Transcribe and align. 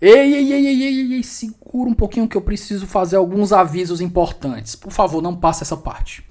Ei, 0.00 0.32
ei, 0.32 0.52
ei, 0.52 0.66
ei, 0.66 0.82
ei, 0.82 1.12
ei, 1.14 1.22
segura 1.24 1.90
um 1.90 1.94
pouquinho 1.94 2.28
que 2.28 2.36
eu 2.36 2.40
preciso 2.40 2.86
fazer 2.86 3.16
alguns 3.16 3.52
avisos 3.52 4.00
importantes. 4.00 4.76
Por 4.76 4.92
favor, 4.92 5.20
não 5.20 5.34
passe 5.34 5.64
essa 5.64 5.76
parte. 5.76 6.24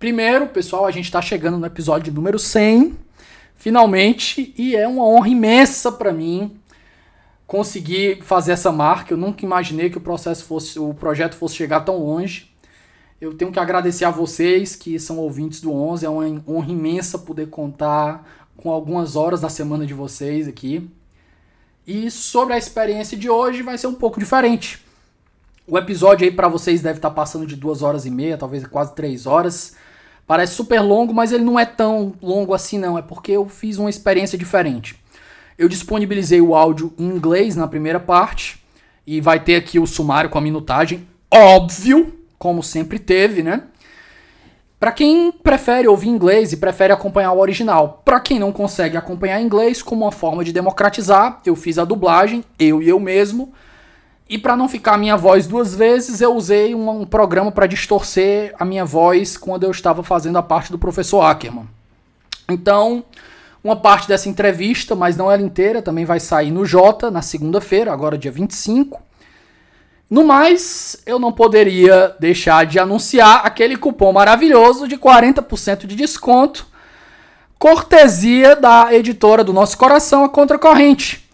Primeiro, 0.00 0.48
pessoal, 0.48 0.84
a 0.84 0.90
gente 0.90 1.04
está 1.04 1.22
chegando 1.22 1.58
no 1.58 1.66
episódio 1.66 2.12
número 2.12 2.40
100, 2.40 2.96
finalmente, 3.56 4.52
e 4.58 4.74
é 4.74 4.88
uma 4.88 5.04
honra 5.04 5.28
imensa 5.28 5.92
para 5.92 6.12
mim 6.12 6.58
conseguir 7.46 8.20
fazer 8.22 8.50
essa 8.50 8.72
marca. 8.72 9.12
Eu 9.12 9.16
nunca 9.16 9.44
imaginei 9.44 9.90
que 9.90 9.98
o 9.98 10.00
processo 10.00 10.44
fosse, 10.44 10.76
o 10.80 10.92
projeto 10.92 11.36
fosse 11.36 11.54
chegar 11.54 11.80
tão 11.80 11.98
longe. 11.98 12.52
Eu 13.20 13.34
tenho 13.34 13.52
que 13.52 13.60
agradecer 13.60 14.06
a 14.06 14.10
vocês 14.10 14.74
que 14.74 14.98
são 14.98 15.18
ouvintes 15.18 15.60
do 15.60 15.72
11, 15.72 16.04
é 16.04 16.08
uma 16.08 16.42
honra 16.48 16.70
imensa 16.70 17.16
poder 17.16 17.48
contar 17.48 18.28
com 18.56 18.72
algumas 18.72 19.14
horas 19.14 19.40
da 19.40 19.48
semana 19.48 19.86
de 19.86 19.94
vocês 19.94 20.48
aqui. 20.48 20.90
E 21.88 22.10
sobre 22.10 22.52
a 22.52 22.58
experiência 22.58 23.16
de 23.16 23.30
hoje 23.30 23.62
vai 23.62 23.78
ser 23.78 23.86
um 23.86 23.94
pouco 23.94 24.20
diferente. 24.20 24.78
O 25.66 25.78
episódio 25.78 26.26
aí 26.26 26.30
para 26.30 26.46
vocês 26.46 26.82
deve 26.82 26.98
estar 26.98 27.08
tá 27.08 27.14
passando 27.14 27.46
de 27.46 27.56
duas 27.56 27.80
horas 27.80 28.04
e 28.04 28.10
meia, 28.10 28.36
talvez 28.36 28.66
quase 28.66 28.94
três 28.94 29.24
horas. 29.24 29.74
Parece 30.26 30.52
super 30.52 30.82
longo, 30.82 31.14
mas 31.14 31.32
ele 31.32 31.44
não 31.44 31.58
é 31.58 31.64
tão 31.64 32.12
longo 32.20 32.52
assim 32.52 32.76
não. 32.76 32.98
É 32.98 33.00
porque 33.00 33.32
eu 33.32 33.48
fiz 33.48 33.78
uma 33.78 33.88
experiência 33.88 34.36
diferente. 34.36 35.02
Eu 35.56 35.66
disponibilizei 35.66 36.42
o 36.42 36.54
áudio 36.54 36.92
em 36.98 37.06
inglês 37.06 37.56
na 37.56 37.66
primeira 37.66 37.98
parte 37.98 38.62
e 39.06 39.18
vai 39.18 39.42
ter 39.42 39.56
aqui 39.56 39.78
o 39.78 39.86
sumário 39.86 40.28
com 40.28 40.36
a 40.36 40.42
minutagem, 40.42 41.08
óbvio, 41.32 42.14
como 42.38 42.62
sempre 42.62 42.98
teve, 42.98 43.42
né? 43.42 43.62
Para 44.78 44.92
quem 44.92 45.32
prefere 45.32 45.88
ouvir 45.88 46.08
inglês 46.08 46.52
e 46.52 46.56
prefere 46.56 46.92
acompanhar 46.92 47.32
o 47.32 47.40
original. 47.40 48.00
Para 48.04 48.20
quem 48.20 48.38
não 48.38 48.52
consegue 48.52 48.96
acompanhar 48.96 49.40
inglês, 49.40 49.82
como 49.82 50.04
uma 50.04 50.12
forma 50.12 50.44
de 50.44 50.52
democratizar, 50.52 51.40
eu 51.44 51.56
fiz 51.56 51.78
a 51.78 51.84
dublagem, 51.84 52.44
eu 52.58 52.80
e 52.80 52.88
eu 52.88 53.00
mesmo. 53.00 53.52
E 54.28 54.38
para 54.38 54.56
não 54.56 54.68
ficar 54.68 54.94
a 54.94 54.98
minha 54.98 55.16
voz 55.16 55.48
duas 55.48 55.74
vezes, 55.74 56.20
eu 56.20 56.32
usei 56.34 56.76
um, 56.76 57.00
um 57.00 57.06
programa 57.06 57.50
para 57.50 57.66
distorcer 57.66 58.54
a 58.56 58.64
minha 58.64 58.84
voz 58.84 59.36
quando 59.36 59.64
eu 59.64 59.70
estava 59.70 60.02
fazendo 60.04 60.38
a 60.38 60.42
parte 60.42 60.70
do 60.70 60.78
professor 60.78 61.22
Ackerman. 61.22 61.66
Então, 62.48 63.02
uma 63.64 63.74
parte 63.74 64.06
dessa 64.06 64.28
entrevista, 64.28 64.94
mas 64.94 65.16
não 65.16 65.30
ela 65.30 65.42
inteira, 65.42 65.82
também 65.82 66.04
vai 66.04 66.20
sair 66.20 66.52
no 66.52 66.64
Jota 66.64 67.10
na 67.10 67.22
segunda-feira, 67.22 67.92
agora 67.92 68.16
dia 68.16 68.30
25. 68.30 69.07
No 70.10 70.24
mais, 70.24 70.96
eu 71.04 71.18
não 71.18 71.30
poderia 71.30 72.16
deixar 72.18 72.64
de 72.64 72.78
anunciar 72.78 73.42
aquele 73.44 73.76
cupom 73.76 74.10
maravilhoso 74.10 74.88
de 74.88 74.96
40% 74.96 75.86
de 75.86 75.94
desconto, 75.94 76.66
cortesia 77.58 78.56
da 78.56 78.94
editora 78.94 79.44
do 79.44 79.52
nosso 79.52 79.76
coração, 79.76 80.24
a 80.24 80.28
Contracorrente, 80.28 81.28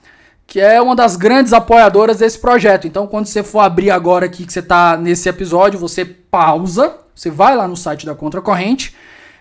que 0.45 0.61
é 0.61 0.83
uma 0.83 0.97
das 0.97 1.15
grandes 1.15 1.53
apoiadoras 1.53 2.19
desse 2.19 2.39
projeto. 2.41 2.89
Então, 2.89 3.07
quando 3.07 3.27
você 3.27 3.45
for 3.45 3.61
abrir 3.61 3.93
agora 3.93 4.27
aqui 4.27 4.45
que 4.45 4.53
você 4.53 4.59
está 4.59 4.97
nesse 4.97 5.29
episódio, 5.29 5.79
você 5.79 6.05
pausa, 6.05 6.97
você 7.15 7.31
vai 7.31 7.55
lá 7.55 7.69
no 7.69 7.77
site 7.77 8.05
da 8.05 8.15
Contracorrente, 8.15 8.93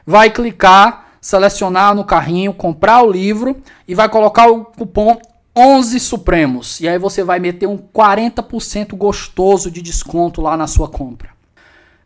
vai 0.05 0.29
clicar, 0.29 1.07
selecionar 1.19 1.95
no 1.95 2.05
carrinho, 2.05 2.53
comprar 2.53 3.01
o 3.01 3.11
livro 3.11 3.63
e 3.87 3.95
vai 3.95 4.07
colocar 4.09 4.47
o 4.47 4.65
cupom 4.65 5.19
11 5.55 5.99
Supremos. 5.99 6.79
E 6.79 6.87
aí 6.87 6.97
você 6.97 7.23
vai 7.23 7.39
meter 7.39 7.67
um 7.67 7.77
40% 7.77 8.95
gostoso 8.95 9.69
de 9.69 9.81
desconto 9.81 10.41
lá 10.41 10.57
na 10.57 10.67
sua 10.67 10.87
compra. 10.87 11.29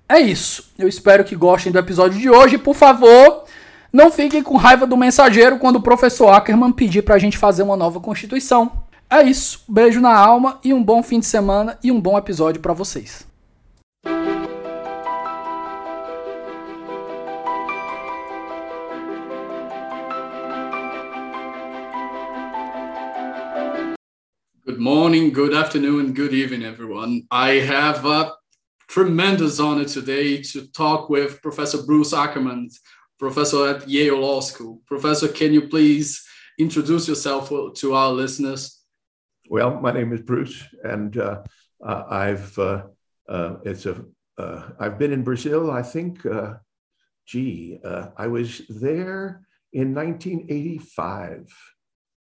É 0.10 0.20
isso. 0.20 0.72
Eu 0.78 0.88
espero 0.88 1.24
que 1.24 1.36
gostem 1.36 1.72
do 1.72 1.80
episódio 1.80 2.20
de 2.20 2.30
hoje. 2.30 2.58
Por 2.58 2.76
favor, 2.76 3.44
não 3.92 4.12
fiquem 4.12 4.42
com 4.42 4.58
raiva 4.58 4.88
do 4.88 4.98
mensageiro 4.98 5.60
quando 5.60 5.78
o 5.78 5.82
professor 5.82 6.30
Ackerman 6.30 6.72
pedir 6.72 7.02
pra 7.02 7.20
gente 7.20 7.38
fazer 7.38 7.64
uma 7.64 7.76
nova 7.76 8.00
constituição. 8.00 8.72
É 9.10 9.24
isso. 9.24 9.64
Beijo 9.68 10.00
na 10.02 10.16
alma 10.16 10.60
e 10.64 10.74
um 10.74 10.84
bom 10.84 11.04
fim 11.04 11.20
de 11.20 11.26
semana 11.26 11.78
e 11.84 11.92
um 11.92 12.00
bom 12.00 12.18
episódio 12.18 12.62
para 12.62 12.74
vocês. 12.74 13.27
Good 24.68 24.80
morning, 24.80 25.32
good 25.32 25.54
afternoon, 25.54 26.08
and 26.08 26.14
good 26.14 26.34
evening, 26.34 26.66
everyone. 26.66 27.26
I 27.32 27.52
have 27.52 28.06
a 28.06 28.34
tremendous 28.90 29.62
honor 29.62 29.86
today 29.86 30.42
to 30.42 30.68
talk 30.74 31.10
with 31.10 31.42
Professor 31.42 31.84
Bruce 31.84 32.12
Ackerman, 32.12 32.70
professor 33.18 33.66
at 33.70 33.88
Yale 33.88 34.20
Law 34.20 34.42
School. 34.42 34.82
Professor, 34.86 35.30
can 35.30 35.54
you 35.54 35.70
please 35.70 36.22
introduce 36.60 37.08
yourself 37.08 37.50
to 37.76 37.94
our 37.94 38.12
listeners? 38.12 38.84
Well, 39.50 39.80
my 39.80 39.94
name 39.94 40.12
is 40.12 40.20
Bruce, 40.20 40.62
and 40.84 41.18
uh, 41.18 41.44
uh, 41.82 42.04
I've 42.10 42.60
uh, 42.60 42.88
uh 43.30 43.56
it's 43.64 43.86
a 43.86 44.04
have 44.38 44.76
uh, 44.82 44.90
been 44.90 45.14
in 45.14 45.24
Brazil. 45.24 45.72
I 45.72 45.82
think, 45.82 46.26
uh, 46.26 46.56
gee, 47.26 47.80
I 48.18 48.28
was 48.28 48.64
there 48.68 49.48
in 49.72 49.96
1985, 49.96 51.48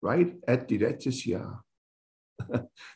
right 0.03 0.35
at 0.47 0.69
Diretas 0.69 1.25
Já 1.25 1.64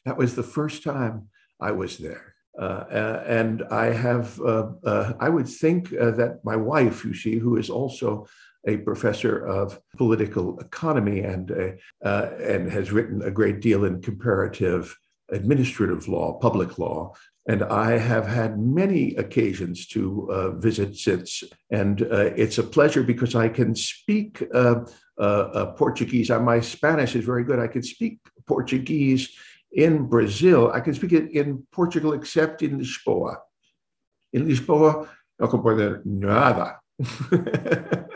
that 0.04 0.16
was 0.16 0.34
the 0.34 0.42
first 0.42 0.82
time 0.82 1.28
I 1.60 1.72
was 1.72 1.98
there. 1.98 2.34
Uh, 2.58 2.84
uh, 2.90 3.24
and 3.26 3.62
I 3.70 3.86
have, 3.86 4.40
uh, 4.40 4.70
uh 4.84 5.12
I 5.20 5.28
would 5.28 5.48
think 5.48 5.92
uh, 5.92 6.10
that 6.12 6.40
my 6.44 6.56
wife, 6.56 7.04
you 7.04 7.14
see, 7.14 7.38
who 7.38 7.56
is 7.56 7.70
also 7.70 8.26
a 8.66 8.78
professor 8.78 9.46
of 9.46 9.80
political 9.96 10.58
economy 10.58 11.20
and, 11.20 11.52
uh, 12.04 12.30
and 12.40 12.70
has 12.70 12.90
written 12.90 13.22
a 13.22 13.30
great 13.30 13.60
deal 13.60 13.84
in 13.84 14.02
comparative 14.02 14.98
administrative 15.30 16.08
law, 16.08 16.38
public 16.38 16.78
law, 16.78 17.14
and 17.48 17.62
I 17.62 17.96
have 17.96 18.26
had 18.26 18.58
many 18.58 19.14
occasions 19.16 19.86
to 19.88 20.28
uh, 20.30 20.50
visit 20.50 20.96
since. 20.96 21.42
And 21.70 22.02
uh, 22.02 22.30
it's 22.36 22.58
a 22.58 22.62
pleasure 22.62 23.02
because 23.02 23.34
I 23.34 23.48
can 23.48 23.74
speak 23.74 24.42
uh, 24.52 24.84
Portuguese. 25.76 26.28
My 26.28 26.60
Spanish 26.60 27.16
is 27.16 27.24
very 27.24 27.44
good. 27.44 27.58
I 27.58 27.68
can 27.68 27.82
speak 27.82 28.18
Portuguese 28.48 29.28
in 29.72 30.06
Brazil. 30.06 30.72
I 30.72 30.80
can 30.80 30.94
speak 30.94 31.12
it 31.12 31.30
in 31.32 31.66
Portugal, 31.72 32.14
except 32.14 32.62
in 32.62 32.78
Lisboa. 32.78 33.36
In 34.32 34.46
Lisboa, 34.46 35.08
no 35.38 35.46
comprendo 35.46 36.04
nada. 36.04 36.80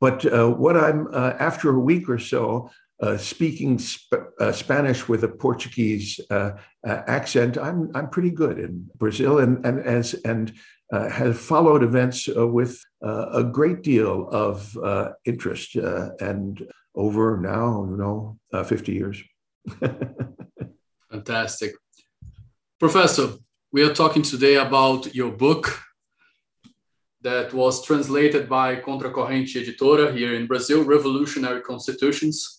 but 0.00 0.24
uh, 0.26 0.48
what 0.50 0.76
I'm, 0.76 1.08
uh, 1.12 1.34
after 1.38 1.70
a 1.70 1.78
week 1.78 2.08
or 2.08 2.18
so, 2.18 2.70
uh, 3.00 3.16
speaking 3.16 3.78
sp- 3.82 4.30
uh, 4.40 4.52
Spanish 4.52 5.08
with 5.08 5.24
a 5.24 5.28
Portuguese 5.28 6.20
uh, 6.30 6.52
uh, 6.86 7.02
accent, 7.06 7.58
I'm, 7.58 7.90
I'm 7.94 8.08
pretty 8.08 8.30
good 8.30 8.58
in 8.58 8.88
Brazil 8.96 9.38
and, 9.38 9.64
and, 9.66 9.80
as, 9.80 10.14
and 10.24 10.52
have 10.92 11.38
followed 11.40 11.82
events 11.82 12.28
with 12.28 12.78
a 13.00 13.42
great 13.42 13.82
deal 13.82 14.28
of 14.28 14.76
interest. 15.24 15.74
and 15.74 16.62
over 16.94 17.38
now, 17.38 17.86
you 17.88 17.96
know, 17.96 18.38
uh, 18.52 18.64
50 18.64 18.92
years. 18.92 19.22
Fantastic. 21.10 21.72
Professor, 22.78 23.34
we 23.72 23.82
are 23.82 23.94
talking 23.94 24.22
today 24.22 24.56
about 24.56 25.14
your 25.14 25.30
book 25.30 25.80
that 27.22 27.52
was 27.54 27.84
translated 27.84 28.48
by 28.48 28.76
Contracorrente 28.76 29.54
Editora 29.54 30.14
here 30.14 30.34
in 30.34 30.46
Brazil, 30.46 30.84
Revolutionary 30.84 31.60
Constitutions. 31.60 32.58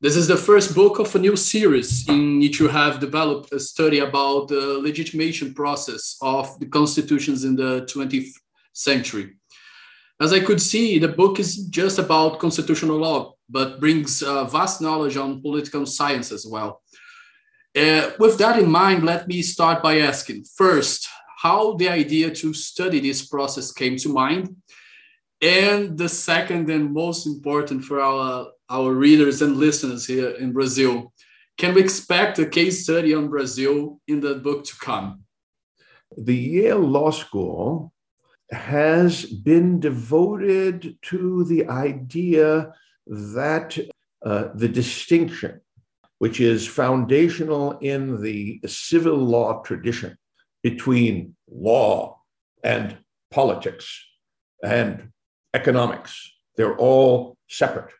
This 0.00 0.16
is 0.16 0.28
the 0.28 0.36
first 0.36 0.74
book 0.74 0.98
of 0.98 1.14
a 1.14 1.18
new 1.18 1.36
series 1.36 2.08
in 2.08 2.38
which 2.38 2.60
you 2.60 2.68
have 2.68 3.00
developed 3.00 3.52
a 3.52 3.60
study 3.60 3.98
about 3.98 4.48
the 4.48 4.78
legitimation 4.78 5.52
process 5.52 6.16
of 6.22 6.58
the 6.60 6.66
constitutions 6.66 7.44
in 7.44 7.56
the 7.56 7.82
20th 7.92 8.32
century. 8.72 9.36
As 10.20 10.32
I 10.32 10.40
could 10.40 10.62
see, 10.62 10.98
the 10.98 11.08
book 11.08 11.38
is 11.38 11.66
just 11.66 11.98
about 11.98 12.38
constitutional 12.38 12.96
law, 12.96 13.34
but 13.48 13.80
brings 13.80 14.22
uh, 14.22 14.44
vast 14.44 14.80
knowledge 14.80 15.16
on 15.16 15.42
political 15.42 15.86
science 15.86 16.32
as 16.32 16.46
well. 16.46 16.82
Uh, 17.76 18.10
with 18.18 18.38
that 18.38 18.58
in 18.58 18.70
mind, 18.70 19.04
let 19.04 19.28
me 19.28 19.42
start 19.42 19.82
by 19.82 20.00
asking 20.00 20.44
first 20.56 21.08
how 21.38 21.74
the 21.76 21.88
idea 21.88 22.34
to 22.34 22.52
study 22.52 23.00
this 23.00 23.26
process 23.26 23.72
came 23.72 23.96
to 23.96 24.08
mind. 24.08 24.56
And 25.40 25.96
the 25.96 26.08
second 26.08 26.68
and 26.68 26.92
most 26.92 27.26
important 27.26 27.84
for 27.84 28.00
our, 28.00 28.48
our 28.68 28.92
readers 28.92 29.40
and 29.40 29.56
listeners 29.56 30.04
here 30.06 30.30
in 30.30 30.52
Brazil, 30.52 31.12
can 31.56 31.74
we 31.74 31.80
expect 31.80 32.38
a 32.40 32.46
case 32.46 32.82
study 32.82 33.14
on 33.14 33.28
Brazil 33.28 34.00
in 34.08 34.20
the 34.20 34.36
book 34.36 34.64
to 34.64 34.76
come? 34.76 35.22
The 36.16 36.34
Yale 36.34 36.78
Law 36.80 37.10
School 37.10 37.92
has 38.50 39.24
been 39.26 39.78
devoted 39.78 40.96
to 41.02 41.44
the 41.44 41.68
idea 41.68 42.72
that 43.08 43.78
uh, 44.24 44.48
the 44.54 44.68
distinction, 44.68 45.60
which 46.18 46.40
is 46.40 46.66
foundational 46.66 47.78
in 47.78 48.20
the 48.22 48.60
civil 48.66 49.16
law 49.16 49.62
tradition 49.62 50.16
between 50.62 51.34
law 51.50 52.20
and 52.62 52.98
politics 53.30 54.04
and 54.62 55.10
economics, 55.54 56.30
they're 56.56 56.76
all 56.76 57.36
separate, 57.48 57.92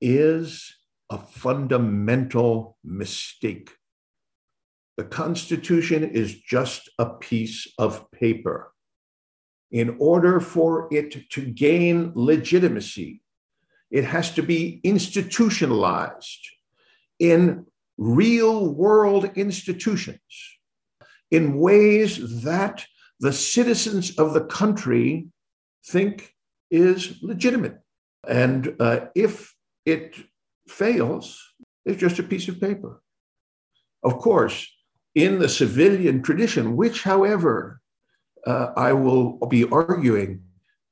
is 0.00 0.74
a 1.10 1.18
fundamental 1.18 2.78
mistake. 2.84 3.70
The 4.96 5.04
Constitution 5.04 6.04
is 6.04 6.40
just 6.40 6.88
a 6.98 7.06
piece 7.06 7.66
of 7.78 8.10
paper. 8.12 8.72
In 9.72 9.96
order 9.98 10.38
for 10.38 10.88
it 10.92 11.28
to 11.30 11.44
gain 11.44 12.12
legitimacy, 12.14 13.23
it 13.94 14.04
has 14.04 14.32
to 14.32 14.42
be 14.42 14.80
institutionalized 14.82 16.42
in 17.20 17.64
real 17.96 18.74
world 18.74 19.24
institutions 19.36 20.18
in 21.30 21.60
ways 21.60 22.42
that 22.42 22.86
the 23.20 23.32
citizens 23.32 24.18
of 24.18 24.34
the 24.34 24.44
country 24.46 25.28
think 25.86 26.34
is 26.72 27.22
legitimate. 27.22 27.78
And 28.26 28.74
uh, 28.80 29.06
if 29.14 29.54
it 29.86 30.16
fails, 30.66 31.40
it's 31.84 32.00
just 32.00 32.18
a 32.18 32.24
piece 32.24 32.48
of 32.48 32.60
paper. 32.60 33.00
Of 34.02 34.18
course, 34.18 34.68
in 35.14 35.38
the 35.38 35.48
civilian 35.48 36.20
tradition, 36.20 36.74
which, 36.74 37.04
however, 37.04 37.80
uh, 38.44 38.72
I 38.76 38.92
will 38.92 39.38
be 39.48 39.68
arguing, 39.68 40.42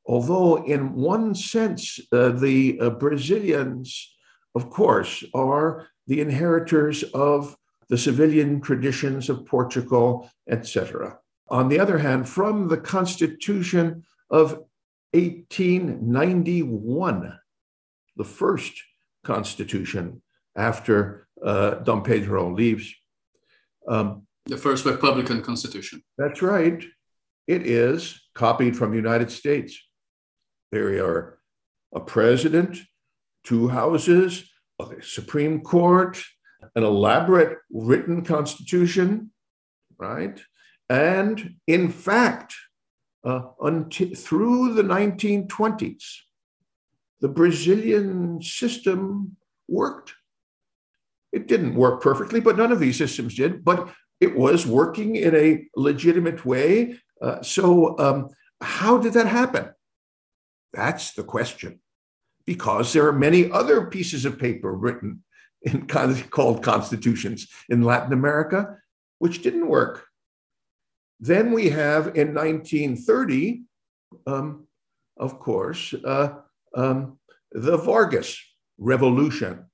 although 0.07 0.65
in 0.65 0.95
one 0.95 1.35
sense, 1.35 2.01
uh, 2.13 2.31
the 2.31 2.79
uh, 2.81 2.91
Brazilians, 2.91 4.15
of 4.55 4.71
course, 4.71 5.25
are 5.35 5.89
the 6.07 6.21
inheritors 6.21 7.03
of 7.15 7.57
the 7.89 7.99
civilian 7.99 8.61
traditions 8.61 9.29
of 9.29 9.45
Portugal, 9.47 10.31
etc. 10.49 11.19
On 11.49 11.69
the 11.69 11.79
other 11.79 11.99
hand, 11.99 12.29
from 12.29 12.69
the 12.69 12.79
Constitution 12.79 14.05
of 14.31 14.61
1891, 15.13 17.39
the 18.17 18.25
first 18.25 18.73
constitution 19.25 20.23
after 20.57 21.29
uh, 21.45 21.75
Dom 21.75 22.03
Pedro 22.03 22.53
leaves. 22.53 22.93
Um, 23.89 24.27
the 24.47 24.57
first 24.57 24.85
Republican 24.85 25.43
Constitution. 25.43 26.03
That's 26.19 26.43
right. 26.43 26.85
It 27.47 27.67
is 27.67 28.21
copied 28.35 28.77
from 28.77 28.91
the 28.91 28.97
United 28.97 29.31
States. 29.31 29.79
There 30.73 31.05
are 31.05 31.39
a 31.95 32.01
president, 32.01 32.79
two 33.45 33.69
houses, 33.69 34.51
a 34.81 35.03
Supreme 35.03 35.61
Court, 35.61 36.21
an 36.75 36.83
elaborate 36.83 37.59
written 37.71 38.25
constitution, 38.25 39.31
right? 39.99 40.41
And 40.89 41.57
in 41.67 41.91
fact, 41.91 42.55
uh, 43.23 43.43
until, 43.61 44.15
through 44.15 44.73
the 44.73 44.83
1920s, 44.83 46.03
the 47.21 47.29
Brazilian 47.29 48.43
system 48.43 49.37
worked. 49.69 50.15
It 51.33 51.49
didn't 51.49 51.75
work 51.75 52.03
perfectly, 52.03 52.41
but 52.41 52.57
none 52.57 52.73
of 52.73 52.81
these 52.81 52.97
systems 52.97 53.35
did, 53.37 53.63
but 53.63 53.93
it 54.21 54.35
was 54.35 54.67
working 54.67 55.17
in 55.17 55.35
a 55.37 55.65
legitimate 55.77 56.45
way. 56.45 56.99
Uh, 57.21 57.43
so, 57.43 57.99
um, 57.99 58.31
how 58.61 58.97
did 58.99 59.13
that 59.13 59.27
happen? 59.27 59.71
That's 60.73 61.13
the 61.13 61.25
question. 61.25 61.81
Because 62.45 62.93
there 62.93 63.07
are 63.07 63.13
many 63.13 63.51
other 63.51 63.87
pieces 63.87 64.25
of 64.25 64.39
paper 64.39 64.73
written 64.73 65.23
in 65.63 65.87
called 65.87 66.63
constitutions 66.63 67.47
in 67.69 67.83
Latin 67.83 68.13
America, 68.13 68.79
which 69.19 69.43
didn't 69.43 69.69
work. 69.69 70.07
Then 71.21 71.53
we 71.53 71.71
have 71.71 72.17
in 72.17 72.35
1930, 72.35 73.63
um, 74.27 74.67
of 75.17 75.39
course, 75.39 75.95
uh, 75.95 76.41
um, 76.75 77.19
the 77.53 77.77
Vargas 77.77 78.41
Revolution. 78.79 79.67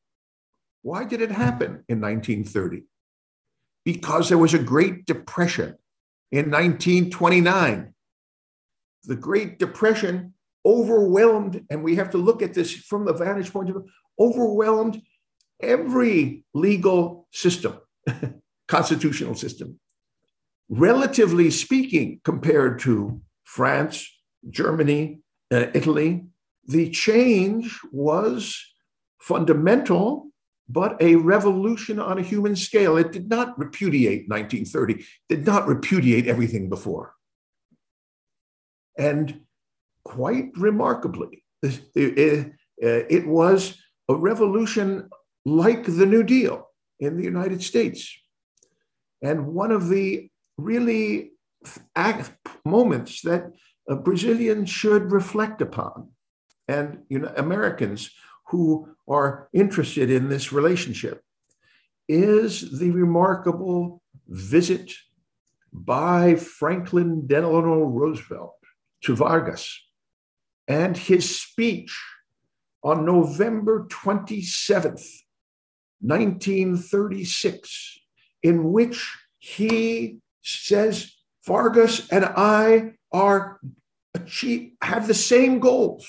Why 0.82 1.04
did 1.04 1.22
it 1.22 1.30
happen 1.30 1.84
in 1.88 2.00
1930? 2.00 2.82
Because 3.84 4.28
there 4.28 4.36
was 4.36 4.52
a 4.52 4.58
Great 4.58 5.06
Depression 5.06 5.76
in 6.30 6.50
1929. 6.50 7.94
The 9.04 9.16
Great 9.16 9.58
Depression 9.58 10.34
overwhelmed, 10.68 11.64
and 11.70 11.82
we 11.82 11.96
have 11.96 12.10
to 12.10 12.18
look 12.18 12.42
at 12.42 12.52
this 12.52 12.72
from 12.72 13.06
the 13.06 13.14
vantage 13.14 13.52
point 13.52 13.70
of 13.70 13.88
overwhelmed 14.20 15.00
every 15.60 16.44
legal 16.52 17.26
system, 17.32 17.78
constitutional 18.68 19.34
system. 19.34 19.80
Relatively 20.68 21.50
speaking, 21.50 22.20
compared 22.22 22.78
to 22.80 23.22
France, 23.44 24.06
Germany, 24.50 25.20
uh, 25.50 25.66
Italy, 25.72 26.26
the 26.66 26.90
change 26.90 27.78
was 27.90 28.62
fundamental, 29.18 30.26
but 30.68 31.00
a 31.00 31.16
revolution 31.16 31.98
on 31.98 32.18
a 32.18 32.22
human 32.22 32.54
scale. 32.54 32.98
It 32.98 33.10
did 33.10 33.30
not 33.30 33.58
repudiate 33.58 34.28
1930, 34.28 35.06
did 35.30 35.46
not 35.46 35.66
repudiate 35.66 36.26
everything 36.26 36.68
before. 36.68 37.14
And 38.98 39.40
quite 40.08 40.50
remarkably, 40.56 41.44
uh, 41.62 41.70
it 43.16 43.26
was 43.26 43.78
a 44.08 44.14
revolution 44.14 45.10
like 45.44 45.84
the 45.84 46.06
New 46.06 46.22
Deal 46.22 46.66
in 46.98 47.18
the 47.18 47.24
United 47.24 47.62
States. 47.62 48.00
And 49.22 49.48
one 49.48 49.70
of 49.70 49.90
the 49.90 50.30
really 50.56 51.32
moments 52.64 53.20
that 53.22 53.52
Brazilians 54.02 54.70
should 54.70 55.12
reflect 55.12 55.60
upon 55.60 56.08
and 56.66 57.00
you 57.10 57.18
know, 57.18 57.32
Americans 57.36 58.10
who 58.46 58.88
are 59.06 59.48
interested 59.52 60.10
in 60.10 60.30
this 60.30 60.52
relationship 60.52 61.22
is 62.08 62.78
the 62.78 62.90
remarkable 62.92 64.02
visit 64.26 64.90
by 65.70 66.34
Franklin 66.34 67.26
Delano 67.26 67.82
Roosevelt 67.82 68.56
to 69.02 69.14
Vargas 69.14 69.78
and 70.68 70.96
his 70.96 71.40
speech 71.40 71.98
on 72.84 73.04
November 73.04 73.88
27th, 73.90 75.22
1936, 76.00 77.98
in 78.42 78.70
which 78.70 79.16
he 79.38 80.18
says, 80.42 81.12
Vargas 81.46 82.08
and 82.10 82.24
I 82.24 82.92
are 83.10 83.58
achieve, 84.14 84.72
have 84.82 85.06
the 85.06 85.14
same 85.14 85.58
goals. 85.58 86.06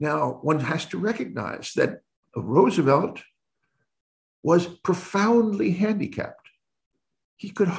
Now, 0.00 0.40
one 0.42 0.60
has 0.60 0.84
to 0.86 0.98
recognize 0.98 1.72
that 1.76 2.00
Roosevelt 2.34 3.22
was 4.42 4.66
profoundly 4.66 5.70
handicapped. 5.70 6.48
He 7.36 7.50
could 7.50 7.70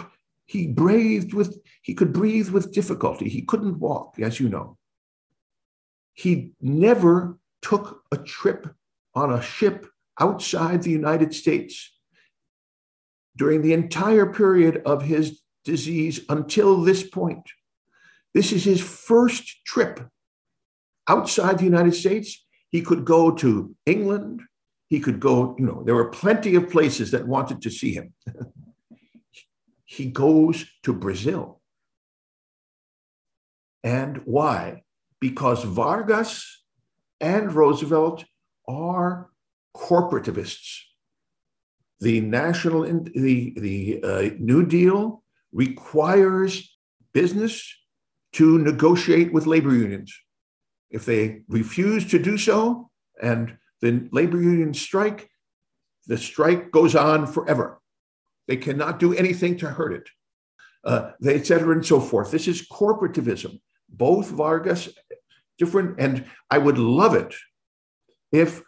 he 0.46 0.68
breathed 0.68 1.34
with 1.34 1.58
he 1.82 1.94
could 1.94 2.14
breathe 2.14 2.50
with 2.50 2.74
difficulty. 2.74 3.28
He 3.28 3.42
couldn't 3.42 3.80
walk, 3.80 4.20
as 4.20 4.40
you 4.40 4.48
know. 4.48 4.78
He 6.14 6.54
never 6.62 7.38
took 7.62 8.04
a 8.12 8.18
trip 8.18 8.68
on 9.16 9.32
a 9.32 9.42
ship 9.42 9.88
outside 10.20 10.84
the 10.84 10.92
United 10.92 11.34
States 11.34 11.92
during 13.36 13.62
the 13.62 13.74
entire 13.74 14.28
period 14.28 14.82
of 14.86 15.04
his 15.04 15.42
disease 15.66 16.20
until 16.30 16.82
this 16.82 17.04
point. 17.04 17.50
This 18.34 18.52
is 18.52 18.64
his 18.64 18.82
first 18.82 19.66
trip 19.66 20.00
outside 21.08 21.58
the 21.58 21.66
United 21.66 21.96
States. 21.96 22.46
He 22.70 22.82
could 22.82 23.06
go 23.06 23.32
to 23.32 23.76
England. 23.86 24.42
He 24.90 25.00
could 25.00 25.20
go, 25.20 25.56
you 25.58 25.66
know, 25.66 25.84
there 25.84 25.96
were 25.96 26.10
plenty 26.10 26.56
of 26.56 26.70
places 26.70 27.12
that 27.12 27.28
wanted 27.28 27.62
to 27.64 27.70
see 27.70 27.94
him. 27.94 28.14
he 29.86 30.08
goes 30.08 30.66
to 30.84 30.94
Brazil. 30.94 31.62
And 33.84 34.22
why? 34.26 34.83
Because 35.24 35.64
Vargas 35.64 36.66
and 37.22 37.54
Roosevelt 37.54 38.26
are 38.68 39.30
corporativists. 39.74 40.82
The 42.02 42.20
national, 42.20 42.82
the, 42.82 43.54
the 43.56 44.04
uh, 44.04 44.36
New 44.38 44.66
Deal 44.66 45.24
requires 45.54 46.78
business 47.14 47.74
to 48.34 48.58
negotiate 48.58 49.32
with 49.32 49.48
labor 49.48 49.74
unions. 49.74 50.14
If 50.92 51.06
they 51.06 51.44
refuse 51.48 52.06
to 52.12 52.20
do 52.20 52.38
so 52.38 52.90
and 53.22 53.58
the 53.80 54.10
labor 54.12 54.42
unions 54.42 54.82
strike, 54.82 55.30
the 56.06 56.18
strike 56.18 56.70
goes 56.72 56.96
on 56.98 57.28
forever. 57.28 57.80
They 58.50 58.58
cannot 58.58 59.00
do 59.00 59.14
anything 59.14 59.56
to 59.60 59.70
hurt 59.70 59.94
it, 59.94 60.10
uh, 60.84 61.12
et 61.26 61.48
cetera, 61.48 61.74
and 61.74 61.86
so 61.86 62.02
forth. 62.02 62.30
This 62.30 62.50
is 62.50 62.68
corporativism. 62.68 63.62
Both 63.94 64.30
Vargas, 64.30 64.90
different, 65.58 66.00
and 66.00 66.26
I 66.50 66.58
would 66.58 66.78
love 66.78 67.16
it 67.16 67.34
if 68.32 68.62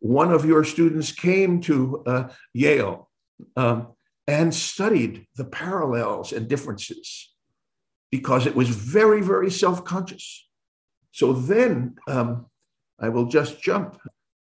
one 0.00 0.32
of 0.32 0.44
your 0.44 0.64
students 0.64 1.12
came 1.12 1.60
to 1.62 2.02
uh, 2.06 2.28
Yale 2.52 3.08
um, 3.56 3.88
and 4.26 4.52
studied 4.52 5.26
the 5.36 5.44
parallels 5.44 6.32
and 6.32 6.48
differences 6.48 7.32
because 8.10 8.46
it 8.46 8.56
was 8.56 8.68
very, 8.68 9.22
very 9.22 9.50
self 9.50 9.84
conscious. 9.84 10.48
So 11.12 11.32
then 11.32 11.94
um, 12.08 12.46
I 13.00 13.08
will 13.10 13.26
just 13.26 13.62
jump 13.62 13.98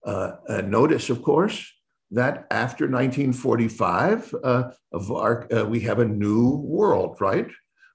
uh, 0.05 0.37
notice, 0.65 1.11
of 1.11 1.23
course, 1.23 1.73
that 2.11 2.47
after 2.51 2.85
1945, 2.85 4.35
uh, 4.45 4.71
uh, 4.93 5.67
we 5.67 5.81
have 5.81 5.99
a 5.99 6.05
new 6.05 6.57
world, 6.65 7.17
right? 7.21 7.49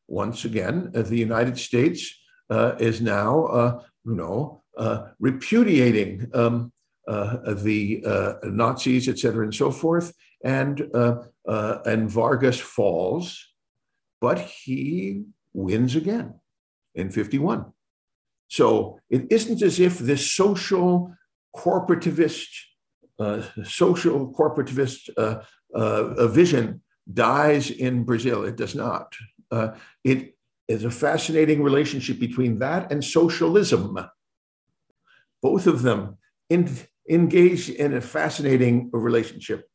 Once 0.08 0.44
again, 0.44 0.92
uh, 0.94 1.02
the 1.04 1.18
United 1.18 1.58
States 1.58 2.21
is 2.80 3.02
now, 3.02 3.82
you 4.06 4.16
know, 4.16 4.62
repudiating 5.20 6.30
um, 6.34 6.72
the 7.08 8.40
Nazis, 8.44 9.08
et 9.08 9.20
cetera, 9.20 9.44
and 9.44 9.56
so 9.56 9.72
forth. 9.72 10.14
And, 10.44 10.82
and 11.46 12.10
Vargas 12.10 12.60
falls, 12.60 13.48
but 14.20 14.40
he 14.40 15.24
wins 15.54 15.96
again 15.96 16.36
in 16.96 17.10
51. 17.10 17.66
So 18.48 19.00
it 19.10 19.28
isn't 19.30 19.62
as 19.62 19.80
if 19.80 19.98
this 19.98 20.32
social 20.32 21.16
corporativist, 21.56 22.50
uh, 23.18 23.44
social 23.64 24.34
corporativist 24.34 25.10
uh, 25.18 25.42
uh, 25.74 26.28
vision 26.28 26.82
dies 27.12 27.70
in 27.70 28.04
Brazil. 28.04 28.44
It 28.44 28.58
does 28.58 28.76
not. 28.76 29.16
Uh, 29.50 29.70
it 30.04 30.36
is 30.72 30.84
a 30.84 30.92
fascinating 30.92 31.62
relationship 31.62 32.20
between 32.20 32.60
that 32.60 32.92
and 32.92 33.04
socialism. 33.04 33.98
Both 35.42 35.68
of 35.68 35.82
them 35.82 36.18
in, 36.50 36.70
engage 37.10 37.70
in 37.70 37.94
a 37.94 38.02
fascinating 38.02 38.90
relationship. 38.94 39.68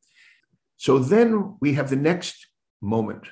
So 0.76 0.98
then 0.98 1.56
we 1.60 1.74
have 1.74 1.90
the 1.90 1.96
next 1.96 2.46
moment, 2.80 3.24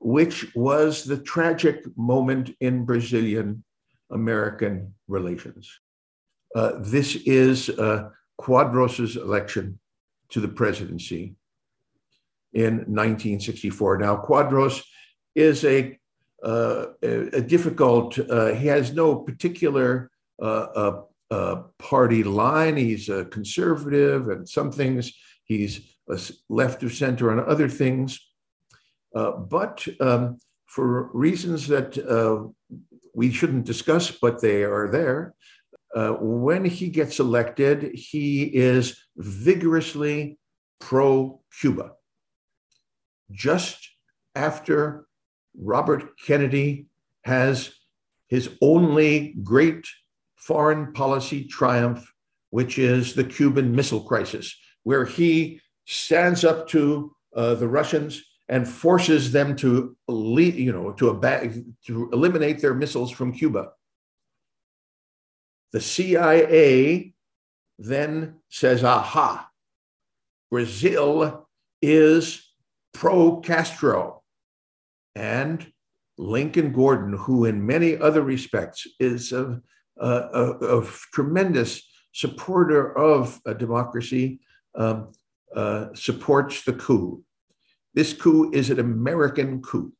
which 0.00 0.54
was 0.54 1.04
the 1.04 1.18
tragic 1.18 1.84
moment 1.96 2.54
in 2.60 2.84
Brazilian 2.84 3.64
American 4.10 4.94
relations. 5.06 5.70
Uh, 6.54 6.72
this 6.78 7.16
is 7.26 7.68
uh, 7.70 8.08
Quadros's 8.40 9.16
election 9.16 9.78
to 10.30 10.40
the 10.40 10.48
presidency 10.48 11.36
in 12.52 12.76
1964. 12.78 13.98
Now, 13.98 14.16
Quadros 14.16 14.82
is 15.34 15.64
a, 15.64 15.98
difficult, 16.42 18.18
uh, 18.18 18.54
he 18.54 18.66
has 18.68 18.92
no 18.92 19.16
particular 19.16 20.10
uh, 20.40 21.00
uh, 21.30 21.62
party 21.78 22.22
line. 22.22 22.76
He's 22.76 23.08
a 23.08 23.24
conservative 23.26 24.28
and 24.28 24.48
some 24.48 24.70
things, 24.70 25.12
he's 25.44 25.80
left 26.48 26.82
of 26.82 26.94
center 26.94 27.30
on 27.30 27.40
other 27.40 27.68
things. 27.68 28.18
but 29.12 29.86
um, 30.00 30.38
for 30.66 31.10
reasons 31.12 31.66
that 31.68 31.96
we 33.14 33.32
shouldn't 33.32 33.64
discuss, 33.64 34.12
but 34.12 34.40
they 34.40 34.62
are 34.62 34.88
there. 34.88 35.34
Uh, 35.94 36.12
when 36.20 36.64
he 36.64 36.88
gets 36.88 37.18
elected, 37.18 37.94
he 37.94 38.44
is 38.44 38.96
vigorously 39.16 40.38
pro 40.78 41.40
Cuba. 41.60 41.92
Just 43.30 43.90
after 44.36 45.07
Robert 45.58 46.18
Kennedy 46.18 46.86
has 47.24 47.72
his 48.28 48.50
only 48.62 49.34
great 49.42 49.86
foreign 50.36 50.92
policy 50.92 51.44
triumph, 51.44 52.12
which 52.50 52.78
is 52.78 53.14
the 53.14 53.24
Cuban 53.24 53.74
Missile 53.74 54.00
Crisis, 54.00 54.56
where 54.84 55.04
he 55.04 55.60
stands 55.86 56.44
up 56.44 56.68
to 56.68 57.14
uh, 57.34 57.54
the 57.54 57.68
Russians 57.68 58.22
and 58.48 58.66
forces 58.66 59.32
them 59.32 59.56
to 59.56 59.96
you 60.08 60.72
know, 60.72 60.92
to, 60.92 61.10
ab- 61.10 61.64
to 61.86 62.10
eliminate 62.12 62.60
their 62.60 62.74
missiles 62.74 63.10
from 63.10 63.32
Cuba. 63.32 63.70
The 65.72 65.80
CIA 65.80 67.12
then 67.78 68.36
says, 68.48 68.82
aha, 68.82 69.48
Brazil 70.50 71.46
is 71.82 72.52
pro 72.94 73.40
Castro. 73.40 74.17
And 75.14 75.72
Lincoln 76.16 76.72
Gordon, 76.72 77.16
who 77.16 77.44
in 77.44 77.64
many 77.64 77.96
other 77.96 78.22
respects 78.22 78.86
is 78.98 79.32
a, 79.32 79.60
a, 79.98 80.08
a, 80.08 80.80
a 80.80 80.86
tremendous 81.12 81.82
supporter 82.12 82.96
of 82.96 83.40
democracy, 83.58 84.40
um, 84.74 85.12
uh, 85.54 85.86
supports 85.94 86.64
the 86.64 86.72
coup. 86.72 87.22
This 87.94 88.12
coup 88.12 88.50
is 88.52 88.70
an 88.70 88.80
American 88.80 89.62
coup. 89.62 89.92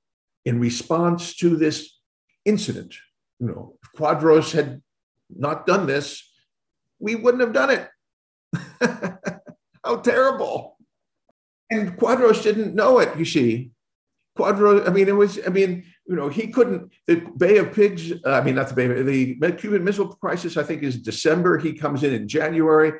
In 0.44 0.60
response 0.60 1.34
to 1.36 1.56
this 1.56 1.98
incident, 2.44 2.94
you 3.38 3.46
know, 3.46 3.76
if 3.82 3.98
Quadros 3.98 4.52
had 4.52 4.82
not 5.30 5.66
done 5.66 5.86
this, 5.86 6.22
we 6.98 7.14
wouldn't 7.14 7.42
have 7.42 7.52
done 7.52 7.70
it. 7.70 7.88
How 9.84 9.96
terrible. 9.96 10.76
And 11.70 11.96
Quadros 11.98 12.42
didn't 12.42 12.74
know 12.74 12.98
it, 12.98 13.16
you 13.18 13.24
see. 13.24 13.70
Quadros, 14.38 14.86
I 14.88 14.92
mean, 14.92 15.08
it 15.08 15.16
was, 15.16 15.40
I 15.44 15.50
mean, 15.50 15.84
you 16.06 16.14
know, 16.14 16.28
he 16.28 16.46
couldn't, 16.46 16.92
the 17.06 17.16
Bay 17.36 17.58
of 17.58 17.72
Pigs, 17.72 18.12
uh, 18.12 18.30
I 18.30 18.40
mean, 18.42 18.54
not 18.54 18.68
the 18.68 18.74
Bay, 18.74 19.34
the 19.34 19.52
Cuban 19.52 19.82
Missile 19.82 20.08
Crisis, 20.08 20.56
I 20.56 20.62
think, 20.62 20.82
is 20.82 20.96
December. 20.96 21.58
He 21.58 21.72
comes 21.72 22.04
in 22.04 22.14
in 22.14 22.28
January. 22.28 22.92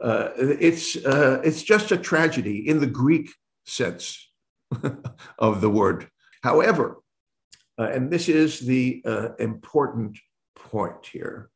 Uh, 0.00 0.30
it's, 0.36 0.96
uh, 0.96 1.40
it's 1.44 1.62
just 1.62 1.92
a 1.92 1.98
tragedy 1.98 2.66
in 2.66 2.80
the 2.80 2.86
Greek 2.86 3.30
sense 3.66 4.30
of 5.38 5.60
the 5.60 5.70
word. 5.70 6.08
However, 6.42 6.96
uh, 7.78 7.90
and 7.92 8.10
this 8.10 8.28
is 8.28 8.60
the 8.60 9.02
uh, 9.04 9.34
important 9.38 10.18
point 10.54 11.06
here 11.12 11.50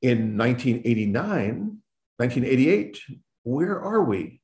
in 0.00 0.38
1989, 0.38 1.78
1988, 2.16 3.00
where 3.42 3.78
are 3.78 4.02
we? 4.02 4.40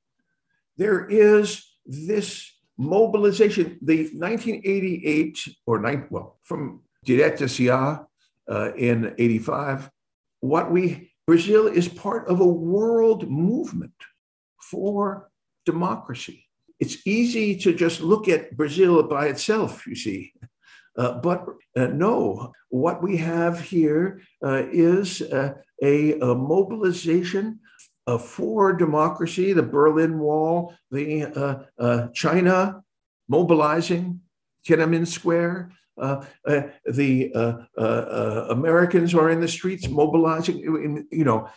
There 0.77 1.07
is 1.07 1.65
this 1.87 2.53
mobilization. 2.81 3.79
The 3.83 4.09
1988 4.15 5.49
or 5.67 5.81
nine, 5.81 6.07
well, 6.11 6.39
from 6.43 6.81
Diretas 7.07 7.61
Já 7.61 8.07
uh, 8.51 8.73
in 8.75 9.15
85, 9.19 9.91
what 10.41 10.73
we 10.73 11.13
Brazil 11.27 11.67
is 11.69 11.89
part 11.89 12.27
of 12.29 12.41
a 12.41 12.47
world 12.47 13.31
movement 13.31 13.95
for 14.59 15.31
democracy. 15.65 16.49
It's 16.81 17.07
easy 17.07 17.57
to 17.59 17.75
just 17.75 18.01
look 18.01 18.27
at 18.29 18.57
Brazil 18.57 19.03
by 19.03 19.27
itself, 19.27 19.87
you 19.87 19.95
see, 19.95 20.33
uh, 20.97 21.21
but 21.21 21.45
uh, 21.77 21.87
no, 21.87 22.53
what 22.71 23.03
we 23.03 23.17
have 23.19 23.61
here 23.61 24.23
uh, 24.43 24.65
is 24.73 25.23
uh, 25.23 25.55
a, 25.83 26.19
a, 26.19 26.35
mobilization 26.35 27.61
uh, 28.11 28.19
for 28.19 28.73
democracy, 28.73 29.53
the 29.53 29.63
Berlin 29.63 30.19
Wall, 30.19 30.75
the 30.91 31.25
uh, 31.79 32.09
China 32.13 32.83
mobilizing 33.29 34.21
Tiananmen 34.67 35.07
Square. 35.07 35.73
the 35.97 37.69
Americans 38.49 39.15
are 39.15 39.31
in 39.31 39.41
the 39.41 39.49
streets 39.49 39.89
mobilizing. 39.89 40.59
You 41.11 41.25
know, 41.25 41.49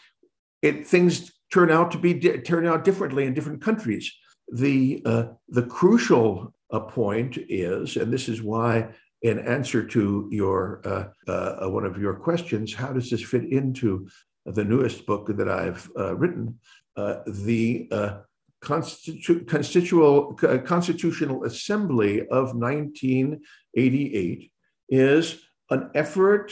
it, 0.61 0.85
things 0.85 1.31
turn 1.51 1.71
out 1.71 1.91
to 1.91 1.97
be 1.97 2.19
turn 2.19 2.67
out 2.67 2.83
differently 2.83 3.25
in 3.25 3.33
different 3.33 3.61
countries. 3.61 4.11
The 4.51 5.01
the 5.49 5.63
crucial 5.63 6.53
point 6.89 7.37
is, 7.49 7.97
and 7.97 8.13
this 8.13 8.29
is 8.29 8.43
why 8.43 8.89
in 9.23 9.39
answer 9.39 9.83
to 9.87 10.27
your 10.31 10.81
uh, 10.85 11.31
uh, 11.31 11.69
one 11.69 11.85
of 11.85 11.97
your 11.97 12.13
questions, 12.13 12.73
how 12.73 12.91
does 12.91 13.09
this 13.09 13.23
fit 13.23 13.45
into 13.45 14.07
the 14.45 14.63
newest 14.63 15.05
book 15.05 15.27
that 15.27 15.49
I've 15.49 15.89
uh, 15.97 16.15
written? 16.15 16.59
Uh, 16.95 17.17
the 17.27 17.87
uh, 17.91 18.17
Constitu- 18.61 19.47
Constitutional, 19.47 20.33
Constitutional 20.65 21.43
Assembly 21.43 22.21
of 22.27 22.55
1988 22.55 24.51
is 24.89 25.39
an 25.69 25.89
effort 25.95 26.51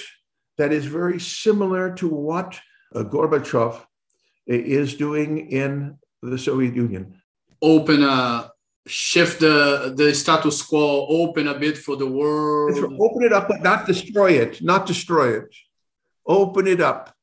that 0.58 0.72
is 0.72 0.86
very 0.86 1.20
similar 1.20 1.94
to 1.96 2.08
what 2.08 2.60
uh, 2.94 3.04
Gorbachev 3.04 3.82
is 4.48 4.96
doing 4.96 5.50
in 5.52 5.98
the 6.22 6.38
Soviet 6.38 6.76
Union. 6.76 7.22
Open 7.62 8.04
a 8.04 8.52
shift 8.88 9.40
the 9.40 9.94
the 9.96 10.14
status 10.14 10.62
quo, 10.64 11.06
open 11.08 11.48
a 11.48 11.58
bit 11.58 11.78
for 11.78 11.96
the 11.96 12.08
world. 12.08 12.78
Open 13.00 13.24
it 13.24 13.34
up, 13.34 13.48
but 13.48 13.62
not 13.62 13.86
destroy 13.86 14.32
it. 14.32 14.62
Not 14.62 14.86
destroy 14.86 15.38
it. 15.38 15.56
Open 16.26 16.68
it 16.68 16.82
up, 16.82 17.14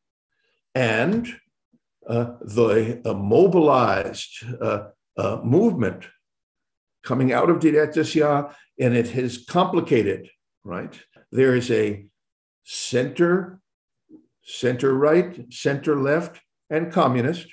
and 0.79 1.27
uh, 2.09 2.35
the 2.41 3.03
uh, 3.05 3.13
mobilized 3.13 4.45
uh, 4.63 4.85
uh 5.17 5.41
movement 5.43 6.07
coming 7.03 7.33
out 7.33 7.51
of 7.51 7.59
Já, 7.59 8.55
and 8.79 8.95
has 8.95 9.45
complicated. 9.45 10.29
Right 10.65 10.95
there 11.33 11.57
is 11.57 11.71
a 11.71 12.07
center, 12.65 13.61
center 14.43 14.95
right, 14.95 15.53
center 15.53 15.97
left, 15.97 16.41
and 16.71 16.93
communist. 16.93 17.49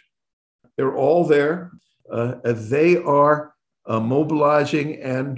They're 0.78 0.96
all 0.96 1.26
there. 1.26 1.72
Uh, 2.12 2.36
they 2.44 2.98
are 2.98 3.54
mobilizing 3.88 5.02
and 5.02 5.34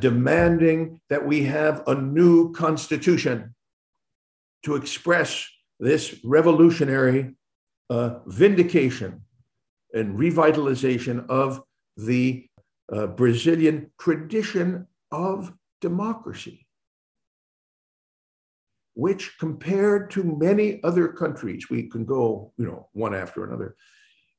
demanding 0.00 1.00
that 1.08 1.26
we 1.26 1.44
have 1.44 1.82
a 1.86 1.94
new 1.94 2.52
constitution 2.52 3.54
to 4.64 4.76
express 4.76 5.46
this 5.82 6.14
revolutionary 6.22 7.34
uh, 7.90 8.20
vindication 8.26 9.20
and 9.92 10.16
revitalization 10.16 11.28
of 11.28 11.60
the 11.96 12.46
uh, 12.92 13.08
Brazilian 13.08 13.90
tradition 13.98 14.86
of 15.10 15.52
democracy, 15.80 16.66
which 18.94 19.36
compared 19.40 20.08
to 20.12 20.22
many 20.22 20.80
other 20.84 21.08
countries, 21.08 21.68
we 21.68 21.88
can 21.90 22.04
go, 22.04 22.52
you 22.56 22.64
know, 22.64 22.88
one 22.92 23.12
after 23.12 23.44
another, 23.44 23.74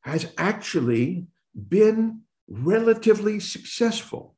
has 0.02 0.32
actually 0.38 1.28
been 1.68 2.22
relatively 2.48 3.42
successful. 3.42 4.34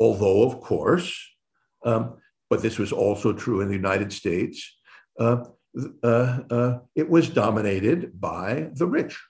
Although, 0.00 0.42
of 0.42 0.60
course, 0.60 1.16
um, 1.84 2.16
but 2.48 2.60
this 2.60 2.76
was 2.76 2.90
also 2.92 3.32
true 3.32 3.60
in 3.60 3.68
the 3.68 3.76
United 3.76 4.12
States, 4.12 4.76
uh, 5.20 5.44
uh, 6.02 6.40
uh, 6.50 6.78
it 6.94 7.08
was 7.08 7.28
dominated 7.28 8.20
by 8.20 8.70
the 8.74 8.86
rich. 8.86 9.20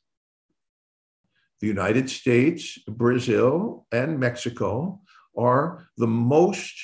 The 1.61 1.67
United 1.67 2.09
States, 2.09 2.79
Brazil, 2.89 3.87
and 3.93 4.19
Mexico 4.19 5.01
are 5.37 5.89
the 5.97 6.07
most 6.07 6.75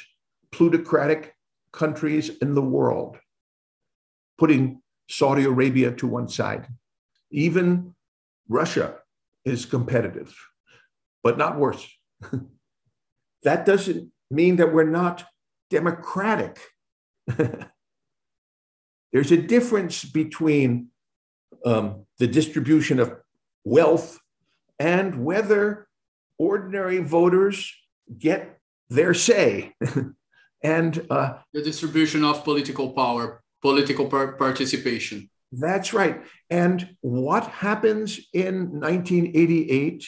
plutocratic 0.53 1.35
countries 1.73 2.31
in 2.43 2.55
the 2.55 2.63
world, 2.63 3.19
putting 4.39 4.83
Saudi 5.09 5.45
Arabia 5.45 5.93
to 5.93 6.07
one 6.07 6.29
side. 6.29 6.69
Even 7.31 7.95
Russia 8.49 8.97
is 9.45 9.65
competitive, 9.65 10.37
but 11.23 11.39
not 11.39 11.59
worse. 11.59 11.87
that 13.43 13.65
doesn't 13.65 14.11
mean 14.31 14.57
that 14.57 14.73
we're 14.75 14.85
not 14.85 15.25
democratic. 15.71 16.61
There's 19.17 19.33
a 19.33 19.39
difference 19.39 20.05
between 20.05 20.89
um, 21.65 22.05
the 22.19 22.27
distribution 22.27 23.01
of 23.01 23.17
wealth 23.65 24.21
and 24.79 25.25
whether 25.25 25.89
ordinary 26.39 26.99
voters 26.99 27.73
get 28.19 28.59
their 28.91 29.15
say. 29.15 29.73
and 30.63 31.07
uh, 31.09 31.39
the 31.55 31.63
distribution 31.63 32.25
of 32.25 32.45
political 32.45 32.93
power, 32.93 33.43
political 33.63 34.07
par- 34.07 34.33
participation. 34.33 35.31
That's 35.51 35.95
right. 35.95 36.23
And 36.51 36.95
what 37.01 37.45
happens 37.45 38.21
in 38.35 38.81
1988 38.81 40.07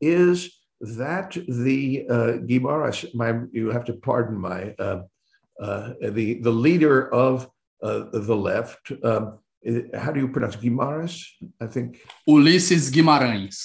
is 0.00 0.58
that 0.80 1.36
the 1.46 2.06
uh, 2.08 2.14
Guimarães, 2.48 3.14
my, 3.14 3.40
you 3.52 3.68
have 3.68 3.84
to 3.84 3.92
pardon 3.92 4.38
my, 4.38 4.72
uh, 4.78 5.02
uh, 5.60 5.92
the, 6.00 6.40
the 6.40 6.50
leader 6.50 7.12
of 7.12 7.50
the 7.80 8.36
left, 8.36 8.92
um, 9.04 9.38
how 9.94 10.12
do 10.12 10.20
you 10.20 10.28
pronounce 10.28 10.56
Guimarães? 10.56 11.24
I 11.60 11.66
think. 11.66 12.00
Ulysses 12.26 12.90
Guimarães. 12.90 13.56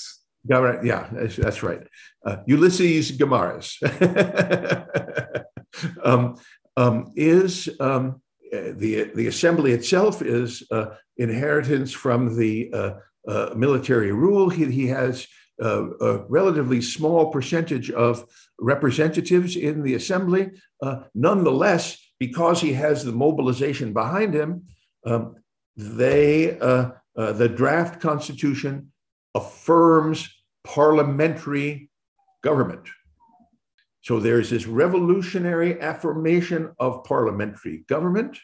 Yeah, 0.48 1.08
that's, 1.12 1.38
that's 1.38 1.64
right. 1.64 1.88
Uh, 2.26 2.38
Ulysses 2.48 3.12
Guimarães 3.18 3.80
um, 6.04 6.36
um, 6.76 7.14
is 7.16 7.70
um, 7.80 8.22
the 8.52 9.12
the 9.16 9.28
assembly 9.28 9.72
itself 9.72 10.22
is 10.22 10.64
uh, 10.72 10.96
inheritance 11.18 11.92
from 11.92 12.38
the 12.38 12.72
uh, 12.74 12.94
uh 13.28 13.54
military 13.56 14.12
rule. 14.12 14.50
He, 14.50 14.66
he 14.66 14.88
has 14.88 15.28
uh, 15.62 15.98
a 16.00 16.26
relatively 16.28 16.82
small 16.82 17.32
percentage 17.32 17.90
of 17.92 18.26
representatives 18.60 19.56
in 19.56 19.84
the 19.84 19.96
assembly. 19.96 20.52
Uh, 20.82 21.04
nonetheless, 21.16 21.98
because 22.26 22.58
he 22.66 22.74
has 22.86 22.98
the 23.04 23.18
mobilization 23.26 23.90
behind 23.94 24.32
him, 24.42 24.52
um, 25.06 25.24
they 25.76 26.58
the 27.16 27.50
draft 27.62 27.94
constitution 28.10 28.74
affirms 29.42 30.20
parliamentary 30.64 31.90
government. 32.44 32.86
So 34.04 34.20
there's 34.20 34.50
this 34.50 34.68
revolutionary 34.68 35.80
affirmation 35.80 36.72
of 36.78 37.06
parliamentary 37.06 37.86
government, 37.88 38.38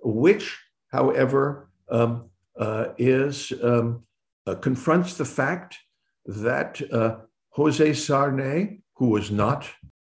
which, 0.00 0.58
however, 0.90 1.68
um, 1.90 2.30
uh, 2.58 2.86
is 2.98 3.52
um, 3.62 4.04
uh, 4.46 4.54
confronts 4.54 5.14
the 5.14 5.24
fact 5.24 5.76
that 6.24 6.80
uh, 6.90 7.16
Jose 7.50 7.90
Sarney, 7.90 8.80
who 8.96 9.08
was 9.10 9.30
not 9.30 9.68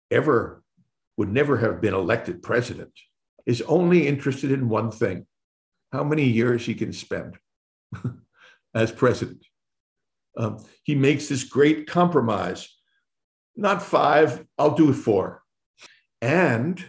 ever, 0.09 0.63
would 1.17 1.31
never 1.31 1.57
have 1.57 1.79
been 1.79 1.93
elected 1.93 2.41
president, 2.41 2.93
is 3.47 3.63
only 3.63 4.07
interested 4.07 4.51
in 4.51 4.69
one 4.69 4.91
thing 4.91 5.25
how 5.91 6.03
many 6.03 6.25
years 6.25 6.65
he 6.65 6.75
can 6.75 6.91
spend 6.91 7.37
as 8.75 8.91
president. 8.91 9.43
Um, 10.37 10.63
he 10.83 10.93
makes 10.93 11.29
this 11.29 11.45
great 11.45 11.87
compromise. 11.87 12.69
Not 13.55 13.81
five, 13.81 14.45
I'll 14.59 14.75
do 14.75 14.93
four. 14.93 15.41
And 16.21 16.83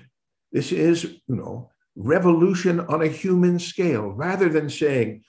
this 0.52 0.72
is, 0.72 1.04
you 1.04 1.36
know, 1.36 1.70
revolution 1.96 2.80
on 2.80 3.02
a 3.02 3.08
human 3.08 3.58
scale, 3.58 4.08
rather 4.08 4.48
than 4.48 4.68
saying, 4.68 5.22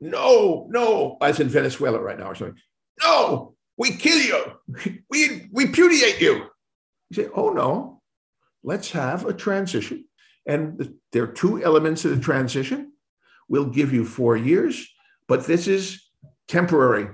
no, 0.00 0.66
no, 0.70 1.16
as 1.20 1.40
in 1.40 1.48
Venezuela 1.48 2.00
right 2.00 2.18
now 2.18 2.30
or 2.30 2.34
something. 2.34 2.60
No, 3.02 3.54
we 3.76 3.92
kill 3.96 4.18
you. 4.18 5.00
We 5.10 5.48
repudiate 5.52 6.20
you. 6.20 6.46
You 7.10 7.24
say, 7.24 7.28
oh 7.34 7.50
no, 7.50 8.02
let's 8.62 8.90
have 8.92 9.26
a 9.26 9.32
transition. 9.32 10.06
And 10.46 10.94
there 11.12 11.24
are 11.24 11.32
two 11.32 11.62
elements 11.62 12.04
of 12.04 12.12
the 12.12 12.22
transition. 12.22 12.92
We'll 13.48 13.70
give 13.70 13.92
you 13.92 14.04
four 14.04 14.36
years, 14.36 14.88
but 15.28 15.46
this 15.46 15.66
is 15.66 16.08
temporary 16.48 17.08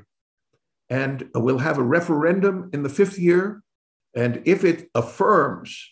and 0.91 1.29
we'll 1.35 1.59
have 1.59 1.79
a 1.79 1.83
referendum 1.83 2.69
in 2.75 2.83
the 2.83 2.89
fifth 2.89 3.19
year. 3.19 3.63
And 4.15 4.43
if 4.45 4.63
it 4.63 4.91
affirms, 4.95 5.89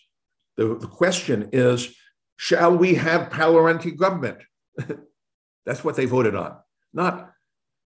the, 0.57 0.75
the 0.75 0.87
question 0.87 1.49
is 1.51 1.95
shall 2.37 2.77
we 2.77 2.95
have 2.95 3.31
parliamentary 3.31 3.93
government? 3.93 4.39
That's 5.65 5.83
what 5.83 5.95
they 5.95 6.05
voted 6.05 6.35
on. 6.35 6.57
Not 6.93 7.31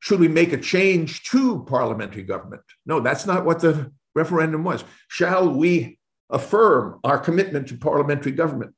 should 0.01 0.21
we 0.21 0.29
make 0.29 0.53
a 0.53 0.59
change 0.59 1.25
to 1.25 1.65
parliamentary 1.65 2.23
government? 2.23 2.63
No, 2.85 3.01
that's 3.01 3.27
not 3.27 3.45
what 3.45 3.59
the 3.59 3.91
referendum 4.15 4.63
was. 4.63 4.85
Shall 5.09 5.53
we 5.53 5.99
affirm 6.31 7.01
our 7.03 7.19
commitment 7.19 7.67
to 7.69 7.77
parliamentary 7.77 8.31
government? 8.31 8.75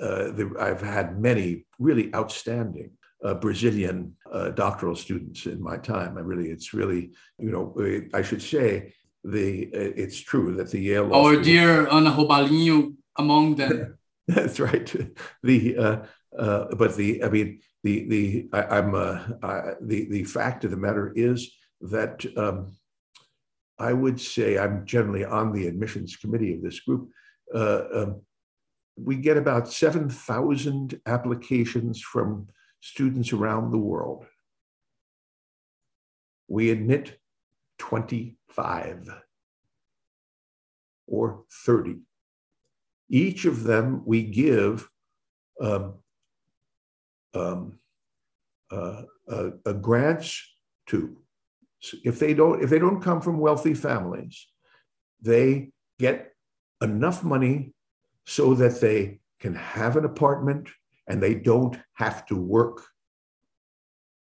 Uh, 0.00 0.30
the, 0.30 0.54
I've 0.58 0.82
had 0.82 1.20
many 1.20 1.66
really 1.78 2.14
outstanding 2.14 2.90
uh, 3.24 3.34
Brazilian 3.34 4.16
uh, 4.32 4.50
doctoral 4.50 4.94
students 4.94 5.46
in 5.46 5.62
my 5.62 5.76
time. 5.76 6.16
I 6.16 6.20
really, 6.20 6.50
it's 6.50 6.72
really, 6.72 7.10
you 7.38 7.50
know, 7.50 7.74
I 8.14 8.22
should 8.22 8.42
say 8.42 8.94
the 9.24 9.64
it's 9.72 10.18
true 10.18 10.56
that 10.56 10.70
the 10.70 10.80
Yale. 10.80 11.04
Law 11.04 11.24
Our 11.24 11.32
School, 11.34 11.44
dear 11.44 11.88
Ana 11.88 12.10
Robalinho 12.12 12.94
among 13.18 13.56
them. 13.56 13.98
that's 14.28 14.60
right. 14.60 14.94
The 15.42 15.76
uh, 15.76 15.96
uh, 16.38 16.74
but 16.74 16.96
the 16.96 17.22
I 17.24 17.28
mean 17.28 17.60
the 17.82 18.08
the 18.08 18.48
I, 18.52 18.78
am 18.78 18.94
uh, 18.94 19.18
I, 19.42 19.72
the 19.80 20.08
the 20.10 20.24
fact 20.24 20.64
of 20.64 20.70
the 20.70 20.76
matter 20.76 21.12
is 21.14 21.50
that 21.82 22.24
um, 22.36 22.76
I 23.78 23.92
would 23.92 24.20
say 24.20 24.58
I'm 24.58 24.86
generally 24.86 25.24
on 25.24 25.52
the 25.52 25.66
admissions 25.66 26.16
committee 26.16 26.54
of 26.54 26.62
this 26.62 26.80
group. 26.80 27.10
Uh, 27.54 27.82
um, 27.94 28.22
we 29.04 29.16
get 29.16 29.36
about 29.36 29.68
seven 29.68 30.08
thousand 30.08 31.00
applications 31.06 32.00
from 32.00 32.48
students 32.80 33.32
around 33.32 33.70
the 33.70 33.78
world. 33.78 34.26
We 36.48 36.70
admit 36.70 37.18
25 37.78 39.08
or 41.06 41.44
30. 41.64 41.96
Each 43.08 43.44
of 43.44 43.64
them 43.64 44.02
we 44.04 44.22
give 44.22 44.88
um, 45.60 45.94
um, 47.34 47.78
uh, 48.70 49.02
uh, 49.28 49.50
uh, 49.64 49.72
grants 49.72 50.42
to. 50.86 51.16
So 51.80 51.96
if 52.04 52.18
they 52.18 52.34
don't, 52.34 52.62
if 52.62 52.70
they 52.70 52.78
don't 52.78 53.00
come 53.00 53.20
from 53.20 53.38
wealthy 53.38 53.74
families, 53.74 54.46
they 55.20 55.70
get 55.98 56.32
enough 56.82 57.22
money 57.22 57.74
so 58.26 58.54
that 58.54 58.80
they 58.80 59.20
can 59.40 59.54
have 59.54 59.96
an 59.96 60.04
apartment 60.04 60.68
and 61.08 61.22
they 61.22 61.34
don't 61.34 61.78
have 61.94 62.26
to 62.26 62.36
work 62.36 62.86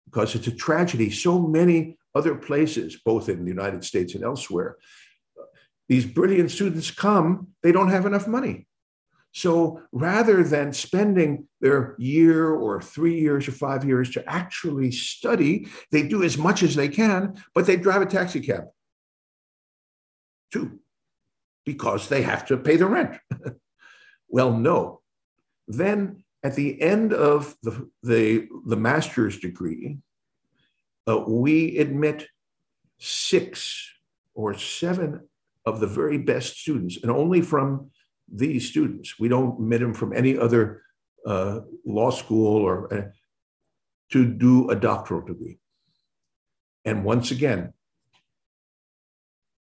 because 0.06 0.36
it's 0.36 0.48
a 0.48 0.52
tragedy. 0.52 1.10
So 1.10 1.40
many 1.40 1.98
other 2.14 2.36
places, 2.36 2.98
both 3.04 3.30
in 3.30 3.44
the 3.44 3.50
United 3.50 3.84
States 3.84 4.16
and 4.16 4.24
elsewhere, 4.24 4.78
these 5.90 6.06
brilliant 6.06 6.52
students 6.52 6.92
come, 6.92 7.48
they 7.62 7.72
don't 7.72 7.90
have 7.90 8.06
enough 8.06 8.28
money. 8.28 8.68
So 9.34 9.82
rather 9.92 10.44
than 10.44 10.74
spending 10.74 11.48
their 11.60 11.96
year 11.98 12.52
or 12.52 12.82
three 12.82 13.20
years 13.20 13.48
or 13.48 13.52
five 13.52 13.84
years 13.84 14.12
to 14.12 14.30
actually 14.30 14.92
study, 14.92 15.68
they 15.92 16.04
do 16.04 16.24
as 16.24 16.38
much 16.38 16.62
as 16.62 16.76
they 16.76 16.88
can, 16.88 17.42
but 17.56 17.66
they 17.66 17.76
drive 17.76 18.04
a 18.04 18.06
taxi 18.06 18.40
cab 18.40 18.66
too, 20.52 20.80
because 21.66 22.10
they 22.10 22.22
have 22.22 22.46
to 22.46 22.58
pay 22.58 22.78
the 22.78 22.86
rent. 22.86 23.18
well, 24.34 24.52
no. 24.52 25.02
Then 25.68 26.24
at 26.42 26.56
the 26.56 26.82
end 26.82 27.14
of 27.14 27.56
the, 27.62 27.88
the, 28.02 28.48
the 28.66 28.76
master's 28.76 29.40
degree, 29.40 30.00
uh, 31.08 31.20
we 31.28 31.78
admit 31.78 32.28
six 32.98 33.92
or 34.34 34.58
seven 34.58 35.30
of 35.68 35.80
the 35.80 35.88
very 35.88 36.18
best 36.18 36.58
students, 36.58 36.98
and 37.04 37.12
only 37.12 37.42
from 37.42 37.92
these 38.28 38.68
students. 38.68 39.20
We 39.20 39.28
don't 39.28 39.54
admit 39.54 39.82
them 39.82 39.94
from 39.94 40.14
any 40.14 40.36
other 40.36 40.82
uh, 41.28 41.60
law 41.86 42.10
school 42.10 42.58
or 42.64 42.92
uh, 42.92 43.10
to 44.14 44.26
do 44.26 44.72
a 44.72 44.76
doctoral 44.76 45.22
degree. 45.22 45.60
And 46.86 47.06
once 47.06 47.30
again, 47.30 47.74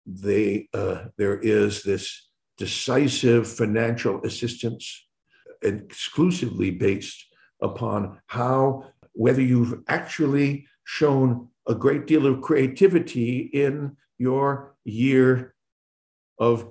they, 0.06 0.68
uh, 0.74 1.06
there 1.18 1.40
is 1.40 1.82
this 1.84 2.29
decisive 2.60 3.48
financial 3.48 4.22
assistance 4.24 5.08
exclusively 5.62 6.70
based 6.70 7.26
upon 7.62 8.20
how, 8.28 8.86
whether 9.14 9.42
you've 9.42 9.82
actually 9.88 10.68
shown 10.84 11.48
a 11.68 11.74
great 11.74 12.06
deal 12.06 12.26
of 12.26 12.42
creativity 12.42 13.40
in 13.54 13.96
your 14.18 14.76
year 14.84 15.56
of 16.38 16.70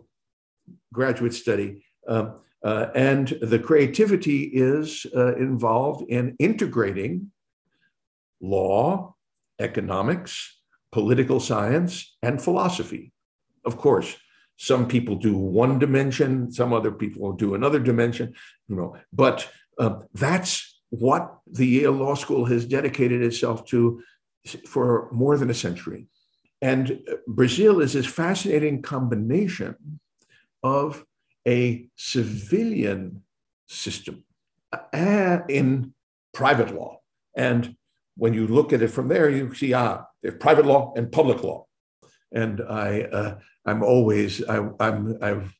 graduate 0.92 1.34
study. 1.34 1.84
Um, 2.06 2.40
uh, 2.64 2.86
and 2.94 3.28
the 3.40 3.58
creativity 3.58 4.42
is 4.42 5.06
uh, 5.16 5.36
involved 5.36 6.10
in 6.10 6.36
integrating 6.38 7.30
law, 8.40 9.14
economics, 9.60 10.58
political 10.92 11.40
science, 11.40 12.16
and 12.22 12.42
philosophy. 12.42 13.12
Of 13.64 13.76
course, 13.76 14.16
some 14.58 14.88
people 14.88 15.14
do 15.14 15.36
one 15.36 15.78
dimension, 15.78 16.50
some 16.50 16.72
other 16.72 16.90
people 16.90 17.32
do 17.32 17.54
another 17.54 17.78
dimension, 17.78 18.34
you 18.68 18.76
know, 18.76 18.96
but 19.12 19.48
uh, 19.78 19.94
that's 20.14 20.80
what 20.90 21.38
the 21.46 21.66
Yale 21.66 21.92
Law 21.92 22.14
School 22.14 22.44
has 22.46 22.66
dedicated 22.66 23.22
itself 23.22 23.64
to 23.66 24.02
for 24.66 25.08
more 25.12 25.36
than 25.36 25.48
a 25.48 25.54
century. 25.54 26.08
And 26.60 27.00
Brazil 27.28 27.80
is 27.80 27.92
this 27.92 28.06
fascinating 28.06 28.82
combination 28.82 30.00
of 30.64 31.04
a 31.46 31.88
civilian 31.94 33.22
system 33.68 34.24
uh, 34.72 35.38
in 35.48 35.94
private 36.34 36.74
law. 36.74 37.00
And 37.36 37.76
when 38.16 38.34
you 38.34 38.48
look 38.48 38.72
at 38.72 38.82
it 38.82 38.88
from 38.88 39.06
there, 39.06 39.30
you 39.30 39.54
see, 39.54 39.72
ah, 39.72 40.04
private 40.40 40.66
law 40.66 40.92
and 40.96 41.12
public 41.12 41.44
law. 41.44 41.66
And 42.32 42.60
I, 42.68 43.02
uh, 43.02 43.38
I'm 43.68 43.82
always, 43.82 44.42
I, 44.44 44.68
I'm, 44.80 45.18
I've, 45.22 45.54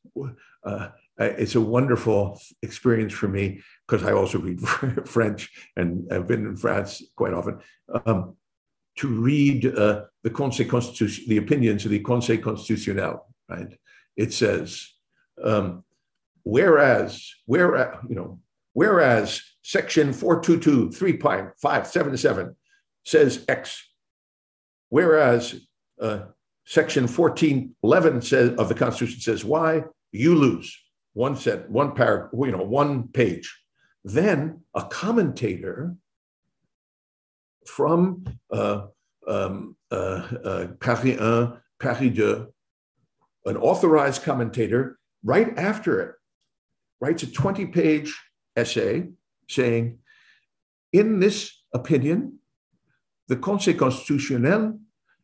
uh, 0.63 0.89
it's 1.17 1.55
a 1.55 1.61
wonderful 1.61 2.41
experience 2.61 3.13
for 3.13 3.27
me 3.27 3.61
because 3.87 4.05
I 4.05 4.13
also 4.13 4.39
read 4.39 4.61
French 5.05 5.51
and 5.75 6.11
I've 6.11 6.27
been 6.27 6.45
in 6.45 6.57
France 6.57 7.03
quite 7.15 7.33
often. 7.33 7.59
Um, 8.05 8.35
to 8.97 9.07
read 9.07 9.65
uh, 9.65 10.05
the 10.23 10.29
Conseil 10.29 10.67
Constitution, 10.67 11.25
the 11.27 11.37
opinions 11.37 11.85
of 11.85 11.91
the 11.91 11.99
Conseil 11.99 12.41
Constitutionnel, 12.41 13.27
right? 13.47 13.77
It 14.17 14.33
says, 14.33 14.89
um, 15.41 15.83
whereas, 16.43 17.31
where, 17.45 17.99
you 18.09 18.15
know, 18.15 18.39
whereas 18.73 19.41
section 19.61 20.11
422, 20.11 20.89
3.577 20.89 22.55
says 23.05 23.45
X, 23.47 23.87
whereas 24.89 25.61
uh, 26.01 26.23
section 26.69 27.07
1411 27.07 28.21
says 28.21 28.55
of 28.59 28.69
the 28.69 28.75
Constitution 28.75 29.19
says 29.19 29.43
why 29.43 29.83
you 30.11 30.35
lose 30.35 30.77
one 31.13 31.35
set, 31.35 31.67
one 31.67 31.95
paragraph, 31.95 32.31
you 32.31 32.51
know, 32.51 32.63
one 32.63 33.07
page. 33.07 33.59
Then 34.03 34.61
a 34.75 34.83
commentator 34.83 35.95
from 37.65 38.23
uh, 38.51 38.85
um, 39.27 39.75
uh, 39.91 39.95
uh, 40.45 40.67
Paris 40.79 41.19
1, 41.19 41.59
Paris 41.79 42.15
2, 42.15 42.53
an 43.45 43.57
authorized 43.57 44.21
commentator, 44.21 44.99
right 45.23 45.57
after 45.57 45.99
it, 46.01 46.15
writes 47.01 47.23
a 47.23 47.31
20 47.31 47.65
page 47.65 48.15
essay 48.55 49.09
saying, 49.49 49.97
in 50.93 51.19
this 51.19 51.63
opinion, 51.73 52.37
the 53.27 53.37
Conseil 53.37 53.75
constitutionnel 53.75 54.79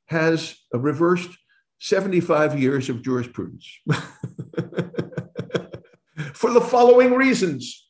has 0.07 0.55
reversed 0.73 1.29
75 1.79 2.59
years 2.59 2.89
of 2.89 3.01
jurisprudence 3.01 3.79
for 6.33 6.51
the 6.51 6.61
following 6.61 7.13
reasons. 7.13 7.89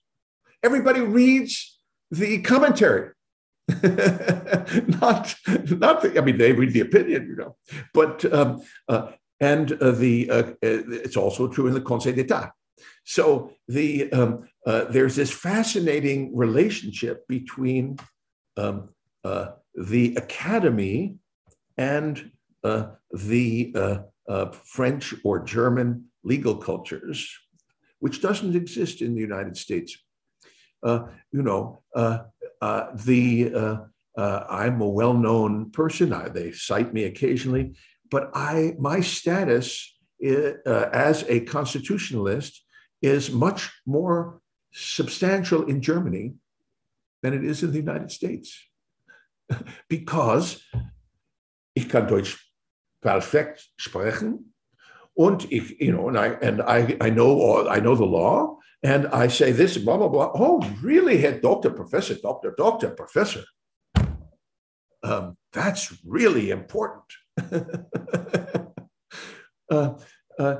Everybody 0.63 1.01
reads 1.01 1.79
the 2.11 2.41
commentary. 2.41 3.11
not, 3.69 5.35
not. 5.41 6.01
The, 6.01 6.13
I 6.17 6.21
mean, 6.21 6.37
they 6.37 6.51
read 6.53 6.73
the 6.73 6.81
opinion, 6.81 7.27
you 7.27 7.35
know, 7.35 7.55
but 7.93 8.23
um, 8.31 8.61
uh, 8.87 9.11
and 9.39 9.71
uh, 9.81 9.91
the 9.91 10.29
uh, 10.29 10.53
it's 10.61 11.17
also 11.17 11.47
true 11.47 11.67
in 11.67 11.73
the 11.73 11.81
Conseil 11.81 12.13
d'État. 12.13 12.51
So 13.05 13.51
the 13.67 14.11
um, 14.11 14.47
uh, 14.65 14.85
there's 14.85 15.15
this 15.15 15.31
fascinating 15.31 16.35
relationship 16.35 17.27
between 17.27 17.97
um, 18.57 18.89
uh, 19.23 19.47
the 19.73 20.15
academy 20.15 21.17
and 21.77 22.31
uh, 22.63 22.87
the 23.13 24.05
French 24.63 25.13
or 25.23 25.43
German 25.43 26.05
legal 26.23 26.55
cultures, 26.55 27.29
which 27.99 28.21
doesn't 28.21 28.55
exist 28.55 29.01
in 29.01 29.15
the 29.15 29.21
United 29.21 29.57
States. 29.57 29.97
you 30.83 31.09
know, 31.31 31.81
uh, 32.65 32.87
the 32.95 33.53
uh, 33.53 33.77
uh, 34.17 34.45
I'm 34.49 34.81
a 34.81 34.87
well-known 34.87 35.71
person. 35.71 36.13
I, 36.13 36.29
they 36.29 36.51
cite 36.51 36.93
me 36.93 37.03
occasionally, 37.03 37.75
but 38.09 38.31
I 38.33 38.73
my 38.79 39.01
status 39.01 39.93
is, 40.19 40.55
uh, 40.65 40.89
as 40.93 41.25
a 41.27 41.41
constitutionalist 41.41 42.63
is 43.01 43.31
much 43.31 43.71
more 43.85 44.41
substantial 44.73 45.65
in 45.65 45.81
Germany 45.81 46.33
than 47.21 47.33
it 47.33 47.43
is 47.43 47.61
in 47.61 47.71
the 47.71 47.79
United 47.79 48.11
States, 48.11 48.57
because 49.89 50.63
ich 51.75 51.87
kann 51.87 52.07
Deutsch 52.07 52.51
perfekt 53.01 53.71
sprechen 53.77 54.53
und 55.13 55.51
ich, 55.51 55.79
you 55.79 55.91
know, 55.91 56.07
and 56.07 56.17
I 56.17 56.37
and 56.41 56.61
I 56.61 56.97
I 56.99 57.11
know 57.11 57.39
all, 57.39 57.69
I 57.69 57.79
know 57.79 57.95
the 57.95 58.05
law 58.05 58.59
and 58.85 59.07
I 59.07 59.27
say 59.27 59.51
this, 59.51 59.77
blah, 59.77 59.97
blah, 59.97 60.07
blah. 60.07 60.31
Oh, 60.35 60.61
really, 60.81 61.17
head 61.17 61.41
doctor, 61.41 61.71
professor, 61.71 62.15
doctor, 62.21 62.53
doctor, 62.55 62.91
professor. 62.91 63.43
Um, 65.03 65.37
that's 65.53 65.97
really 66.05 66.51
important. 66.51 67.03
uh, 69.71 69.93
uh, 70.37 70.55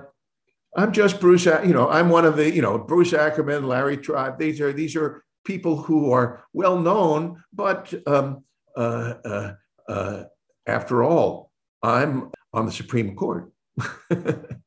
I'm 0.76 0.92
just 0.92 1.20
Bruce, 1.20 1.46
you 1.46 1.74
know, 1.74 1.88
I'm 1.88 2.10
one 2.10 2.26
of 2.26 2.36
the, 2.36 2.52
you 2.52 2.64
know, 2.64 2.80
Bruce 2.80 3.14
Ackerman, 3.14 3.68
Larry 3.68 3.98
Tribe. 3.98 4.40
These 4.40 4.60
are, 4.60 4.74
these 4.74 4.96
are 4.96 5.24
people 5.46 5.78
who 5.78 6.12
are 6.12 6.44
well 6.52 6.80
known, 6.80 7.44
but 7.54 7.94
um, 8.08 8.44
uh, 8.76 9.14
uh, 9.24 9.54
uh 9.88 10.24
after 10.68 11.04
all, 11.04 11.52
I'm 11.82 12.32
on 12.54 12.66
the 12.66 12.72
Supreme 12.72 13.16
Court. 13.16 13.52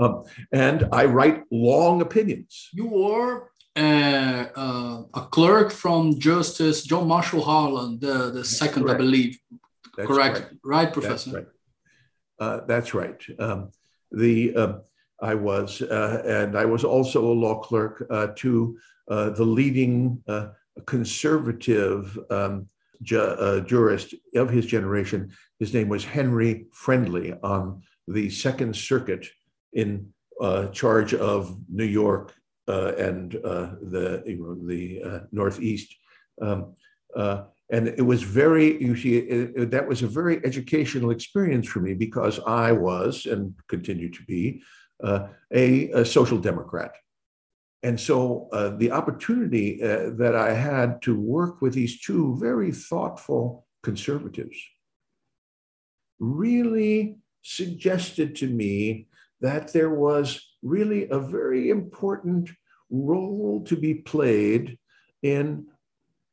Um, 0.00 0.24
and 0.52 0.88
I 0.92 1.04
write 1.04 1.44
long 1.50 2.02
opinions. 2.02 2.68
You 2.72 2.86
were 2.86 3.50
uh, 3.76 4.46
uh, 4.56 5.02
a 5.14 5.20
clerk 5.30 5.70
from 5.70 6.18
Justice 6.18 6.82
John 6.84 7.06
Marshall 7.06 7.42
Harlan, 7.42 7.98
the, 8.00 8.30
the 8.30 8.44
second, 8.44 8.84
correct. 8.84 8.94
I 8.94 8.98
believe. 8.98 9.38
That's 9.96 10.08
correct. 10.08 10.38
Right. 10.40 10.50
right, 10.64 10.92
Professor? 10.92 11.30
That's 11.30 11.46
right. 11.46 11.46
Uh, 12.40 12.60
that's 12.66 12.94
right. 12.94 13.24
Um, 13.38 13.70
the 14.10 14.56
um, 14.56 14.82
I 15.20 15.34
was, 15.34 15.80
uh, 15.80 16.22
and 16.26 16.58
I 16.58 16.64
was 16.64 16.84
also 16.84 17.24
a 17.24 17.32
law 17.32 17.60
clerk 17.60 18.04
uh, 18.10 18.28
to 18.36 18.76
uh, 19.08 19.30
the 19.30 19.44
leading 19.44 20.22
conservative 20.86 22.18
um, 22.30 22.68
ju- 23.04 23.64
jurist 23.66 24.14
of 24.34 24.50
his 24.50 24.66
generation. 24.66 25.30
His 25.58 25.72
name 25.72 25.88
was 25.88 26.04
Henry 26.04 26.66
Friendly 26.72 27.34
on 27.42 27.82
the 28.08 28.30
Second 28.30 28.74
Circuit 28.74 29.26
in 29.72 30.12
uh, 30.40 30.66
charge 30.68 31.14
of 31.14 31.56
New 31.68 31.84
York 31.84 32.34
uh, 32.68 32.92
and 32.96 33.36
uh, 33.36 33.72
the 33.82 34.22
you 34.26 34.36
know, 34.38 34.66
the 34.66 35.02
uh, 35.02 35.18
Northeast. 35.32 35.94
Um, 36.40 36.74
uh, 37.14 37.44
and 37.70 37.88
it 37.88 38.02
was 38.02 38.22
very, 38.22 38.80
you 38.82 38.96
see, 38.96 39.18
it, 39.18 39.52
it, 39.56 39.70
that 39.70 39.88
was 39.88 40.02
a 40.02 40.06
very 40.06 40.44
educational 40.44 41.10
experience 41.10 41.66
for 41.66 41.80
me 41.80 41.94
because 41.94 42.40
I 42.46 42.72
was 42.72 43.26
and 43.26 43.54
continue 43.68 44.10
to 44.10 44.22
be 44.24 44.62
a, 45.02 45.28
a, 45.52 46.04
social 46.04 46.38
democrat. 46.38 46.92
And 47.84 48.00
so 48.00 48.48
uh, 48.50 48.70
the 48.70 48.92
opportunity 48.92 49.82
uh, 49.82 50.08
that 50.14 50.34
I 50.34 50.54
had 50.54 51.02
to 51.02 51.20
work 51.20 51.60
with 51.60 51.74
these 51.74 52.00
two 52.00 52.34
very 52.40 52.72
thoughtful 52.72 53.66
conservatives 53.82 54.56
really 56.18 57.18
suggested 57.42 58.36
to 58.36 58.46
me 58.46 59.08
that 59.42 59.74
there 59.74 59.90
was 59.90 60.40
really 60.62 61.10
a 61.10 61.18
very 61.18 61.68
important 61.68 62.48
role 62.88 63.62
to 63.66 63.76
be 63.76 63.92
played 63.92 64.78
in 65.22 65.66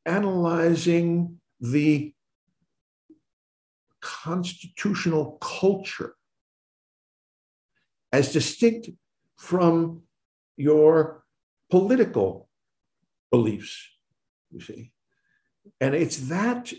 analyzing 0.06 1.42
the 1.60 2.14
constitutional 4.00 5.38
culture 5.42 6.16
as 8.14 8.32
distinct 8.32 8.90
from 9.36 10.04
your 10.56 11.22
political 11.72 12.50
beliefs, 13.32 13.88
you 14.52 14.60
see. 14.60 14.92
And 15.80 15.96
it's 15.96 16.18
that, 16.28 16.72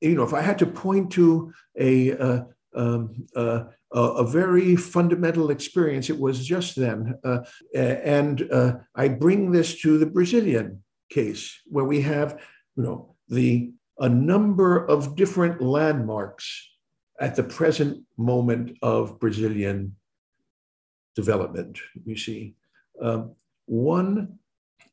you 0.00 0.14
know, 0.14 0.22
if 0.22 0.32
I 0.32 0.40
had 0.40 0.58
to 0.60 0.66
point 0.66 1.12
to 1.12 1.52
a, 1.78 2.16
uh, 2.16 2.40
um, 2.74 3.26
uh, 3.36 3.64
a 3.90 4.24
very 4.24 4.76
fundamental 4.76 5.50
experience, 5.50 6.10
it 6.10 6.18
was 6.18 6.44
just 6.44 6.76
then. 6.76 7.14
Uh, 7.24 7.40
and 7.74 8.48
uh, 8.50 8.72
I 8.94 9.08
bring 9.08 9.52
this 9.52 9.80
to 9.82 9.98
the 9.98 10.06
Brazilian 10.06 10.82
case, 11.10 11.60
where 11.66 11.84
we 11.84 12.00
have, 12.02 12.40
you 12.76 12.82
know, 12.82 13.16
the 13.28 13.72
a 13.98 14.08
number 14.08 14.84
of 14.86 15.14
different 15.14 15.62
landmarks 15.62 16.68
at 17.20 17.36
the 17.36 17.44
present 17.44 18.04
moment 18.18 18.76
of 18.82 19.20
Brazilian 19.20 19.94
development. 21.14 21.78
You 22.04 22.16
see, 22.16 22.56
um, 23.00 23.36
one 23.66 24.38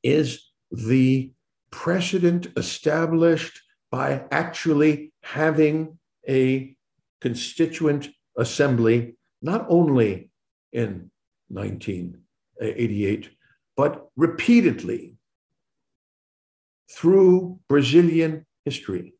is 0.04 0.52
the 0.72 1.32
precedent 1.72 2.48
established 2.58 3.62
by 3.92 4.24
actually 4.32 5.14
having 5.24 5.98
a 6.28 6.76
constituent 7.20 8.10
assembly, 8.38 9.16
not 9.42 9.66
only 9.70 10.30
in 10.72 11.12
1988, 11.50 13.30
but 13.76 14.08
repeatedly 14.16 15.16
through 16.90 17.60
Brazilian 17.68 18.46
history. 18.66 19.14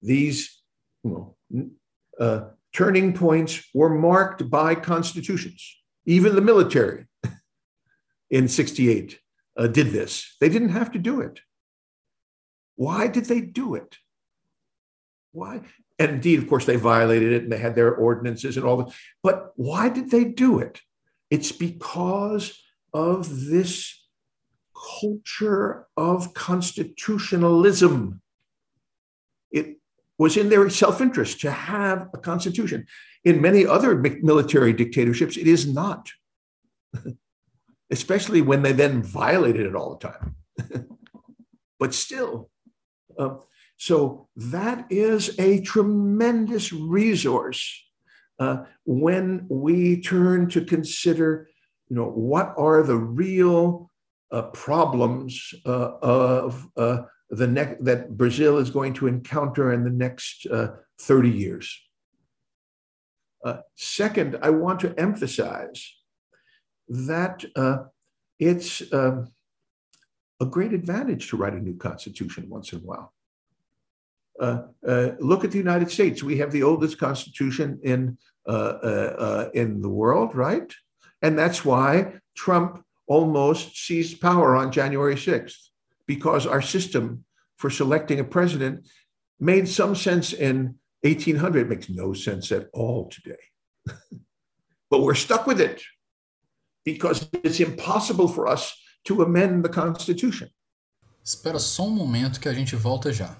These 0.00 0.62
you 1.04 1.36
know, 1.50 1.70
uh, 2.18 2.40
turning 2.72 3.12
points 3.12 3.62
were 3.74 3.94
marked 3.94 4.48
by 4.50 4.74
constitutions. 4.74 5.76
Even 6.06 6.34
the 6.34 6.40
military 6.40 7.06
in 8.32 8.48
68 8.48 9.20
uh, 9.56 9.68
did 9.68 9.90
this. 9.90 10.36
They 10.40 10.48
didn't 10.48 10.70
have 10.70 10.90
to 10.92 10.98
do 10.98 11.20
it. 11.20 11.40
Why 12.74 13.06
did 13.06 13.26
they 13.26 13.42
do 13.42 13.76
it? 13.76 13.98
Why? 15.30 15.60
And 15.98 16.10
indeed, 16.10 16.40
of 16.40 16.48
course, 16.48 16.64
they 16.64 16.76
violated 16.76 17.32
it 17.32 17.42
and 17.44 17.52
they 17.52 17.58
had 17.58 17.76
their 17.76 17.94
ordinances 17.94 18.56
and 18.56 18.66
all 18.66 18.78
that. 18.78 18.94
But 19.22 19.52
why 19.54 19.88
did 19.90 20.10
they 20.10 20.24
do 20.24 20.58
it? 20.58 20.80
It's 21.30 21.52
because 21.52 22.58
of 22.92 23.46
this 23.46 24.02
culture 25.00 25.86
of 25.96 26.34
constitutionalism. 26.34 28.20
It 29.50 29.78
was 30.18 30.36
in 30.36 30.48
their 30.48 30.68
self 30.70 31.00
interest 31.00 31.40
to 31.42 31.50
have 31.50 32.08
a 32.14 32.18
constitution. 32.18 32.86
In 33.24 33.40
many 33.40 33.66
other 33.66 33.94
military 34.22 34.72
dictatorships, 34.72 35.36
it 35.36 35.46
is 35.46 35.66
not, 35.66 36.10
especially 37.92 38.40
when 38.40 38.62
they 38.62 38.72
then 38.72 39.02
violated 39.02 39.66
it 39.66 39.76
all 39.76 39.96
the 39.96 40.08
time. 40.08 40.36
but 41.78 41.94
still, 41.94 42.50
uh, 43.18 43.34
so 43.76 44.28
that 44.34 44.86
is 44.90 45.38
a 45.38 45.60
tremendous 45.60 46.72
resource 46.72 47.84
uh, 48.38 48.64
when 48.84 49.46
we 49.48 50.00
turn 50.00 50.48
to 50.48 50.64
consider, 50.64 51.48
you 51.88 51.96
know, 51.96 52.08
what 52.08 52.54
are 52.56 52.82
the 52.82 52.96
real 52.96 53.90
uh, 54.32 54.42
problems 54.42 55.52
uh, 55.66 55.90
of 56.00 56.66
uh, 56.78 57.02
the 57.28 57.46
ne- 57.46 57.76
that 57.80 58.16
Brazil 58.16 58.56
is 58.56 58.70
going 58.70 58.94
to 58.94 59.06
encounter 59.06 59.72
in 59.74 59.84
the 59.84 59.90
next 59.90 60.46
uh, 60.46 60.68
30 61.00 61.28
years. 61.28 61.80
Second, 63.76 64.38
I 64.40 64.50
want 64.50 64.78
to 64.80 64.94
emphasize 64.98 66.01
that 66.88 67.44
uh, 67.56 67.84
it's 68.38 68.82
um, 68.92 69.28
a 70.40 70.46
great 70.46 70.72
advantage 70.72 71.28
to 71.30 71.36
write 71.36 71.54
a 71.54 71.60
new 71.60 71.76
constitution 71.76 72.48
once 72.48 72.72
in 72.72 72.80
a 72.80 72.82
while. 72.82 73.12
Uh, 74.40 74.62
uh, 74.86 75.10
look 75.20 75.44
at 75.44 75.50
the 75.50 75.58
United 75.58 75.90
States. 75.90 76.22
We 76.22 76.38
have 76.38 76.50
the 76.50 76.62
oldest 76.62 76.98
constitution 76.98 77.78
in 77.82 78.18
uh, 78.46 79.48
in 79.54 79.80
the 79.80 79.88
world, 79.88 80.34
right? 80.34 80.72
And 81.20 81.38
that's 81.38 81.64
why 81.64 82.14
Trump 82.34 82.84
almost 83.06 83.76
seized 83.76 84.20
power 84.20 84.56
on 84.56 84.72
January 84.72 85.14
6th 85.14 85.68
because 86.06 86.46
our 86.46 86.62
system 86.62 87.24
for 87.56 87.70
selecting 87.70 88.18
a 88.18 88.24
president 88.24 88.88
made 89.38 89.68
some 89.68 89.94
sense 89.94 90.32
in 90.32 90.76
1800. 91.02 91.66
It 91.66 91.68
makes 91.68 91.88
no 91.88 92.12
sense 92.12 92.50
at 92.50 92.68
all 92.72 93.08
today. 93.08 93.42
but 94.90 95.02
we're 95.02 95.14
stuck 95.14 95.46
with 95.46 95.60
it 95.60 95.82
because 96.84 97.28
it's 97.44 97.60
impossible 97.60 98.28
for 98.28 98.52
us 98.52 98.74
to 99.04 99.22
amend 99.22 99.62
the 99.62 99.68
Constitution. 99.68 100.48
Espera 101.24 101.58
só 101.58 101.86
um 101.86 101.90
momento 101.90 102.40
que 102.40 102.48
a 102.48 102.54
gente 102.54 102.74
volta 102.74 103.12
já. 103.12 103.36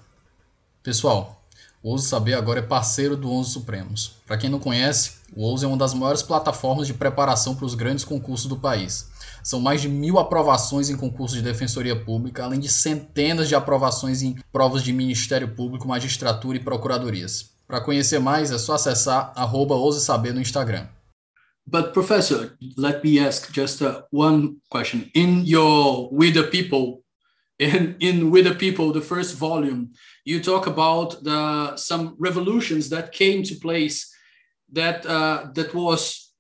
Pessoal, 0.83 1.45
o 1.83 1.91
Ouso 1.91 2.09
Saber 2.09 2.35
agora 2.35 2.61
é 2.61 2.63
parceiro 2.63 3.17
do 3.17 3.29
Ouso 3.29 3.51
Supremos. 3.51 4.13
Para 4.25 4.37
quem 4.37 4.49
não 4.49 4.61
conhece, 4.61 5.15
o 5.35 5.43
Ouso 5.43 5.65
é 5.65 5.69
uma 5.69 5.77
das 5.77 5.93
maiores 5.95 6.23
plataformas 6.23 6.87
de 6.87 6.95
preparação 6.95 7.57
para 7.57 7.65
os 7.65 7.75
grandes 7.75 8.05
concursos 8.05 8.47
do 8.47 8.57
país. 8.57 9.11
São 9.43 9.61
mais 9.61 9.81
de 9.81 9.89
mil 9.89 10.19
aprovações 10.21 10.89
em 10.89 10.97
concursos 10.97 11.37
de 11.37 11.43
defensoria 11.43 11.97
pública, 11.97 12.45
além 12.45 12.61
de 12.61 12.69
centenas 12.69 13.49
de 13.49 13.57
aprovações 13.57 14.23
em 14.23 14.37
provas 14.53 14.85
de 14.85 14.93
Ministério 14.93 15.57
Público, 15.57 15.89
magistratura 15.89 16.57
e 16.57 16.61
procuradorias. 16.61 17.51
Para 17.67 17.81
conhecer 17.81 18.21
mais, 18.21 18.53
é 18.53 18.59
só 18.59 18.75
acessar 18.75 19.33
arroba 19.35 19.75
Ouse 19.75 20.05
Saber 20.05 20.33
no 20.33 20.41
Instagram. 20.41 20.87
But 21.67 21.95
professor, 21.95 22.59
let 22.77 23.05
me 23.05 23.19
ask 23.19 23.53
just 23.53 23.83
uh, 23.83 24.03
one 24.11 24.57
question. 24.71 25.11
In 25.15 25.45
your 25.45 26.11
With 26.11 26.35
the 26.35 26.45
People, 26.45 27.03
in, 27.59 27.97
in 28.01 28.31
We 28.31 28.43
the 28.43 28.55
People, 28.55 28.93
the 28.93 29.01
first 29.01 29.37
volume, 29.37 29.93
you 30.25 30.41
talk 30.41 30.67
about 30.67 31.23
the, 31.23 31.77
some 31.77 32.17
revolutions 32.19 32.89
that 32.91 33.13
came 33.13 33.43
to 33.45 33.55
place 33.55 34.13
that 34.73 35.05
uh, 35.07 35.49
that 35.55 35.75
was 35.75 36.33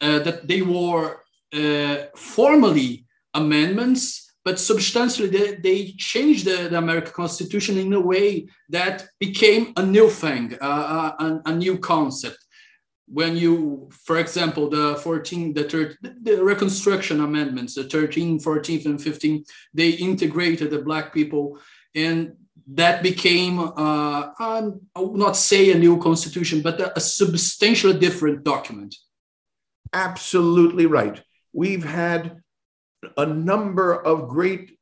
uh, 0.00 0.20
that 0.20 0.48
they 0.48 0.62
were 0.62 1.20
uh, 1.52 1.96
formally 2.16 3.04
amendments, 3.34 4.32
but 4.44 4.58
substantially 4.58 5.28
they, 5.28 5.54
they 5.56 5.92
changed 5.98 6.46
the, 6.46 6.68
the, 6.68 6.78
American 6.78 7.12
Constitution 7.12 7.76
in 7.76 7.92
a 7.92 8.00
way 8.00 8.48
that 8.68 9.06
became 9.18 9.72
a 9.76 9.84
new 9.84 10.08
thing, 10.08 10.56
uh, 10.60 11.12
a, 11.18 11.40
a, 11.50 11.54
new 11.54 11.78
concept. 11.78 12.38
When 13.12 13.36
you, 13.36 13.90
for 14.04 14.18
example, 14.18 14.68
the 14.70 14.96
14, 14.96 15.52
the, 15.54 15.64
third, 15.64 15.96
the 16.00 16.42
Reconstruction 16.42 17.20
Amendments, 17.20 17.74
the 17.74 17.84
13, 17.84 18.38
14th, 18.38 18.86
and 18.86 19.02
15, 19.02 19.44
they 19.74 19.90
integrated 19.90 20.70
the 20.70 20.82
Black 20.82 21.12
people, 21.12 21.58
and 21.94 22.34
that 22.72 23.02
became, 23.02 23.58
uh, 23.58 24.30
I 24.38 24.70
will 24.96 25.16
not 25.16 25.36
say 25.36 25.72
a 25.72 25.78
new 25.78 25.98
constitution, 25.98 26.62
but 26.62 26.80
a, 26.80 26.96
a 26.96 27.00
substantially 27.00 27.98
different 27.98 28.44
document. 28.44 28.94
Absolutely 29.92 30.86
right 30.86 31.20
we've 31.52 31.84
had 31.84 32.42
a 33.16 33.26
number 33.26 33.94
of 33.94 34.28
great 34.28 34.76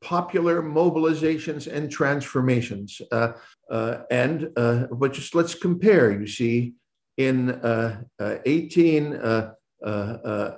popular 0.00 0.62
mobilizations 0.62 1.66
and 1.66 1.90
transformations. 1.90 3.00
Uh, 3.10 3.32
uh, 3.70 4.02
and 4.10 4.50
uh, 4.56 4.86
but 4.92 5.12
just 5.12 5.34
let's 5.34 5.54
compare. 5.54 6.12
You 6.12 6.26
see, 6.26 6.74
in 7.16 7.48
1891, 7.48 9.54
uh, 9.84 10.54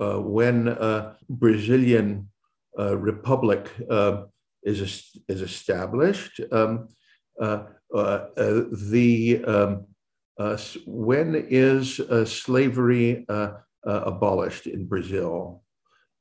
uh, 0.00 0.20
when 0.20 0.76
Brazilian 1.28 2.28
Republic 2.76 3.68
is 4.62 5.10
is 5.28 5.42
established, 5.42 6.40
um, 6.52 6.86
the 7.90 9.44
um, 9.46 9.86
uh, 10.38 10.56
when 10.86 11.34
is 11.34 12.00
uh, 12.00 12.24
slavery 12.24 13.26
uh, 13.28 13.50
uh 13.86 14.02
abolished 14.06 14.66
in 14.66 14.86
Brazil? 14.86 15.62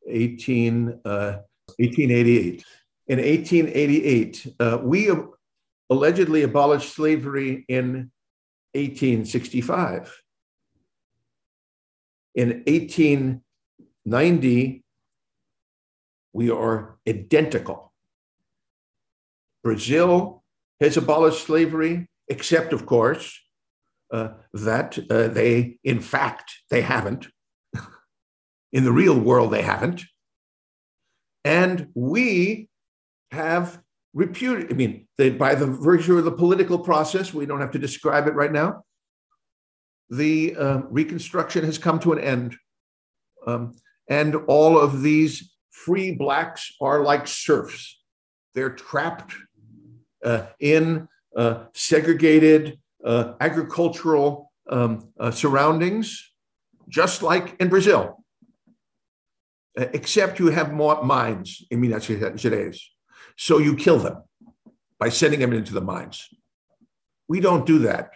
18, 0.09 1.01
1888. 1.03 2.59
Uh, 2.59 2.63
in 3.09 3.19
1888, 3.19 4.47
uh, 4.59 4.79
we 4.81 5.11
allegedly 5.89 6.43
abolished 6.43 6.93
slavery 6.93 7.65
in 7.67 8.11
1865. 8.73 10.21
In 12.35 12.63
1890, 12.67 14.83
we 16.33 16.51
are 16.51 16.97
identical. 17.07 17.93
Brazil 19.63 20.43
has 20.79 20.97
abolished 20.97 21.45
slavery, 21.45 22.07
except, 22.27 22.73
of 22.73 22.85
course, 22.85 23.39
uh, 24.11 24.33
that 24.53 24.99
uh, 25.09 25.29
they, 25.29 25.79
in 25.83 25.99
fact, 25.99 26.61
they 26.69 26.81
haven't. 26.81 27.25
in 28.71 28.85
the 28.85 28.91
real 28.91 29.19
world, 29.19 29.51
they 29.51 29.63
haven't. 29.63 30.03
And 31.43 31.87
we 31.95 32.69
have 33.31 33.81
repudiate, 34.17 34.71
I 34.71 34.75
mean, 34.75 35.07
they, 35.19 35.29
by 35.29 35.53
the 35.53 35.67
virtue 35.67 36.17
of 36.17 36.25
the 36.25 36.31
political 36.31 36.79
process, 36.79 37.35
we 37.35 37.45
don't 37.45 37.61
have 37.61 37.71
to 37.71 37.79
describe 37.79 38.27
it 38.27 38.33
right 38.33 38.51
now, 38.51 38.83
the 40.09 40.55
uh, 40.55 40.77
Reconstruction 40.89 41.63
has 41.63 41.77
come 41.77 41.99
to 41.99 42.13
an 42.13 42.19
end. 42.19 42.57
Um, 43.45 43.75
and 44.09 44.35
all 44.47 44.79
of 44.79 45.03
these 45.03 45.53
free 45.69 46.15
blacks 46.15 46.73
are 46.81 47.03
like 47.03 47.27
serfs. 47.27 48.01
They're 48.55 48.71
trapped 48.71 49.35
uh, 50.25 50.47
in 50.59 51.07
uh, 51.35 51.65
segregated 51.75 52.79
uh, 53.05 53.33
agricultural 53.39 54.51
um, 54.69 55.09
uh, 55.19 55.29
surroundings, 55.29 56.31
just 56.89 57.21
like 57.21 57.55
in 57.59 57.69
Brazil, 57.69 58.23
uh, 59.79 59.85
except 59.93 60.39
you 60.39 60.47
have 60.47 60.73
more 60.73 61.03
mines 61.03 61.61
in 61.69 61.79
Minas 61.81 62.07
Gerais. 62.07 62.79
So 63.37 63.59
you 63.59 63.75
kill 63.75 63.99
them 63.99 64.23
by 64.99 65.09
sending 65.09 65.39
them 65.39 65.53
into 65.53 65.73
the 65.73 65.81
mines. 65.81 66.27
We 67.29 67.39
don't 67.39 67.65
do 67.65 67.79
that. 67.79 68.11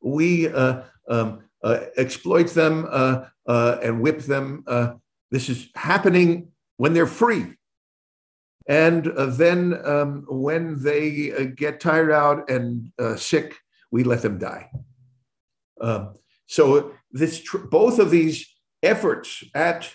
We 0.00 0.48
uh, 0.48 0.82
um, 1.08 1.42
exploit 1.96 2.50
them 2.50 2.86
and 3.46 4.00
whip 4.00 4.20
them. 4.20 4.64
this 5.30 5.48
is 5.48 5.68
happening 5.74 6.52
when 6.76 6.92
they're 6.92 7.06
free. 7.06 7.56
And 8.68 9.08
uh, 9.08 9.26
then 9.26 9.78
um, 9.84 10.24
when 10.28 10.82
they 10.82 11.32
uh, 11.32 11.44
get 11.54 11.80
tired 11.80 12.10
out 12.10 12.50
and 12.50 12.92
uh, 12.98 13.16
sick, 13.16 13.54
we 13.90 14.02
let 14.02 14.22
them 14.22 14.38
die. 14.38 14.70
Um, 15.80 16.14
so 16.46 16.92
this 17.12 17.42
tr- 17.42 17.58
both 17.58 17.98
of 17.98 18.10
these 18.10 18.46
efforts 18.82 19.44
at, 19.54 19.92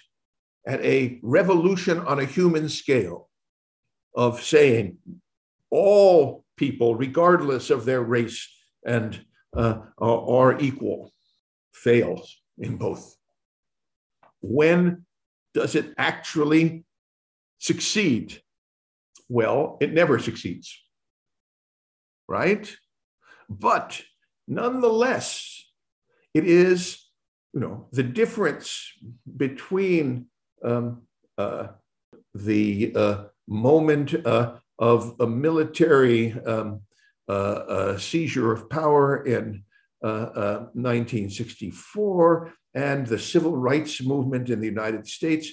at 0.66 0.82
a 0.86 1.20
revolution 1.22 2.00
on 2.00 2.20
a 2.20 2.26
human 2.26 2.70
scale 2.70 3.30
of 4.16 4.42
saying 4.42 4.98
all 5.70 6.46
people, 6.58 6.96
regardless 6.96 7.70
of 7.70 7.86
their 7.86 8.02
race 8.02 8.48
and 8.86 9.26
uh, 9.56 9.80
are, 9.98 10.60
equal, 10.60 11.12
fails 11.74 12.38
in 12.58 12.78
both. 12.78 13.16
When 14.42 15.06
does 15.54 15.76
it 15.76 15.94
actually 15.98 16.84
succeed? 17.60 18.42
Well, 19.30 19.78
it 19.82 19.94
never 19.94 20.20
succeeds, 20.20 20.78
right? 22.28 22.74
But 23.50 24.02
nonetheless, 24.48 25.66
it 26.34 26.46
is, 26.46 27.06
you 27.54 27.60
know, 27.60 27.88
the 27.92 28.04
difference 28.04 28.92
between 29.38 30.28
um, 30.64 31.04
uh, 31.38 31.68
the 32.34 32.94
uh, 32.96 33.24
moment 33.52 34.16
uh, 34.26 34.56
of 34.80 35.16
a 35.20 35.28
military 35.28 36.34
um, 36.46 36.82
uh, 37.28 37.32
uh, 37.32 37.98
seizure 37.98 38.52
of 38.52 38.70
power 38.70 39.26
in 39.26 39.64
1964 40.00 42.48
uh, 42.48 42.52
and 42.74 43.06
the 43.06 43.20
civil 43.20 43.56
rights 43.56 44.02
movement 44.02 44.50
in 44.50 44.60
the 44.60 44.68
United 44.68 45.06
States. 45.06 45.52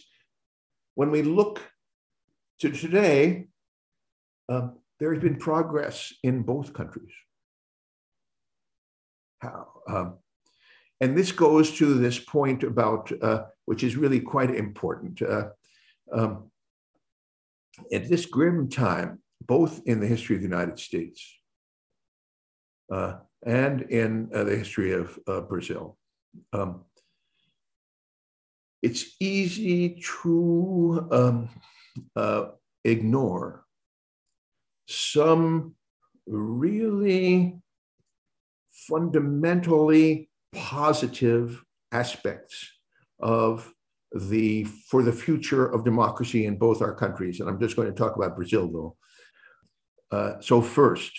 When 0.95 1.11
we 1.11 1.23
look 1.23 1.61
to 2.61 2.71
today, 2.71 3.49
um, 4.49 4.79
there 4.99 5.13
has 5.13 5.23
been 5.23 5.37
progress 5.37 6.15
in 6.23 6.43
both 6.43 6.73
countries. 6.73 7.13
How? 9.41 9.69
Um, 9.89 10.15
and 11.01 11.17
this 11.17 11.33
goes 11.33 11.77
to 11.79 11.95
this 11.95 12.19
point 12.19 12.63
about, 12.63 13.11
uh, 13.23 13.45
which 13.67 13.85
is 13.85 13.97
really 13.97 14.21
quite 14.21 14.55
important. 14.55 15.23
Uh, 15.23 15.51
um, 16.13 16.51
at 17.93 18.09
this 18.09 18.27
grim 18.27 18.69
time, 18.69 19.21
both 19.47 19.81
in 19.87 20.01
the 20.01 20.07
history 20.07 20.37
of 20.37 20.43
the 20.43 20.49
United 20.49 20.79
States 20.79 21.39
uh, 22.93 23.15
and 23.45 23.83
in 23.83 24.31
uh, 24.35 24.45
the 24.45 24.57
history 24.57 24.93
of 24.93 25.19
uh, 25.27 25.41
Brazil, 25.41 25.97
um, 26.53 26.85
it's 28.83 29.17
easy 29.21 30.01
to 30.23 31.09
um, 31.11 31.49
uh, 32.15 32.47
ignore 32.85 33.65
some 34.87 35.75
really 36.27 37.59
fundamentally 38.71 40.31
positive 40.55 41.63
aspects 41.93 42.71
of 43.21 43.73
the 44.15 44.65
for 44.65 45.03
the 45.03 45.13
future 45.13 45.67
of 45.67 45.85
democracy 45.85 46.47
in 46.47 46.57
both 46.57 46.81
our 46.81 46.95
countries 46.95 47.41
and 47.41 47.49
i'm 47.49 47.61
just 47.61 47.77
going 47.77 47.89
to 47.89 47.95
talk 47.95 48.17
about 48.17 48.37
brazil 48.37 48.69
though 48.69 48.97
uh, 50.17 50.41
so 50.41 50.63
first 50.63 51.13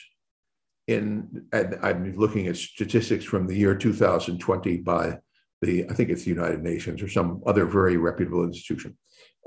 in 0.88 1.46
i'm 1.84 2.16
looking 2.18 2.48
at 2.48 2.58
statistics 2.58 3.24
from 3.24 3.46
the 3.46 3.56
year 3.56 3.76
2020 3.76 4.78
by 4.78 5.18
the 5.62 5.86
i 5.90 5.94
think 5.94 6.10
it's 6.10 6.24
the 6.24 6.32
united 6.32 6.64
nations 6.64 7.04
or 7.04 7.08
some 7.08 7.42
other 7.46 7.66
very 7.66 7.98
reputable 7.98 8.44
institution 8.44 8.98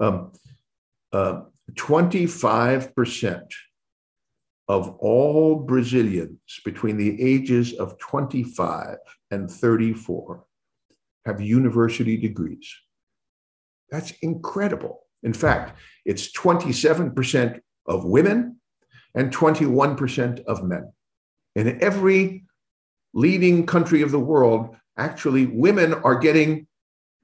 um, 0.01 0.33
uh, 1.13 1.43
25% 1.73 3.43
of 4.69 4.97
all 4.99 5.57
Brazilians 5.57 6.61
between 6.65 6.97
the 6.97 7.21
ages 7.23 7.75
of 7.75 7.99
25 7.99 8.97
and 9.31 9.51
34 9.51 10.45
have 11.27 11.41
university 11.41 12.17
degrees. 12.17 12.75
That's 13.93 14.13
incredible. 14.23 15.03
In 15.23 15.35
fact, 15.35 15.79
it's 16.05 16.33
27% 16.33 17.61
of 17.87 18.05
women 18.05 18.57
and 19.15 19.33
21% 19.33 20.45
of 20.45 20.65
men. 20.65 20.93
In 21.55 21.81
every 21.83 22.45
leading 23.13 23.67
country 23.67 24.01
of 24.01 24.11
the 24.11 24.19
world, 24.19 24.75
actually, 24.97 25.45
women 25.45 25.93
are 25.93 26.19
getting 26.19 26.67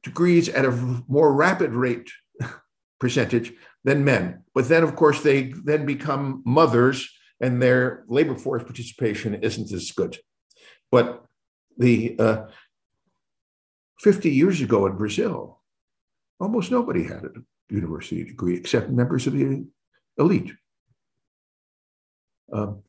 degrees 0.03 0.51
at 0.51 0.67
a 0.67 1.03
more 1.09 1.33
rapid 1.33 1.73
rate 1.73 2.11
percentage 3.01 3.55
than 3.85 4.05
men. 4.05 4.45
But 4.55 4.69
then, 4.69 4.83
of 4.83 4.95
course, 4.95 5.23
they 5.23 5.55
then 5.65 5.87
become 5.87 6.43
mothers 6.45 7.09
and 7.41 7.63
their 7.63 8.05
labor 8.09 8.35
force 8.35 8.63
participation 8.63 9.35
isn't 9.35 9.73
as 9.73 9.91
good. 9.93 10.19
But 10.93 11.25
the 11.79 12.17
uh, 12.19 12.47
50 14.01 14.31
years 14.31 14.61
ago 14.61 14.87
in 14.87 14.97
Brazil, 14.97 15.58
almost 16.41 16.71
nobody 16.71 17.05
had 17.05 17.25
a 17.25 17.31
university 17.71 18.25
degree 18.25 18.57
except 18.57 18.91
members 18.91 19.27
of 19.27 19.35
the 19.35 19.65
elite. 20.19 20.53
Um, 22.53 22.83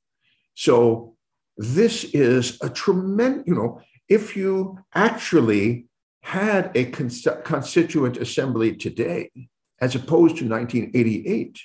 so 0.55 1.15
this 1.57 2.03
is 2.05 2.57
a 2.61 2.69
tremendous, 2.69 3.43
you 3.47 3.55
know, 3.55 3.81
if 4.07 4.35
you 4.35 4.79
actually 4.93 5.87
had 6.21 6.71
a 6.75 6.85
constituent 6.85 8.17
assembly 8.17 8.75
today, 8.75 9.31
as 9.81 9.95
opposed 9.95 10.37
to 10.37 10.47
1988, 10.47 11.59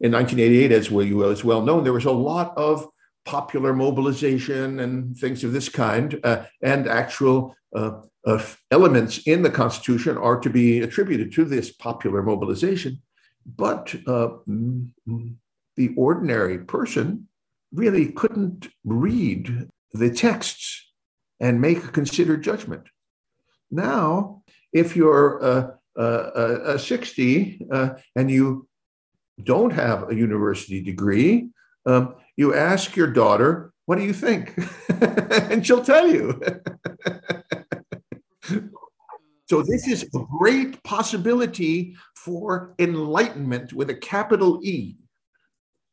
in 0.00 0.12
1988, 0.12 0.72
as 0.72 0.90
well, 0.90 1.30
as 1.30 1.44
well 1.44 1.62
known, 1.62 1.84
there 1.84 1.92
was 1.92 2.04
a 2.04 2.10
lot 2.10 2.56
of 2.56 2.88
popular 3.26 3.74
mobilization 3.74 4.80
and 4.80 5.16
things 5.18 5.44
of 5.44 5.52
this 5.52 5.68
kind, 5.68 6.18
uh, 6.24 6.44
and 6.62 6.88
actual 6.88 7.54
uh, 7.74 8.00
uh, 8.24 8.42
elements 8.70 9.18
in 9.26 9.42
the 9.42 9.50
Constitution 9.50 10.16
are 10.16 10.40
to 10.40 10.48
be 10.48 10.80
attributed 10.80 11.32
to 11.32 11.44
this 11.44 11.70
popular 11.72 12.22
mobilization. 12.22 13.02
But 13.44 13.94
uh, 14.06 14.28
the 15.76 15.94
ordinary 15.96 16.58
person 16.58 17.28
really 17.72 18.12
couldn't 18.12 18.68
read 18.84 19.68
the 19.92 20.10
texts 20.10 20.90
and 21.38 21.60
make 21.60 21.84
a 21.84 21.88
considered 21.88 22.42
judgment. 22.42 22.84
Now, 23.70 24.42
if 24.72 24.96
you're 24.96 25.44
uh, 25.44 26.00
uh, 26.00 26.78
60 26.78 27.66
and 28.16 28.30
you 28.30 28.68
don't 29.42 29.72
have 29.72 30.10
a 30.10 30.14
university 30.14 30.80
degree, 30.82 31.50
um, 31.84 32.14
you 32.36 32.54
ask 32.54 32.96
your 32.96 33.06
daughter, 33.08 33.72
What 33.86 33.96
do 33.96 34.04
you 34.04 34.12
think? 34.12 34.54
and 35.50 35.66
she'll 35.66 35.84
tell 35.84 36.08
you. 36.08 36.40
so, 39.48 39.62
this 39.62 39.88
is 39.88 40.04
a 40.14 40.18
great 40.38 40.82
possibility 40.82 41.96
for 42.14 42.74
enlightenment 42.78 43.72
with 43.72 43.90
a 43.90 43.94
capital 43.94 44.60
E, 44.62 44.96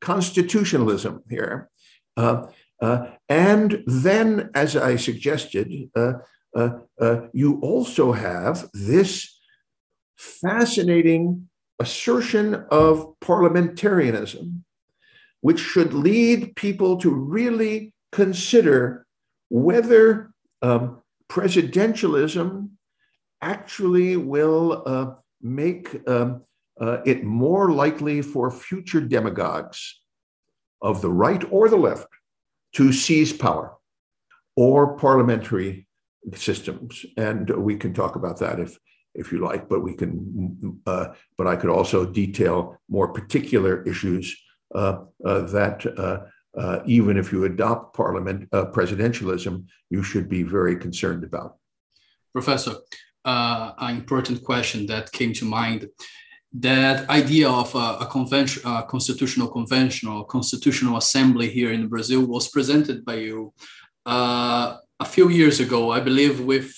constitutionalism 0.02 1.24
here. 1.30 1.70
Uh, 2.18 2.48
uh, 2.82 3.08
and 3.30 3.84
then, 3.88 4.50
as 4.54 4.76
I 4.76 4.98
suggested, 4.98 5.90
uh, 5.96 6.14
uh, 6.56 6.70
uh 7.00 7.22
you 7.34 7.60
also 7.62 8.12
have 8.12 8.70
this 8.74 9.40
fascinating 10.18 11.50
assertion 11.80 12.66
of 12.70 13.20
parliamentarianism, 13.20 14.64
which 15.44 15.60
should 15.60 15.94
lead 15.94 16.56
people 16.56 16.96
to 16.96 17.10
really 17.10 17.94
consider 18.14 19.06
whether 19.50 20.32
um, 20.62 21.02
presidentialism 21.30 22.70
actually 23.42 24.16
will 24.16 24.84
uh, 24.86 25.12
make 25.42 26.00
um, 26.08 26.42
uh, 26.80 27.00
it 27.06 27.26
more 27.26 27.72
likely 27.72 28.22
for 28.22 28.50
future 28.50 29.02
demagogues 29.02 30.00
of 30.82 31.02
the 31.02 31.12
right 31.12 31.44
or 31.52 31.68
the 31.68 31.76
left 31.76 32.08
to 32.72 32.94
seize 32.94 33.34
power 33.34 33.76
or 34.56 34.96
parliamentary 34.96 35.86
systems. 36.36 37.06
And 37.18 37.50
we 37.50 37.76
can 37.76 37.94
talk 37.94 38.16
about 38.16 38.40
that 38.40 38.62
if, 38.62 38.80
if 39.14 39.34
you 39.34 39.40
like, 39.40 39.68
but 39.68 39.82
we 39.82 39.94
can, 39.94 40.80
uh, 40.86 41.08
but 41.38 41.48
I 41.48 41.58
could 41.58 41.70
also 41.70 42.06
detail 42.06 42.78
more 42.88 43.10
particular 43.10 43.84
issues 43.84 44.34
that 44.74 45.94
uh, 45.98 46.60
uh, 46.60 46.80
even 46.86 47.18
if 47.18 47.32
you 47.32 47.46
adopt 47.46 47.96
parliament 47.96 48.48
uh, 48.52 48.66
presidentialism, 48.66 49.66
you 49.90 50.04
should 50.04 50.30
be 50.30 50.44
very 50.44 50.76
concerned 50.76 51.24
about. 51.24 51.58
Professor, 52.32 52.76
an 53.26 53.96
important 53.96 54.44
question 54.44 54.86
that 54.88 55.12
came 55.12 55.34
to 55.34 55.46
mind 55.46 55.90
that 56.54 57.10
idea 57.10 57.50
of 57.50 57.74
a, 57.74 57.98
a 58.02 58.08
convention, 58.12 58.62
a 58.66 58.84
constitutional 58.84 59.48
convention 59.48 60.08
or 60.08 60.26
constitutional 60.26 60.98
assembly 60.98 61.50
here 61.50 61.72
in 61.72 61.88
Brazil 61.88 62.26
was 62.26 62.48
presented 62.50 63.04
by 63.04 63.16
you 63.16 63.54
uh, 64.06 64.78
a 65.00 65.06
few 65.06 65.30
years 65.30 65.60
ago, 65.60 65.92
I 65.92 66.00
believe, 66.00 66.42
with 66.42 66.72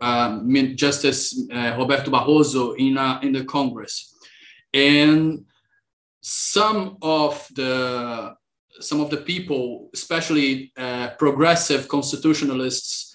uh, 0.00 0.40
Justice 0.74 1.48
uh, 1.52 1.76
Roberto 1.78 2.10
Barroso 2.10 2.76
in 2.76 2.98
uh, 2.98 3.20
in 3.22 3.32
the 3.32 3.44
Congress, 3.44 4.16
and 4.72 5.44
some 6.24 6.96
of 7.02 7.46
the 7.54 8.34
some 8.80 9.00
of 9.00 9.10
the 9.10 9.18
people, 9.18 9.90
especially 9.92 10.72
uh, 10.76 11.10
progressive 11.18 11.86
constitutionalists, 11.86 13.14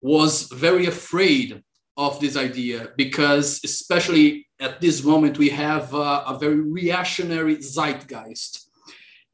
was 0.00 0.44
very 0.44 0.86
afraid 0.86 1.62
of 1.98 2.18
this 2.20 2.36
idea 2.36 2.88
because, 2.96 3.60
especially 3.64 4.48
at 4.60 4.80
this 4.80 5.04
moment, 5.04 5.36
we 5.36 5.50
have 5.50 5.94
uh, 5.94 6.24
a 6.26 6.38
very 6.38 6.60
reactionary 6.60 7.56
zeitgeist, 7.56 8.70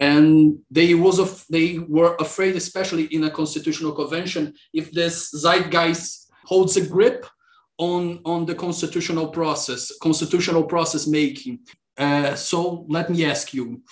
and 0.01 0.59
they 0.69 0.95
was 0.95 1.21
af- 1.21 1.47
they 1.49 1.79
were 1.79 2.17
afraid, 2.17 2.57
especially 2.57 3.05
in 3.05 3.23
a 3.25 3.31
constitutional 3.31 3.93
convention, 3.93 4.53
if 4.73 4.91
this 4.91 5.31
zeitgeist 5.33 6.33
holds 6.47 6.77
a 6.77 6.85
grip 6.85 7.27
on 7.79 8.21
on 8.25 8.45
the 8.45 8.57
constitutional 8.57 9.29
process, 9.29 9.93
constitutional 10.03 10.65
process 10.65 11.07
making. 11.07 11.61
Uh, 11.97 12.34
so 12.34 12.86
let 12.88 13.11
me 13.11 13.24
ask 13.24 13.55
you 13.55 13.82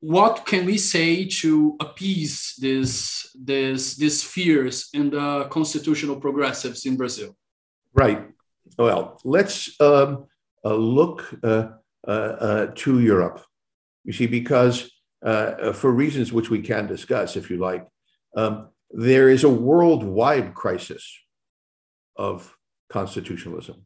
what 0.00 0.46
can 0.46 0.66
we 0.66 0.78
say 0.78 1.24
to 1.24 1.76
appease 1.80 2.54
this, 2.58 3.30
this, 3.38 3.94
these 3.94 4.22
fears 4.22 4.88
in 4.94 5.10
the 5.10 5.46
constitutional 5.48 6.16
progressives 6.16 6.86
in 6.86 6.96
Brazil? 6.96 7.36
Right. 7.94 8.26
Well, 8.76 9.20
let's 9.24 9.80
um, 9.80 10.26
uh, 10.64 10.74
look 10.74 11.32
uh, 11.44 11.68
uh, 12.06 12.10
uh 12.10 12.66
to 12.74 13.00
Europe. 13.00 13.44
You 14.04 14.12
see, 14.12 14.26
because 14.26 14.90
for 15.22 15.92
reasons 15.92 16.32
which 16.32 16.50
we 16.50 16.62
can 16.62 16.88
discuss, 16.88 17.36
if 17.36 17.48
you 17.48 17.58
like, 17.58 17.86
um, 18.36 18.70
there 18.90 19.28
is 19.28 19.44
a 19.44 19.48
worldwide 19.48 20.54
crisis 20.54 21.16
of 22.16 22.56
constitutionalism. 22.88 23.84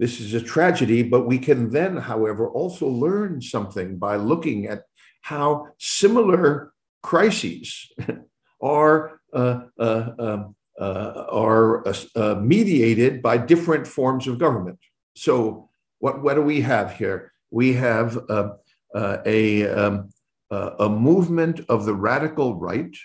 This 0.00 0.18
is 0.18 0.32
a 0.32 0.40
tragedy, 0.40 1.02
but 1.02 1.26
we 1.26 1.38
can 1.38 1.68
then, 1.68 1.98
however, 1.98 2.48
also 2.48 2.88
learn 2.88 3.42
something 3.42 3.98
by 3.98 4.16
looking 4.16 4.66
at 4.66 4.84
how 5.20 5.66
similar 5.76 6.72
crises 7.02 7.92
are 8.62 9.20
uh, 9.34 9.60
uh, 9.78 10.10
um, 10.18 10.56
uh, 10.80 11.26
are 11.30 11.86
uh, 11.86 11.94
uh, 12.16 12.34
mediated 12.40 13.20
by 13.20 13.36
different 13.36 13.86
forms 13.86 14.26
of 14.26 14.38
government. 14.38 14.78
So, 15.14 15.68
what, 15.98 16.22
what 16.22 16.34
do 16.34 16.42
we 16.42 16.62
have 16.62 16.94
here? 16.94 17.32
We 17.50 17.74
have 17.74 18.18
uh, 18.30 18.52
a, 18.94 19.68
um, 19.68 20.08
a 20.50 20.88
movement 20.88 21.60
of 21.68 21.84
the 21.84 21.92
radical 21.94 22.54
right 22.54 22.96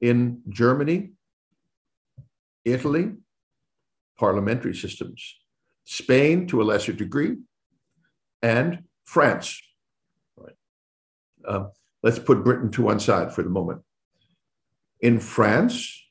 in 0.00 0.42
Germany, 0.48 1.12
Italy, 2.64 3.12
parliamentary 4.18 4.74
systems, 4.74 5.36
Spain 5.86 6.46
to 6.48 6.60
a 6.60 6.64
lesser 6.64 6.92
degree, 6.92 7.36
and 8.42 8.82
France. 9.04 9.62
Um, 11.46 11.70
let's 12.02 12.18
put 12.18 12.42
Britain 12.42 12.70
to 12.72 12.82
one 12.82 12.98
side 12.98 13.32
for 13.32 13.42
the 13.42 13.48
moment. 13.48 13.82
In 15.00 15.20
France, 15.20 16.04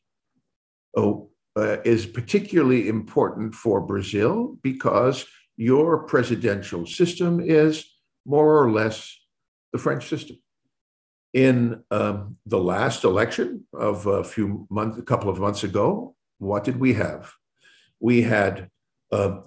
oh, 0.96 1.30
uh, 1.58 1.78
is 1.84 2.06
particularly 2.06 2.88
important 2.88 3.54
for 3.54 3.82
Brazil 3.82 4.58
because 4.64 5.26
your 5.58 6.04
presidential 6.04 6.86
system 6.86 7.42
is 7.42 7.86
more 8.26 8.62
or 8.62 8.72
less 8.72 9.18
the 9.74 9.78
French 9.78 10.08
system. 10.08 10.38
In 11.34 11.84
um, 11.92 12.38
the 12.46 12.60
last 12.60 13.04
election 13.04 13.66
of 13.74 14.08
a 14.08 14.24
few 14.24 14.68
months, 14.70 14.98
a 14.98 15.02
couple 15.02 15.30
of 15.30 15.40
months 15.40 15.66
ago, 15.66 16.16
what 16.38 16.64
did 16.64 16.80
we 16.80 16.94
have? 16.94 17.34
We 18.00 18.22
had 18.22 18.70
uh, 19.12 19.40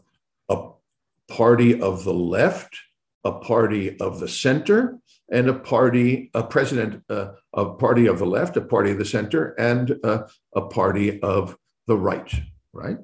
party 1.28 1.80
of 1.80 2.04
the 2.04 2.12
left, 2.12 2.76
a 3.24 3.32
party 3.32 3.98
of 4.00 4.20
the 4.20 4.28
center, 4.28 4.98
and 5.30 5.48
a 5.48 5.54
party, 5.54 6.30
a 6.34 6.42
president, 6.42 7.02
uh, 7.10 7.32
a 7.52 7.66
party 7.74 8.06
of 8.06 8.18
the 8.18 8.26
left, 8.26 8.56
a 8.56 8.62
party 8.62 8.90
of 8.90 8.98
the 8.98 9.04
center, 9.04 9.54
and 9.58 9.96
uh, 10.02 10.26
a 10.56 10.62
party 10.62 11.20
of 11.20 11.56
the 11.86 11.96
right, 11.96 12.34
right? 12.72 12.98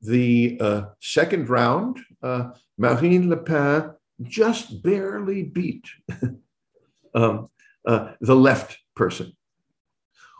The 0.00 0.58
uh, 0.60 0.82
second 1.00 1.48
round, 1.50 1.98
uh, 2.22 2.50
Marine 2.78 3.28
Le 3.28 3.36
Pen 3.36 3.90
just 4.22 4.82
barely 4.82 5.42
beat 5.42 5.86
um, 7.14 7.50
uh, 7.86 8.12
the 8.20 8.36
left 8.36 8.78
person, 8.96 9.36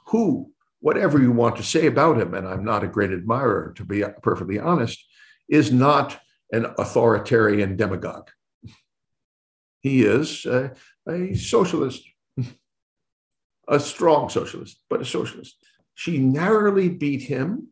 who, 0.07 0.53
whatever 0.81 1.21
you 1.21 1.33
want 1.33 1.57
to 1.57 1.63
say 1.63 1.87
about 1.87 2.21
him, 2.21 2.35
and 2.35 2.47
I'm 2.49 2.65
not 2.65 2.85
a 2.85 2.89
great 2.89 3.11
admirer, 3.11 3.73
to 3.77 3.85
be 3.85 4.05
perfectly 4.23 4.59
honest, 4.59 5.05
is 5.49 5.73
not 5.73 6.19
an 6.53 6.67
authoritarian 6.79 7.77
demagogue. 7.77 8.31
He 9.81 10.03
is 10.03 10.45
a, 10.47 10.73
a 11.09 11.35
socialist, 11.35 12.03
a 13.69 13.81
strong 13.81 14.29
socialist, 14.29 14.81
but 14.91 15.01
a 15.01 15.05
socialist. 15.05 15.57
She 15.95 16.19
narrowly 16.19 16.89
beat 16.89 17.23
him. 17.23 17.69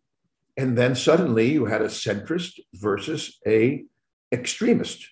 And 0.56 0.76
then 0.76 0.94
suddenly 0.94 1.52
you 1.52 1.66
had 1.66 1.82
a 1.82 1.88
centrist 1.88 2.60
versus 2.74 3.38
a 3.46 3.84
extremist. 4.32 5.06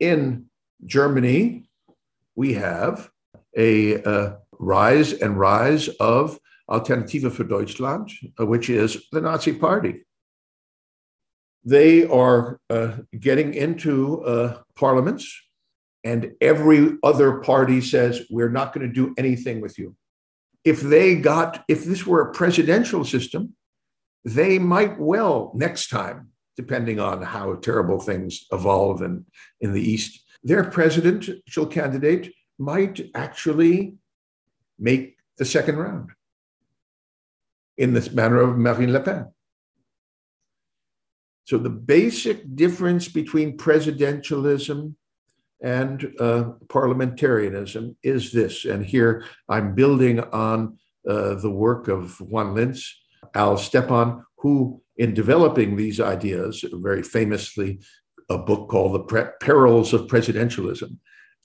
In 0.00 0.46
Germany, 0.84 1.68
we 2.34 2.54
have 2.54 3.10
a 3.56 4.02
uh, 4.02 4.36
rise 4.58 5.12
and 5.12 5.38
rise 5.38 5.88
of 6.00 6.38
Alternative 6.68 7.30
für 7.30 7.46
Deutschland, 7.46 8.10
which 8.38 8.70
is 8.70 9.06
the 9.12 9.20
Nazi 9.20 9.52
Party. 9.52 10.06
They 11.64 12.06
are 12.06 12.60
uh, 12.68 12.98
getting 13.18 13.54
into 13.54 14.22
uh, 14.24 14.62
parliaments 14.74 15.40
and 16.04 16.32
every 16.40 16.98
other 17.02 17.40
party 17.40 17.80
says, 17.80 18.22
we're 18.30 18.50
not 18.50 18.74
going 18.74 18.86
to 18.86 18.92
do 18.92 19.14
anything 19.16 19.62
with 19.62 19.78
you. 19.78 19.96
If 20.62 20.82
they 20.82 21.16
got, 21.16 21.64
if 21.66 21.84
this 21.84 22.06
were 22.06 22.20
a 22.20 22.32
presidential 22.32 23.04
system, 23.04 23.54
they 24.24 24.58
might 24.58 24.98
well 24.98 25.52
next 25.54 25.88
time, 25.88 26.28
depending 26.56 27.00
on 27.00 27.22
how 27.22 27.54
terrible 27.54 27.98
things 27.98 28.44
evolve 28.52 29.02
in, 29.02 29.24
in 29.60 29.72
the 29.72 29.80
East, 29.80 30.22
their 30.42 30.64
presidential 30.64 31.66
candidate 31.66 32.32
might 32.58 33.10
actually 33.14 33.94
make 34.78 35.16
the 35.38 35.44
second 35.44 35.76
round 35.76 36.10
in 37.76 37.94
this 37.94 38.12
manner 38.12 38.40
of 38.40 38.56
Marine 38.56 38.92
Le 38.92 39.00
Pen. 39.00 39.33
So 41.44 41.58
the 41.58 41.70
basic 41.70 42.56
difference 42.56 43.08
between 43.08 43.56
presidentialism 43.56 44.94
and 45.62 46.14
uh, 46.20 46.44
parliamentarianism 46.68 47.96
is 48.02 48.32
this. 48.32 48.64
And 48.64 48.84
here 48.84 49.24
I'm 49.48 49.74
building 49.74 50.20
on 50.20 50.78
uh, 51.08 51.34
the 51.34 51.50
work 51.50 51.88
of 51.88 52.20
Juan 52.20 52.54
Linz, 52.54 52.94
Al 53.34 53.56
Stepan, 53.56 54.24
who, 54.38 54.82
in 54.96 55.14
developing 55.14 55.76
these 55.76 56.00
ideas, 56.00 56.64
very 56.72 57.02
famously, 57.02 57.80
a 58.30 58.38
book 58.38 58.68
called 58.68 58.94
The 58.94 59.04
Pre- 59.04 59.32
Perils 59.40 59.92
of 59.92 60.02
Presidentialism, 60.02 60.96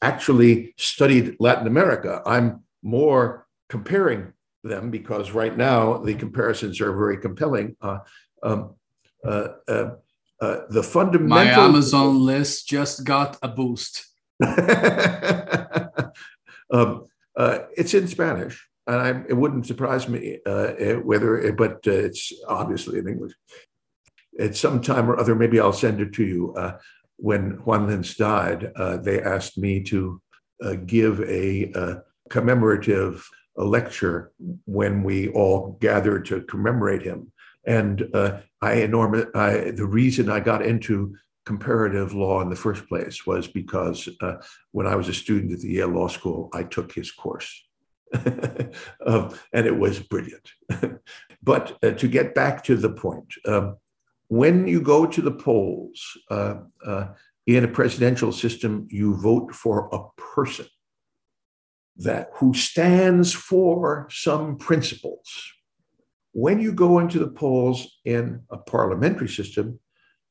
actually 0.02 0.74
studied 0.78 1.36
Latin 1.40 1.68
America. 1.68 2.22
I'm 2.26 2.64
more 2.84 3.48
comparing 3.68 4.34
them 4.64 4.92
because 4.92 5.32
right 5.32 5.56
now 5.56 5.98
the 5.98 6.16
comparisons 6.16 6.80
are 6.82 6.96
very 6.96 7.18
compelling. 7.18 7.76
Uh, 7.82 8.00
um, 8.44 8.76
the 9.24 10.84
fundamental. 10.84 11.28
My 11.28 11.46
Amazon 11.46 12.26
list 12.26 12.68
just 12.68 13.04
got 13.04 13.38
a 13.42 13.48
boost. 13.48 14.06
um, 16.72 17.06
uh, 17.36 17.60
it's 17.76 17.94
in 17.94 18.08
Spanish, 18.08 18.68
and 18.88 18.96
I, 18.96 19.10
it 19.28 19.34
wouldn't 19.36 19.68
surprise 19.68 20.08
me 20.08 20.40
uh, 20.46 20.94
whether, 21.04 21.52
but 21.54 21.86
uh, 21.88 21.92
it's 21.92 22.32
obviously 22.48 23.00
in 23.00 23.08
English. 23.08 23.34
At 24.40 24.56
some 24.56 24.82
time 24.82 25.10
or 25.10 25.20
other, 25.20 25.36
maybe 25.36 25.60
I'll 25.60 25.74
send 25.74 26.00
it 26.00 26.14
to 26.14 26.24
you. 26.24 26.54
Uh, 26.56 26.78
when 27.18 27.52
Juan 27.66 27.88
Linz 27.88 28.16
died, 28.16 28.72
they 29.04 29.22
asked 29.22 29.58
me 29.58 29.84
to 29.84 30.22
uh, 30.64 30.76
give 30.86 31.20
a, 31.22 31.72
a 31.74 32.02
commemorative 32.30 33.28
a 33.58 33.64
lecture 33.64 34.32
when 34.66 35.04
we 35.04 35.30
all 35.30 35.78
gathered 35.82 36.26
to 36.26 36.42
commemorate 36.42 37.02
him. 37.02 37.32
And 37.70 38.10
uh, 38.16 38.40
I 38.62 38.74
enormous. 38.82 39.26
I, 39.36 39.72
the 39.72 39.86
reason 39.86 40.30
I 40.30 40.40
got 40.40 40.66
into 40.66 41.16
comparative 41.46 42.14
law 42.14 42.42
in 42.42 42.50
the 42.50 42.56
first 42.56 42.88
place 42.88 43.26
was 43.26 43.48
because 43.48 44.10
uh, 44.22 44.36
when 44.72 44.88
I 44.88 44.96
was 44.96 45.08
a 45.08 45.14
student 45.14 45.54
at 45.54 45.60
the 45.60 45.70
Yale 45.70 45.90
Law 45.90 46.08
School, 46.08 46.50
I 46.52 46.64
took 46.64 46.92
his 46.92 47.12
course. 47.12 47.64
um, 49.06 49.38
and 49.54 49.68
it 49.68 49.78
was 49.78 50.00
brilliant. 50.00 50.50
but 51.44 51.78
uh, 51.84 51.92
to 51.92 52.08
get 52.08 52.34
back 52.34 52.64
to 52.64 52.76
the 52.76 52.90
point, 52.90 53.34
um, 53.46 53.78
when 54.30 54.68
you 54.68 54.82
go 54.82 55.06
to 55.06 55.22
the 55.22 55.32
polls 55.32 56.18
uh, 56.32 56.56
uh, 56.86 57.08
in 57.46 57.64
a 57.64 57.68
presidential 57.68 58.32
system, 58.32 58.88
you 58.90 59.16
vote 59.16 59.54
for 59.54 59.90
a 59.92 60.22
person 60.22 60.66
that 61.98 62.30
who 62.36 62.54
stands 62.54 63.32
for 63.34 64.08
some 64.10 64.58
principles. 64.58 65.30
When 66.34 66.60
you 66.60 66.72
go 66.72 67.00
into 67.00 67.20
the 67.20 67.28
polls 67.28 68.00
in 68.06 68.42
a 68.50 68.58
parliamentary 68.58 69.30
system, 69.30 69.80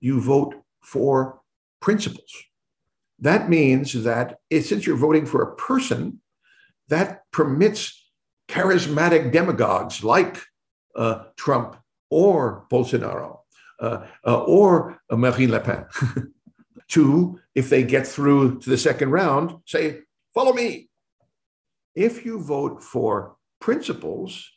you 0.00 0.20
vote 0.20 0.54
for 0.80 1.40
principles. 1.80 2.32
That 3.18 3.48
means 3.48 4.04
that 4.04 4.38
since 4.50 4.86
you're 4.86 4.96
voting 4.96 5.26
for 5.26 5.42
a 5.42 5.56
person, 5.56 6.20
that 6.88 7.22
permits 7.32 8.10
charismatic 8.48 9.32
demagogues 9.32 10.04
like 10.04 10.40
uh, 10.96 11.24
Trump 11.36 11.76
or 12.10 12.66
Bolsonaro 12.70 13.40
uh, 13.80 14.06
uh, 14.26 14.42
or 14.44 15.00
Marine 15.10 15.50
Le 15.50 15.60
Pen 15.60 15.84
to, 16.88 17.38
if 17.54 17.68
they 17.68 17.82
get 17.82 18.06
through 18.06 18.60
to 18.60 18.70
the 18.70 18.78
second 18.78 19.10
round, 19.10 19.56
say, 19.66 20.00
follow 20.32 20.52
me. 20.52 20.88
If 21.94 22.24
you 22.24 22.40
vote 22.40 22.82
for 22.82 23.36
principles, 23.60 24.50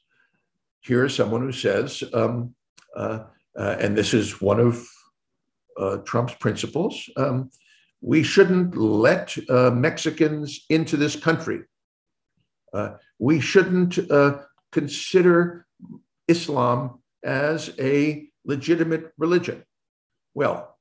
here's 0.82 1.16
someone 1.16 1.42
who 1.42 1.52
says, 1.52 2.04
um, 2.14 2.54
uh, 2.96 3.20
uh, 3.58 3.76
and 3.80 3.98
this 3.98 4.14
is 4.14 4.42
one 4.42 4.60
of 4.60 4.86
uh, 5.78 5.98
Trump's 6.06 6.36
principles 6.36 7.10
um, 7.18 7.50
we 8.02 8.24
shouldn't 8.24 8.76
let 8.76 9.38
uh, 9.50 9.70
Mexicans 9.70 10.66
into 10.70 10.98
this 10.98 11.16
country. 11.16 11.62
Uh, 12.74 12.94
we 13.20 13.40
shouldn't 13.40 14.00
uh, 14.12 14.40
consider 14.72 15.68
Islam 16.28 17.00
as 17.24 17.72
a 17.80 18.28
legitimate 18.44 19.12
religion. 19.18 19.64
Well, 20.34 20.80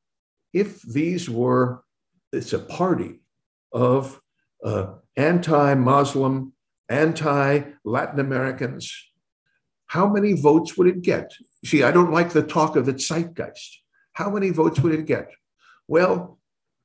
if 0.55 0.81
these 0.81 1.29
were, 1.29 1.85
it's 2.33 2.55
a 2.55 2.59
party 2.59 3.21
of 3.73 4.21
anti 5.17 5.75
Muslim, 5.75 6.55
anti 6.89 7.63
Latin 7.85 8.21
Americans, 8.21 9.10
how 9.91 10.09
many 10.09 10.35
votes 10.35 10.77
would 10.77 10.87
it 10.87 11.03
get? 11.03 11.33
See, 11.65 11.83
I 11.83 11.91
don't 11.91 12.13
like 12.13 12.31
the 12.31 12.45
talk 12.45 12.77
of 12.77 12.87
the 12.87 12.93
zeitgeist. 12.93 13.83
How 14.13 14.31
many 14.31 14.51
votes 14.51 14.79
would 14.79 14.95
it 14.95 15.05
get? 15.05 15.29
Well, 15.89 16.39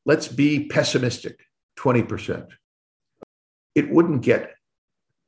let's 0.07 0.27
be 0.27 0.65
pessimistic 0.65 1.39
20%. 1.77 2.47
It 3.75 3.91
wouldn't 3.91 4.23
get 4.23 4.55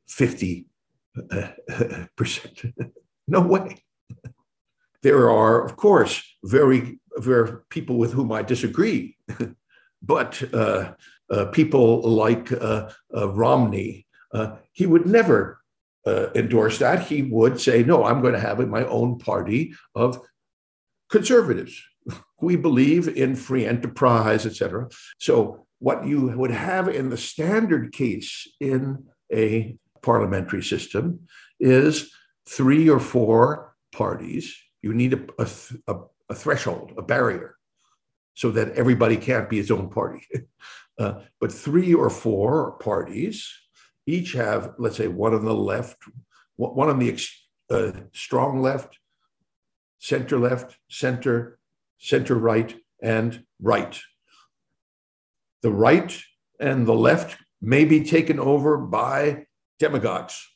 50%. 0.10 0.66
no 3.28 3.42
way. 3.42 3.84
There 5.04 5.30
are, 5.30 5.64
of 5.64 5.76
course, 5.76 6.24
very, 6.44 7.00
very 7.18 7.60
people 7.70 8.00
with 8.00 8.12
whom 8.12 8.32
I 8.32 8.42
disagree, 8.42 9.18
but 10.02 10.42
uh, 10.52 10.94
uh, 11.30 11.46
people 11.52 12.02
like 12.02 12.52
uh, 12.52 12.90
uh 13.16 13.30
Romney, 13.30 14.08
uh, 14.34 14.56
he 14.72 14.88
would 14.88 15.06
never 15.06 15.62
uh, 16.08 16.30
endorse 16.36 16.80
that. 16.80 17.06
He 17.06 17.22
would 17.22 17.60
say, 17.60 17.84
no, 17.84 18.06
I'm 18.06 18.22
going 18.22 18.34
to 18.34 18.40
have 18.40 18.66
my 18.68 18.86
own 18.86 19.20
party 19.20 19.74
of 19.94 20.20
conservatives. 21.10 21.82
We 22.40 22.56
believe 22.56 23.08
in 23.08 23.36
free 23.36 23.66
enterprise, 23.66 24.46
etc. 24.46 24.90
So, 25.18 25.66
what 25.80 26.06
you 26.06 26.28
would 26.38 26.52
have 26.52 26.88
in 26.88 27.10
the 27.10 27.18
standard 27.18 27.92
case 27.92 28.48
in 28.60 29.06
a 29.34 29.76
parliamentary 30.04 30.62
system 30.62 31.22
is 31.60 32.12
three 32.48 32.90
or 32.90 33.00
four 33.00 33.76
parties. 33.92 34.56
You 34.84 34.94
need 34.94 35.14
a, 35.14 35.48
a, 35.88 35.96
a 36.30 36.36
threshold, 36.36 36.94
a 36.96 37.02
barrier, 37.02 37.56
so 38.36 38.52
that 38.52 38.74
everybody 38.74 39.18
can't 39.18 39.50
be 39.50 39.58
its 39.58 39.72
own 39.72 39.90
party. 39.90 40.22
uh, 41.00 41.22
but 41.42 41.52
three 41.52 41.94
or 41.96 42.12
four 42.12 42.74
parties 42.74 43.52
each 44.08 44.32
have, 44.34 44.74
let's 44.80 44.98
say, 44.98 45.08
one 45.08 45.36
on 45.36 45.46
the 45.46 45.54
left, 45.54 45.98
one 46.56 46.90
on 46.90 46.98
the 46.98 47.20
uh, 47.70 47.92
strong 48.14 48.62
left, 48.62 48.98
center 50.00 50.40
left, 50.40 50.78
center, 50.90 51.60
center 52.00 52.36
right, 52.36 52.76
and 53.02 53.44
right. 53.62 54.00
The 55.62 55.72
right 55.72 56.18
and 56.60 56.88
the 56.88 56.94
left 56.94 57.38
may 57.62 57.86
be 57.86 58.04
taken 58.04 58.40
over 58.40 58.78
by 58.78 59.46
demagogues, 59.80 60.48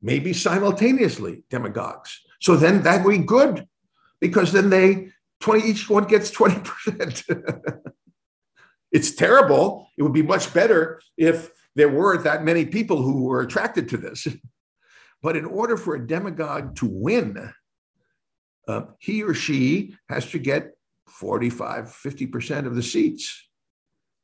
maybe 0.00 0.32
simultaneously 0.32 1.44
demagogues. 1.50 2.20
So 2.40 2.56
then 2.56 2.82
that 2.82 3.04
would 3.04 3.18
be 3.18 3.24
good 3.24 3.68
because 4.20 4.52
then 4.52 4.70
they 4.70 5.10
20 5.40 5.68
each 5.68 5.90
one 5.90 6.04
gets 6.04 6.30
20%. 6.30 7.80
it's 8.92 9.14
terrible. 9.14 9.88
It 9.98 10.02
would 10.02 10.12
be 10.12 10.22
much 10.22 10.54
better 10.54 11.00
if 11.16 11.50
there 11.74 11.88
weren't 11.88 12.24
that 12.24 12.44
many 12.44 12.64
people 12.64 13.02
who 13.02 13.24
were 13.24 13.40
attracted 13.40 13.88
to 13.90 13.96
this. 13.96 14.26
But 15.22 15.36
in 15.36 15.46
order 15.46 15.76
for 15.76 15.94
a 15.94 16.06
demagogue 16.06 16.76
to 16.76 16.86
win, 16.86 17.52
uh, 18.68 18.82
he 18.98 19.22
or 19.22 19.32
she 19.32 19.96
has 20.08 20.30
to 20.32 20.38
get 20.38 20.72
45, 21.08 21.86
50% 21.86 22.66
of 22.66 22.74
the 22.74 22.82
seats. 22.82 23.48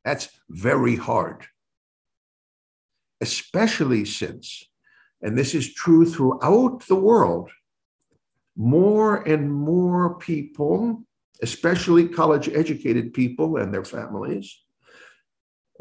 That's 0.05 0.29
very 0.49 0.95
hard, 0.95 1.45
especially 3.19 4.05
since, 4.05 4.67
and 5.21 5.37
this 5.37 5.53
is 5.53 5.73
true 5.73 6.05
throughout 6.05 6.85
the 6.87 6.95
world, 6.95 7.51
more 8.55 9.17
and 9.27 9.51
more 9.51 10.17
people, 10.17 11.03
especially 11.41 12.07
college 12.07 12.49
educated 12.49 13.13
people 13.13 13.57
and 13.57 13.73
their 13.73 13.85
families, 13.85 14.59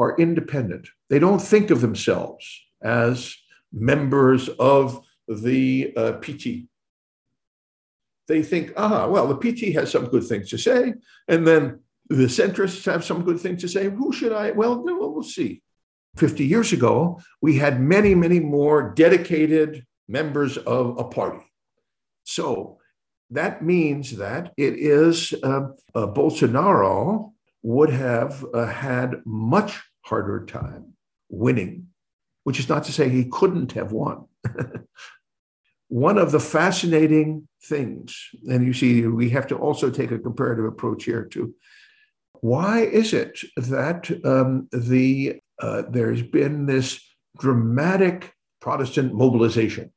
are 0.01 0.17
independent. 0.17 0.89
They 1.09 1.21
don't 1.21 1.43
think 1.43 1.71
of 1.71 1.81
themselves 1.81 2.45
as 2.83 3.37
members 3.73 4.49
of 4.49 5.05
the 5.29 5.93
uh, 5.97 6.13
PT, 6.15 6.67
they 8.27 8.43
think, 8.43 8.73
ah, 8.77 9.09
well, 9.09 9.27
the 9.27 9.35
PT 9.37 9.75
has 9.75 9.91
some 9.91 10.07
good 10.07 10.25
things 10.25 10.51
to 10.51 10.59
say, 10.59 10.95
and 11.27 11.47
then 11.47 11.81
the 12.09 12.27
centrists 12.27 12.85
have 12.91 13.05
some 13.05 13.25
good 13.25 13.41
things 13.41 13.61
to 13.63 13.69
say. 13.69 13.91
Who 13.91 14.13
should 14.13 14.33
I? 14.33 14.53
Well, 14.53 14.83
we'll 14.85 15.23
see. 15.23 15.63
50 16.17 16.45
years 16.45 16.73
ago, 16.73 17.21
we 17.41 17.57
had 17.57 17.81
many, 17.81 18.15
many 18.15 18.41
more 18.41 18.93
dedicated 18.95 19.85
members 20.09 20.57
of 20.59 20.99
a 20.99 21.05
party. 21.05 21.45
So 22.25 22.79
that 23.31 23.65
means 23.65 24.17
that 24.17 24.53
it 24.57 24.75
is 24.75 25.33
uh, 25.43 25.69
uh, 25.95 26.07
Bolsonaro 26.07 27.33
would 27.63 27.91
have 27.91 28.45
uh, 28.55 28.67
had 28.67 29.23
much 29.25 29.81
harder 30.11 30.45
time 30.45 30.93
winning, 31.31 31.87
which 32.45 32.59
is 32.59 32.69
not 32.69 32.83
to 32.85 32.93
say 32.93 33.09
he 33.09 33.25
couldn't 33.25 33.73
have 33.73 33.93
won. 33.93 34.27
one 35.89 36.19
of 36.19 36.33
the 36.33 36.41
fascinating 36.41 37.49
things, 37.65 38.29
and 38.51 38.67
you 38.67 38.73
see, 38.73 39.07
we 39.07 39.31
have 39.31 39.47
to 39.47 39.57
also 39.57 39.89
take 39.89 40.11
a 40.11 40.19
comparative 40.19 40.65
approach 40.65 41.05
here 41.05 41.25
too. 41.25 41.55
Why 42.41 42.81
is 42.81 43.13
it 43.13 43.41
that 43.57 44.11
um, 44.25 44.69
the 44.73 45.41
uh, 45.61 45.83
there's 45.89 46.23
been 46.23 46.67
this 46.67 47.01
dramatic 47.39 48.33
Protestant 48.61 49.15
mobilization 49.15 49.93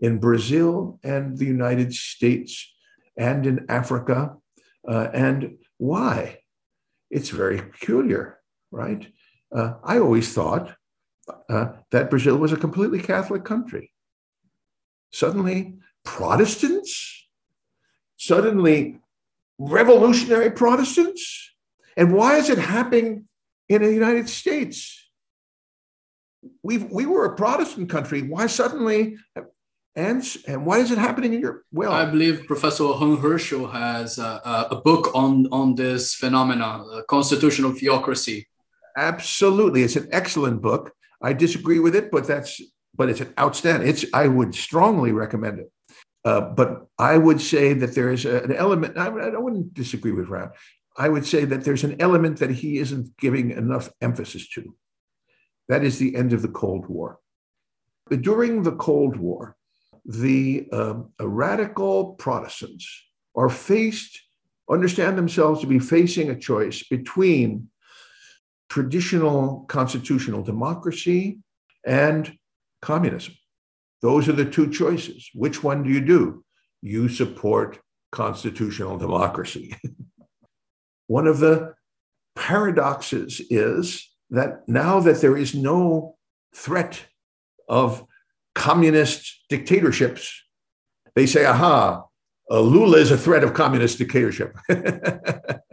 in 0.00 0.18
Brazil 0.18 0.98
and 1.04 1.36
the 1.36 1.44
United 1.44 1.92
States 1.92 2.72
and 3.18 3.46
in 3.46 3.66
Africa? 3.68 4.36
Uh, 4.88 5.08
and 5.12 5.58
why? 5.76 6.38
It's 7.10 7.28
very 7.28 7.58
peculiar, 7.58 8.38
right? 8.70 9.06
Uh, 9.54 9.74
I 9.84 9.98
always 9.98 10.32
thought 10.32 10.74
uh, 11.48 11.72
that 11.90 12.10
Brazil 12.10 12.36
was 12.36 12.52
a 12.52 12.56
completely 12.56 13.00
Catholic 13.00 13.44
country. 13.44 13.92
Suddenly, 15.12 15.74
Protestants? 16.04 17.28
Suddenly, 18.16 19.00
revolutionary 19.58 20.50
Protestants? 20.50 21.50
And 21.96 22.14
why 22.14 22.36
is 22.36 22.48
it 22.48 22.58
happening 22.58 23.26
in 23.68 23.82
the 23.82 23.92
United 23.92 24.28
States? 24.28 25.02
we 26.62 26.78
we 26.78 27.06
were 27.06 27.24
a 27.24 27.36
Protestant 27.36 27.88
country. 27.88 28.22
Why 28.22 28.46
suddenly? 28.46 29.16
And, 29.94 30.24
and 30.48 30.64
why 30.64 30.78
is 30.78 30.90
it 30.90 30.96
happening 30.96 31.34
in 31.34 31.42
Europe? 31.42 31.64
Well, 31.70 31.92
I 31.92 32.06
believe 32.06 32.46
Professor 32.46 32.86
Hung 32.94 33.18
Hirschl 33.18 33.70
has 33.70 34.18
a, 34.18 34.68
a 34.70 34.76
book 34.76 35.14
on 35.14 35.46
on 35.52 35.74
this 35.74 36.14
phenomenon, 36.14 37.04
constitutional 37.08 37.72
theocracy. 37.72 38.48
Absolutely, 38.96 39.82
it's 39.82 39.96
an 39.96 40.08
excellent 40.12 40.62
book. 40.62 40.92
I 41.22 41.32
disagree 41.32 41.78
with 41.78 41.94
it, 41.94 42.10
but 42.10 42.26
that's 42.26 42.60
but 42.94 43.08
it's 43.08 43.20
an 43.20 43.32
outstanding. 43.38 43.88
It's 43.88 44.04
I 44.12 44.28
would 44.28 44.54
strongly 44.54 45.12
recommend 45.12 45.60
it. 45.60 45.70
Uh, 46.24 46.40
but 46.40 46.86
I 46.98 47.18
would 47.18 47.40
say 47.40 47.72
that 47.72 47.94
there 47.94 48.12
is 48.12 48.24
a, 48.24 48.42
an 48.42 48.52
element. 48.52 48.98
I, 48.98 49.06
I 49.06 49.38
wouldn't 49.38 49.74
disagree 49.74 50.12
with 50.12 50.28
Ran. 50.28 50.50
I 50.96 51.08
would 51.08 51.26
say 51.26 51.44
that 51.46 51.64
there's 51.64 51.84
an 51.84 52.00
element 52.00 52.38
that 52.38 52.50
he 52.50 52.78
isn't 52.78 53.16
giving 53.16 53.50
enough 53.50 53.90
emphasis 54.00 54.48
to. 54.50 54.74
That 55.68 55.84
is 55.84 55.98
the 55.98 56.14
end 56.14 56.32
of 56.32 56.42
the 56.42 56.48
Cold 56.48 56.86
War. 56.86 57.18
During 58.10 58.62
the 58.62 58.72
Cold 58.76 59.16
War, 59.16 59.56
the 60.04 60.68
um, 60.72 61.12
radical 61.20 62.14
Protestants 62.14 62.86
are 63.34 63.48
faced, 63.48 64.20
understand 64.68 65.16
themselves 65.16 65.60
to 65.60 65.66
be 65.66 65.78
facing 65.78 66.28
a 66.28 66.38
choice 66.38 66.82
between 66.82 67.68
traditional 68.72 69.66
constitutional 69.68 70.42
democracy 70.42 71.38
and 71.84 72.38
communism. 72.80 73.34
Those 74.00 74.30
are 74.30 74.32
the 74.32 74.46
two 74.46 74.70
choices. 74.70 75.28
Which 75.34 75.62
one 75.62 75.82
do 75.82 75.90
you 75.90 76.00
do? 76.00 76.42
You 76.80 77.10
support 77.10 77.78
constitutional 78.12 78.96
democracy. 78.96 79.76
one 81.06 81.26
of 81.26 81.38
the 81.38 81.74
paradoxes 82.34 83.42
is 83.50 84.08
that 84.30 84.66
now 84.66 85.00
that 85.00 85.20
there 85.20 85.36
is 85.36 85.54
no 85.54 86.16
threat 86.56 87.04
of 87.68 88.06
communist 88.54 89.44
dictatorships, 89.50 90.32
they 91.14 91.26
say, 91.26 91.44
aha, 91.44 92.04
Lula 92.50 92.96
is 92.96 93.10
a 93.10 93.18
threat 93.18 93.44
of 93.44 93.52
communist 93.52 93.98
dictatorship. 93.98 94.56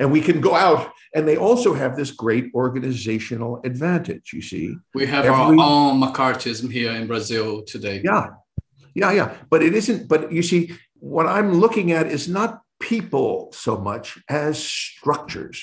and 0.00 0.10
we 0.10 0.20
can 0.20 0.40
go 0.40 0.54
out 0.56 0.92
and 1.14 1.28
they 1.28 1.36
also 1.36 1.74
have 1.74 1.94
this 1.96 2.10
great 2.10 2.46
organizational 2.54 3.60
advantage 3.64 4.32
you 4.32 4.42
see. 4.42 4.74
We 4.94 5.06
have 5.06 5.26
Every, 5.26 5.38
our 5.38 5.52
own 5.52 6.00
mccarthyism 6.00 6.72
here 6.72 6.92
in 6.92 7.06
brazil 7.06 7.62
today. 7.62 8.00
Yeah. 8.02 8.28
Yeah 8.94 9.12
yeah. 9.12 9.36
But 9.50 9.62
it 9.62 9.74
isn't 9.74 10.08
but 10.08 10.32
you 10.32 10.42
see 10.42 10.72
what 10.94 11.26
i'm 11.26 11.52
looking 11.52 11.92
at 11.92 12.06
is 12.06 12.26
not 12.28 12.62
people 12.80 13.50
so 13.52 13.76
much 13.78 14.18
as 14.28 14.58
structures. 14.58 15.58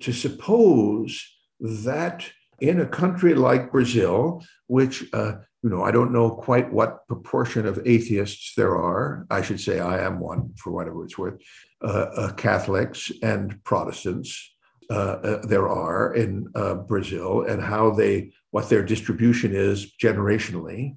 To 0.00 0.12
suppose 0.12 1.22
that 1.60 2.28
in 2.60 2.80
a 2.80 2.86
country 2.86 3.34
like 3.34 3.70
brazil 3.70 4.42
which 4.68 5.04
uh, 5.12 5.34
you 5.66 5.72
know 5.72 5.82
i 5.82 5.90
don't 5.90 6.12
know 6.12 6.30
quite 6.30 6.72
what 6.72 7.06
proportion 7.08 7.66
of 7.66 7.82
atheists 7.84 8.54
there 8.54 8.76
are 8.76 9.26
i 9.30 9.42
should 9.42 9.60
say 9.60 9.80
i 9.80 9.98
am 9.98 10.20
one 10.20 10.54
for 10.56 10.70
whatever 10.70 11.04
it's 11.04 11.18
worth 11.18 11.40
uh, 11.82 12.08
uh, 12.16 12.32
Catholics 12.32 13.12
and 13.22 13.62
Protestants 13.62 14.54
uh, 14.88 14.94
uh, 14.94 15.46
there 15.46 15.68
are 15.68 16.14
in 16.14 16.50
Brazil 16.88 17.42
and 17.42 17.60
how 17.60 17.90
they 17.90 18.32
what 18.50 18.70
their 18.70 18.82
distribution 18.82 19.54
is 19.54 19.92
generationally. 20.02 20.96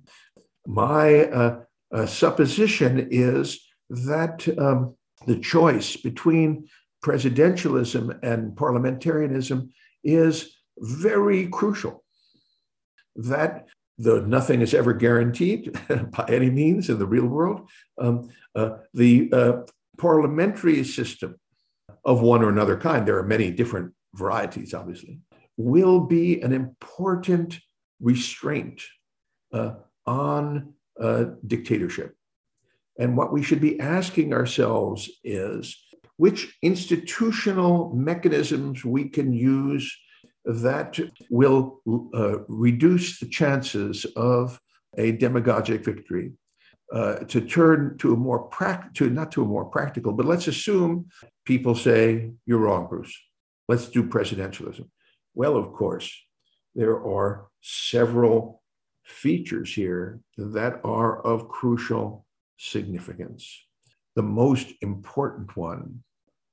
My 0.65 1.59
supposition 2.05 3.09
is 3.11 3.59
that 3.89 4.47
um, 4.57 4.95
the 5.27 5.39
choice 5.39 5.97
between 5.97 6.69
presidentialism 7.03 8.17
and 8.23 8.55
parliamentarianism 8.55 9.69
is 10.03 10.55
very 10.77 11.47
crucial. 11.47 12.05
That 13.17 13.67
though 13.99 14.21
nothing 14.21 14.61
is 14.61 14.73
ever 14.73 14.93
guaranteed 14.93 15.77
by 16.17 16.25
any 16.29 16.49
means 16.49 16.89
in 16.89 16.97
the 16.97 17.05
real 17.05 17.27
world, 17.27 17.69
um, 17.99 18.29
uh, 18.55 18.77
the 18.93 19.29
uh, 19.33 19.53
parliamentary 19.97 20.83
system 20.85 21.35
of 22.05 22.21
one 22.21 22.41
or 22.41 22.49
another 22.49 22.77
kind, 22.77 23.05
there 23.05 23.17
are 23.17 23.23
many 23.23 23.51
different 23.51 23.93
varieties, 24.15 24.73
obviously, 24.73 25.19
will 25.57 25.99
be 25.99 26.41
an 26.41 26.53
important 26.53 27.59
restraint 27.99 28.81
uh, 29.53 29.73
on 30.05 30.73
uh, 30.99 31.25
dictatorship. 31.45 32.15
And 32.97 33.17
what 33.17 33.33
we 33.33 33.43
should 33.43 33.61
be 33.61 33.79
asking 33.79 34.33
ourselves 34.33 35.09
is 35.23 35.77
which 36.15 36.57
institutional 36.61 37.93
mechanisms 37.93 38.85
we 38.85 39.09
can 39.09 39.33
use 39.33 39.93
that 40.45 40.99
will 41.29 41.81
uh, 42.13 42.39
reduce 42.47 43.19
the 43.19 43.27
chances 43.27 44.05
of 44.15 44.59
a 44.97 45.11
demagogic 45.11 45.83
victory 45.83 46.31
uh, 46.93 47.15
to 47.25 47.41
turn 47.41 47.97
to 47.99 48.13
a 48.13 48.17
more 48.17 48.43
practical, 48.43 49.09
not 49.09 49.31
to 49.31 49.43
a 49.43 49.45
more 49.45 49.65
practical, 49.65 50.11
but 50.11 50.25
let's 50.25 50.47
assume 50.47 51.07
people 51.45 51.75
say, 51.75 52.31
you're 52.45 52.59
wrong, 52.59 52.87
Bruce. 52.87 53.15
Let's 53.67 53.87
do 53.89 54.03
presidentialism. 54.03 54.89
Well, 55.35 55.55
of 55.55 55.71
course, 55.73 56.11
there 56.73 56.97
are 57.05 57.47
several 57.61 58.63
features 59.03 59.73
here 59.73 60.19
that 60.37 60.79
are 60.83 61.21
of 61.21 61.49
crucial 61.49 62.25
significance. 62.57 63.65
The 64.15 64.23
most 64.23 64.73
important 64.81 65.55
one 65.55 66.03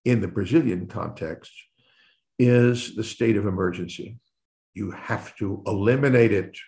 in 0.05 0.20
the 0.20 0.28
Brazilian 0.28 0.87
context 0.87 1.53
is 2.39 2.95
the 2.95 3.05
state 3.05 3.37
of 3.37 3.47
emergency. 3.47 4.18
You 4.74 4.91
have 4.91 5.37
to 5.37 5.62
eliminate 5.66 6.32
it 6.32 6.59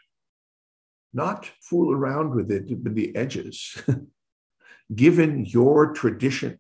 not 1.13 1.51
fool 1.63 1.93
around 1.93 2.35
with 2.35 2.51
it 2.51 2.69
in 2.71 2.95
the 2.95 3.15
edges. 3.17 3.83
Given 4.95 5.45
your 5.45 5.93
tradition 5.93 6.59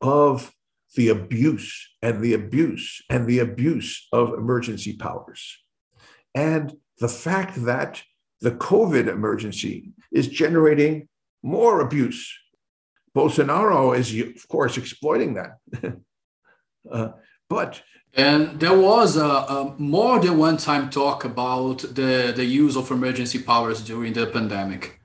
of 0.00 0.52
the 0.94 1.08
abuse 1.08 1.86
and 2.00 2.22
the 2.22 2.32
abuse 2.32 3.02
and 3.10 3.26
the 3.26 3.40
abuse 3.40 4.06
of 4.12 4.32
emergency 4.32 4.96
powers, 4.96 5.58
and 6.34 6.74
the 6.98 7.08
fact 7.08 7.64
that 7.64 8.02
the 8.40 8.52
COVID 8.52 9.08
emergency 9.08 9.92
is 10.12 10.28
generating 10.28 11.08
more 11.42 11.80
abuse. 11.80 12.32
Bolsonaro 13.14 13.96
is, 13.96 14.14
of 14.14 14.48
course, 14.48 14.76
exploiting 14.76 15.34
that. 15.34 15.58
uh, 16.92 17.08
but 17.48 17.82
and 18.14 18.58
there 18.58 18.76
was 18.76 19.16
a, 19.16 19.24
a, 19.24 19.74
more 19.78 20.18
than 20.18 20.38
one 20.38 20.56
time 20.56 20.90
talk 20.90 21.24
about 21.24 21.78
the, 21.80 22.32
the 22.34 22.44
use 22.44 22.76
of 22.76 22.90
emergency 22.90 23.40
powers 23.42 23.80
during 23.82 24.12
the 24.12 24.26
pandemic. 24.26 25.00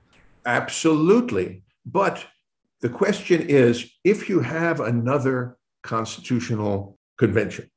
Absolutely. 0.46 1.62
But 1.86 2.26
the 2.80 2.88
question 2.88 3.42
is 3.42 3.90
if 4.04 4.28
you 4.28 4.40
have 4.40 4.80
another 4.80 5.56
constitutional 5.82 6.98
convention, 7.18 7.70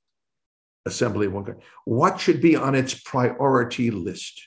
assembly, 0.86 1.28
what 1.86 2.20
should 2.20 2.42
be 2.42 2.56
on 2.56 2.74
its 2.74 2.94
priority 2.94 3.92
list? 3.92 4.42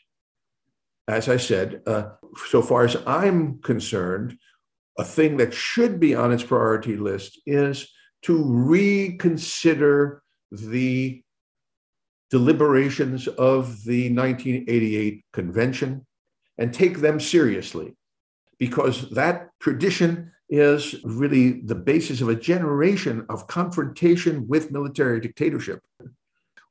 As 1.06 1.28
I 1.28 1.36
said, 1.36 1.82
uh, 1.86 2.10
so 2.48 2.62
far 2.62 2.84
as 2.84 2.96
I'm 3.06 3.58
concerned, 3.58 4.38
a 4.98 5.04
thing 5.04 5.36
that 5.36 5.54
should 5.54 6.00
be 6.00 6.14
on 6.14 6.32
its 6.32 6.42
priority 6.42 6.96
list 6.96 7.40
is 7.46 7.88
to 8.22 8.42
reconsider 8.44 10.19
the 10.50 11.22
deliberations 12.30 13.26
of 13.26 13.84
the 13.84 14.12
1988 14.14 15.24
convention 15.32 16.06
and 16.58 16.72
take 16.72 16.98
them 16.98 17.18
seriously 17.18 17.96
because 18.58 19.10
that 19.10 19.48
tradition 19.60 20.30
is 20.48 20.96
really 21.04 21.60
the 21.62 21.74
basis 21.74 22.20
of 22.20 22.28
a 22.28 22.34
generation 22.34 23.24
of 23.28 23.46
confrontation 23.46 24.46
with 24.48 24.70
military 24.70 25.20
dictatorship. 25.20 25.80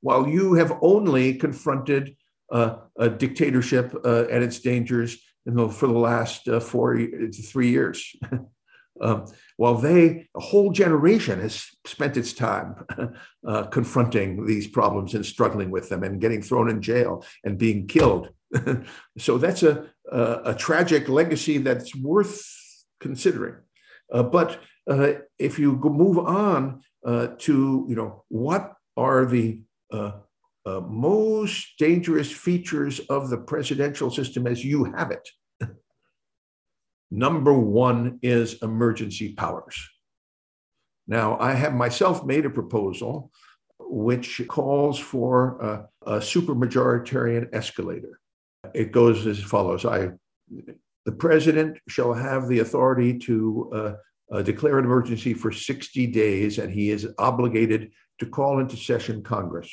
While 0.01 0.27
you 0.27 0.53
have 0.53 0.77
only 0.82 1.34
confronted 1.36 2.15
uh, 2.51 2.77
a 2.97 3.09
dictatorship 3.09 3.93
uh, 4.03 4.25
and 4.27 4.43
its 4.43 4.59
dangers 4.59 5.17
the, 5.45 5.69
for 5.69 5.88
the 5.88 5.93
last 5.93 6.47
uh, 6.47 6.59
four, 6.59 6.99
three 7.32 7.69
years. 7.69 8.15
Um, 9.02 9.26
while 9.58 9.76
they, 9.76 10.28
a 10.36 10.39
whole 10.39 10.72
generation 10.72 11.39
has 11.39 11.68
spent 11.86 12.18
its 12.18 12.34
time 12.34 12.76
uh, 13.47 13.64
confronting 13.64 14.45
these 14.45 14.68
problems 14.68 15.14
and 15.14 15.26
struggling 15.26 15.72
with 15.72 15.89
them 15.89 16.04
and 16.04 16.22
getting 16.22 16.41
thrown 16.41 16.70
in 16.70 16.82
jail 16.82 17.26
and 17.43 17.58
being 17.58 17.88
killed. 17.88 18.30
so 19.18 19.38
that's 19.38 19.64
a, 19.64 19.88
a, 20.12 20.41
a, 20.45 20.56
tragic 20.56 21.08
legacy 21.08 21.60
that's 21.60 21.95
worth 21.95 22.43
considering. 23.00 23.56
Uh, 24.12 24.24
but 24.24 24.60
uh, 24.89 25.14
if 25.38 25.60
you 25.60 25.74
move 25.74 26.18
on 26.18 26.82
uh, 27.06 27.28
to, 27.38 27.86
you 27.88 27.95
know, 27.95 28.24
what 28.30 28.74
are 28.97 29.26
the 29.26 29.62
uh, 29.91 30.14
uh, 30.66 30.82
most 30.82 31.78
dangerous 31.78 32.32
features 32.32 33.00
of 33.10 33.30
the 33.30 33.38
presidential 33.38 34.10
system 34.10 34.47
as 34.47 34.64
you 34.66 34.86
have 34.86 35.12
it? 35.12 35.28
Number 37.12 37.53
one 37.53 38.20
is 38.22 38.62
emergency 38.62 39.34
powers. 39.34 39.89
Now, 41.07 41.38
I 41.39 41.53
have 41.53 41.74
myself 41.74 42.24
made 42.24 42.45
a 42.45 42.51
proposal 42.51 43.32
which 43.80 44.41
calls 44.47 44.99
for 44.99 45.60
a, 45.60 45.89
a 46.12 46.20
supermajoritarian 46.20 47.49
escalator. 47.53 48.20
It 48.76 48.91
goes 48.91 49.26
as 49.26 49.39
follows 49.41 49.86
I, 49.86 50.12
The 51.05 51.12
president 51.12 51.80
shall 51.88 52.14
have 52.14 52.47
the 52.47 52.60
authority 52.60 53.18
to 53.20 53.72
uh, 53.74 53.93
uh, 54.32 54.41
declare 54.43 54.78
an 54.78 54.86
emergency 54.86 55.34
for 55.34 55.51
60 55.51 56.05
days, 56.07 56.60
and 56.60 56.72
he 56.72 56.91
is 56.91 57.07
obligated 57.18 57.91
to 58.20 58.28
call 58.28 58.60
into 58.60 58.78
session 58.78 59.24
Congress. 59.24 59.72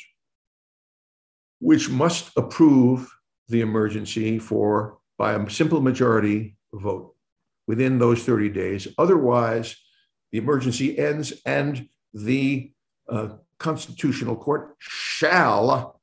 which 1.59 1.89
must 1.89 2.31
approve 2.37 3.07
the 3.49 3.61
emergency 3.61 4.39
for 4.39 4.97
by 5.17 5.33
a 5.33 5.49
simple 5.49 5.81
majority 5.81 6.55
vote 6.73 7.16
within 7.67 7.99
those 7.99 8.23
30 8.23 8.49
days. 8.49 8.87
Otherwise, 8.97 9.75
the 10.31 10.37
emergency 10.37 10.97
ends 10.97 11.33
and 11.45 11.87
the 12.13 12.71
uh, 13.09 13.29
Constitutional 13.59 14.35
Court 14.35 14.75
shall 14.79 15.99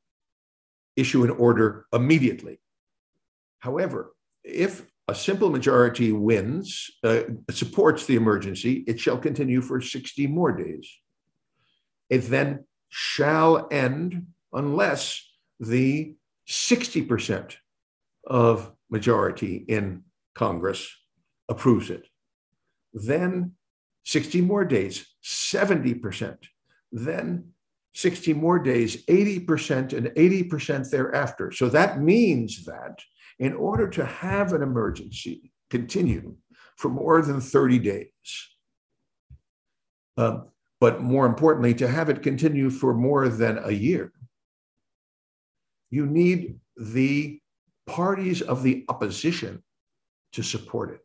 issue 0.96 1.24
an 1.24 1.30
order 1.30 1.86
immediately. 1.92 2.60
However, 3.58 4.14
if 4.42 4.82
a 5.08 5.14
simple 5.14 5.50
majority 5.50 6.12
wins, 6.12 6.90
uh, 7.02 7.22
supports 7.50 8.06
the 8.06 8.16
emergency, 8.16 8.84
it 8.86 8.98
shall 8.98 9.18
continue 9.18 9.60
for 9.60 9.80
60 9.80 10.26
more 10.26 10.52
days. 10.52 10.88
It 12.08 12.18
then 12.30 12.64
shall 12.88 13.68
end 13.70 14.26
unless 14.52 15.26
the 15.60 16.14
60% 16.48 17.56
of 18.26 18.72
majority 18.90 19.56
in 19.68 20.04
Congress 20.34 20.90
approves 21.48 21.90
it. 21.90 22.06
Then 22.92 23.52
60 24.04 24.40
more 24.40 24.64
days, 24.64 25.06
70%. 25.22 26.36
Then 26.92 27.52
60 27.94 28.32
more 28.34 28.58
days, 28.58 29.04
80% 29.06 29.92
and 29.92 30.06
80% 30.08 30.90
thereafter. 30.90 31.52
So 31.52 31.68
that 31.68 32.00
means 32.00 32.64
that 32.64 33.00
in 33.38 33.54
order 33.54 33.88
to 33.90 34.04
have 34.04 34.52
an 34.52 34.62
emergency 34.62 35.52
continue 35.70 36.36
for 36.76 36.88
more 36.88 37.22
than 37.22 37.40
30 37.40 37.78
days, 37.78 38.48
um, 40.16 40.48
but 40.80 41.02
more 41.02 41.26
importantly, 41.26 41.74
to 41.74 41.88
have 41.88 42.08
it 42.10 42.22
continue 42.22 42.68
for 42.68 42.94
more 42.94 43.28
than 43.28 43.58
a 43.64 43.70
year, 43.70 44.12
you 45.90 46.06
need 46.06 46.58
the 46.76 47.40
parties 47.86 48.42
of 48.42 48.62
the 48.62 48.84
opposition 48.88 49.62
to 50.32 50.42
support 50.42 50.90
it. 50.90 51.03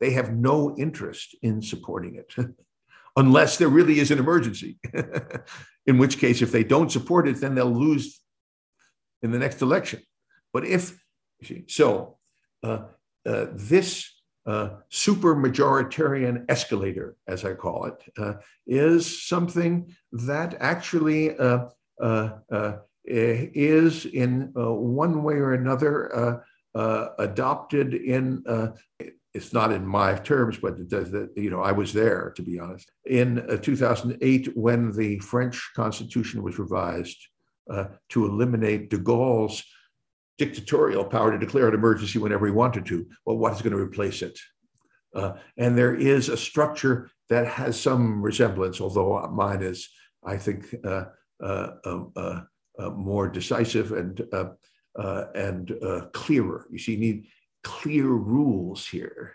They 0.00 0.12
have 0.12 0.32
no 0.32 0.76
interest 0.76 1.36
in 1.42 1.62
supporting 1.62 2.14
it 2.14 2.34
unless 3.16 3.56
there 3.56 3.68
really 3.68 3.98
is 3.98 4.10
an 4.10 4.18
emergency. 4.18 4.78
in 5.86 5.98
which 5.98 6.18
case, 6.18 6.42
if 6.42 6.52
they 6.52 6.64
don't 6.64 6.92
support 6.92 7.26
it, 7.26 7.40
then 7.40 7.54
they'll 7.54 7.66
lose 7.66 8.20
in 9.22 9.30
the 9.30 9.38
next 9.38 9.62
election. 9.62 10.00
But 10.52 10.64
if, 10.64 11.02
so 11.66 12.18
uh, 12.62 12.84
uh, 13.26 13.46
this 13.52 14.10
uh, 14.46 14.70
super 14.88 15.34
majoritarian 15.34 16.44
escalator, 16.48 17.16
as 17.26 17.44
I 17.44 17.54
call 17.54 17.86
it, 17.86 18.02
uh, 18.16 18.34
is 18.66 19.26
something 19.26 19.94
that 20.12 20.56
actually 20.60 21.36
uh, 21.36 21.66
uh, 22.00 22.76
is 23.04 24.06
in 24.06 24.50
one 24.54 25.22
way 25.22 25.34
or 25.34 25.52
another 25.52 26.42
adopted 27.18 27.94
in 27.94 28.42
it's 29.34 29.52
not 29.52 29.72
in 29.72 29.86
my 29.86 30.14
terms, 30.14 30.56
but 30.56 30.74
it 30.74 30.88
does 30.88 31.10
that, 31.10 31.30
you 31.36 31.50
know, 31.50 31.60
I 31.60 31.72
was 31.72 31.92
there, 31.92 32.32
to 32.36 32.42
be 32.42 32.58
honest. 32.58 32.90
In 33.06 33.40
uh, 33.50 33.58
2008, 33.58 34.56
when 34.56 34.92
the 34.92 35.18
French 35.18 35.70
constitution 35.76 36.42
was 36.42 36.58
revised 36.58 37.18
uh, 37.70 37.84
to 38.10 38.26
eliminate 38.26 38.90
de 38.90 38.98
Gaulle's 38.98 39.62
dictatorial 40.38 41.04
power 41.04 41.32
to 41.32 41.38
declare 41.38 41.68
an 41.68 41.74
emergency 41.74 42.18
whenever 42.18 42.46
he 42.46 42.52
wanted 42.52 42.86
to, 42.86 43.06
well, 43.26 43.36
what 43.36 43.52
is 43.52 43.60
going 43.60 43.76
to 43.76 43.82
replace 43.82 44.22
it? 44.22 44.38
Uh, 45.14 45.34
and 45.56 45.76
there 45.76 45.94
is 45.94 46.28
a 46.28 46.36
structure 46.36 47.10
that 47.28 47.46
has 47.46 47.78
some 47.78 48.22
resemblance, 48.22 48.80
although 48.80 49.20
mine 49.28 49.62
is, 49.62 49.88
I 50.24 50.36
think, 50.36 50.74
uh, 50.84 51.04
uh, 51.42 51.70
um, 51.84 52.12
uh, 52.16 52.40
more 52.90 53.28
decisive 53.28 53.92
and 53.92 54.20
and 55.34 55.72
clearer. 56.12 56.66
You 56.70 56.78
see, 56.78 56.92
you 56.92 56.98
need 56.98 57.26
clear 57.62 58.06
rules 58.06 58.86
here 58.86 59.34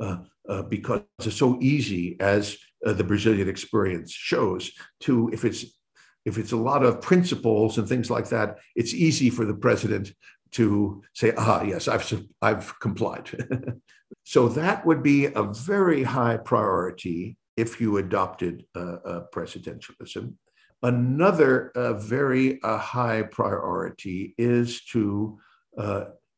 uh, 0.00 0.18
uh, 0.48 0.62
because 0.62 1.02
it's 1.20 1.36
so 1.36 1.58
easy, 1.60 2.16
as 2.20 2.56
uh, 2.86 2.92
the 2.92 3.04
Brazilian 3.04 3.48
experience 3.48 4.12
shows, 4.12 4.72
to 5.00 5.30
if 5.32 5.44
it's 5.44 5.64
if 6.24 6.38
it's 6.38 6.52
a 6.52 6.56
lot 6.56 6.84
of 6.84 7.00
principles 7.00 7.78
and 7.78 7.88
things 7.88 8.08
like 8.08 8.28
that, 8.28 8.58
it's 8.76 8.94
easy 8.94 9.28
for 9.28 9.44
the 9.44 9.54
president 9.54 10.12
to 10.52 11.02
say, 11.14 11.32
"Ah, 11.36 11.62
yes, 11.62 11.88
I've 11.88 12.24
I've 12.40 12.78
complied." 12.80 13.30
so 14.24 14.48
that 14.48 14.84
would 14.86 15.02
be 15.02 15.26
a 15.26 15.42
very 15.42 16.02
high 16.02 16.38
priority 16.38 17.36
if 17.56 17.80
you 17.80 17.98
adopted 17.98 18.64
uh, 18.74 19.20
presidentialism. 19.32 20.34
Another 20.82 21.70
uh, 21.76 21.92
very 21.92 22.60
uh, 22.62 22.78
high 22.78 23.22
priority 23.22 24.34
is 24.36 24.84
to 24.86 25.38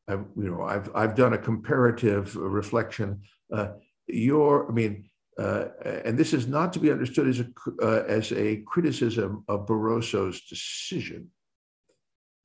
uh, 0.07 0.13
I've, 0.13 0.25
you 0.35 0.51
know, 0.51 0.63
I've, 0.63 0.89
I've 0.95 1.15
done 1.15 1.33
a 1.33 1.37
comparative 1.37 2.35
reflection. 2.35 3.21
Uh, 3.53 3.69
your, 4.07 4.69
I 4.69 4.73
mean, 4.73 5.09
uh, 5.37 5.65
and 6.05 6.17
this 6.17 6.33
is 6.33 6.47
not 6.47 6.71
to 6.73 6.79
be 6.79 6.91
understood 6.91 7.27
as 7.27 7.39
a, 7.39 7.47
uh, 7.81 8.03
as 8.07 8.31
a 8.31 8.57
criticism 8.57 9.43
of 9.47 9.67
Barroso's 9.67 10.41
decision. 10.45 11.29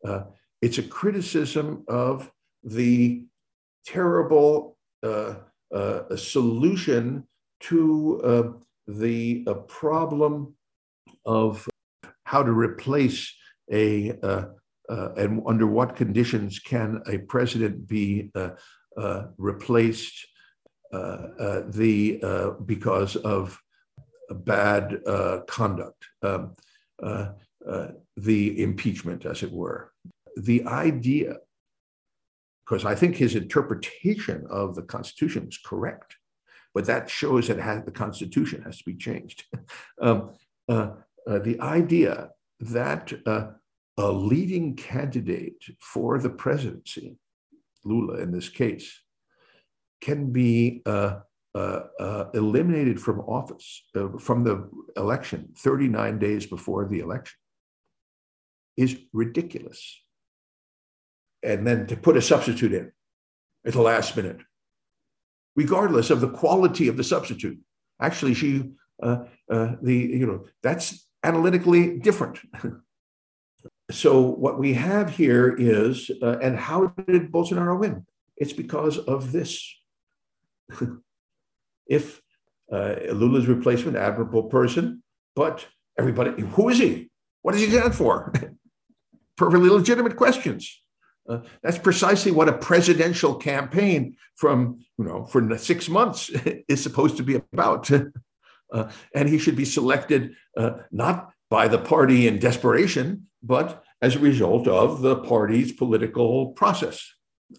Uh, 0.05 0.23
it's 0.61 0.79
a 0.79 0.83
criticism 0.83 1.85
of 1.89 2.31
the 2.65 3.25
terrible 3.87 4.77
uh, 5.03 5.35
uh, 5.75 6.17
solution 6.17 7.27
to 7.61 8.61
the 8.89 9.45
problem 9.69 10.55
of 11.25 11.69
how 12.25 12.43
to 12.43 12.53
replace 12.53 13.35
a 13.73 14.13
uh, 14.91 15.13
and 15.17 15.43
under 15.47 15.67
what 15.67 15.97
conditions 15.97 16.59
can 16.59 17.01
a 17.07 17.19
president 17.19 17.87
be 17.87 18.31
uh, 18.35 18.51
uh, 18.97 19.27
replaced 19.39 20.27
uh, 20.93 20.97
uh, 21.39 21.63
the 21.69 22.21
uh, 22.23 22.51
because 22.67 23.15
of 23.15 23.57
bad 24.31 24.99
conduct, 25.47 26.05
um, 26.23 26.57
the 28.17 28.63
impeachment, 28.63 29.25
as 29.25 29.43
it 29.43 29.53
were. 29.53 29.93
The 30.37 30.65
idea, 30.67 31.37
because 32.65 32.85
I 32.85 32.95
think 32.97 33.17
his 33.17 33.37
interpretation 33.37 34.47
of 34.51 34.75
the 34.75 34.83
Constitution 34.83 35.47
is 35.49 35.59
correct, 35.59 36.17
but 36.75 36.85
that 36.87 37.09
shows 37.09 37.49
that 37.49 37.59
has, 37.59 37.85
the 37.85 37.93
Constitution 37.93 38.63
has 38.63 38.79
to 38.79 38.85
be 38.85 38.95
changed. 38.97 39.45
um, 40.01 40.31
the 40.67 41.57
idea 41.61 42.31
that 42.61 43.13
a 44.01 44.11
leading 44.11 44.77
candidate 44.77 45.63
for 45.79 46.19
the 46.19 46.31
presidency, 46.31 47.19
Lula 47.85 48.19
in 48.23 48.33
this 48.33 48.49
case, 48.49 48.99
can 50.01 50.33
be 50.33 50.81
uh, 50.87 51.21
uh, 51.55 51.81
uh, 52.01 52.25
eliminated 52.33 52.99
from 52.99 53.21
office, 53.21 53.85
uh, 53.95 54.09
from 54.19 54.43
the 54.43 54.71
election 54.97 55.51
39 55.59 56.19
days 56.19 56.47
before 56.47 56.89
the 56.89 57.01
election, 57.01 57.37
is 58.79 58.97
ridiculous. 59.13 60.01
And 61.43 61.67
then 61.67 61.87
to 61.89 61.97
put 61.97 62.17
a 62.17 62.23
substitute 62.23 62.73
in 62.73 62.93
at 63.67 63.75
the 63.75 63.83
last 63.83 64.17
minute, 64.17 64.41
regardless 65.57 66.09
of 66.09 66.23
the 66.23 66.31
quality 66.31 66.89
of 66.89 66.97
the 66.97 67.05
substitute. 67.05 67.59
Actually, 68.01 68.33
she, 68.33 68.65
uh, 69.03 69.25
uh, 69.51 69.73
the, 69.83 69.95
you 69.95 70.27
know, 70.27 70.47
that's 70.63 71.07
analytically 71.23 71.99
different. 71.99 72.39
so 73.91 74.21
what 74.21 74.59
we 74.59 74.75
have 74.75 75.11
here 75.17 75.55
is, 75.59 76.11
uh, 76.23 76.39
and 76.39 76.57
how 76.57 76.89
did 77.07 77.31
Bolsonaro 77.33 77.79
win? 77.79 78.07
It's 78.37 78.53
because 78.53 78.99
of 78.99 79.33
this. 79.33 79.75
if 81.87 82.23
uh, 82.73 82.95
Lula's 83.13 83.47
replacement, 83.47 83.97
admirable 83.97 84.45
person, 84.45 85.03
but 85.35 85.67
everybody, 85.99 86.43
who 86.43 86.69
is 86.69 86.79
he? 86.79 87.11
What 87.43 87.55
is 87.55 87.63
he 87.63 87.71
stand 87.71 87.95
for? 87.95 88.33
Perfectly 89.37 89.71
legitimate 89.71 90.17
questions. 90.17 90.83
Uh, 91.29 91.41
that's 91.63 91.79
precisely 91.79 92.33
what 92.33 92.49
a 92.49 92.53
presidential 92.59 93.35
campaign 93.35 94.17
from 94.37 94.81
you 94.99 95.05
know 95.05 95.27
for 95.27 95.57
six 95.59 95.89
months 95.89 96.31
is 96.69 96.83
supposed 96.83 97.17
to 97.17 97.23
be 97.23 97.37
about. 97.53 97.91
uh, 98.73 98.91
and 99.15 99.29
he 99.29 99.39
should 99.39 99.57
be 99.57 99.65
selected 99.65 100.35
uh, 100.57 100.73
not 100.91 101.33
by 101.51 101.69
the 101.69 101.79
party 101.79 102.29
in 102.29 102.39
desperation, 102.39 103.27
but 103.43 103.83
as 104.03 104.17
a 104.17 104.21
result 104.21 104.69
of 104.69 105.03
the 105.03 105.17
party's 105.17 105.73
political 105.73 106.53
process. 106.53 107.07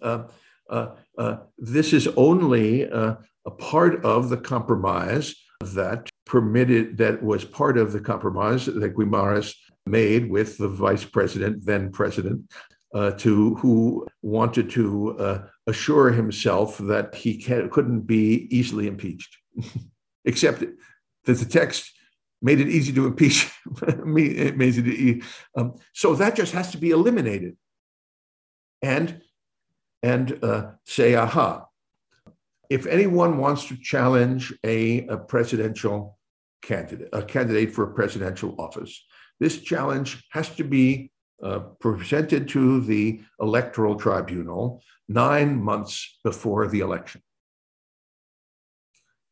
Uh, 0.01 0.23
uh, 0.69 0.95
uh, 1.17 1.37
this 1.57 1.93
is 1.93 2.07
only 2.15 2.89
uh, 2.89 3.15
a 3.45 3.51
part 3.51 4.03
of 4.05 4.29
the 4.29 4.37
compromise 4.37 5.35
that 5.61 6.09
permitted, 6.25 6.97
that 6.97 7.21
was 7.21 7.43
part 7.43 7.77
of 7.77 7.91
the 7.91 7.99
compromise 7.99 8.65
that 8.65 8.95
Guimarães 8.95 9.53
made 9.85 10.29
with 10.29 10.57
the 10.57 10.69
vice 10.69 11.03
president, 11.03 11.65
then 11.65 11.91
president, 11.91 12.49
uh, 12.93 13.11
to 13.11 13.55
who 13.55 14.07
wanted 14.21 14.69
to 14.69 15.17
uh, 15.17 15.47
assure 15.67 16.11
himself 16.11 16.77
that 16.77 17.15
he 17.15 17.37
can, 17.37 17.69
couldn't 17.69 18.01
be 18.01 18.47
easily 18.49 18.87
impeached, 18.87 19.37
except 20.25 20.59
that 20.59 21.33
the 21.33 21.45
text 21.45 21.91
made 22.41 22.59
it 22.59 22.69
easy 22.69 22.91
to 22.93 23.07
impeach. 23.07 23.51
it 23.87 24.57
made 24.57 24.77
it, 24.77 25.23
um, 25.55 25.75
so 25.93 26.15
that 26.15 26.35
just 26.35 26.53
has 26.53 26.71
to 26.71 26.77
be 26.77 26.91
eliminated. 26.91 27.55
And 28.81 29.21
and 30.03 30.43
uh, 30.43 30.71
say, 30.85 31.13
aha, 31.15 31.67
if 32.69 32.87
anyone 32.87 33.37
wants 33.37 33.67
to 33.67 33.75
challenge 33.77 34.53
a, 34.63 35.05
a 35.07 35.17
presidential 35.17 36.17
candidate, 36.61 37.09
a 37.13 37.21
candidate 37.21 37.73
for 37.73 37.83
a 37.83 37.93
presidential 37.93 38.55
office, 38.57 39.05
this 39.39 39.59
challenge 39.59 40.23
has 40.29 40.49
to 40.55 40.63
be 40.63 41.11
uh, 41.43 41.59
presented 41.79 42.47
to 42.47 42.81
the 42.81 43.21
electoral 43.39 43.95
tribunal 43.95 44.81
nine 45.09 45.61
months 45.61 46.19
before 46.23 46.67
the 46.67 46.79
election. 46.79 47.21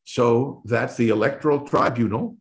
So 0.04 0.64
that 0.66 0.98
the 0.98 1.10
electoral 1.10 1.62
tribunal, 1.62 2.36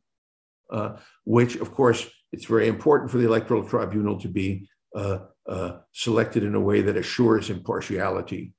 which 1.24 1.56
of 1.56 1.72
course 1.72 2.08
it's 2.32 2.44
very 2.44 2.68
important 2.68 3.10
for 3.10 3.18
the 3.18 3.26
electoral 3.26 3.66
tribunal 3.66 4.18
to 4.20 4.28
be 4.28 4.68
uh, 4.94 5.18
uh, 5.48 5.78
selected 5.92 6.42
in 6.42 6.54
a 6.54 6.60
way 6.60 6.82
that 6.82 6.96
assures 6.96 7.50
impartiality. 7.50 8.52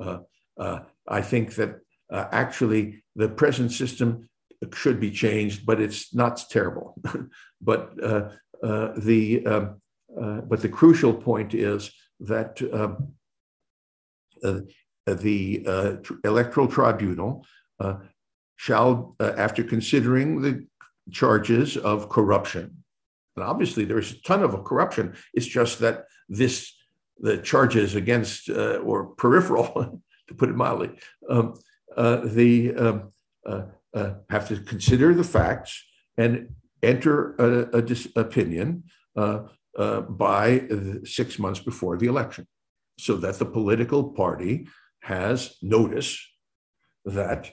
Uh, 0.00 0.18
uh, 0.58 0.80
I 1.08 1.20
think 1.20 1.54
that 1.56 1.80
uh, 2.12 2.26
actually 2.30 3.04
the 3.16 3.28
present 3.28 3.72
system 3.72 4.28
should 4.72 5.00
be 5.00 5.10
changed, 5.10 5.66
but 5.66 5.80
it's 5.80 6.14
not 6.14 6.44
terrible. 6.48 6.96
but 7.60 7.96
the 7.96 9.46
um, 9.46 9.80
but 10.48 10.62
the 10.62 10.68
crucial 10.68 11.12
point 11.12 11.54
is 11.54 11.90
that 12.20 12.62
um, 12.72 13.14
the 15.06 16.00
electoral 16.24 16.68
tribunal 16.68 17.44
shall, 18.56 19.16
after 19.20 19.64
considering 19.64 20.40
the 20.40 20.66
charges 21.10 21.76
of 21.76 22.08
corruption, 22.08 22.84
and 23.36 23.44
obviously, 23.44 23.84
there's 23.84 24.12
a 24.12 24.22
ton 24.22 24.42
of 24.42 24.64
corruption. 24.64 25.14
It's 25.32 25.46
just 25.46 25.80
that 25.80 26.04
this, 26.28 26.72
the 27.18 27.38
charges 27.38 27.94
against 27.94 28.48
uh, 28.48 28.76
or 28.76 29.06
peripheral, 29.06 30.00
to 30.28 30.34
put 30.34 30.48
it 30.48 30.56
mildly, 30.56 30.90
um, 31.28 31.54
uh, 31.96 32.20
the 32.24 32.74
um, 32.74 33.12
uh, 33.46 33.62
uh 33.92 34.14
have 34.30 34.48
to 34.48 34.56
consider 34.56 35.14
the 35.14 35.24
facts 35.24 35.84
and 36.16 36.54
enter 36.82 37.34
a, 37.36 37.78
a 37.78 37.82
dis- 37.82 38.08
opinion 38.16 38.84
uh, 39.16 39.40
uh, 39.78 40.00
by 40.00 40.66
six 41.04 41.38
months 41.38 41.60
before 41.60 41.96
the 41.96 42.06
election, 42.06 42.46
so 42.98 43.16
that 43.16 43.38
the 43.38 43.46
political 43.46 44.12
party 44.12 44.68
has 45.00 45.56
notice 45.60 46.18
that 47.04 47.52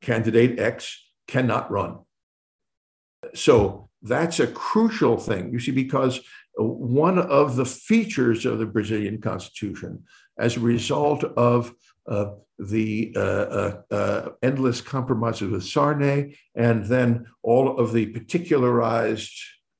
candidate 0.00 0.58
X 0.58 1.00
cannot 1.28 1.70
run. 1.70 1.98
So 3.34 3.88
that's 4.02 4.40
a 4.40 4.46
crucial 4.46 5.16
thing, 5.16 5.52
you 5.52 5.58
see, 5.58 5.72
because 5.72 6.20
one 6.56 7.18
of 7.18 7.56
the 7.56 7.64
features 7.64 8.46
of 8.46 8.58
the 8.58 8.66
Brazilian 8.66 9.20
constitution, 9.20 10.04
as 10.38 10.56
a 10.56 10.60
result 10.60 11.24
of 11.24 11.74
uh, 12.08 12.32
the 12.58 13.12
uh, 13.16 13.74
uh, 13.90 14.28
endless 14.42 14.80
compromises 14.80 15.50
with 15.50 15.62
Sarney, 15.62 16.36
and 16.54 16.84
then 16.86 17.26
all 17.42 17.78
of 17.78 17.92
the 17.92 18.06
particularized 18.06 19.32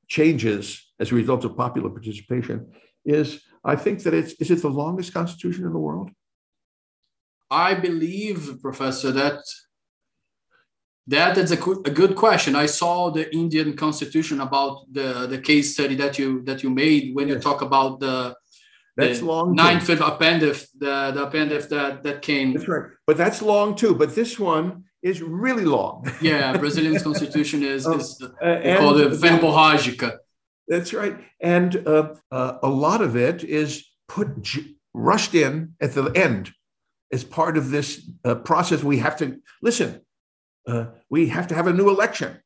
changes 0.08 0.92
as 0.98 1.12
a 1.12 1.14
result 1.14 1.44
of 1.44 1.56
popular 1.56 1.90
participation, 1.90 2.72
is 3.04 3.42
I 3.64 3.76
think 3.76 4.02
that 4.02 4.14
it's 4.14 4.32
is 4.34 4.50
it 4.50 4.62
the 4.62 4.68
longest 4.68 5.12
constitution 5.12 5.64
in 5.64 5.72
the 5.72 5.78
world? 5.78 6.10
I 7.50 7.74
believe, 7.74 8.58
Professor, 8.60 9.12
that 9.12 9.42
that 11.06 11.34
that's 11.34 11.50
a, 11.50 11.60
a 11.60 11.90
good 11.90 12.16
question. 12.16 12.56
I 12.56 12.66
saw 12.66 13.10
the 13.10 13.32
Indian 13.34 13.76
constitution 13.76 14.40
about 14.40 14.86
the, 14.90 15.26
the 15.26 15.38
case 15.38 15.74
study 15.74 15.94
that 15.96 16.18
you 16.18 16.42
that 16.44 16.62
you 16.62 16.70
made 16.70 17.14
when 17.14 17.28
yes. 17.28 17.36
you 17.36 17.40
talk 17.42 17.60
about 17.62 18.00
the 18.00 18.34
that's 18.96 19.18
the 19.18 19.26
long 19.26 19.54
ninth 19.54 19.86
too. 19.86 20.02
appendix, 20.02 20.68
the, 20.70 21.10
the 21.12 21.24
appendix 21.24 21.66
that 21.66 22.02
that 22.04 22.22
came. 22.22 22.54
That's 22.54 22.68
right, 22.68 22.90
but 23.06 23.16
that's 23.16 23.42
long 23.42 23.74
too. 23.74 23.94
But 23.94 24.14
this 24.14 24.38
one 24.38 24.84
is 25.02 25.20
really 25.20 25.64
long. 25.64 26.10
yeah, 26.22 26.56
Brazilian 26.56 26.98
constitution 27.02 27.62
is 27.62 27.86
oh, 27.86 27.98
is 27.98 28.22
uh, 28.22 28.76
called 28.78 28.98
the 28.98 29.10
verborrágica. 29.10 30.18
That's 30.68 30.94
right, 30.94 31.18
and 31.40 31.86
uh, 31.86 32.14
uh, 32.30 32.58
a 32.62 32.68
lot 32.68 33.02
of 33.02 33.16
it 33.16 33.44
is 33.44 33.84
put 34.08 34.40
j- 34.40 34.76
rushed 34.94 35.34
in 35.34 35.74
at 35.80 35.92
the 35.92 36.04
end 36.12 36.52
as 37.12 37.24
part 37.24 37.58
of 37.58 37.70
this 37.70 38.10
uh, 38.24 38.36
process. 38.36 38.82
We 38.82 38.98
have 38.98 39.18
to 39.18 39.38
listen 39.60 40.00
uh, 40.66 40.86
we 41.10 41.28
have 41.28 41.48
to 41.48 41.54
have 41.54 41.66
a 41.66 41.72
new 41.72 41.88
election. 41.88 42.38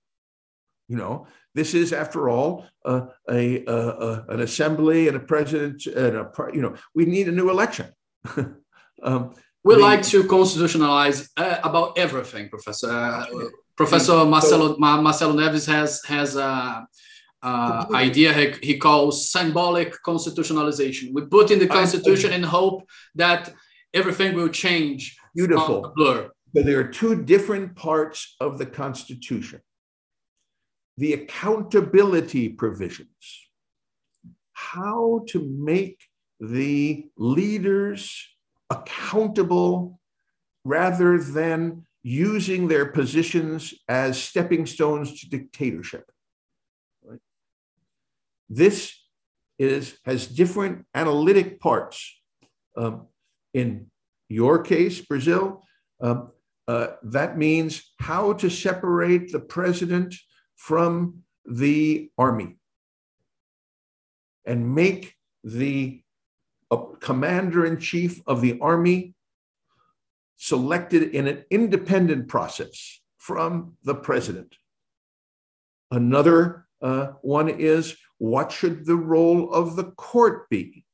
You 0.88 0.96
know, 0.96 1.26
this 1.54 1.74
is, 1.74 1.92
after 1.92 2.28
all, 2.28 2.66
uh, 2.84 3.06
a, 3.30 3.64
a, 3.66 3.76
a, 3.76 4.24
an 4.28 4.40
assembly 4.40 5.08
and 5.08 5.16
a 5.16 5.20
president 5.20 5.86
and 5.86 6.16
a 6.16 6.30
you 6.52 6.62
know 6.62 6.74
we 6.94 7.04
need 7.04 7.28
a 7.28 7.32
new 7.32 7.50
election. 7.50 7.92
um, 9.02 9.34
we 9.64 9.74
the, 9.74 9.80
like 9.80 10.02
to 10.04 10.24
constitutionalize 10.24 11.28
uh, 11.36 11.58
about 11.62 11.98
everything, 11.98 12.48
Professor. 12.48 12.90
Uh, 12.90 13.26
Professor 13.76 14.24
Marcelo 14.24 14.76
Marcelo 14.78 15.34
Neves 15.34 15.66
has 15.66 16.02
has 16.04 16.34
a, 16.34 16.86
a 17.42 17.86
idea 17.92 18.32
he, 18.32 18.52
he, 18.66 18.78
calls 18.78 19.30
symbolic 19.30 19.94
constitutionalization. 20.02 21.12
We 21.12 21.22
put 21.26 21.52
in 21.52 21.60
the 21.60 21.68
constitution 21.68 22.32
in 22.32 22.42
hope 22.42 22.88
that 23.14 23.52
everything 23.94 24.34
will 24.34 24.48
change. 24.48 25.16
Beautiful. 25.34 25.92
Blur. 25.94 26.30
But 26.54 26.64
there 26.64 26.80
are 26.80 26.88
two 26.88 27.24
different 27.24 27.76
parts 27.76 28.36
of 28.40 28.58
the 28.58 28.66
Constitution 28.66 29.60
the 30.96 31.12
accountability 31.12 32.48
provisions, 32.48 33.48
how 34.52 35.24
to 35.28 35.40
make 35.56 36.02
the 36.40 37.06
leaders 37.16 38.26
accountable 38.68 40.00
rather 40.64 41.22
than 41.22 41.86
using 42.02 42.66
their 42.66 42.86
positions 42.86 43.74
as 43.88 44.20
stepping 44.20 44.66
stones 44.66 45.20
to 45.20 45.28
dictatorship. 45.28 46.10
This 48.48 48.92
is, 49.58 49.98
has 50.04 50.26
different 50.26 50.84
analytic 50.94 51.60
parts. 51.60 52.20
Um, 52.76 53.06
in 53.54 53.90
your 54.28 54.62
case, 54.62 55.00
Brazil, 55.00 55.62
um, 56.00 56.30
uh, 56.68 56.88
that 57.02 57.38
means 57.38 57.92
how 57.98 58.34
to 58.34 58.50
separate 58.50 59.32
the 59.32 59.40
president 59.40 60.14
from 60.54 61.22
the 61.46 62.10
army 62.18 62.58
and 64.44 64.74
make 64.74 65.14
the 65.42 66.02
uh, 66.70 66.76
commander 67.00 67.64
in 67.64 67.80
chief 67.80 68.20
of 68.26 68.42
the 68.42 68.58
army 68.60 69.14
selected 70.36 71.14
in 71.14 71.26
an 71.26 71.42
independent 71.50 72.28
process 72.28 73.00
from 73.16 73.76
the 73.84 73.94
president. 73.94 74.54
Another 75.90 76.66
uh, 76.82 77.12
one 77.22 77.48
is 77.48 77.96
what 78.18 78.52
should 78.52 78.84
the 78.84 78.96
role 78.96 79.50
of 79.54 79.74
the 79.74 79.84
court 79.84 80.50
be? 80.50 80.84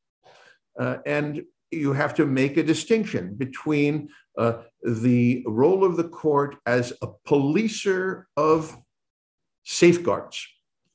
Uh, 0.79 0.99
and 1.05 1.43
you 1.77 1.93
have 1.93 2.14
to 2.14 2.27
make 2.27 2.57
a 2.57 2.62
distinction 2.62 3.35
between 3.35 4.09
uh, 4.39 4.62
the 4.83 5.45
role 5.47 5.85
of 5.85 5.97
the 5.97 6.09
court 6.09 6.57
as 6.66 6.93
a 7.03 7.09
policer 7.27 8.25
of 8.37 8.77
safeguards 9.64 10.47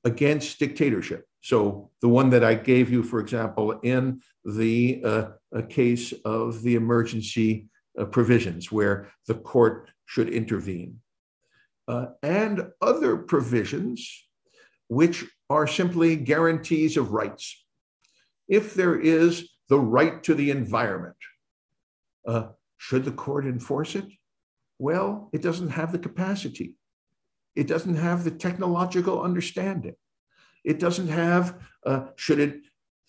against 0.03 0.59
dictatorship. 0.59 1.25
So, 1.41 1.89
the 2.01 2.09
one 2.09 2.29
that 2.31 2.43
I 2.43 2.53
gave 2.53 2.91
you, 2.91 3.01
for 3.01 3.19
example, 3.19 3.79
in 3.81 4.21
the 4.43 5.01
uh, 5.05 5.61
case 5.69 6.13
of 6.25 6.61
the 6.63 6.75
emergency 6.75 7.67
uh, 7.97 8.05
provisions, 8.05 8.71
where 8.71 9.09
the 9.27 9.35
court 9.35 9.89
should 10.05 10.29
intervene, 10.29 10.99
uh, 11.87 12.07
and 12.21 12.67
other 12.81 13.17
provisions 13.17 14.27
which 14.89 15.25
are 15.49 15.67
simply 15.67 16.15
guarantees 16.15 16.97
of 16.97 17.11
rights. 17.11 17.63
If 18.47 18.73
there 18.73 18.99
is 18.99 19.49
the 19.69 19.79
right 19.79 20.21
to 20.23 20.33
the 20.33 20.51
environment. 20.51 21.15
Uh, 22.27 22.47
should 22.77 23.05
the 23.05 23.11
court 23.11 23.45
enforce 23.45 23.95
it? 23.95 24.05
Well, 24.79 25.29
it 25.31 25.41
doesn't 25.41 25.69
have 25.69 25.91
the 25.91 25.99
capacity. 25.99 26.75
It 27.55 27.67
doesn't 27.67 27.95
have 27.95 28.23
the 28.23 28.31
technological 28.31 29.21
understanding. 29.21 29.95
It 30.63 30.79
doesn't 30.79 31.09
have, 31.09 31.59
uh, 31.85 32.07
should 32.15 32.39
it, 32.39 32.61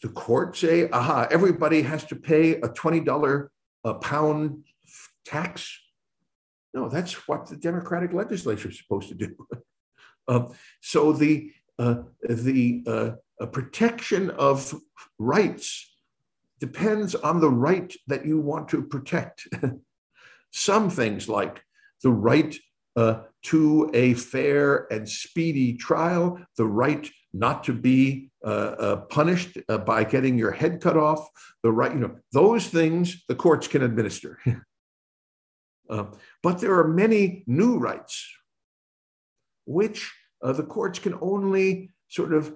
the 0.02 0.08
court 0.08 0.56
say, 0.56 0.88
aha, 0.90 1.28
everybody 1.30 1.82
has 1.82 2.04
to 2.06 2.16
pay 2.16 2.54
a 2.54 2.68
$20 2.68 3.48
a 3.84 3.94
pound 3.94 4.64
tax? 5.24 5.78
No, 6.74 6.88
that's 6.88 7.28
what 7.28 7.46
the 7.46 7.56
Democratic 7.56 8.12
legislature 8.12 8.68
is 8.68 8.78
supposed 8.78 9.08
to 9.08 9.14
do. 9.14 9.34
uh, 10.28 10.46
so 10.80 11.12
the, 11.12 11.52
uh, 11.78 12.02
the 12.28 12.82
uh, 12.86 13.46
protection 13.46 14.30
of 14.30 14.74
rights 15.18 15.89
depends 16.60 17.14
on 17.14 17.40
the 17.40 17.50
right 17.50 17.92
that 18.06 18.26
you 18.26 18.38
want 18.38 18.68
to 18.68 18.82
protect. 18.82 19.48
Some 20.52 20.90
things 20.90 21.28
like 21.28 21.62
the 22.02 22.10
right 22.10 22.54
uh, 22.96 23.22
to 23.42 23.90
a 23.94 24.14
fair 24.14 24.92
and 24.92 25.08
speedy 25.08 25.74
trial, 25.74 26.38
the 26.56 26.66
right 26.66 27.10
not 27.32 27.64
to 27.64 27.72
be 27.72 28.30
uh, 28.44 28.48
uh, 28.48 28.96
punished 28.96 29.56
uh, 29.68 29.78
by 29.78 30.04
getting 30.04 30.36
your 30.36 30.50
head 30.50 30.80
cut 30.80 30.96
off, 30.96 31.28
the 31.62 31.70
right, 31.70 31.92
you 31.92 32.00
know, 32.00 32.16
those 32.32 32.66
things 32.66 33.24
the 33.28 33.34
courts 33.34 33.66
can 33.68 33.82
administer. 33.82 34.38
Uh, 35.88 36.04
but 36.40 36.60
there 36.60 36.78
are 36.78 36.86
many 36.86 37.42
new 37.48 37.76
rights 37.76 38.24
which 39.66 40.12
uh, 40.40 40.52
the 40.52 40.62
courts 40.62 41.00
can 41.00 41.18
only 41.20 41.90
sort 42.06 42.32
of 42.32 42.54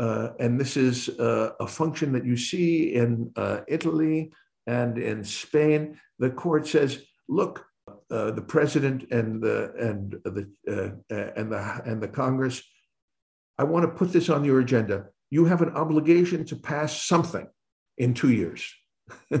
uh, 0.00 0.32
and 0.40 0.58
this 0.58 0.76
is 0.76 1.08
a 1.18 1.66
function 1.66 2.12
that 2.12 2.24
you 2.24 2.36
see 2.36 2.94
in 2.94 3.30
Italy 3.68 4.32
and 4.66 4.98
in 4.98 5.22
Spain. 5.22 6.00
The 6.18 6.30
court 6.30 6.66
says, 6.66 7.02
look, 7.28 7.66
uh, 8.10 8.30
the 8.32 8.42
president 8.42 9.10
and 9.10 9.40
the 9.42 9.72
and 9.78 10.12
the 10.24 10.50
uh, 10.68 11.30
and 11.36 11.52
the 11.52 11.82
and 11.84 12.02
the 12.02 12.08
Congress. 12.08 12.62
I 13.58 13.64
want 13.64 13.84
to 13.84 13.90
put 13.90 14.12
this 14.12 14.28
on 14.28 14.44
your 14.44 14.60
agenda. 14.60 15.06
You 15.30 15.44
have 15.44 15.62
an 15.62 15.70
obligation 15.70 16.44
to 16.46 16.56
pass 16.56 17.02
something 17.02 17.46
in 17.98 18.14
two 18.14 18.32
years. 18.32 18.72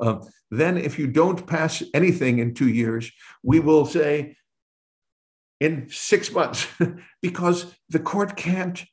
um, 0.00 0.22
then, 0.50 0.76
if 0.76 0.98
you 0.98 1.06
don't 1.08 1.46
pass 1.46 1.82
anything 1.94 2.38
in 2.38 2.54
two 2.54 2.68
years, 2.68 3.10
we 3.42 3.60
will 3.60 3.86
say 3.86 4.36
in 5.60 5.88
six 5.90 6.32
months, 6.32 6.66
because 7.22 7.74
the 7.88 8.00
court 8.00 8.36
can't 8.36 8.84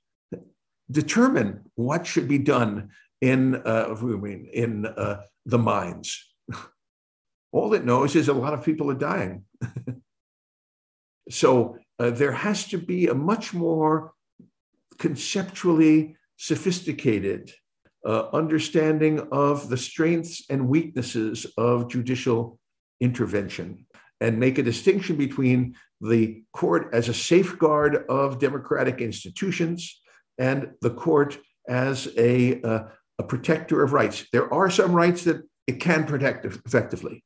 determine 0.91 1.61
what 1.75 2.05
should 2.07 2.27
be 2.27 2.39
done 2.39 2.89
in 3.21 3.55
uh, 3.55 3.95
in 4.53 4.85
uh, 4.85 5.21
the 5.45 5.57
mines 5.57 6.25
all 7.51 7.73
it 7.73 7.85
knows 7.85 8.15
is 8.15 8.27
a 8.27 8.33
lot 8.33 8.53
of 8.53 8.63
people 8.63 8.89
are 8.91 8.95
dying. 8.95 9.43
so 11.29 11.77
uh, 11.97 12.09
there 12.11 12.31
has 12.31 12.67
to 12.67 12.77
be 12.77 13.07
a 13.07 13.15
much 13.15 13.53
more 13.53 14.13
conceptually 14.97 16.15
sophisticated 16.37 17.51
uh, 18.05 18.29
understanding 18.31 19.19
of 19.31 19.69
the 19.69 19.77
strengths 19.77 20.43
and 20.49 20.69
weaknesses 20.69 21.45
of 21.57 21.89
judicial 21.89 22.59
intervention 23.01 23.85
and 24.21 24.39
make 24.39 24.57
a 24.57 24.63
distinction 24.63 25.15
between 25.15 25.75
the 26.01 26.43
court 26.53 26.89
as 26.93 27.09
a 27.09 27.13
safeguard 27.13 28.05
of 28.09 28.39
democratic 28.39 29.01
institutions 29.01 30.01
and 30.39 30.71
the 30.81 30.89
court 30.89 31.37
as 31.67 32.07
a, 32.17 32.59
uh, 32.63 32.83
a 33.19 33.23
protector 33.23 33.83
of 33.83 33.93
rights. 33.93 34.25
There 34.33 34.51
are 34.51 34.71
some 34.71 34.93
rights 34.93 35.25
that 35.25 35.43
it 35.67 35.79
can 35.79 36.05
protect 36.05 36.45
effectively. 36.45 37.23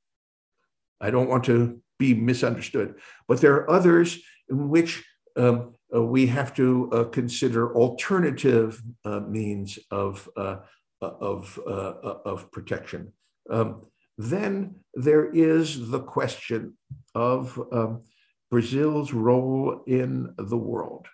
I 1.00 1.12
don't 1.12 1.30
want 1.30 1.46
to 1.46 1.82
be 1.98 2.14
misunderstood. 2.14 2.96
But 3.28 3.40
there 3.40 3.56
are 3.56 3.72
others 3.72 4.20
in 4.50 4.68
which 4.70 5.06
um, 5.38 5.74
uh, 5.96 6.04
we 6.04 6.28
have 6.28 6.54
to 6.56 6.90
uh, 6.92 7.04
consider 7.06 7.76
alternative 7.76 8.82
uh, 9.06 9.22
means 9.22 9.80
of, 9.92 10.30
uh, 10.36 10.58
uh, 11.02 11.12
of, 11.20 11.58
of 11.60 12.52
protection. 12.52 13.14
Um, 13.50 13.84
then 14.18 14.76
there 14.94 15.26
is 15.26 15.90
the 15.90 16.00
question 16.00 16.78
of 17.16 17.60
um, 17.72 18.04
Brazil's 18.52 19.14
role 19.14 19.84
in 19.88 20.34
the 20.38 20.58
world. 20.58 21.08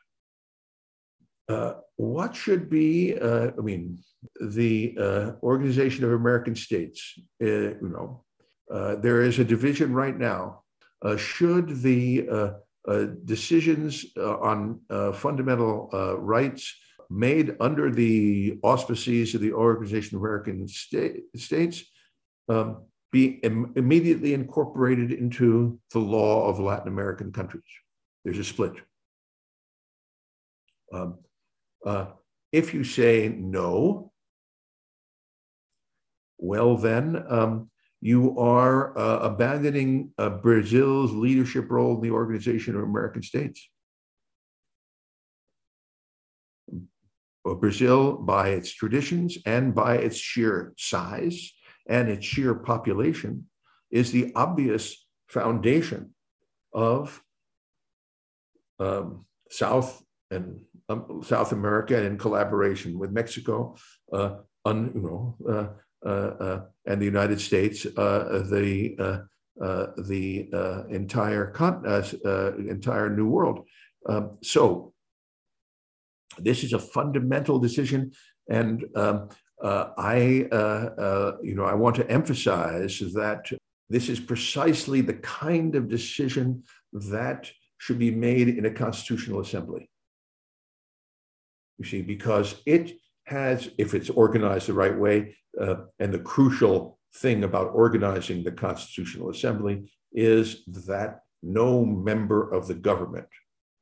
What 1.96 2.36
should 2.36 2.70
be, 2.70 3.20
I 3.22 3.52
mean, 3.58 4.00
the 4.40 5.36
Organization 5.44 6.04
of 6.06 6.12
American 6.12 6.56
States, 6.56 7.20
you 7.40 7.78
know, 7.82 8.24
uh, 8.72 8.96
there 8.96 9.22
is 9.22 9.40
a 9.40 9.44
division 9.44 9.94
right 9.94 10.18
now. 10.18 10.62
Uh, 11.02 11.18
should 11.18 11.82
the 11.82 12.28
uh, 12.30 12.52
uh 12.88 13.06
decisions 13.26 14.06
uh, 14.18 14.38
on 14.40 14.80
fundamental 15.14 15.90
rights 16.20 16.76
made 17.10 17.56
under 17.60 17.90
the 17.90 18.60
auspices 18.62 19.34
of 19.34 19.42
the 19.42 19.54
Organization 19.54 20.18
of 20.18 20.22
American 20.22 20.68
Sta- 20.68 21.22
States 21.36 21.84
um, 22.50 22.84
be 23.12 23.40
Im- 23.42 23.74
immediately 23.76 24.34
incorporated 24.34 25.12
into 25.12 25.80
the 25.92 26.00
law 26.00 26.48
of 26.48 26.60
Latin 26.60 26.88
American 26.88 27.32
countries? 27.32 27.64
There's 28.24 28.38
a 28.38 28.44
split. 28.44 28.74
Um, 30.94 31.18
if 32.52 32.74
you 32.74 32.84
say 32.84 33.30
no, 33.30 34.12
well, 36.38 36.78
then 36.78 37.24
um, 37.30 37.70
you 38.02 38.40
are 38.40 38.98
uh, 38.98 39.20
abandoning 39.20 40.12
uh, 40.18 40.30
Brazil's 40.30 41.12
leadership 41.12 41.70
role 41.70 41.96
in 41.96 42.02
the 42.02 42.12
Organization 42.12 42.76
of 42.76 42.84
American 42.84 43.22
States. 43.22 43.70
Brazil, 47.56 48.14
by 48.14 48.50
its 48.50 48.72
traditions 48.72 49.38
and 49.46 49.74
by 49.74 49.96
its 49.96 50.18
sheer 50.18 50.74
size 50.78 51.52
and 51.88 52.10
its 52.10 52.26
sheer 52.26 52.54
population, 52.54 53.46
is 53.90 54.12
the 54.12 54.32
obvious 54.36 55.06
foundation 55.28 56.14
of 56.74 57.22
um, 58.80 59.26
South 59.50 60.04
and 60.30 60.62
um, 60.90 61.22
South 61.24 61.52
America 61.52 62.04
in 62.04 62.18
collaboration 62.18 62.98
with 62.98 63.12
Mexico, 63.12 63.76
uh, 64.12 64.38
un, 64.66 64.92
you 64.94 65.02
know, 65.02 65.38
uh, 65.48 65.68
uh, 66.06 66.10
uh, 66.10 66.62
and 66.86 67.02
the 67.02 67.06
United 67.06 67.40
States, 67.40 67.86
uh, 67.86 68.44
the 68.50 68.96
the 69.98 70.86
entire 70.90 71.54
entire 72.70 73.10
New 73.10 73.28
World. 73.28 73.66
Um, 74.08 74.38
so 74.42 74.94
this 76.38 76.64
is 76.64 76.74
a 76.74 76.80
fundamental 76.80 77.60
decision, 77.60 78.12
and 78.50 78.86
um, 78.96 79.30
I 79.62 80.48
you 81.44 81.56
know 81.56 81.66
I 81.66 81.76
want 81.76 81.98
to 81.98 82.10
emphasize 82.10 83.00
that 83.14 83.52
this 83.90 84.08
is 84.08 84.20
precisely 84.20 85.02
the 85.02 85.16
kind 85.16 85.76
of 85.76 85.90
decision 85.90 86.64
that 86.94 87.52
should 87.78 88.00
be 88.00 88.12
made 88.12 88.48
in 88.50 88.66
a 88.66 88.72
constitutional 88.72 89.42
assembly. 89.42 89.90
You 91.80 91.86
see, 91.86 92.02
because 92.02 92.62
it 92.66 92.94
has, 93.24 93.70
if 93.78 93.94
it's 93.94 94.10
organized 94.10 94.68
the 94.68 94.74
right 94.74 94.98
way, 94.98 95.36
uh, 95.60 95.76
and 96.00 96.14
the 96.14 96.20
crucial 96.20 97.00
thing 97.16 97.44
about 97.44 97.72
organizing 97.74 98.44
the 98.44 98.52
Constitutional 98.52 99.30
Assembly 99.30 99.92
is 100.12 100.64
that 100.68 101.22
no 101.42 101.86
member 101.86 102.52
of 102.52 102.68
the 102.68 102.76
government, 102.76 103.28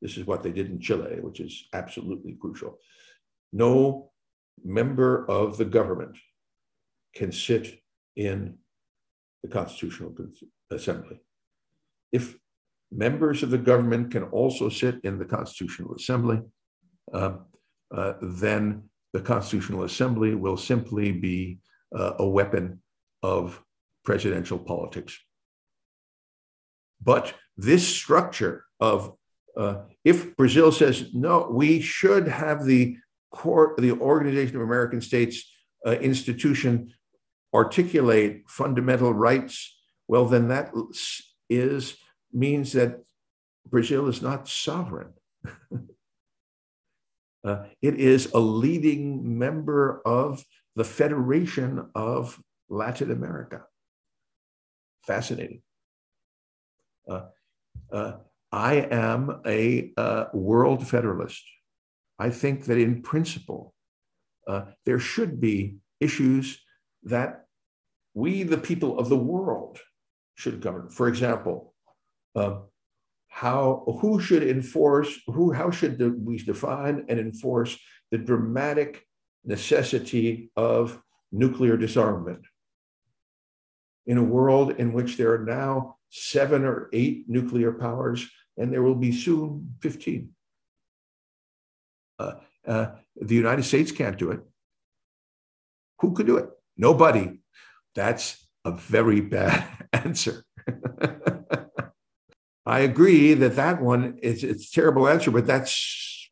this 0.02 0.16
is 0.16 0.26
what 0.26 0.44
they 0.44 0.52
did 0.52 0.70
in 0.70 0.80
Chile, 0.80 1.20
which 1.22 1.40
is 1.40 1.68
absolutely 1.74 2.38
crucial, 2.40 2.78
no 3.52 4.12
member 4.64 5.26
of 5.30 5.58
the 5.58 5.66
government 5.66 6.18
can 7.16 7.32
sit 7.32 7.80
in 8.16 8.58
the 9.44 9.50
Constitutional 9.50 10.16
Assembly. 10.72 11.20
If 12.12 12.38
members 12.92 13.44
of 13.44 13.50
the 13.50 13.58
government 13.58 14.12
can 14.12 14.24
also 14.24 14.70
sit 14.70 15.00
in 15.04 15.18
the 15.18 15.26
Constitutional 15.26 15.96
Assembly, 15.96 16.42
uh, 17.14 17.38
uh, 17.92 18.14
then 18.22 18.84
the 19.14 19.22
Constitutional 19.22 19.84
Assembly 19.84 20.36
will 20.36 20.58
simply 20.58 21.12
be 21.12 21.60
uh, 21.98 22.14
a 22.20 22.28
weapon 22.28 22.82
of 23.24 23.62
presidential 24.04 24.60
politics. 24.60 25.18
But 27.02 27.34
this 27.56 27.88
structure 27.88 28.66
of 28.80 29.14
uh, 29.56 29.84
if 30.06 30.36
Brazil 30.38 30.72
says 30.72 31.10
no, 31.14 31.50
we 31.52 31.82
should 31.82 32.28
have 32.28 32.64
the 32.64 32.98
court, 33.32 33.78
the 33.78 33.92
Organization 33.92 34.56
of 34.56 34.62
American 34.62 35.02
States 35.02 35.52
uh, 35.86 35.92
institution 35.94 36.94
articulate 37.54 38.44
fundamental 38.48 39.14
rights. 39.14 39.76
Well, 40.08 40.26
then 40.26 40.50
that 40.50 40.72
is 41.50 41.98
means 42.32 42.74
that 42.74 43.00
Brazil 43.66 44.08
is 44.08 44.22
not 44.22 44.48
sovereign. 44.48 45.14
Uh, 47.48 47.64
it 47.82 47.96
is 47.96 48.30
a 48.34 48.40
leading 48.40 49.40
member 49.40 50.02
of 50.06 50.44
the 50.76 50.84
Federation 50.84 51.90
of 51.96 52.42
Latin 52.68 53.10
America. 53.10 53.62
Fascinating. 55.06 55.62
Uh, 57.10 57.28
uh, 57.90 58.12
I 58.52 58.74
am 58.92 59.42
a 59.46 59.94
uh, 59.96 60.26
world 60.34 60.86
federalist. 60.86 61.42
I 62.20 62.32
think 62.32 62.66
that 62.66 62.78
in 62.78 63.02
principle, 63.02 63.74
uh, 64.46 64.66
there 64.86 65.00
should 65.00 65.40
be 65.40 65.78
issues 66.02 66.62
that 67.04 67.46
we, 68.14 68.44
the 68.44 68.58
people 68.58 69.00
of 69.00 69.08
the 69.08 69.18
world, 69.18 69.80
should 70.36 70.60
govern. 70.60 70.90
For 70.90 71.08
example, 71.08 71.74
uh, 72.36 72.60
how 73.28 73.84
who 74.02 74.20
should 74.20 74.44
enforce 74.44 75.20
who 75.28 75.52
how 75.52 75.70
should 75.70 76.00
we 76.26 76.38
define 76.38 77.06
and 77.10 77.20
enforce 77.20 77.78
the 78.12 78.18
dramatic 78.18 79.06
necessity 79.44 80.52
of 80.56 81.02
nuclear 81.32 81.78
disarmament 81.78 82.46
in 84.08 84.18
a 84.18 84.24
world 84.24 84.72
in 84.78 84.94
which 84.94 85.18
there 85.18 85.34
are 85.34 85.46
now 85.46 85.98
seven 86.10 86.64
or 86.66 86.90
eight 86.94 87.26
nuclear 87.28 87.74
powers, 87.74 88.28
and 88.58 88.72
there 88.72 88.82
will 88.82 88.96
be 88.96 89.12
soon 89.12 89.76
15. 89.82 90.30
Uh, 92.18 92.34
uh, 92.66 92.88
the 93.16 93.36
United 93.36 93.64
States 93.64 93.92
can't 93.92 94.18
do 94.18 94.32
it. 94.32 94.40
Who 96.00 96.14
could 96.14 96.26
do 96.26 96.38
it? 96.38 96.50
Nobody. 96.78 97.40
That's 97.96 98.48
a 98.64 98.72
very 98.72 99.22
bad 99.22 99.68
answer. 99.94 100.44
I 102.68 102.80
agree 102.80 103.34
that 103.34 103.56
that 103.56 103.82
one 103.82 104.20
is 104.22 104.44
it's 104.44 104.70
a 104.70 104.72
terrible 104.74 105.08
answer, 105.08 105.32
but 105.32 105.48
that's 105.48 106.30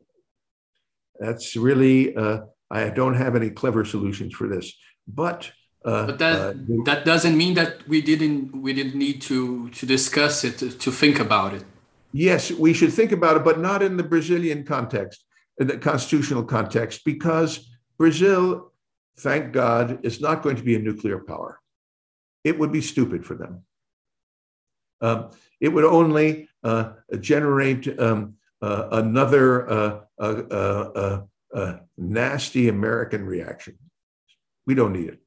that's 1.18 1.56
really 1.56 2.14
uh, 2.14 2.40
I 2.70 2.90
don't 2.90 3.14
have 3.14 3.34
any 3.34 3.48
clever 3.48 3.86
solutions 3.86 4.34
for 4.34 4.46
this. 4.46 4.76
But 5.08 5.50
uh, 5.82 6.06
but 6.06 6.18
that 6.18 6.38
uh, 6.38 6.54
that 6.84 7.06
doesn't 7.06 7.38
mean 7.38 7.54
that 7.54 7.88
we 7.88 8.02
didn't 8.02 8.54
we 8.54 8.74
didn't 8.74 8.96
need 8.96 9.22
to 9.22 9.70
to 9.70 9.86
discuss 9.86 10.44
it 10.44 10.58
to, 10.58 10.70
to 10.70 10.92
think 10.92 11.18
about 11.18 11.54
it. 11.54 11.64
Yes, 12.12 12.50
we 12.50 12.74
should 12.74 12.92
think 12.92 13.12
about 13.12 13.38
it, 13.38 13.44
but 13.44 13.58
not 13.58 13.82
in 13.82 13.96
the 13.96 14.02
Brazilian 14.02 14.64
context, 14.64 15.24
in 15.58 15.68
the 15.68 15.78
constitutional 15.78 16.44
context, 16.44 17.02
because 17.04 17.66
Brazil, 17.96 18.72
thank 19.18 19.52
God, 19.52 20.04
is 20.04 20.20
not 20.20 20.42
going 20.42 20.56
to 20.56 20.62
be 20.62 20.76
a 20.76 20.78
nuclear 20.78 21.18
power. 21.18 21.60
It 22.44 22.58
would 22.58 22.72
be 22.72 22.82
stupid 22.82 23.24
for 23.24 23.36
them. 23.36 23.64
Um, 25.00 25.30
it 25.60 25.68
would 25.68 25.84
only 25.84 26.48
uh, 26.62 26.92
generate 27.20 27.98
um, 28.00 28.34
uh, 28.60 28.88
another 28.92 29.70
uh, 29.70 30.00
uh, 30.18 31.22
uh, 31.54 31.76
nasty 31.96 32.68
American 32.68 33.24
reaction. 33.24 33.78
We 34.66 34.74
don't 34.74 34.92
need 34.92 35.08
it. 35.08 35.20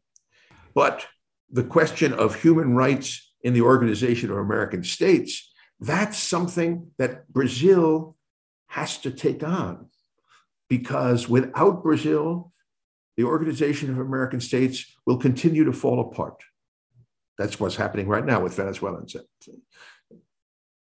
But 0.76 1.06
the 1.52 1.64
question 1.64 2.14
of 2.14 2.42
human 2.42 2.76
rights 2.76 3.32
in 3.42 3.54
the 3.54 3.62
Organization 3.62 4.30
of 4.32 4.38
American 4.38 4.84
States, 4.84 5.52
that's 5.80 6.18
something 6.18 6.92
that 6.98 7.28
Brazil 7.32 8.18
has 8.68 8.98
to 9.00 9.12
take 9.12 9.44
on. 9.44 9.88
Because 10.70 11.28
without 11.28 11.82
Brazil, 11.82 12.52
the 13.18 13.24
Organization 13.24 13.90
of 13.90 14.00
American 14.00 14.40
States 14.40 14.86
will 15.06 15.18
continue 15.18 15.64
to 15.64 15.74
fall 15.74 16.00
apart. 16.00 16.44
That's 17.38 17.60
what's 17.60 17.76
happening 17.76 18.08
right 18.08 18.26
now 18.26 18.44
with 18.44 18.56
Venezuelans. 18.56 19.16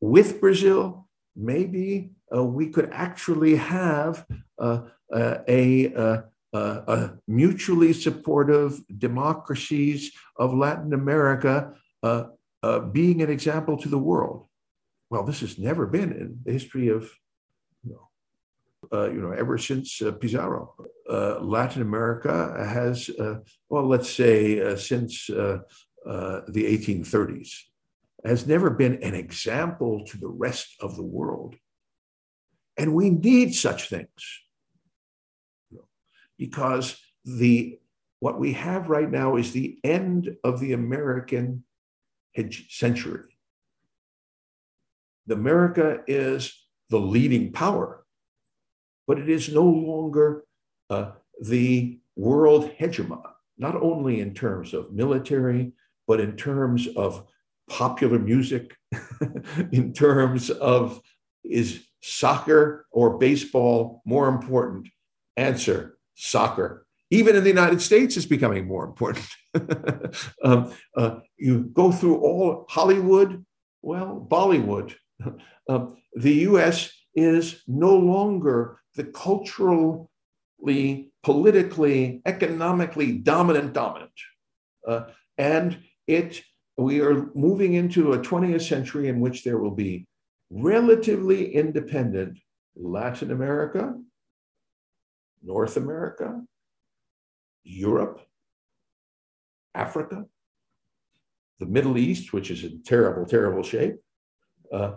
With 0.05 0.39
Brazil, 0.39 1.09
maybe 1.35 2.11
uh, 2.31 2.45
we 2.45 2.69
could 2.69 2.91
actually 2.93 3.57
have 3.57 4.27
uh, 4.59 4.81
uh, 5.11 5.39
a, 5.49 5.95
uh, 5.95 6.21
uh, 6.53 6.81
a, 6.87 7.11
mutually 7.27 7.95
supportive 7.95 8.83
democracies 8.99 10.13
of 10.37 10.53
Latin 10.53 10.93
America 10.93 11.73
uh, 12.03 12.25
being 12.93 13.23
an 13.23 13.31
example 13.31 13.79
to 13.79 13.89
the 13.89 13.99
world. 13.99 14.47
Well, 15.09 15.25
this 15.25 15.41
has 15.41 15.59
never 15.59 15.87
been 15.87 16.13
in 16.13 16.39
the 16.45 16.53
history 16.53 16.89
of, 16.89 17.11
you 17.83 17.97
know, 18.93 19.07
you 19.07 19.23
know 19.23 19.31
ever 19.31 19.57
since 19.57 20.03
Pizarro. 20.21 20.75
Latin 21.09 21.81
America 21.81 22.55
has, 22.59 23.09
well, 23.71 23.87
let's 23.89 24.11
say 24.11 24.77
since 24.77 25.29
the 25.29 25.65
1830s, 26.07 27.53
has 28.25 28.47
never 28.47 28.71
been 28.71 29.03
an 29.03 29.15
example 29.15 30.05
to 30.07 30.19
the 30.19 30.29
rest 30.29 30.77
of 30.81 30.97
the 30.97 31.03
world. 31.03 31.57
And 32.77 32.95
we 32.95 33.11
need 33.11 33.55
such 33.55 33.89
things 33.89 34.41
because 36.39 36.97
the 37.25 37.79
what 38.21 38.39
we 38.41 38.55
have 38.55 38.89
right 38.89 39.11
now 39.11 39.37
is 39.37 39.53
the 39.53 39.79
end 39.85 40.35
of 40.43 40.59
the 40.59 40.73
American 40.73 41.65
century. 42.71 43.37
America 45.31 46.03
is 46.07 46.67
the 46.89 46.99
leading 46.99 47.53
power, 47.53 48.07
but 49.07 49.19
it 49.19 49.29
is 49.29 49.53
no 49.53 49.65
longer 49.65 50.45
uh, 50.89 51.11
the 51.43 51.99
world 52.17 52.71
hegemon, 52.79 53.23
not 53.59 53.77
only 53.77 54.21
in 54.21 54.33
terms 54.33 54.73
of 54.73 54.93
military, 54.93 55.73
but 56.07 56.21
in 56.21 56.37
terms 56.37 56.87
of 56.97 57.27
popular 57.69 58.19
music, 58.19 58.77
in 59.73 59.93
terms 59.93 60.51
of 60.51 61.01
is 61.45 61.85
soccer 62.03 62.87
or 62.91 63.19
baseball 63.19 64.03
more 64.05 64.29
important? 64.29 64.89
Answer 65.37 65.99
soccer. 66.15 66.87
Even 67.11 67.37
in 67.37 67.43
the 67.43 67.51
United 67.51 67.81
States, 67.81 68.17
is 68.17 68.27
becoming 68.27 68.67
more 68.67 68.85
important. 68.85 69.27
um, 70.45 70.73
uh, 70.97 71.21
you 71.37 71.65
go 71.73 71.93
through 71.93 72.17
all 72.17 72.67
Hollywood, 72.69 73.45
well, 73.83 74.27
Bollywood. 74.29 74.95
Um, 75.67 75.97
the 76.13 76.35
US 76.51 76.93
is 77.15 77.63
no 77.67 77.97
longer 77.97 78.81
the 78.97 79.05
culturally, 79.05 80.07
politically, 81.23 82.21
economically 82.27 83.13
dominant 83.13 83.73
dominant. 83.73 84.13
Uh, 84.87 85.05
and 85.39 85.79
it 86.07 86.43
we 86.77 87.01
are 87.01 87.31
moving 87.35 87.75
into 87.75 88.13
a 88.13 88.19
20th 88.19 88.63
century 88.63 89.09
in 89.09 89.21
which 89.21 89.45
there 89.45 89.59
will 89.59 89.71
be 89.71 90.07
relatively 90.51 91.55
independent 91.55 92.39
Latin 92.77 93.31
America, 93.31 93.95
North 95.43 95.77
America, 95.77 96.43
Europe, 97.63 98.21
Africa, 99.75 100.25
the 101.61 101.67
Middle 101.67 101.97
East, 101.97 102.33
which 102.33 102.51
is 102.51 102.65
in 102.65 102.83
terrible, 102.83 103.25
terrible 103.25 103.63
shape, 103.63 103.97
uh, 104.73 104.95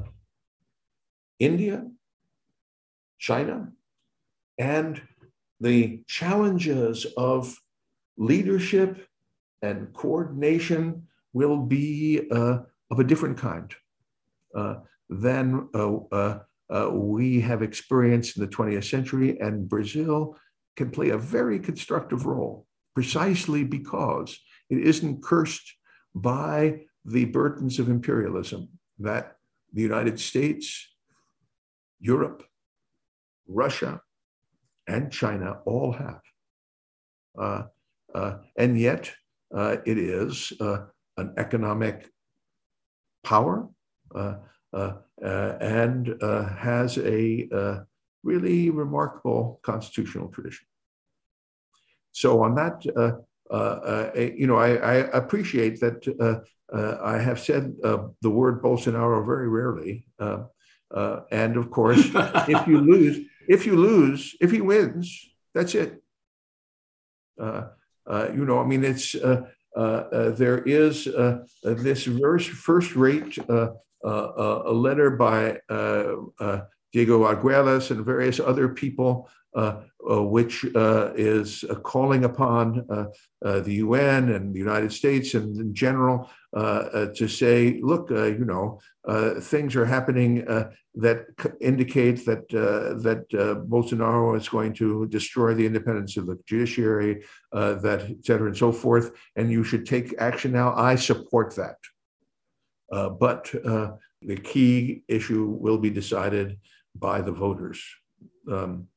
India, 1.39 1.85
China, 3.19 3.71
and 4.57 5.01
the 5.59 6.01
challenges 6.07 7.05
of 7.17 7.55
leadership 8.17 9.07
and 9.61 9.93
coordination 9.93 11.07
will 11.37 11.57
be 11.57 12.27
uh, 12.31 12.59
of 12.91 12.99
a 12.99 13.03
different 13.03 13.37
kind 13.37 13.73
uh, 14.55 14.75
than 15.09 15.69
uh, 15.73 15.95
uh, 16.11 16.39
uh, 16.69 16.89
we 16.91 17.39
have 17.39 17.61
experienced 17.61 18.37
in 18.37 18.43
the 18.43 18.49
20th 18.49 18.89
century, 18.89 19.39
and 19.39 19.69
Brazil 19.69 20.35
can 20.75 20.89
play 20.91 21.09
a 21.09 21.17
very 21.17 21.59
constructive 21.59 22.25
role 22.25 22.65
precisely 22.93 23.63
because 23.63 24.37
it 24.69 24.79
isn't 24.79 25.23
cursed 25.23 25.75
by 26.13 26.81
the 27.05 27.25
burdens 27.25 27.79
of 27.79 27.89
imperialism 27.89 28.67
that 28.99 29.37
the 29.73 29.81
United 29.81 30.19
States, 30.19 30.89
Europe, 31.99 32.43
Russia, 33.47 34.01
and 34.87 35.11
China 35.11 35.59
all 35.65 35.91
have. 35.93 36.21
Uh, 37.37 37.63
uh, 38.13 38.37
and 38.57 38.79
yet, 38.79 39.11
uh, 39.55 39.77
it 39.85 39.97
is 39.97 40.51
an 41.17 41.33
economic 41.37 42.09
power 43.23 43.67
uh, 44.15 44.35
uh, 44.73 44.93
uh, 45.23 45.57
and 45.59 46.15
has 46.21 46.97
a 46.97 47.47
really 48.23 48.69
remarkable 48.69 49.59
constitutional 49.63 50.29
tradition. 50.29 50.67
So 52.11 52.41
on 52.43 52.55
that, 52.55 52.85
you 54.15 54.47
know, 54.47 54.57
I, 54.57 54.75
I, 54.75 54.93
appreciate 55.21 55.79
that 55.81 55.99
I 57.03 57.17
have 57.17 57.39
said 57.39 57.73
the 57.81 58.29
word 58.29 58.61
Bolsonaro 58.61 59.25
very 59.25 59.49
rarely. 59.49 60.05
and 60.19 61.57
of 61.57 61.71
course, 61.71 62.01
if 62.47 62.67
you 62.67 62.81
lose, 62.81 63.25
if 63.47 63.65
you 63.65 63.75
lose, 63.75 64.35
if 64.41 64.51
he 64.51 64.61
wins, 64.61 65.29
that's 65.53 65.73
it. 65.75 66.01
Uh, 67.39 67.67
uh, 68.05 68.29
you 68.33 68.45
know, 68.45 68.59
I 68.59 68.65
mean, 68.65 68.83
it's 68.83 69.13
uh, 69.15 69.41
uh, 69.41 69.41
Uh, 69.77 70.09
uh, 70.11 70.29
there 70.31 70.63
is 70.63 71.05
uh, 71.07 71.43
this 71.63 72.05
first 72.05 72.95
rate 72.95 73.37
a 74.03 74.73
letter 74.73 75.11
by 75.11 75.59
Diego 76.93 77.23
Arguelhes 77.25 77.91
and 77.91 78.03
various 78.03 78.39
other 78.39 78.69
people, 78.69 79.29
uh, 79.55 79.81
uh, 80.09 80.23
which 80.23 80.65
uh, 80.75 81.11
is 81.15 81.63
calling 81.83 82.25
upon 82.25 82.87
the 83.41 83.73
UN 83.73 84.31
and 84.31 84.53
the 84.53 84.59
United 84.59 84.91
States 84.91 85.35
and 85.35 85.55
in 85.57 85.73
general 85.73 86.29
to 87.19 87.27
say, 87.27 87.79
look, 87.91 88.09
you 88.09 88.45
know, 88.51 88.79
things 89.41 89.75
are 89.75 89.85
happening 89.85 90.31
that 91.05 91.19
indicate 91.61 92.25
that 92.25 92.43
that 92.49 93.23
Bolsonaro 93.73 94.37
is 94.41 94.49
going 94.49 94.73
to 94.81 95.07
destroy 95.07 95.53
the 95.53 95.65
independence 95.65 96.17
of 96.17 96.25
the 96.27 96.37
judiciary, 96.49 97.13
that 97.51 97.99
et 98.09 98.25
cetera 98.27 98.47
and 98.47 98.57
so 98.57 98.71
forth, 98.71 99.07
and 99.35 99.51
you 99.51 99.63
should 99.63 99.85
take 99.85 100.15
action 100.29 100.51
now. 100.51 100.73
I 100.91 100.95
support 100.95 101.55
that. 101.55 101.77
Uh, 102.91 103.09
but 103.09 103.53
uh, 103.65 103.91
the 104.21 104.37
key 104.37 105.03
issue 105.07 105.45
will 105.63 105.77
be 105.77 105.89
decided 105.89 106.57
by 106.95 107.21
the 107.21 107.31
voters. 107.31 107.83
Um, 108.49 108.87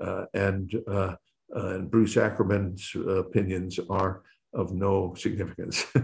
uh, 0.00 0.26
and, 0.34 0.66
uh, 0.86 1.14
uh, 1.56 1.68
and 1.74 1.90
Bruce 1.90 2.16
Ackerman's 2.16 2.94
opinions 2.94 3.80
are 3.88 4.22
of 4.52 4.72
no 4.72 5.14
significance. 5.14 5.86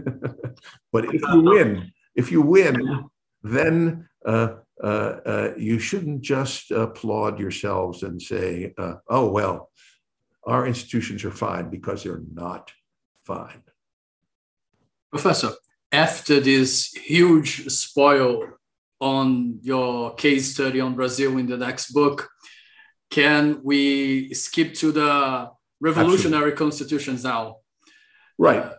but 0.92 1.14
if 1.14 1.22
you 1.22 1.40
win, 1.40 1.92
if 2.14 2.30
you 2.30 2.42
win, 2.42 3.04
then 3.42 4.08
uh, 4.24 4.48
uh, 4.82 4.86
uh, 4.86 5.52
you 5.56 5.78
shouldn't 5.78 6.22
just 6.22 6.70
applaud 6.70 7.38
yourselves 7.38 8.02
and 8.02 8.20
say, 8.20 8.74
uh, 8.78 8.94
oh, 9.08 9.30
well, 9.30 9.70
our 10.46 10.66
institutions 10.66 11.24
are 11.24 11.30
fine 11.30 11.70
because 11.70 12.02
they're 12.02 12.22
not 12.32 12.72
fine. 13.24 13.62
Professor, 15.10 15.52
after 15.92 16.40
this 16.40 16.92
huge 16.92 17.68
spoil 17.70 18.44
on 19.00 19.58
your 19.62 20.14
case 20.14 20.52
study 20.52 20.80
on 20.80 20.94
Brazil 20.94 21.38
in 21.38 21.46
the 21.46 21.56
next 21.56 21.92
book, 21.92 22.28
can 23.10 23.60
we 23.62 24.34
skip 24.34 24.74
to 24.74 24.90
the 24.90 25.48
revolutionary 25.80 26.52
Absolutely. 26.52 26.58
constitutions 26.58 27.24
now? 27.24 27.58
Right. 28.38 28.72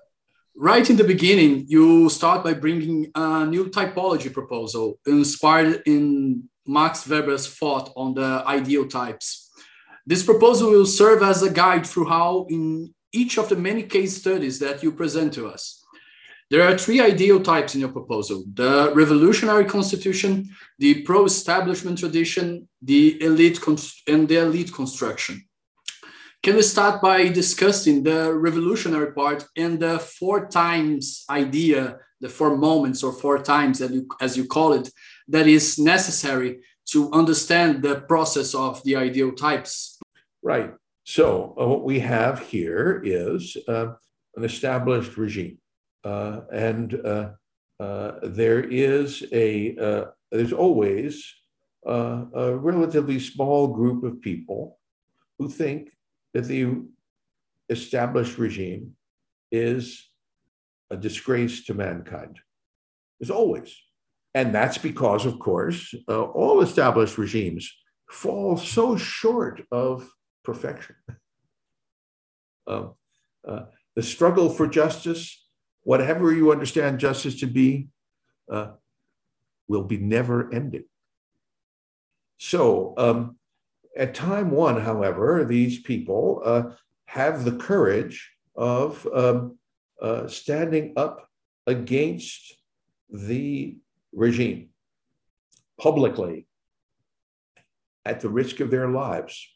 Right 0.58 0.90
in 0.90 0.96
the 0.96 1.04
beginning, 1.04 1.66
you 1.68 2.10
start 2.10 2.44
by 2.44 2.54
bringing 2.54 3.12
a 3.16 3.46
new 3.46 3.70
typology 3.70 4.32
proposal 4.32 5.00
inspired 5.06 5.84
in 5.86 6.50
Max 6.66 7.08
Weber's 7.08 7.48
thought 7.48 7.92
on 7.96 8.14
the 8.14 8.44
ideal 8.46 8.88
types. 8.88 9.52
This 10.06 10.24
proposal 10.24 10.72
will 10.72 10.86
serve 10.86 11.24
as 11.24 11.42
a 11.42 11.52
guide 11.52 11.86
through 11.86 12.06
how, 12.06 12.46
in 12.50 12.94
each 13.12 13.38
of 13.38 13.50
the 13.50 13.56
many 13.56 13.84
case 13.84 14.18
studies 14.18 14.60
that 14.60 14.84
you 14.84 14.92
present 14.92 15.34
to 15.34 15.48
us, 15.48 15.84
there 16.52 16.62
are 16.62 16.78
three 16.78 17.02
ideal 17.02 17.42
types 17.42 17.74
in 17.74 17.82
your 17.82 17.90
proposal 17.92 18.44
the 18.54 18.92
revolutionary 18.94 19.66
constitution, 19.66 20.50
the 20.80 21.02
pro 21.02 21.26
establishment 21.26 21.98
tradition, 21.98 22.68
the 22.82 23.22
elite 23.22 23.60
and 24.08 24.28
the 24.28 24.38
elite 24.38 24.74
construction. 24.74 25.45
Can 26.46 26.58
we 26.58 26.62
start 26.62 27.02
by 27.02 27.28
discussing 27.30 28.04
the 28.04 28.32
revolutionary 28.32 29.14
part 29.14 29.48
and 29.58 29.80
the 29.80 29.98
four 29.98 30.48
times 30.48 31.26
idea, 31.28 31.98
the 32.22 32.30
four 32.30 32.56
moments 32.56 33.02
or 33.02 33.14
four 33.14 33.40
times 33.40 33.80
that 33.80 33.90
you, 33.90 34.08
as 34.22 34.38
you 34.38 34.46
call 34.46 34.74
it, 34.74 34.92
that 35.28 35.48
is 35.48 35.80
necessary 35.80 36.60
to 36.92 37.12
understand 37.14 37.82
the 37.82 38.02
process 38.02 38.54
of 38.54 38.84
the 38.84 38.96
ideal 38.96 39.32
types? 39.32 39.98
Right. 40.44 40.72
So 41.04 41.56
uh, 41.60 41.68
what 41.68 41.84
we 41.84 42.00
have 42.02 42.38
here 42.42 43.02
is 43.04 43.58
uh, 43.68 43.94
an 44.36 44.44
established 44.44 45.18
regime, 45.18 45.58
uh, 46.04 46.42
and 46.54 46.94
uh, 46.94 47.30
uh, 47.80 48.20
there 48.22 48.64
is 48.64 49.26
a 49.32 49.76
uh, 49.78 50.06
there's 50.32 50.54
always 50.54 51.26
a 51.88 52.56
relatively 52.56 53.20
small 53.20 53.66
group 53.66 54.04
of 54.04 54.22
people 54.22 54.78
who 55.40 55.50
think 55.50 55.95
that 56.36 56.50
the 56.50 56.84
established 57.70 58.38
regime 58.38 58.98
is 59.54 60.12
a 60.92 60.98
disgrace 60.98 61.64
to 61.64 61.74
mankind. 61.74 62.40
As 63.22 63.30
always. 63.30 63.74
And 64.34 64.54
that's 64.54 64.78
because, 64.78 65.26
of 65.26 65.40
course, 65.40 65.96
uh, 66.10 66.24
all 66.24 66.60
established 66.60 67.18
regimes 67.18 67.74
fall 68.12 68.58
so 68.58 68.98
short 68.98 69.62
of 69.72 70.10
perfection. 70.44 70.98
Uh, 72.68 72.88
uh, 73.48 73.66
the 73.96 74.04
struggle 74.04 74.50
for 74.50 74.68
justice, 74.68 75.48
whatever 75.84 76.34
you 76.34 76.52
understand 76.52 77.00
justice 77.00 77.40
to 77.40 77.48
be, 77.48 77.88
uh, 78.52 78.72
will 79.70 79.86
be 79.86 79.98
never 79.98 80.54
ending. 80.54 80.84
So, 82.40 82.94
um, 82.98 83.38
at 83.96 84.14
time 84.14 84.52
one, 84.52 84.82
however, 84.82 85.46
these 85.46 85.80
people 85.80 86.42
uh, 86.44 86.64
have 87.06 87.46
the 87.46 87.56
courage 87.56 88.32
of 88.56 89.08
um, 89.14 89.58
uh, 90.02 90.28
standing 90.28 90.94
up 90.98 91.30
against 91.66 92.56
the 93.10 93.78
regime 94.14 94.70
publicly 95.80 96.48
at 98.06 98.20
the 98.20 98.30
risk 98.30 98.60
of 98.60 98.70
their 98.70 98.90
lives. 98.90 99.48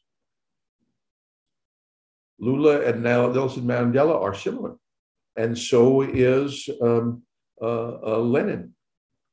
Lula 2.40 2.82
and 2.82 3.04
Nelson 3.04 3.64
Mandela 3.64 4.22
are 4.22 4.34
similar, 4.34 4.76
and 5.36 5.58
so 5.58 6.02
is 6.02 6.70
um, 6.82 7.24
uh, 7.62 7.98
uh 8.02 8.20
Lenin, 8.20 8.74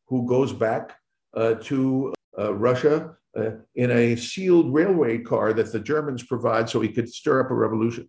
who 0.08 0.26
goes 0.26 0.52
back 0.52 0.96
uh, 1.36 1.54
to 1.54 2.12
uh, 2.36 2.52
Russia 2.52 3.16
uh, 3.36 3.50
in 3.74 3.90
a 3.90 4.16
sealed 4.16 4.72
railway 4.72 5.18
car 5.18 5.52
that 5.52 5.72
the 5.72 5.80
Germans 5.80 6.22
provide 6.22 6.68
so 6.68 6.80
he 6.80 6.88
could 6.88 7.08
stir 7.08 7.40
up 7.40 7.50
a 7.50 7.54
revolution. 7.54 8.08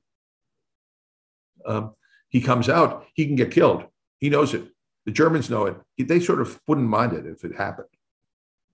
Um, 1.66 1.96
he 2.30 2.42
comes 2.42 2.70
out, 2.70 3.06
he 3.14 3.26
can 3.26 3.36
get 3.36 3.52
killed. 3.52 3.86
He 4.20 4.30
knows 4.30 4.54
it. 4.54 4.68
The 5.06 5.12
Germans 5.12 5.50
know 5.50 5.66
it. 5.66 5.78
He, 5.96 6.04
they 6.04 6.20
sort 6.20 6.42
of 6.42 6.60
wouldn't 6.68 6.88
mind 6.90 7.14
it 7.14 7.26
if 7.26 7.44
it 7.44 7.56
happened. 7.56 7.88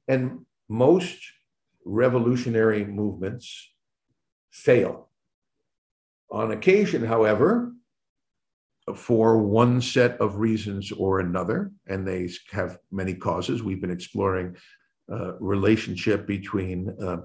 And 0.08 0.46
most 0.70 1.20
revolutionary 1.86 2.86
movements 2.86 3.72
fail. 4.52 5.10
On 6.32 6.52
occasion, 6.52 7.06
however, 7.06 7.74
for 8.96 9.38
one 9.38 9.82
set 9.82 10.20
of 10.20 10.38
reasons 10.38 10.92
or 10.92 11.20
another, 11.20 11.72
and 11.88 12.08
they 12.08 12.30
have 12.52 12.80
many 12.92 13.14
causes. 13.14 13.64
We've 13.64 13.80
been 13.80 13.92
exploring 13.92 14.58
uh, 15.12 15.34
relationship 15.40 16.26
between 16.26 16.96
uh, 17.02 17.18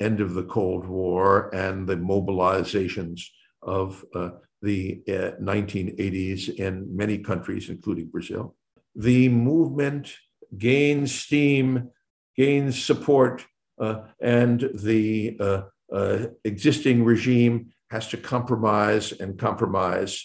end 0.00 0.20
of 0.20 0.34
the 0.34 0.44
Cold 0.44 0.86
War 0.86 1.52
and 1.54 1.86
the 1.86 1.96
mobilizations 1.96 3.22
of 3.62 4.04
uh, 4.14 4.30
the 4.62 5.02
1980s 5.08 6.54
in 6.54 6.96
many 6.96 7.18
countries, 7.18 7.68
including 7.68 8.08
Brazil. 8.08 8.54
The 8.94 9.28
movement 9.28 10.14
gains 10.56 11.14
steam, 11.14 11.90
gains 12.36 12.82
support, 12.82 13.44
uh, 13.80 14.02
and 14.20 14.70
the 14.74 15.36
uh, 15.40 15.62
uh, 15.92 16.26
existing 16.44 17.04
regime 17.04 17.72
has 17.90 18.08
to 18.08 18.16
compromise 18.16 19.12
and 19.12 19.38
compromise 19.38 20.24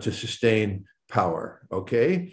to 0.00 0.12
sustain 0.12 0.84
power. 1.10 1.66
Okay, 1.72 2.32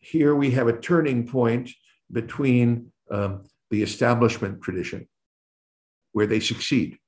here 0.00 0.34
we 0.34 0.50
have 0.50 0.66
a 0.66 0.78
turning 0.78 1.28
point 1.28 1.70
between 2.10 2.90
um, 3.12 3.44
the 3.70 3.82
establishment 3.82 4.60
tradition 4.60 5.08
where 6.12 6.26
they 6.26 6.40
succeed. 6.40 6.98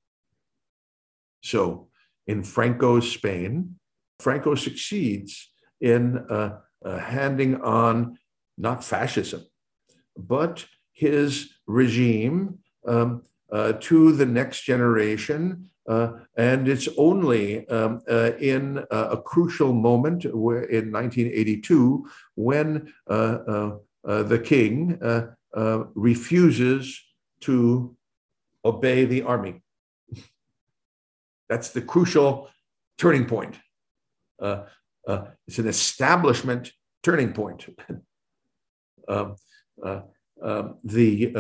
So 1.43 1.89
in 2.27 2.43
Franco's 2.43 3.11
Spain, 3.11 3.77
Franco 4.21 4.55
succeeds 4.55 5.51
in 5.81 6.19
uh, 6.31 6.59
uh, 6.85 6.99
handing 6.99 7.61
on 7.61 8.17
not 8.57 8.85
fascism, 8.85 9.43
but 10.17 10.65
his 10.93 11.51
regime 11.67 12.59
um, 12.87 13.23
uh, 13.53 13.73
to 13.81 14.13
the 14.13 14.27
next 14.27 14.63
generation. 14.63 15.71
Uh, 15.87 16.13
and 16.39 16.67
it's 16.67 16.89
only 16.97 17.69
um, 17.69 18.01
uh, 18.09 18.33
in 18.41 18.83
a 18.91 19.19
crucial 19.19 19.75
moment 19.75 20.25
where 20.35 20.63
in 20.63 20.91
1982 20.91 22.09
when 22.37 22.91
uh, 23.07 23.39
the 24.03 24.41
king 24.43 24.99
uh, 25.57 25.85
refuses 25.95 27.01
to 27.41 27.97
obey 28.65 29.05
the 29.05 29.23
army. 29.23 29.63
That's 31.49 31.71
the 31.71 31.83
crucial 31.83 32.49
turning 32.99 33.27
point. 33.27 33.59
Uh, 34.41 34.65
uh, 35.07 35.27
it's 35.47 35.59
an 35.59 35.69
establishment 35.69 36.73
turning 37.03 37.33
point. 37.33 37.67
um, 39.09 39.37
uh, 39.85 40.01
um, 40.43 40.79
the 40.83 41.35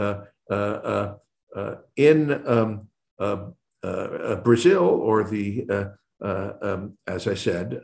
uh, 0.50 1.74
in 1.96 2.46
um, 2.46 2.88
Brazil 4.42 4.82
or 4.82 5.24
the 5.24 5.96
um, 6.20 6.98
as 7.06 7.26
I 7.26 7.34
said, 7.34 7.80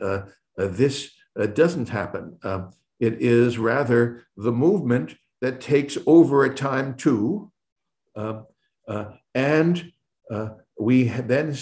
this 0.55 1.11
doesn't 1.53 1.89
happen. 1.89 2.37
Um, 2.43 2.71
it 2.99 3.21
is 3.21 3.57
rather 3.57 4.27
the 4.37 4.51
movement 4.51 5.15
that 5.41 5.59
takes 5.59 5.97
over 6.05 6.45
a 6.45 6.53
time 6.53 6.95
too. 6.95 7.51
Uh, 8.15 8.41
uh, 8.87 9.05
and 9.33 9.91
uh, 10.29 10.49
we 10.79 11.03
then 11.03 11.55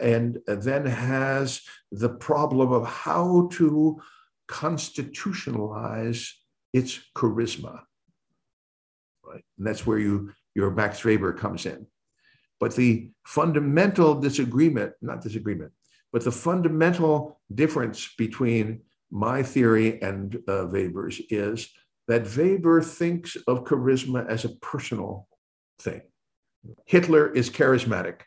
and 0.00 0.38
then 0.46 0.86
has 0.86 1.62
the 1.92 2.08
problem 2.08 2.72
of 2.72 2.86
how 2.86 3.48
to 3.52 4.00
constitutionalize 4.48 6.32
its 6.72 7.00
charisma. 7.14 7.80
Right? 9.24 9.44
And 9.58 9.66
that's 9.66 9.86
where 9.86 9.98
you 9.98 10.32
your 10.54 10.70
Max 10.70 11.04
Weber 11.04 11.32
comes 11.32 11.66
in. 11.66 11.86
But 12.60 12.74
the 12.74 13.10
fundamental 13.24 14.20
disagreement, 14.20 14.94
not 15.00 15.22
disagreement, 15.22 15.72
but 16.12 16.24
the 16.24 16.32
fundamental 16.32 17.40
difference 17.54 18.08
between 18.18 18.82
my 19.10 19.42
theory 19.42 20.02
and 20.02 20.36
uh, 20.48 20.66
Weber's 20.70 21.20
is 21.30 21.68
that 22.08 22.36
Weber 22.36 22.82
thinks 22.82 23.36
of 23.46 23.64
charisma 23.64 24.26
as 24.26 24.44
a 24.44 24.48
personal 24.48 25.28
thing. 25.78 26.00
Hitler 26.86 27.30
is 27.30 27.50
charismatic. 27.50 28.22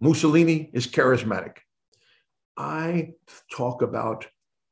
Mussolini 0.00 0.70
is 0.74 0.86
charismatic. 0.86 1.58
I 2.56 3.12
talk 3.52 3.82
about 3.82 4.26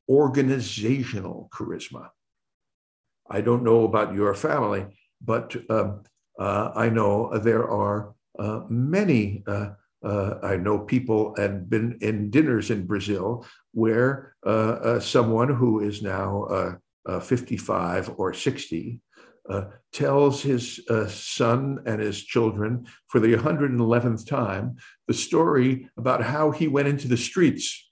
organizational 0.09 1.49
charisma. 1.53 2.09
I 3.29 3.41
don't 3.41 3.63
know 3.63 3.85
about 3.85 4.13
your 4.13 4.33
family, 4.33 4.85
but 5.21 5.55
um, 5.69 6.03
uh, 6.37 6.71
I 6.75 6.89
know 6.89 7.37
there 7.37 7.69
are 7.69 8.13
uh, 8.37 8.61
many. 8.69 9.43
Uh, 9.47 9.71
uh, 10.03 10.35
I 10.41 10.55
know 10.55 10.79
people 10.79 11.35
and 11.35 11.69
been 11.69 11.97
in 12.01 12.29
dinners 12.29 12.71
in 12.71 12.87
Brazil 12.87 13.45
where 13.73 14.35
someone 15.01 15.53
who 15.53 15.81
is 15.81 16.01
now 16.01 16.79
55 17.17 18.11
or 18.17 18.33
60 18.33 19.01
uh, 19.49 19.65
tells 19.91 20.43
his 20.43 20.79
uh, 20.89 21.07
son 21.07 21.79
and 21.85 21.99
his 21.99 22.23
children 22.23 22.85
for 23.07 23.19
the 23.19 23.33
111th 23.33 24.27
time 24.27 24.77
the 25.07 25.13
story 25.13 25.89
about 25.97 26.23
how 26.23 26.51
he 26.51 26.67
went 26.67 26.87
into 26.87 27.07
the 27.07 27.17
streets. 27.17 27.89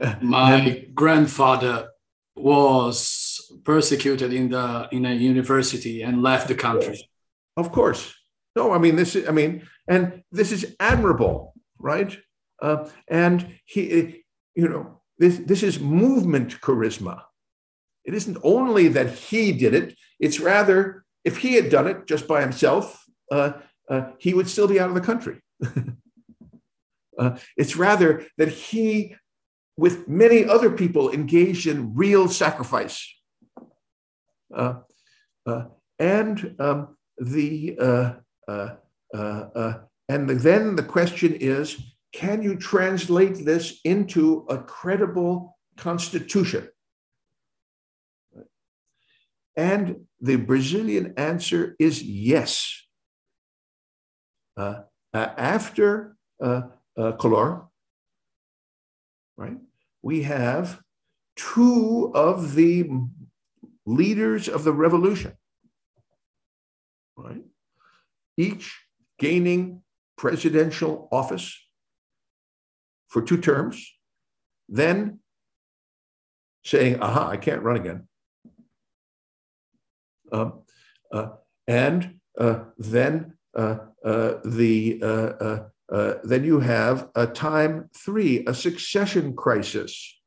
My 0.20 0.54
and, 0.54 0.94
grandfather 0.94 1.90
was 2.34 3.40
persecuted 3.64 4.32
in 4.32 4.50
the 4.50 4.88
in 4.90 5.06
a 5.06 5.14
university 5.14 6.02
and 6.02 6.22
left 6.22 6.48
the 6.48 6.54
country. 6.54 7.08
Of 7.56 7.72
course. 7.72 8.12
No, 8.56 8.72
I 8.72 8.78
mean 8.78 8.96
this 8.96 9.14
is 9.14 9.28
I 9.28 9.32
mean 9.32 9.62
and 9.88 10.22
this 10.32 10.52
is 10.52 10.74
admirable, 10.80 11.54
right? 11.78 12.16
Uh, 12.60 12.88
and 13.08 13.58
he 13.64 14.24
you 14.54 14.68
know 14.68 15.00
this 15.18 15.38
this 15.38 15.62
is 15.62 15.80
movement 15.80 16.60
charisma. 16.60 17.22
It 18.06 18.14
isn't 18.14 18.38
only 18.42 18.88
that 18.88 19.12
he 19.12 19.52
did 19.52 19.74
it, 19.74 19.96
it's 20.18 20.40
rather 20.40 21.04
if 21.24 21.38
he 21.38 21.54
had 21.54 21.70
done 21.70 21.88
it 21.88 22.06
just 22.06 22.28
by 22.28 22.40
himself, 22.40 23.04
uh, 23.32 23.52
uh, 23.90 24.12
he 24.18 24.32
would 24.32 24.48
still 24.48 24.68
be 24.68 24.78
out 24.78 24.88
of 24.88 24.94
the 24.94 25.00
country. 25.00 25.40
uh, 27.18 27.36
it's 27.56 27.76
rather 27.76 28.24
that 28.38 28.48
he, 28.48 29.16
with 29.76 30.08
many 30.08 30.44
other 30.44 30.70
people, 30.70 31.10
engaged 31.10 31.66
in 31.66 31.94
real 31.94 32.28
sacrifice. 32.28 33.12
Uh, 34.54 34.74
uh, 35.46 35.64
and 35.98 36.54
um, 36.60 36.96
the 37.18 37.76
uh, 37.78 38.14
and 40.08 40.30
then 40.30 40.76
the 40.76 40.82
question 40.82 41.34
is, 41.34 41.76
can 42.12 42.42
you 42.42 42.56
translate 42.56 43.44
this 43.44 43.80
into 43.84 44.46
a 44.48 44.58
credible 44.58 45.58
constitution? 45.76 46.68
And 49.56 50.06
the 50.20 50.36
Brazilian 50.36 51.14
answer 51.16 51.74
is 51.78 52.02
yes. 52.02 52.82
Uh, 54.56 54.82
uh, 55.12 55.28
after 55.36 56.16
uh, 56.42 56.62
uh 56.96 57.12
Collor, 57.12 57.66
right, 59.36 59.58
we 60.02 60.22
have 60.22 60.80
two 61.36 62.12
of 62.14 62.54
the 62.54 62.88
leaders 63.86 64.48
of 64.48 64.64
the 64.64 64.72
revolution, 64.72 65.32
right, 67.16 67.42
each 68.36 68.74
gaining 69.18 69.82
presidential 70.16 71.08
office 71.12 71.58
for 73.08 73.22
two 73.22 73.38
terms, 73.38 73.94
then 74.68 75.20
saying, 76.64 77.00
aha, 77.00 77.28
I 77.28 77.36
can't 77.36 77.62
run 77.62 77.76
again. 77.76 78.08
Um, 80.32 80.62
and 81.66 82.18
uh, 82.38 82.64
then 82.78 83.34
uh, 83.54 83.78
the 84.44 84.98
then 86.24 86.44
you 86.44 86.60
have 86.60 87.08
a 87.14 87.26
time 87.26 87.90
three, 87.96 88.44
a 88.46 88.54
succession 88.54 89.34
crisis. 89.34 90.20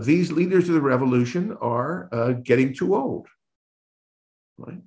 these 0.00 0.32
leaders 0.32 0.68
of 0.68 0.74
the 0.74 0.80
revolution 0.80 1.56
are 1.60 2.34
getting 2.44 2.74
too 2.74 2.94
old. 2.94 3.28
Right? 4.58 4.82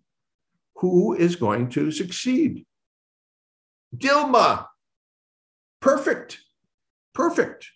Who 0.77 1.13
is 1.15 1.35
going 1.35 1.69
to 1.69 1.91
succeed? 1.91 2.65
Dilma. 3.95 4.67
Perfect. 5.81 6.39
Perfect. 7.13 7.67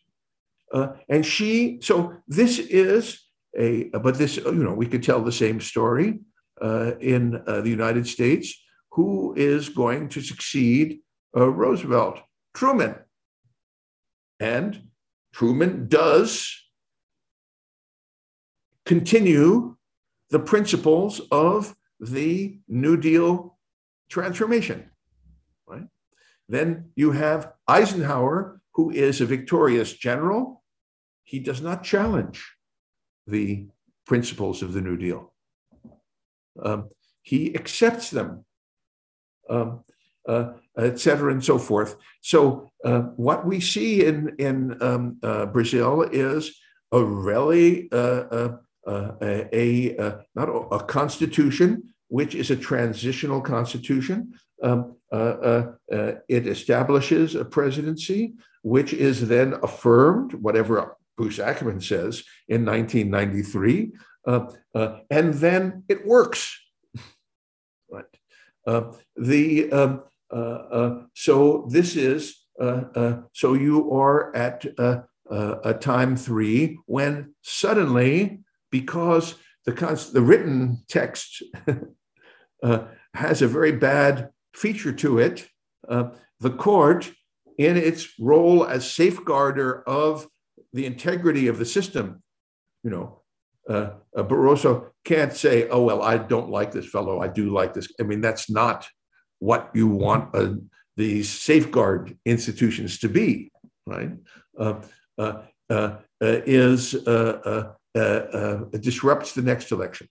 Uh, 0.74 0.94
and 1.10 1.26
she, 1.26 1.80
so 1.82 2.14
this 2.28 2.60
is 2.60 3.20
a, 3.58 3.90
but 3.90 4.18
this, 4.18 4.38
you 4.38 4.54
know, 4.54 4.74
we 4.74 4.88
could 4.88 5.04
tell 5.04 5.22
the 5.22 5.32
same 5.32 5.60
story 5.60 6.20
uh, 6.62 6.94
in 7.00 7.42
uh, 7.48 7.62
the 7.62 7.70
United 7.70 8.08
States. 8.08 8.54
Who 8.92 9.34
is 9.38 9.70
going 9.70 10.10
to 10.10 10.22
succeed 10.22 11.00
uh, 11.36 11.48
Roosevelt? 11.48 12.20
Truman. 12.54 12.96
And 14.40 14.90
Truman 15.34 15.88
does 15.88 16.54
continue 18.86 19.78
the 20.30 20.40
principles 20.40 21.22
of 21.32 21.76
the 22.00 22.60
New 22.68 22.98
Deal 22.98 23.58
transformation. 24.10 24.90
Right? 25.68 25.88
Then 26.50 26.92
you 26.96 27.12
have 27.12 27.54
Eisenhower, 27.68 28.60
who 28.74 28.90
is 28.92 29.22
a 29.22 29.26
victorious 29.26 29.94
general. 29.94 30.64
He 31.24 31.40
does 31.40 31.62
not 31.62 31.84
challenge 31.84 32.44
the 33.32 33.66
principles 34.06 34.62
of 34.62 34.74
the 34.74 34.82
New 34.82 34.98
Deal. 34.98 35.34
Um, 36.62 36.90
he 37.22 37.56
accepts 37.56 38.10
them, 38.10 38.46
um, 39.50 39.84
uh, 40.28 40.54
et 40.78 41.00
cetera, 41.00 41.32
and 41.32 41.44
so 41.44 41.58
forth. 41.58 41.96
So, 42.22 42.70
uh, 42.84 43.02
what 43.16 43.46
we 43.46 43.60
see 43.60 44.06
in, 44.06 44.36
in 44.38 44.82
um, 44.82 45.18
uh, 45.24 45.46
Brazil 45.48 46.04
is 46.04 46.56
a 46.92 47.04
really 47.04 47.90
uh, 47.92 47.96
uh, 47.96 48.58
uh, 48.88 49.12
a, 49.22 49.96
a, 49.98 50.20
not 50.36 50.50
a, 50.50 50.54
a, 50.54 50.84
constitution, 50.84 51.94
which 52.08 52.34
is 52.34 52.50
a 52.50 52.56
transitional 52.56 53.40
constitution. 53.40 54.34
Um, 54.64 54.96
it 55.12 56.48
establishes 56.48 57.36
a 57.36 57.46
presidency, 57.46 58.34
which 58.64 58.94
is 58.94 59.28
then 59.28 59.56
affirmed, 59.62 60.34
whatever 60.34 60.98
Bruce 61.22 61.38
Ackerman 61.38 61.82
says 61.82 62.24
in 62.48 62.66
1993, 62.66 63.92
uh, 64.26 64.48
uh, 64.74 65.00
and 65.12 65.36
then 65.36 65.84
it 65.88 66.04
works. 66.04 66.60
right. 67.92 68.06
Uh, 68.66 68.94
the 69.16 69.72
um, 69.72 70.04
uh, 70.34 70.36
uh, 70.36 71.02
so 71.14 71.68
this 71.70 71.96
is 71.96 72.44
uh, 72.60 73.22
so 73.34 73.54
you 73.54 73.92
are 73.92 74.36
at 74.36 74.66
a 74.80 75.74
time 75.80 76.16
three 76.16 76.80
when 76.88 77.36
suddenly 77.44 78.40
because 78.72 79.36
the 79.66 79.74
the 80.14 80.22
written 80.22 80.84
text 80.90 81.44
has 83.14 83.44
a 83.44 83.48
very 83.48 83.74
bad 83.74 84.32
feature 84.56 84.92
to 84.94 85.20
it, 85.20 85.48
the 85.88 86.50
court 86.58 87.12
in 87.60 87.78
its 87.78 88.10
role 88.20 88.66
as 88.66 88.90
safeguarder 88.90 89.84
of 89.86 90.28
the 90.74 90.86
integrity 90.86 91.48
of 91.48 91.58
the 91.58 91.66
system, 91.66 92.24
you 92.84 92.90
know, 92.90 93.22
uh, 93.70 93.92
uh, 94.18 94.24
Barroso 94.24 94.88
can't 95.06 95.34
say, 95.34 95.68
"Oh 95.70 95.84
well, 95.84 96.02
I 96.02 96.18
don't 96.18 96.50
like 96.50 96.72
this 96.72 96.88
fellow. 96.88 97.22
I 97.22 97.28
do 97.28 97.52
like 97.52 97.74
this." 97.74 97.88
I 98.00 98.04
mean, 98.04 98.22
that's 98.22 98.50
not 98.50 98.88
what 99.40 99.70
you 99.74 99.88
want 99.88 100.36
uh, 100.36 100.56
these 100.98 101.30
safeguard 101.30 102.18
institutions 102.26 103.00
to 103.00 103.10
be, 103.10 103.52
right? 103.86 104.12
Uh, 104.58 104.82
uh, 105.18 105.42
uh 105.70 105.96
is 106.20 106.92
disrupts 108.80 109.34
the 109.34 109.42
next 109.42 109.72
election, 109.72 110.08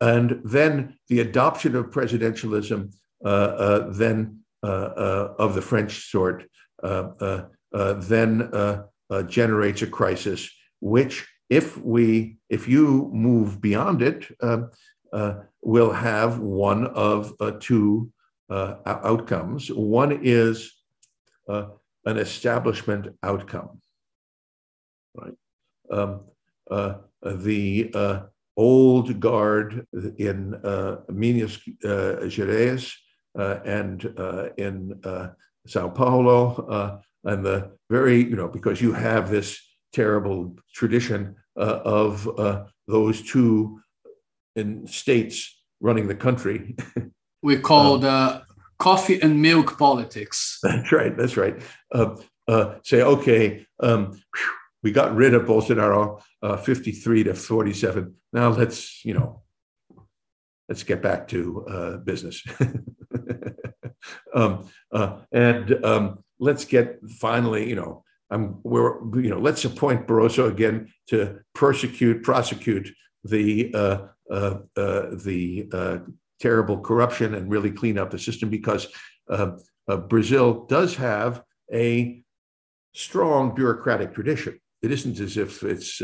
and 0.00 0.40
then 0.44 0.98
the 1.08 1.20
adoption 1.20 1.76
of 1.76 1.90
presidentialism, 1.90 2.92
then 3.22 4.40
of 4.62 5.54
the 5.54 5.62
French 5.62 6.10
sort, 6.10 6.44
Uh, 6.84 7.12
uh, 7.20 7.44
uh, 7.72 7.94
then 7.94 8.50
generates 9.28 9.82
a 9.82 9.86
crisis, 9.86 10.50
which 10.80 11.26
if 11.50 11.76
we 11.78 12.36
if 12.48 12.68
you 12.68 13.10
move 13.12 13.60
beyond 13.60 14.02
it, 14.02 14.30
will 15.62 15.92
have 15.92 16.38
one 16.38 16.86
of 16.88 17.32
two 17.60 18.12
outcomes. 18.86 19.68
One 19.68 20.20
is 20.22 20.72
an 21.48 22.18
establishment 22.18 23.08
outcome, 23.22 23.80
right? 25.14 25.34
Um, 25.90 26.20
uh, 26.70 26.94
the 27.22 27.90
uh, 27.94 28.20
old 28.56 29.20
guard 29.20 29.86
in 30.18 30.54
uh, 30.54 30.96
Minas 31.08 31.58
Gerais 31.82 32.92
and 33.34 34.04
in 34.56 35.00
Sao 35.66 35.88
Paulo, 35.88 36.66
uh, 36.68 37.00
and 37.24 37.44
the 37.44 37.72
very, 37.90 38.22
you 38.22 38.36
know, 38.36 38.48
because 38.48 38.80
you 38.80 38.92
have 38.92 39.30
this 39.30 39.60
terrible 39.92 40.56
tradition 40.74 41.36
uh, 41.56 41.80
of 41.84 42.38
uh, 42.38 42.64
those 42.86 43.22
two 43.22 43.80
in 44.56 44.86
states 44.86 45.62
running 45.80 46.08
the 46.08 46.14
country. 46.14 46.76
we 47.42 47.58
call 47.58 47.98
the 47.98 48.10
um, 48.10 48.42
coffee 48.78 49.20
and 49.20 49.40
milk 49.40 49.78
politics. 49.78 50.58
That's 50.62 50.92
right. 50.92 51.16
That's 51.16 51.36
right. 51.36 51.60
Uh, 51.92 52.16
uh, 52.46 52.74
say, 52.82 53.02
okay, 53.02 53.66
um, 53.80 54.20
we 54.82 54.92
got 54.92 55.14
rid 55.14 55.34
of 55.34 55.42
Bolsonaro 55.44 56.20
uh, 56.42 56.56
53 56.58 57.24
to 57.24 57.34
47. 57.34 58.14
Now 58.32 58.50
let's, 58.50 59.04
you 59.04 59.14
know, 59.14 59.42
let's 60.68 60.82
get 60.82 61.00
back 61.00 61.28
to 61.28 61.66
uh, 61.66 61.96
business. 61.98 62.42
um, 64.34 64.68
uh, 64.92 65.20
and 65.32 65.84
um, 65.84 66.18
let's 66.38 66.64
get 66.64 66.98
finally, 67.18 67.68
you 67.68 67.76
know, 67.76 68.04
I'm, 68.30 68.58
we're, 68.62 68.98
you 69.20 69.30
know, 69.30 69.38
let's 69.38 69.64
appoint 69.64 70.06
Barroso 70.06 70.48
again 70.50 70.92
to 71.08 71.40
persecute, 71.54 72.22
prosecute 72.22 72.90
the 73.24 73.72
uh, 73.74 73.98
uh, 74.30 74.58
uh, 74.76 75.10
the 75.16 76.02
terrible 76.40 76.80
corruption 76.80 77.34
and 77.34 77.50
really 77.50 77.70
clean 77.70 77.98
up 77.98 78.10
the 78.10 78.18
system 78.18 78.50
because 78.50 78.86
Brazil 80.08 80.66
does 80.66 80.96
have 80.96 81.42
a 81.72 82.22
strong 82.94 83.54
bureaucratic 83.54 84.14
tradition. 84.14 84.58
It 84.82 84.92
isn't 84.92 85.18
as 85.20 85.36
if 85.36 85.62
it's 85.62 86.02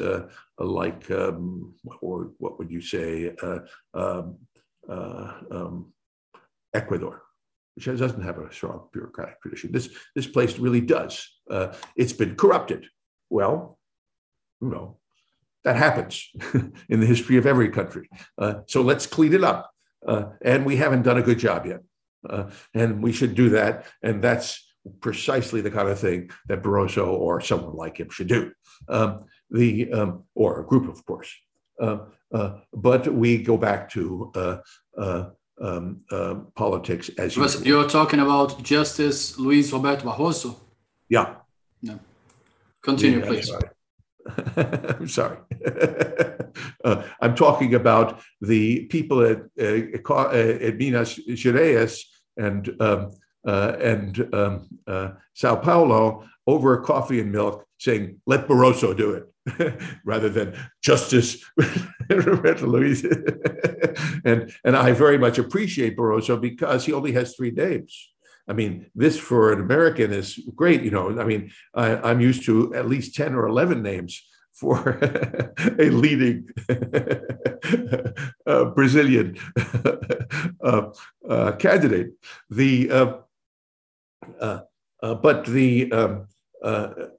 like, 0.58 1.10
um, 1.10 1.74
or 2.00 2.32
what 2.38 2.58
would 2.58 2.70
you 2.70 2.80
say, 2.80 3.34
um, 3.94 4.38
um, 4.88 5.92
Ecuador 6.74 7.22
which 7.74 7.86
doesn't 7.86 8.22
have 8.22 8.38
a 8.38 8.52
strong 8.52 8.88
bureaucratic 8.92 9.40
tradition. 9.40 9.72
This, 9.72 9.88
this 10.14 10.26
place 10.26 10.58
really 10.58 10.80
does. 10.80 11.26
Uh, 11.50 11.74
it's 11.96 12.12
been 12.12 12.36
corrupted. 12.36 12.86
Well, 13.28 13.78
you 14.60 14.68
know, 14.68 14.98
that 15.64 15.76
happens 15.76 16.28
in 16.88 17.00
the 17.00 17.06
history 17.06 17.36
of 17.36 17.46
every 17.46 17.70
country. 17.70 18.08
Uh, 18.38 18.54
so 18.66 18.82
let's 18.82 19.06
clean 19.06 19.34
it 19.34 19.44
up. 19.44 19.70
Uh, 20.06 20.30
and 20.42 20.64
we 20.64 20.76
haven't 20.76 21.02
done 21.02 21.18
a 21.18 21.22
good 21.22 21.38
job 21.38 21.66
yet. 21.66 21.80
Uh, 22.28 22.50
and 22.74 23.02
we 23.02 23.12
should 23.12 23.34
do 23.34 23.50
that. 23.50 23.86
And 24.02 24.22
that's 24.22 24.66
precisely 25.00 25.60
the 25.60 25.70
kind 25.70 25.88
of 25.88 25.98
thing 25.98 26.30
that 26.48 26.62
Barroso 26.62 27.08
or 27.08 27.40
someone 27.40 27.76
like 27.76 27.98
him 27.98 28.08
should 28.10 28.28
do. 28.28 28.52
Um, 28.88 29.24
the 29.50 29.92
um, 29.92 30.24
or 30.34 30.60
a 30.60 30.66
group, 30.66 30.88
of 30.88 31.04
course. 31.04 31.30
Uh, 31.80 31.98
uh, 32.32 32.58
but 32.72 33.12
we 33.12 33.42
go 33.42 33.56
back 33.56 33.90
to 33.90 34.30
um, 35.60 36.04
uh, 36.10 36.34
politics 36.54 37.10
as 37.18 37.36
you. 37.36 37.46
You're 37.62 37.88
talking 37.88 38.20
about 38.20 38.62
Justice 38.62 39.38
Luis 39.38 39.72
Roberto 39.72 40.04
Barroso. 40.04 40.56
Yeah. 41.08 41.34
No. 41.82 41.98
Continue, 42.82 43.20
yeah, 43.20 43.26
please. 43.26 43.52
I'm 44.56 45.08
sorry. 45.08 45.38
uh, 46.84 47.02
I'm 47.20 47.34
talking 47.34 47.74
about 47.74 48.20
the 48.40 48.86
people 48.86 49.22
at, 49.22 49.42
uh, 49.60 50.10
uh 50.10 50.28
at 50.30 50.76
Minas 50.76 51.18
Gerais 51.28 52.02
and 52.36 52.70
um, 52.80 53.10
uh, 53.46 53.76
and 53.80 54.34
um, 54.34 54.68
uh, 54.86 55.10
Sao 55.34 55.56
Paulo 55.56 56.24
over 56.46 56.78
coffee 56.82 57.20
and 57.20 57.32
milk, 57.32 57.66
saying, 57.78 58.20
"Let 58.26 58.48
Barroso 58.48 58.96
do 58.96 59.12
it." 59.12 59.32
rather 60.04 60.28
than 60.28 60.54
Justice 60.82 61.44
Roberto 62.08 62.66
Luis. 62.66 63.04
and, 64.24 64.52
and 64.64 64.76
I 64.76 64.92
very 64.92 65.18
much 65.18 65.38
appreciate 65.38 65.96
Barroso 65.96 66.40
because 66.40 66.84
he 66.84 66.92
only 66.92 67.12
has 67.12 67.34
three 67.34 67.50
names. 67.50 68.10
I 68.48 68.52
mean, 68.52 68.86
this 68.94 69.18
for 69.18 69.52
an 69.52 69.60
American 69.60 70.12
is 70.12 70.38
great. 70.56 70.82
You 70.82 70.90
know, 70.90 71.20
I 71.20 71.24
mean, 71.24 71.52
I, 71.74 72.10
am 72.10 72.20
used 72.20 72.44
to 72.46 72.74
at 72.74 72.88
least 72.88 73.14
10 73.14 73.34
or 73.34 73.46
11 73.46 73.82
names 73.82 74.22
for 74.52 74.98
a 75.78 75.90
leading 75.90 76.48
uh, 78.46 78.64
Brazilian 78.66 79.36
uh, 80.60 80.90
uh, 81.28 81.52
candidate. 81.52 82.10
The 82.50 82.90
uh, 82.90 83.12
uh, 84.40 84.60
uh, 85.02 85.14
but 85.14 85.46
the 85.46 85.92
um, 85.92 86.26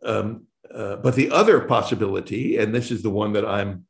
um, 0.04 0.48
uh, 0.74 0.96
but 0.98 1.16
the 1.16 1.32
other 1.32 1.62
possibility, 1.62 2.58
and 2.58 2.74
this 2.74 2.92
is 2.92 3.04
the 3.04 3.10
one 3.10 3.34
that 3.34 3.46
I'm 3.46 3.86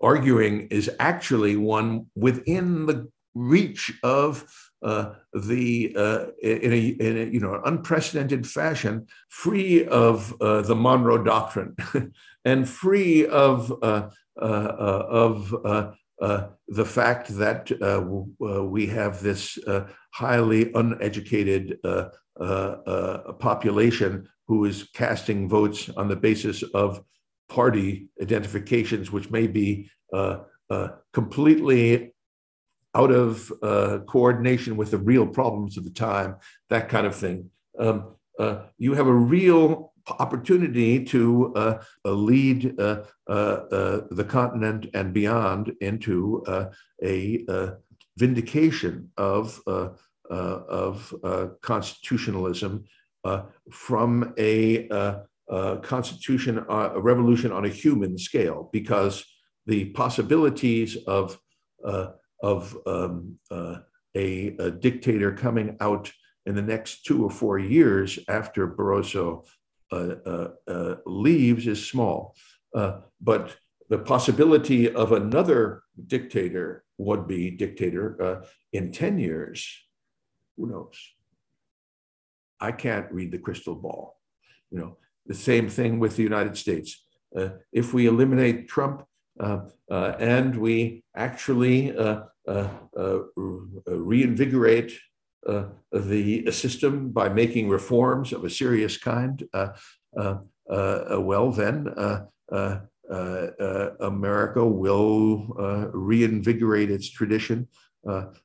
arguing, 0.00 0.68
is 0.68 0.90
actually 0.98 1.56
one 1.56 2.06
within 2.14 2.86
the 2.86 3.08
reach 3.34 3.92
of 4.02 4.44
uh, 4.84 5.14
the 5.32 5.94
uh, 5.96 6.26
in, 6.42 6.72
a, 6.72 6.88
in, 6.88 7.16
a, 7.16 7.24
you 7.24 7.40
know 7.40 7.60
unprecedented 7.64 8.46
fashion, 8.46 9.06
free 9.30 9.86
of 9.86 10.34
uh, 10.40 10.60
the 10.62 10.76
Monroe 10.76 11.22
Doctrine, 11.24 11.74
and 12.44 12.68
free 12.68 13.26
of 13.26 13.72
uh, 13.82 14.10
of 14.36 15.50
the 16.68 16.84
fact 16.84 17.28
that 17.28 17.70
we 18.38 18.86
have 18.86 19.22
this 19.22 19.58
highly 20.12 20.70
uneducated 20.74 21.78
population 23.38 24.28
who 24.46 24.64
is 24.64 24.88
casting 24.94 25.48
votes 25.48 25.88
on 25.90 26.08
the 26.08 26.16
basis 26.16 26.62
of 26.74 27.02
party 27.48 28.08
identifications, 28.20 29.10
which 29.10 29.30
may 29.30 29.46
be 29.46 29.90
uh, 30.12 30.38
uh, 30.70 30.88
completely 31.12 32.12
out 32.94 33.10
of 33.10 33.52
uh, 33.62 33.98
coordination 34.06 34.76
with 34.76 34.90
the 34.90 34.98
real 34.98 35.26
problems 35.26 35.76
of 35.76 35.84
the 35.84 35.90
time, 35.90 36.36
that 36.70 36.88
kind 36.88 37.06
of 37.06 37.14
thing. 37.14 37.50
Um, 37.78 38.14
uh, 38.38 38.62
you 38.78 38.94
have 38.94 39.06
a 39.06 39.12
real 39.12 39.92
opportunity 40.18 41.04
to 41.04 41.52
uh, 41.54 41.82
uh, 42.04 42.10
lead 42.10 42.76
the 42.76 44.26
continent 44.28 44.86
and 44.94 45.12
beyond 45.12 45.72
into 45.80 46.44
a 47.02 47.44
vindication 48.16 49.10
of, 49.16 49.60
of 50.30 51.14
constitutionalism 51.62 52.84
from 53.70 54.34
a, 54.38 54.88
uh, 54.88 55.20
uh, 55.50 55.76
constitution, 55.76 56.64
a 56.68 57.00
revolution 57.00 57.52
on 57.52 57.64
a 57.64 57.68
human 57.68 58.16
scale, 58.16 58.70
because 58.72 59.24
the 59.66 59.86
possibilities 59.86 60.96
of 61.06 61.38
of 62.42 62.76
um, 62.86 63.38
a, 63.50 63.80
a, 64.16 64.70
dictator 64.70 65.32
coming 65.32 65.76
out 65.80 66.10
in 66.46 66.54
the 66.54 66.62
next 66.62 67.04
two 67.04 67.24
or 67.24 67.30
four 67.30 67.58
years 67.58 68.18
after 68.28 68.68
Barroso 68.68 69.46
uh, 69.92 70.14
uh, 70.26 70.48
uh, 70.66 70.94
leaves 71.06 71.66
is 71.66 71.86
small. 71.86 72.34
but 73.20 73.56
the 73.90 73.98
possibility 73.98 74.92
of 74.92 75.12
another 75.12 75.82
dictator, 76.06 76.84
would 76.96 77.28
be 77.28 77.50
dictator, 77.50 78.42
in 78.72 78.92
10 78.92 79.18
years, 79.18 79.68
who 80.56 80.66
knows? 80.66 81.13
I 82.68 82.72
can't 82.72 83.12
read 83.12 83.30
the 83.30 83.44
crystal 83.46 83.74
ball. 83.74 84.04
You 84.70 84.78
know, 84.78 84.90
the 85.26 85.34
same 85.50 85.68
thing 85.68 85.92
with 85.98 86.16
the 86.16 86.22
United 86.22 86.56
States. 86.56 87.04
Uh, 87.38 87.50
if 87.72 87.86
we 87.94 88.06
eliminate 88.06 88.68
Trump 88.68 89.04
uh, 89.40 89.60
uh, 89.90 90.12
and 90.18 90.56
we 90.56 91.04
actually 91.16 91.96
uh, 91.96 92.20
uh, 92.46 92.68
uh, 92.96 93.18
reinvigorate 93.86 94.92
the 95.92 96.50
system 96.50 97.10
by 97.10 97.28
making 97.28 97.68
reforms 97.68 98.32
of 98.32 98.44
a 98.44 98.50
serious 98.50 98.96
kind, 98.96 99.46
well, 100.66 101.50
then 101.52 101.76
America 104.00 104.64
will 104.64 105.28
reinvigorate 105.92 106.90
its 106.90 107.10
tradition. 107.10 107.68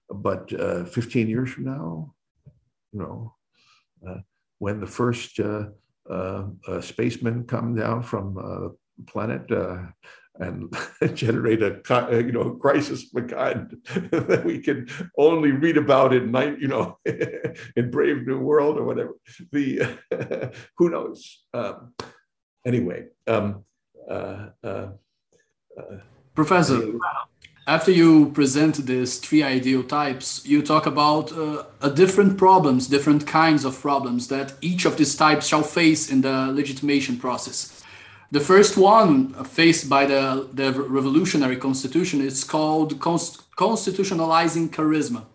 but 0.09 0.49
15 0.49 1.29
years 1.29 1.49
from 1.51 1.65
now, 1.65 2.13
you 2.91 2.99
know, 2.99 3.35
when 4.59 4.79
the 4.79 4.87
first 4.87 5.39
uh, 5.39 5.65
uh, 6.09 6.81
spacemen 6.81 7.45
come 7.45 7.75
down 7.75 8.03
from 8.03 8.35
the 8.35 9.03
planet 9.05 9.49
and 10.39 10.73
generate 11.13 11.61
a 11.61 11.81
you 12.11 12.31
know 12.31 12.51
crisis 12.51 13.05
of 13.13 13.23
a 13.23 13.27
kind 13.27 13.77
that 14.11 14.43
we 14.45 14.59
can 14.59 14.87
only 15.17 15.51
read 15.51 15.77
about 15.77 16.13
in 16.13 16.31
night 16.31 16.59
you 16.59 16.67
know 16.67 16.97
in 17.05 17.91
Brave 17.91 18.25
New 18.25 18.39
World 18.39 18.77
or 18.77 18.83
whatever. 18.83 19.13
The 19.51 19.97
who 20.77 20.89
knows. 20.89 21.43
Um, 21.53 21.93
anyway, 22.65 23.07
um, 23.27 23.65
uh, 24.09 24.47
uh, 24.63 24.87
uh, 25.77 25.97
Professor, 26.33 26.93
after 27.69 27.91
you 27.91 28.31
present 28.31 28.87
these 28.87 29.19
three 29.19 29.43
ideal 29.43 29.83
types, 29.83 30.43
you 30.43 30.63
talk 30.63 30.87
about 30.87 31.31
uh, 31.31 31.89
different 31.89 32.35
problems, 32.35 32.87
different 32.87 33.27
kinds 33.27 33.63
of 33.63 33.79
problems 33.79 34.27
that 34.27 34.53
each 34.59 34.85
of 34.85 34.97
these 34.97 35.15
types 35.15 35.45
shall 35.45 35.61
face 35.61 36.11
in 36.11 36.21
the 36.21 36.47
legitimation 36.51 37.15
process. 37.15 37.83
The 38.31 38.39
first 38.39 38.75
one 38.75 39.35
faced 39.43 39.87
by 39.87 40.07
the, 40.07 40.49
the 40.51 40.71
revolutionary 40.71 41.57
constitution 41.57 42.21
is 42.21 42.43
called 42.43 42.99
const 42.99 43.43
constitutionalizing 43.55 44.69
charisma. 44.69 45.25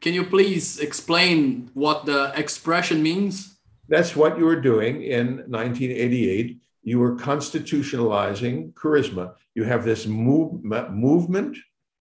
Can 0.00 0.12
you 0.12 0.24
please 0.24 0.80
explain 0.80 1.70
what 1.74 2.04
the 2.04 2.32
expression 2.34 3.00
means? 3.00 3.58
That's 3.88 4.16
what 4.16 4.38
you 4.38 4.44
were 4.44 4.60
doing 4.72 5.02
in 5.02 5.26
1988. 5.46 6.58
You 6.82 6.98
were 6.98 7.14
constitutionalizing 7.14 8.72
charisma. 8.74 9.34
You 9.54 9.62
have 9.64 9.84
this 9.84 10.06
move, 10.06 10.64
movement 10.90 11.56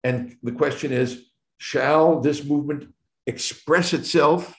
and 0.05 0.37
the 0.43 0.51
question 0.51 0.91
is 0.91 1.09
shall 1.57 2.21
this 2.21 2.43
movement 2.43 2.93
express 3.25 3.91
itself 3.91 4.55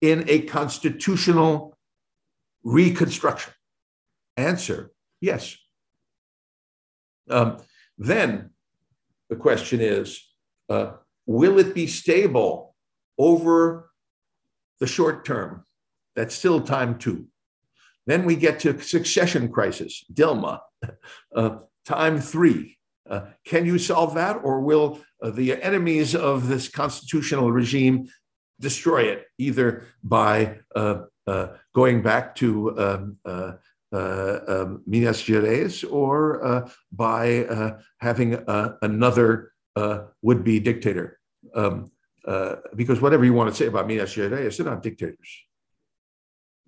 in 0.00 0.24
a 0.28 0.40
constitutional 0.40 1.78
reconstruction? 2.64 3.52
Answer 4.36 4.90
Yes. 5.20 5.56
Um, 7.28 7.58
then 7.98 8.50
the 9.28 9.36
question 9.36 9.80
is 9.80 10.20
uh, 10.68 10.92
will 11.26 11.58
it 11.58 11.74
be 11.74 11.86
stable 11.86 12.74
over 13.18 13.90
the 14.80 14.86
short 14.86 15.24
term? 15.24 15.64
That's 16.16 16.34
still 16.34 16.60
time 16.60 16.98
two. 16.98 17.26
Then 18.06 18.24
we 18.24 18.34
get 18.34 18.60
to 18.60 18.80
succession 18.80 19.52
crisis, 19.52 20.04
Dilma. 20.12 20.60
Uh, 21.36 21.58
time 21.84 22.18
three. 22.18 22.79
Uh, 23.10 23.26
can 23.44 23.66
you 23.66 23.76
solve 23.76 24.14
that, 24.14 24.36
or 24.44 24.60
will 24.60 25.00
uh, 25.20 25.30
the 25.30 25.60
enemies 25.60 26.14
of 26.14 26.46
this 26.46 26.68
constitutional 26.68 27.50
regime 27.50 28.08
destroy 28.60 29.02
it, 29.02 29.26
either 29.36 29.84
by 30.04 30.58
uh, 30.76 31.02
uh, 31.26 31.48
going 31.74 32.02
back 32.02 32.36
to 32.36 32.78
um, 32.78 33.16
uh, 33.24 33.52
um, 33.92 34.82
Minas 34.86 35.20
Gerais 35.22 35.84
or 35.90 36.70
by 36.92 37.74
having 37.98 38.42
another 38.46 39.52
would-be 40.22 40.60
dictator? 40.60 41.18
Um, 41.54 41.90
because 42.76 43.00
whatever 43.00 43.24
you 43.24 43.32
want 43.32 43.50
to 43.50 43.56
say 43.56 43.66
about 43.66 43.88
Minas 43.88 44.14
Gerais, 44.14 44.56
they're 44.56 44.66
not 44.66 44.84
dictators. 44.84 45.44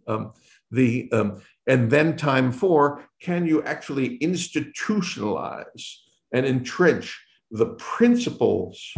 Um, 0.09 0.33
the 0.73 1.09
um, 1.13 1.41
and 1.69 1.91
then 1.91 2.17
time 2.17 2.51
four, 2.51 3.05
can 3.21 3.47
you 3.47 3.63
actually 3.63 4.19
institutionalize 4.19 6.02
and 6.33 6.47
entrench 6.47 7.21
the 7.51 7.75
principles 7.75 8.95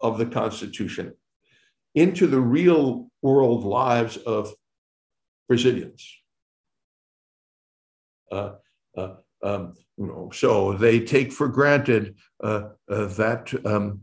of 0.00 0.18
the 0.18 0.26
Constitution 0.26 1.14
into 1.94 2.26
the 2.26 2.40
real 2.40 3.08
world 3.22 3.64
lives 3.64 4.16
of 4.18 4.52
Brazilians? 5.48 6.06
Uh, 8.30 8.52
uh, 8.96 9.14
um, 9.42 9.74
you 9.96 10.06
know, 10.06 10.30
so 10.32 10.72
they 10.72 11.00
take 11.00 11.32
for 11.32 11.48
granted 11.48 12.16
uh, 12.42 12.68
uh 12.88 13.06
that 13.06 13.52
um, 13.64 14.02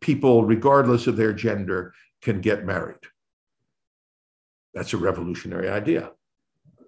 people, 0.00 0.44
regardless 0.44 1.06
of 1.06 1.16
their 1.16 1.32
gender, 1.32 1.92
can 2.22 2.40
get 2.40 2.64
married. 2.64 2.96
That's 4.74 4.92
a 4.94 4.98
revolutionary 4.98 5.68
idea. 5.68 6.12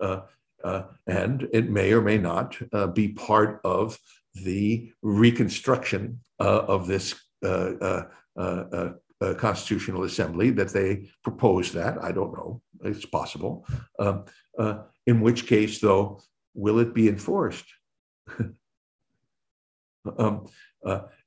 Uh, 0.00 0.22
uh, 0.64 0.82
and 1.06 1.48
it 1.52 1.70
may 1.70 1.92
or 1.92 2.02
may 2.02 2.18
not 2.18 2.56
be 2.94 3.08
part 3.08 3.60
of 3.64 3.98
the 4.34 4.92
reconstruction 5.02 6.20
uh, 6.38 6.62
of 6.66 6.86
this 6.86 7.14
uh, 7.44 8.04
uh, 8.36 8.92
constitutional 9.36 10.04
assembly 10.04 10.50
that 10.50 10.72
they 10.72 11.10
propose 11.22 11.72
that. 11.72 12.02
I 12.02 12.12
don't 12.12 12.32
know. 12.32 12.62
It's 12.82 13.04
possible. 13.06 13.66
Um, 13.98 14.24
in 15.06 15.20
which 15.20 15.46
case, 15.46 15.80
though, 15.80 16.20
will 16.54 16.78
it 16.78 16.94
be 16.94 17.08
enforced? 17.08 17.64
um, 20.18 20.46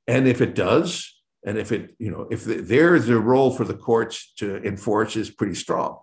and 0.06 0.28
if 0.28 0.40
it 0.40 0.54
does, 0.54 1.14
and 1.44 1.58
if 1.58 1.72
it, 1.72 1.94
you 1.98 2.10
know, 2.10 2.26
if 2.30 2.44
the, 2.44 2.56
there 2.56 2.94
is 2.94 3.08
a 3.08 3.18
role 3.18 3.50
for 3.50 3.64
the 3.64 3.74
courts 3.74 4.32
to 4.38 4.56
enforce 4.64 5.16
is 5.16 5.30
pretty 5.30 5.54
strong 5.54 6.00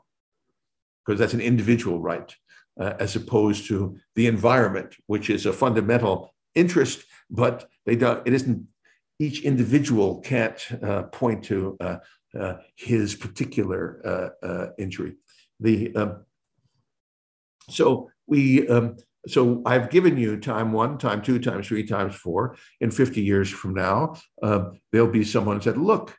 because 1.05 1.19
that's 1.19 1.33
an 1.33 1.41
individual 1.41 1.99
right, 1.99 2.35
uh, 2.79 2.93
as 2.99 3.15
opposed 3.15 3.67
to 3.67 3.97
the 4.15 4.27
environment, 4.27 4.95
which 5.07 5.29
is 5.29 5.45
a 5.45 5.53
fundamental 5.53 6.33
interest, 6.55 7.03
but 7.29 7.69
they 7.85 7.95
don't, 7.95 8.25
it 8.27 8.33
isn't, 8.33 8.67
each 9.19 9.43
individual 9.43 10.19
can't 10.21 10.59
uh, 10.83 11.03
point 11.03 11.43
to 11.43 11.77
uh, 11.79 11.97
uh 12.39 12.55
his 12.75 13.13
particular 13.13 14.01
uh, 14.03 14.45
uh, 14.45 14.67
injury. 14.79 15.15
The, 15.59 15.95
um, 15.95 16.25
so 17.69 18.09
we, 18.25 18.67
um, 18.67 18.97
so 19.27 19.61
I've 19.65 19.89
given 19.91 20.17
you 20.17 20.37
time 20.37 20.71
one, 20.71 20.97
time 20.97 21.21
two, 21.21 21.37
times 21.39 21.67
three, 21.67 21.85
times 21.85 22.15
four. 22.15 22.57
In 22.79 22.89
50 22.89 23.21
years 23.21 23.49
from 23.49 23.75
now, 23.75 24.15
um, 24.41 24.79
there'll 24.91 25.07
be 25.07 25.23
someone 25.23 25.57
who 25.57 25.61
said, 25.61 25.77
look, 25.77 26.17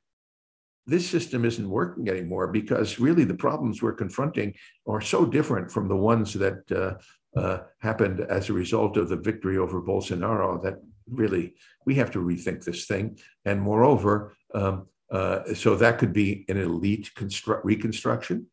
this 0.87 1.09
system 1.09 1.45
isn't 1.45 1.69
working 1.69 2.09
anymore 2.09 2.49
because 2.49 2.99
really 2.99 3.25
the 3.25 3.35
problems 3.35 3.83
we're 3.83 3.93
confronting 3.93 4.55
are 4.87 5.01
so 5.01 5.25
different 5.25 5.71
from 5.71 5.89
the 5.89 5.97
ones 5.97 6.33
that 6.35 6.71
uh, 6.73 6.95
uh, 7.37 7.59
happened 7.81 8.21
as 8.21 8.49
a 8.49 8.53
result 8.53 8.97
of 8.97 9.09
the 9.09 9.17
victory 9.17 9.57
over 9.57 9.81
Bolsonaro 9.81 10.63
that 10.63 10.75
really 11.11 11.55
we 11.87 11.95
have 11.95 12.11
to 12.11 12.19
rethink 12.19 12.65
this 12.65 12.87
thing. 12.87 13.19
And 13.45 13.61
moreover, 13.61 14.37
um, 14.55 14.87
uh, 15.11 15.55
so 15.55 15.77
that 15.77 15.99
could 15.99 16.13
be 16.13 16.45
an 16.49 16.57
elite 16.57 17.11
constru- 17.17 17.61
reconstruction, 17.65 18.47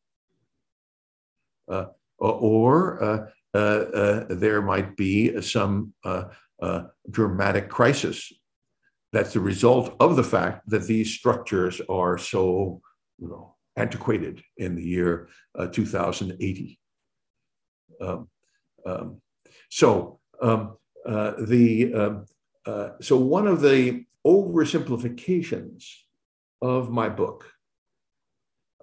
uh, 1.70 1.86
or 2.18 3.04
uh, 3.04 3.58
uh, 3.58 4.26
there 4.30 4.62
might 4.62 4.98
be 4.98 5.42
some 5.42 5.94
dramatic 7.10 7.70
crisis 7.70 8.34
that's 9.12 9.34
the 9.34 9.40
result 9.40 9.96
of 10.00 10.16
the 10.16 10.24
fact 10.24 10.70
that 10.70 10.86
these 10.86 11.14
structures 11.14 11.82
are 11.90 12.18
so 12.18 12.82
you 13.18 13.28
know, 13.28 13.56
antiquated 13.76 14.42
in 14.58 14.76
the 14.76 14.84
year 14.84 15.30
uh, 15.58 15.68
2080. 15.68 16.80
Um, 18.02 18.30
um, 18.86 19.22
so 19.70 20.20
um, 20.42 20.78
uh, 21.06 21.34
the 21.40 21.94
um, 21.94 22.26
uh, 22.66 22.90
so 23.02 23.18
one 23.18 23.48
of 23.48 23.62
the 23.62 24.06
oversimplifications 24.26 25.86
of 26.62 26.90
my 26.92 27.10
book, 27.10 27.52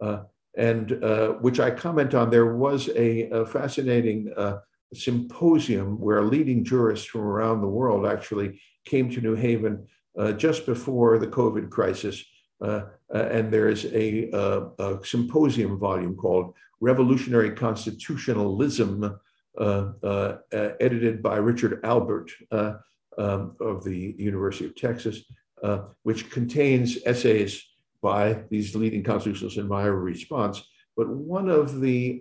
uh, 0.00 0.22
and 0.56 1.04
uh, 1.04 1.28
which 1.34 1.60
I 1.60 1.70
comment 1.70 2.14
on, 2.14 2.30
there 2.30 2.56
was 2.56 2.88
a, 2.88 3.28
a 3.30 3.46
fascinating 3.46 4.32
uh, 4.36 4.58
symposium 4.94 6.00
where 6.00 6.22
leading 6.22 6.64
jurists 6.64 7.06
from 7.06 7.22
around 7.22 7.60
the 7.60 7.68
world 7.68 8.06
actually 8.06 8.60
came 8.86 9.10
to 9.10 9.20
New 9.20 9.34
Haven 9.34 9.86
uh, 10.18 10.32
just 10.32 10.64
before 10.64 11.18
the 11.18 11.26
COVID 11.26 11.70
crisis. 11.70 12.24
And 12.60 13.52
there's 13.52 13.84
a, 13.86 14.30
a, 14.32 14.98
symposium 15.04 15.78
volume 15.78 16.16
called 16.16 16.54
Revolutionary 16.80 17.50
Constitutionalism, 17.50 19.20
Uh, 19.58 19.92
uh, 20.02 20.36
uh, 20.52 20.68
edited 20.80 21.22
by 21.22 21.36
Richard 21.36 21.80
Albert 21.82 22.30
um, 22.50 23.56
of 23.58 23.82
the 23.84 24.14
University 24.18 24.66
of 24.66 24.76
Texas, 24.76 25.24
which 26.02 26.30
contains 26.30 26.98
essays 27.06 27.64
by 28.02 28.42
these 28.50 28.76
leading 28.76 29.02
constitutionalists 29.02 29.58
in 29.58 29.66
my 29.66 29.84
response. 29.84 30.62
But 30.94 31.08
one 31.08 31.48
of 31.48 31.80
the 31.80 32.20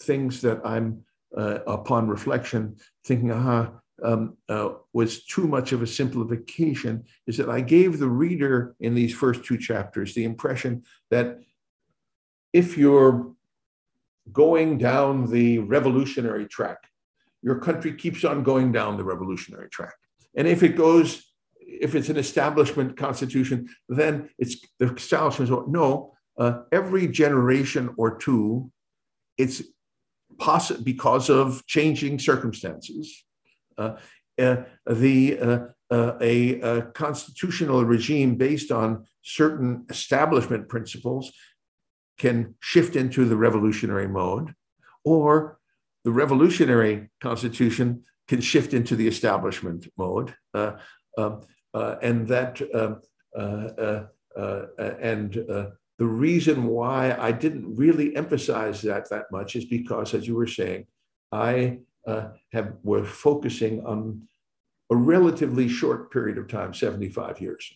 things 0.00 0.40
that 0.40 0.62
I'm, 0.64 1.04
upon 1.36 2.08
reflection, 2.08 2.76
thinking, 3.04 3.30
aha, 3.30 3.72
um, 4.02 4.38
uh, 4.48 4.70
was 4.94 5.24
too 5.24 5.46
much 5.46 5.72
of 5.72 5.82
a 5.82 5.86
simplification 5.86 7.04
is 7.26 7.36
that 7.36 7.50
I 7.50 7.60
gave 7.60 7.98
the 7.98 8.08
reader 8.08 8.74
in 8.80 8.94
these 8.94 9.14
first 9.14 9.44
two 9.44 9.58
chapters 9.58 10.14
the 10.14 10.24
impression 10.24 10.84
that 11.10 11.40
if 12.54 12.78
you're 12.78 13.34
going 14.32 14.78
down 14.78 15.30
the 15.30 15.58
revolutionary 15.58 16.46
track, 16.46 16.78
your 17.42 17.58
country 17.58 17.94
keeps 17.94 18.24
on 18.24 18.42
going 18.42 18.72
down 18.72 18.96
the 18.96 19.04
revolutionary 19.04 19.68
track. 19.70 19.94
And 20.36 20.46
if 20.46 20.62
it 20.62 20.76
goes, 20.76 21.32
if 21.60 21.94
it's 21.94 22.08
an 22.08 22.16
establishment 22.16 22.96
constitution, 22.96 23.68
then 23.88 24.30
it's 24.38 24.56
the 24.78 24.92
establishment. 24.94 25.68
No, 25.68 26.14
uh, 26.38 26.62
every 26.72 27.08
generation 27.08 27.94
or 27.96 28.16
two, 28.18 28.70
it's 29.38 29.62
possible 30.38 30.82
because 30.82 31.28
of 31.30 31.66
changing 31.66 32.18
circumstances 32.18 33.24
uh, 33.78 33.96
uh, 34.40 34.56
the 34.86 35.38
uh, 35.38 35.58
a, 36.20 36.60
a, 36.60 36.82
constitutional 36.92 37.84
regime 37.84 38.36
based 38.36 38.70
on 38.70 39.04
certain 39.22 39.84
establishment 39.90 40.68
principles 40.68 41.32
can 42.20 42.54
shift 42.60 42.96
into 42.96 43.24
the 43.24 43.36
revolutionary 43.36 44.06
mode, 44.06 44.54
or 45.04 45.58
the 46.04 46.10
revolutionary 46.10 47.08
constitution 47.22 48.04
can 48.28 48.42
shift 48.42 48.74
into 48.74 48.94
the 48.94 49.08
establishment 49.08 49.88
mode, 49.96 50.34
uh, 50.52 50.72
uh, 51.16 51.36
uh, 51.72 51.96
and 52.02 52.28
that 52.28 52.60
um, 52.74 53.00
and 55.00 55.32
the 55.32 56.06
reason 56.06 56.66
why 56.66 57.16
I 57.18 57.32
didn't 57.32 57.74
really 57.76 58.14
emphasize 58.14 58.82
that 58.82 59.08
that 59.08 59.26
much 59.32 59.56
is 59.56 59.64
because, 59.64 60.12
as 60.12 60.26
you 60.28 60.34
were 60.34 60.46
saying, 60.46 60.86
I 61.32 61.78
uh, 62.06 62.28
have 62.52 62.74
were 62.82 63.04
focusing 63.04 63.84
on 63.86 64.28
a 64.90 64.96
relatively 64.96 65.68
short 65.68 66.12
period 66.12 66.36
of 66.36 66.48
time, 66.48 66.74
75 66.74 67.40
years. 67.40 67.72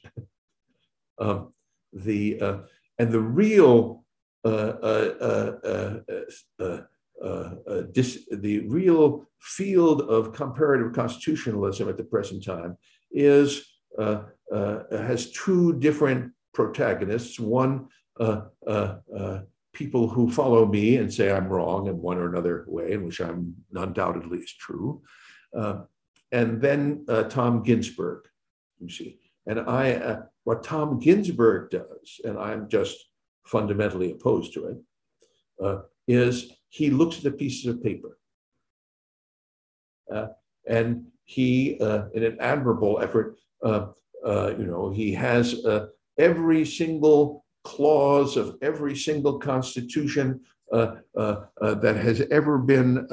um, 1.19 1.55
the 1.95 2.41
uh, 2.41 2.59
and 2.99 3.11
the 3.11 3.21
real 3.21 3.71
uh, 3.71 3.73
uh, 3.75 3.85
uh, 3.85 4.04
Uh, 4.45 4.75
uh, 6.61 6.81
uh, 7.23 7.81
dis, 7.93 8.29
the 8.31 8.61
real 8.69 9.27
field 9.41 10.03
of 10.03 10.33
comparative 10.33 10.93
constitutionalism 10.93 11.89
at 11.89 11.97
the 11.97 12.05
present 12.05 12.45
time 12.45 12.77
is 13.11 13.79
has 14.51 15.33
two 15.33 15.79
different 15.79 16.33
protagonists. 16.53 17.41
One 17.41 17.89
people 19.73 20.09
who 20.09 20.31
follow 20.31 20.67
me 20.67 20.97
and 20.99 21.13
say 21.13 21.33
I'm 21.33 21.49
wrong 21.49 21.89
in 21.89 22.01
one 22.01 22.19
or 22.19 22.29
another 22.29 22.65
way, 22.69 22.93
in 22.93 23.05
which 23.05 23.21
I'm 23.21 23.55
undoubtedly 23.75 24.39
is 24.39 24.53
true. 24.53 25.03
uh, 25.55 25.83
and 26.33 26.61
then 26.61 27.05
uh, 27.09 27.25
Tom 27.25 27.63
Ginsburg, 27.63 28.25
you 28.81 28.89
see. 28.89 29.21
And 29.47 29.61
I, 29.61 29.93
uh, 29.93 30.23
what 30.45 30.63
Tom 30.65 30.99
Ginsburg 30.99 31.71
does, 31.71 32.21
and 32.25 32.39
I'm 32.39 32.69
just 32.69 32.97
fundamentally 33.45 34.13
opposed 34.13 34.53
to 34.55 34.67
it, 34.67 34.79
uh, 35.63 35.83
is 36.09 36.53
he 36.69 36.91
looks 36.91 37.19
at 37.19 37.25
the 37.25 37.31
pieces 37.31 37.67
of 37.67 37.83
paper. 37.83 38.19
Uh, 40.13 40.29
and 40.67 41.07
he, 41.25 41.79
uh, 41.81 42.07
in 42.15 42.25
an 42.25 42.37
admirable 42.41 43.01
effort, 43.01 43.37
uh, 43.63 43.87
uh, 44.27 44.55
you 44.59 44.67
know, 44.67 44.91
he 44.91 45.13
has 45.13 45.65
uh, 45.65 45.87
every 46.19 46.65
single 46.65 47.45
clause 47.65 48.37
of 48.37 48.57
every 48.61 48.97
single 48.97 49.39
constitution 49.39 50.41
that 50.71 52.01
has 52.03 52.21
ever 52.31 52.59
been 52.59 53.07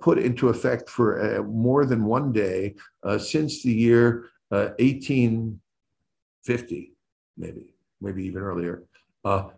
put 0.00 0.18
into 0.18 0.50
effect 0.50 0.88
for 0.88 1.42
more 1.44 1.84
than 1.84 2.04
one 2.04 2.32
day 2.32 2.74
since 3.18 3.62
the 3.62 3.72
year 3.72 4.26
uh, 4.52 4.70
1850, 4.78 6.92
maybe, 7.38 7.74
maybe 8.02 8.22
even 8.24 8.42
earlier, 8.42 8.82
uh, 9.24 9.48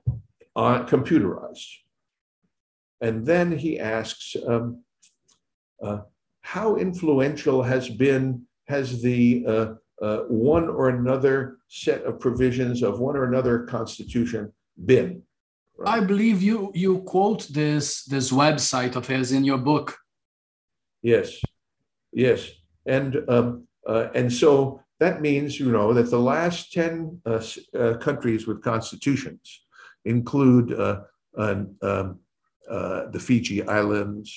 on 0.56 0.86
computerized. 0.86 1.66
And 3.00 3.26
then 3.26 3.56
he 3.58 3.78
asks, 3.78 4.36
um, 4.46 4.82
uh, 5.82 6.00
how 6.40 6.76
influential 6.76 7.62
has 7.62 7.88
been 7.88 8.46
has 8.66 9.02
the 9.02 9.44
uh, 9.46 9.74
uh, 10.00 10.18
one 10.28 10.68
or 10.68 10.88
another 10.88 11.58
set 11.68 12.02
of 12.04 12.20
provisions 12.20 12.82
of 12.82 13.00
one 13.00 13.16
or 13.16 13.24
another 13.24 13.64
constitution 13.64 14.52
been? 14.84 15.22
I 15.84 16.00
believe 16.00 16.42
you 16.42 16.70
you 16.74 17.00
quote 17.00 17.48
this 17.48 18.04
this 18.04 18.30
website 18.30 18.94
of 18.96 19.06
his 19.06 19.32
in 19.32 19.44
your 19.44 19.58
book. 19.58 19.96
Yes, 21.02 21.40
yes, 22.12 22.50
and 22.86 23.16
um, 23.28 23.66
uh, 23.86 24.08
and 24.14 24.32
so 24.32 24.80
that 25.04 25.16
means 25.28 25.50
you 25.60 25.70
know 25.76 25.88
that 25.96 26.08
the 26.16 26.22
last 26.32 26.72
ten 26.78 27.20
uh, 27.26 27.42
uh, 27.80 27.94
countries 28.06 28.42
with 28.48 28.58
constitutions 28.72 29.44
include 30.04 30.66
uh, 30.72 31.00
uh, 31.42 31.54
um, 31.90 32.18
uh, 32.76 33.00
the 33.14 33.20
Fiji 33.26 33.58
Islands, 33.80 34.28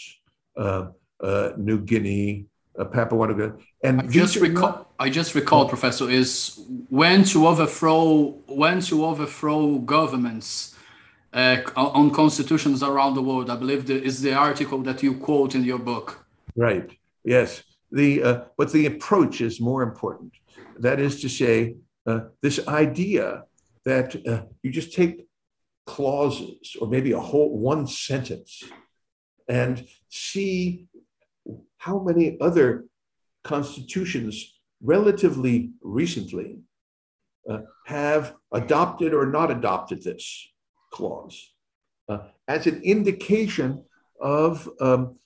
uh, 0.63 0.83
uh, 1.29 1.49
New 1.57 1.79
Guinea, 1.91 2.45
uh, 2.79 2.85
Papua 2.85 3.27
New 3.27 3.37
Guinea, 3.41 3.53
and 3.87 4.01
I 4.01 4.07
just 4.21 4.35
recall 4.47 4.73
I 5.05 5.09
just 5.19 5.31
recall, 5.35 5.63
Professor, 5.75 6.09
is 6.21 6.59
when 6.89 7.23
to 7.31 7.47
overthrow 7.51 8.05
when 8.63 8.77
to 8.89 8.95
overthrow 9.11 9.61
governments 9.97 10.75
uh, 11.33 11.57
on 11.81 11.87
on 11.99 12.05
constitutions 12.21 12.79
around 12.91 13.13
the 13.19 13.25
world. 13.29 13.47
I 13.55 13.57
believe 13.63 13.81
the, 13.89 13.97
is 14.09 14.15
the 14.27 14.33
article 14.49 14.79
that 14.89 14.97
you 15.03 15.11
quote 15.27 15.51
in 15.57 15.63
your 15.71 15.81
book. 15.91 16.07
Right. 16.55 16.89
Yes. 17.23 17.49
The 17.99 18.09
uh, 18.27 18.37
but 18.57 18.67
the 18.75 18.85
approach 18.93 19.35
is 19.47 19.53
more 19.69 19.81
important. 19.89 20.31
That 20.79 20.99
is 20.99 21.21
to 21.21 21.29
say, 21.29 21.75
uh, 22.05 22.19
this 22.41 22.65
idea 22.67 23.43
that 23.85 24.15
uh, 24.27 24.43
you 24.63 24.71
just 24.71 24.93
take 24.93 25.27
clauses 25.85 26.75
or 26.79 26.87
maybe 26.87 27.11
a 27.13 27.19
whole 27.19 27.57
one 27.57 27.87
sentence 27.87 28.63
and 29.47 29.87
see 30.09 30.87
how 31.77 31.99
many 31.99 32.37
other 32.41 32.85
constitutions 33.43 34.59
relatively 34.81 35.71
recently 35.81 36.59
uh, 37.49 37.59
have 37.85 38.35
adopted 38.51 39.13
or 39.13 39.25
not 39.25 39.49
adopted 39.49 40.03
this 40.03 40.51
clause 40.91 41.53
uh, 42.09 42.19
as 42.47 42.67
an 42.67 42.81
indication 42.83 43.83
of 44.19 44.69
um, 44.81 45.17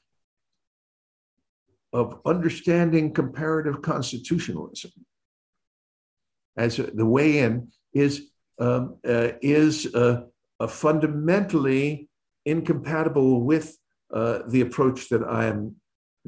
of 1.93 2.21
understanding 2.25 3.11
comparative 3.11 3.81
constitutionalism 3.81 4.91
as 6.57 6.77
the 6.77 7.05
way 7.05 7.39
in 7.39 7.71
is 7.93 8.31
um, 8.61 8.97
uh, 9.07 9.29
is 9.41 9.93
uh, 9.95 10.21
fundamentally 10.69 12.07
incompatible 12.45 13.41
with 13.41 13.75
uh, 14.13 14.39
the 14.47 14.61
approach 14.61 15.09
that 15.09 15.23
I 15.23 15.45
am 15.45 15.77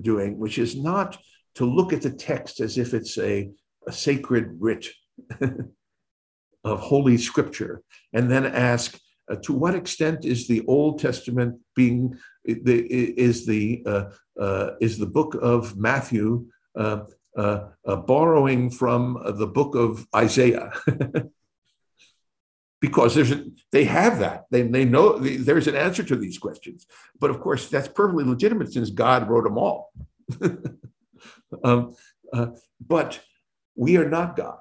doing, 0.01 0.39
which 0.39 0.57
is 0.57 0.75
not 0.75 1.17
to 1.55 1.65
look 1.65 1.93
at 1.93 2.01
the 2.01 2.09
text 2.09 2.59
as 2.59 2.79
if 2.79 2.95
it's 2.95 3.19
a, 3.19 3.51
a 3.87 3.91
sacred 3.91 4.55
writ 4.59 4.87
of 6.63 6.79
holy 6.79 7.19
scripture, 7.19 7.83
and 8.13 8.31
then 8.31 8.47
ask 8.47 8.97
uh, 9.29 9.35
to 9.43 9.53
what 9.53 9.75
extent 9.75 10.25
is 10.25 10.47
the 10.47 10.65
Old 10.65 10.99
Testament 10.99 11.59
being 11.75 12.17
the, 12.45 12.81
is 12.89 13.45
the 13.45 13.83
is 14.81 14.97
the 14.97 15.05
book 15.05 15.35
of 15.39 15.77
Matthew 15.77 16.47
uh, 17.35 17.41
uh, 17.41 17.69
uh, 17.85 17.95
borrowing 17.95 18.69
from 18.69 19.21
the 19.37 19.47
book 19.47 19.75
of 19.75 20.07
Isaiah. 20.15 20.71
because 22.81 23.15
there's 23.15 23.31
a, 23.31 23.45
they 23.71 23.85
have 23.85 24.19
that. 24.19 24.45
They, 24.51 24.63
they 24.63 24.83
know 24.83 25.17
there's 25.17 25.67
an 25.67 25.75
answer 25.75 26.03
to 26.03 26.15
these 26.17 26.37
questions. 26.37 26.85
But 27.19 27.29
of 27.29 27.39
course 27.39 27.69
that's 27.69 27.87
perfectly 27.87 28.25
legitimate 28.25 28.73
since 28.73 28.89
god 28.89 29.29
wrote 29.29 29.45
them 29.45 29.57
all. 29.57 29.91
Um, 31.63 31.95
uh, 32.33 32.47
but 32.85 33.21
we 33.75 33.95
are 33.97 34.09
not 34.09 34.35
god. 34.35 34.57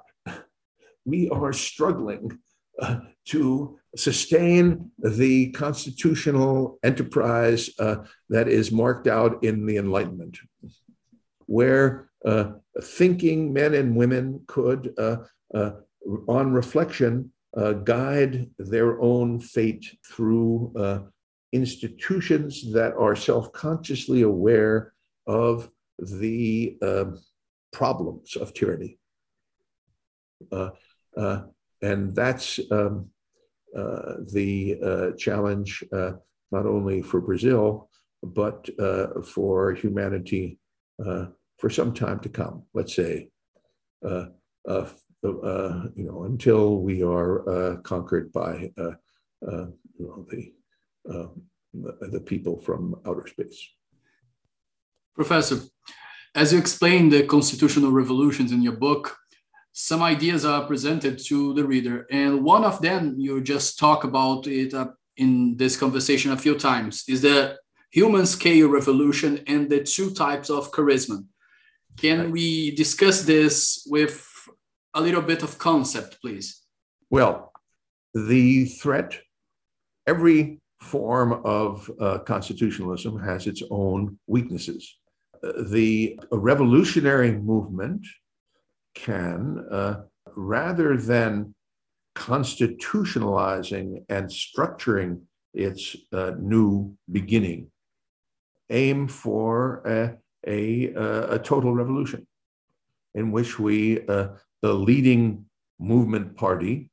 We 1.05 1.27
are 1.29 1.51
struggling 1.51 2.39
uh, 2.79 2.99
to 3.25 3.79
sustain 3.95 4.91
the 4.99 5.51
constitutional 5.51 6.79
enterprise 6.83 7.69
uh, 7.79 8.05
that 8.29 8.47
is 8.47 8.71
marked 8.71 9.07
out 9.07 9.43
in 9.43 9.65
the 9.65 9.77
enlightenment 9.77 10.37
where 11.45 12.09
uh, 12.12 12.12
thinking 12.81 13.53
men 13.53 13.73
and 13.73 13.95
women 13.95 14.41
could 14.47 14.93
uh, 14.97 15.17
uh, 15.53 15.71
on 16.27 16.53
reflection 16.53 17.31
uh, 17.55 17.73
guide 17.73 18.49
their 18.57 18.99
own 19.01 19.39
fate 19.39 19.85
through 20.05 20.73
uh, 20.77 20.99
institutions 21.51 22.73
that 22.73 22.93
are 22.93 23.15
self 23.15 23.51
consciously 23.53 24.23
aware 24.23 24.93
of 25.27 25.69
the 25.99 26.77
uh, 26.81 27.05
problems 27.71 28.35
of 28.35 28.53
tyranny. 28.53 28.97
Uh, 30.51 30.69
uh, 31.15 31.43
and 31.81 32.15
that's 32.15 32.59
um, 32.71 33.09
uh, 33.75 34.15
the 34.31 34.77
uh, 34.83 35.11
challenge 35.17 35.83
uh, 35.93 36.13
not 36.51 36.65
only 36.65 37.01
for 37.01 37.21
Brazil, 37.21 37.89
but 38.23 38.67
uh, 38.79 39.21
for 39.21 39.73
humanity 39.73 40.57
uh, 41.05 41.25
for 41.63 41.69
some 41.69 41.93
time 41.93 42.19
to 42.19 42.27
come, 42.27 42.63
let's 42.73 42.93
say. 42.93 43.29
Uh, 44.05 44.25
uh, 44.67 44.85
uh, 45.23 45.83
you 45.95 46.03
know, 46.03 46.23
until 46.23 46.81
we 46.81 47.01
are 47.01 47.33
uh, 47.53 47.77
conquered 47.83 48.33
by 48.33 48.69
uh, 48.77 48.95
uh, 49.49 49.67
you 49.97 50.05
know, 50.05 50.25
the, 51.73 52.09
the 52.15 52.19
people 52.19 52.59
from 52.59 52.99
outer 53.07 53.25
space. 53.25 53.61
Professor, 55.15 55.61
as 56.35 56.51
you 56.51 56.59
explain 56.59 57.07
the 57.07 57.23
constitutional 57.23 57.93
revolutions 57.93 58.51
in 58.51 58.61
your 58.61 58.75
book, 58.87 59.15
some 59.71 60.03
ideas 60.03 60.43
are 60.43 60.67
presented 60.67 61.17
to 61.29 61.53
the 61.53 61.63
reader, 61.63 62.05
and 62.11 62.43
one 62.43 62.65
of 62.65 62.81
them 62.81 63.15
you 63.17 63.41
just 63.41 63.79
talk 63.79 64.03
about 64.03 64.47
it 64.47 64.73
in 65.15 65.55
this 65.55 65.77
conversation 65.77 66.33
a 66.33 66.37
few 66.45 66.55
times 66.59 67.05
is 67.07 67.21
the 67.21 67.55
human 67.91 68.25
scale 68.25 68.67
revolution 68.67 69.41
and 69.47 69.69
the 69.69 69.81
two 69.81 70.11
types 70.13 70.49
of 70.49 70.69
charisma. 70.73 71.23
Can 71.97 72.19
Right. 72.19 72.31
we 72.31 72.71
discuss 72.75 73.23
this 73.23 73.85
with 73.89 74.27
a 74.93 75.01
little 75.01 75.21
bit 75.21 75.43
of 75.43 75.57
concept, 75.57 76.19
please? 76.21 76.61
Well, 77.09 77.51
the 78.13 78.65
threat, 78.65 79.19
every 80.07 80.59
form 80.81 81.41
of 81.45 81.89
uh, 81.99 82.19
constitutionalism 82.19 83.19
has 83.19 83.47
its 83.47 83.63
own 83.71 84.19
weaknesses. 84.27 84.97
Uh, 85.43 85.63
the 85.69 86.19
revolutionary 86.31 87.31
movement 87.31 88.05
can, 88.95 89.65
uh, 89.71 90.03
rather 90.35 90.97
than 90.97 91.55
constitutionalizing 92.15 94.03
and 94.09 94.29
structuring 94.29 95.21
its 95.53 95.95
uh, 96.11 96.31
new 96.39 96.95
beginning, 97.11 97.71
aim 98.69 99.07
for 99.07 99.81
a, 100.47 100.93
a, 100.93 101.35
a 101.35 101.39
total 101.39 101.73
revolution 101.73 102.27
in 103.15 103.31
which 103.31 103.59
we, 103.59 104.05
uh, 104.07 104.29
the 104.61 104.73
leading 104.73 105.45
movement 105.79 106.35
party, 106.35 106.89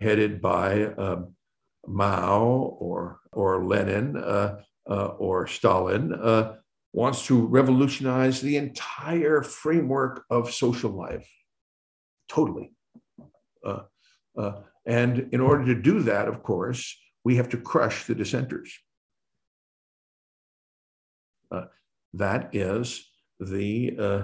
headed 0.00 0.40
by 0.40 0.84
um, 0.94 1.34
Mao 1.86 2.76
or 2.78 3.20
or 3.32 3.64
Lenin 3.64 4.16
uh, 4.16 4.60
uh, 4.88 5.06
or 5.18 5.46
Stalin, 5.46 6.12
uh, 6.12 6.56
wants 6.92 7.26
to 7.26 7.46
revolutionize 7.46 8.40
the 8.40 8.56
entire 8.56 9.42
framework 9.42 10.24
of 10.30 10.52
social 10.52 10.90
life, 10.90 11.28
totally. 12.28 12.72
Uh, 13.64 13.82
uh, 14.36 14.52
and 14.86 15.28
in 15.32 15.40
order 15.40 15.64
to 15.66 15.80
do 15.80 16.02
that, 16.02 16.28
of 16.28 16.42
course, 16.42 16.96
we 17.24 17.36
have 17.36 17.48
to 17.50 17.56
crush 17.56 18.06
the 18.06 18.14
dissenters. 18.14 18.72
That 22.14 22.54
is 22.54 23.08
the 23.38 23.96
uh, 23.98 24.22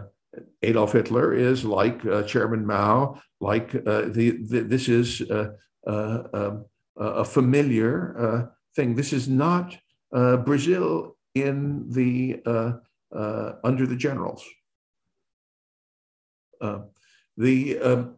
Adolf 0.63 0.93
Hitler 0.93 1.33
is 1.35 1.65
like 1.65 2.05
uh, 2.05 2.23
Chairman 2.25 2.67
Mao, 2.67 3.21
like 3.41 3.75
uh, 3.75 4.03
the, 4.09 4.39
the, 4.49 4.61
this 4.61 4.89
is 4.89 5.23
uh, 5.31 5.49
uh, 5.87 6.23
um, 6.33 6.65
a 6.97 7.25
familiar 7.25 8.51
thing. 8.75 8.95
This 8.95 9.13
is 9.13 9.29
not 9.29 9.77
Brazil 10.11 11.17
in 11.35 11.89
the 11.91 12.41
under 13.65 13.87
the 13.87 13.97
generals. 13.97 14.45
the 17.37 17.79
um, 17.79 18.17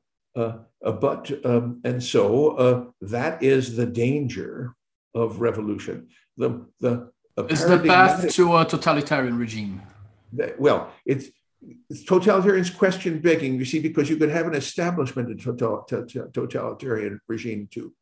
but 0.81 1.45
um, 1.45 1.81
and 1.85 2.03
so 2.03 2.93
that 3.01 3.43
is 3.43 3.77
the 3.77 3.87
danger 3.87 4.75
of 5.15 5.41
revolution. 5.41 6.09
The 6.37 6.67
the 6.81 7.11
is 7.49 7.65
the 7.65 7.79
path 7.79 8.33
to 8.35 8.57
a 8.57 8.65
totalitarian 8.65 9.39
regime. 9.39 9.83
Well, 10.59 10.93
it's 11.07 11.31
totalitarian's 11.93 12.71
question 12.71 13.21
begging, 13.21 13.55
you 13.55 13.65
see, 13.65 13.81
because 13.81 14.09
you 14.09 14.17
could 14.17 14.31
have 14.31 14.47
an 14.47 14.55
establishment 14.55 15.31
in 15.31 15.39
totalitarian 15.39 17.21
regime 17.29 17.69
too, 17.71 17.95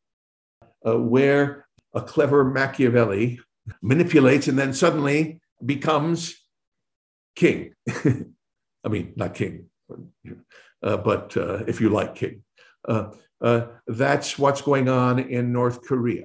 uh, 0.87 0.99
where 0.99 1.67
a 1.95 2.03
clever 2.03 2.45
Machiavelli 2.45 3.41
manipulates 3.83 4.49
and 4.49 4.59
then 4.59 4.73
suddenly 4.73 5.41
becomes 5.65 6.37
king. 7.35 7.75
I 8.85 8.89
mean, 8.89 9.13
not 9.17 9.35
king, 9.35 9.67
uh, 10.83 10.97
but 10.99 11.37
uh, 11.37 11.65
if 11.67 11.81
you 11.81 11.91
like 11.91 12.15
king. 12.15 12.43
Uh, 12.87 13.11
uh, 13.41 13.67
that's 13.87 14.39
what's 14.39 14.63
going 14.63 14.89
on 14.89 15.19
in 15.19 15.53
North 15.53 15.83
Korea. 15.83 16.25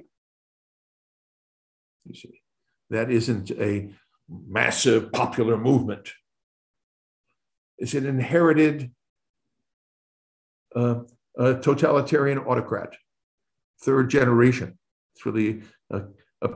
You 2.06 2.14
see, 2.14 2.41
that 2.92 3.10
isn't 3.10 3.50
a 3.52 3.90
massive 4.28 5.12
popular 5.12 5.56
movement 5.56 6.12
It's 7.78 7.94
an 7.94 8.06
inherited 8.06 8.92
uh, 11.38 11.54
totalitarian 11.54 12.38
autocrat, 12.38 12.94
third 13.82 14.10
generation. 14.10 14.78
It's 15.14 15.26
really 15.26 15.62
a, 15.90 16.02
a 16.42 16.48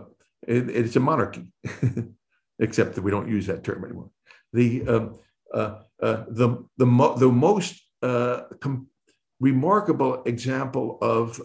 it, 0.47 0.71
it's 0.71 0.97
a 0.97 1.01
monarchy, 1.01 1.53
except 2.59 2.95
that 2.95 3.03
we 3.03 3.11
don't 3.11 3.29
use 3.29 3.47
that 3.47 3.65
term 3.65 3.85
anymore. 3.85 4.11
The 4.53 4.87
um, 4.89 5.19
uh, 5.53 5.81
uh, 6.03 6.25
the 6.29 6.65
the 6.77 6.87
mo- 6.87 7.17
the 7.17 7.29
most 7.29 7.83
uh, 8.03 8.43
com- 8.61 8.89
remarkable 9.41 10.23
example 10.25 10.99
of 11.01 11.41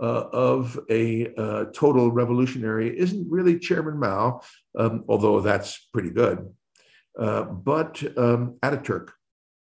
uh, 0.00 0.24
of 0.32 0.78
a 0.90 1.32
uh, 1.36 1.64
total 1.72 2.10
revolutionary 2.10 2.98
isn't 2.98 3.30
really 3.30 3.58
Chairman 3.58 3.98
Mao, 3.98 4.40
um, 4.78 5.04
although 5.08 5.40
that's 5.40 5.88
pretty 5.92 6.10
good. 6.10 6.48
Uh, 7.18 7.42
but 7.44 8.02
um, 8.16 8.58
Ataturk. 8.62 9.10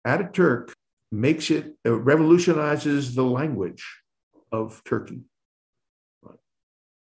Ataturk 0.05 0.73
makes 1.11 1.51
it, 1.51 1.75
uh, 1.85 1.93
revolutionizes 1.93 3.15
the 3.15 3.23
language 3.23 3.85
of 4.51 4.81
Turkey. 4.85 5.21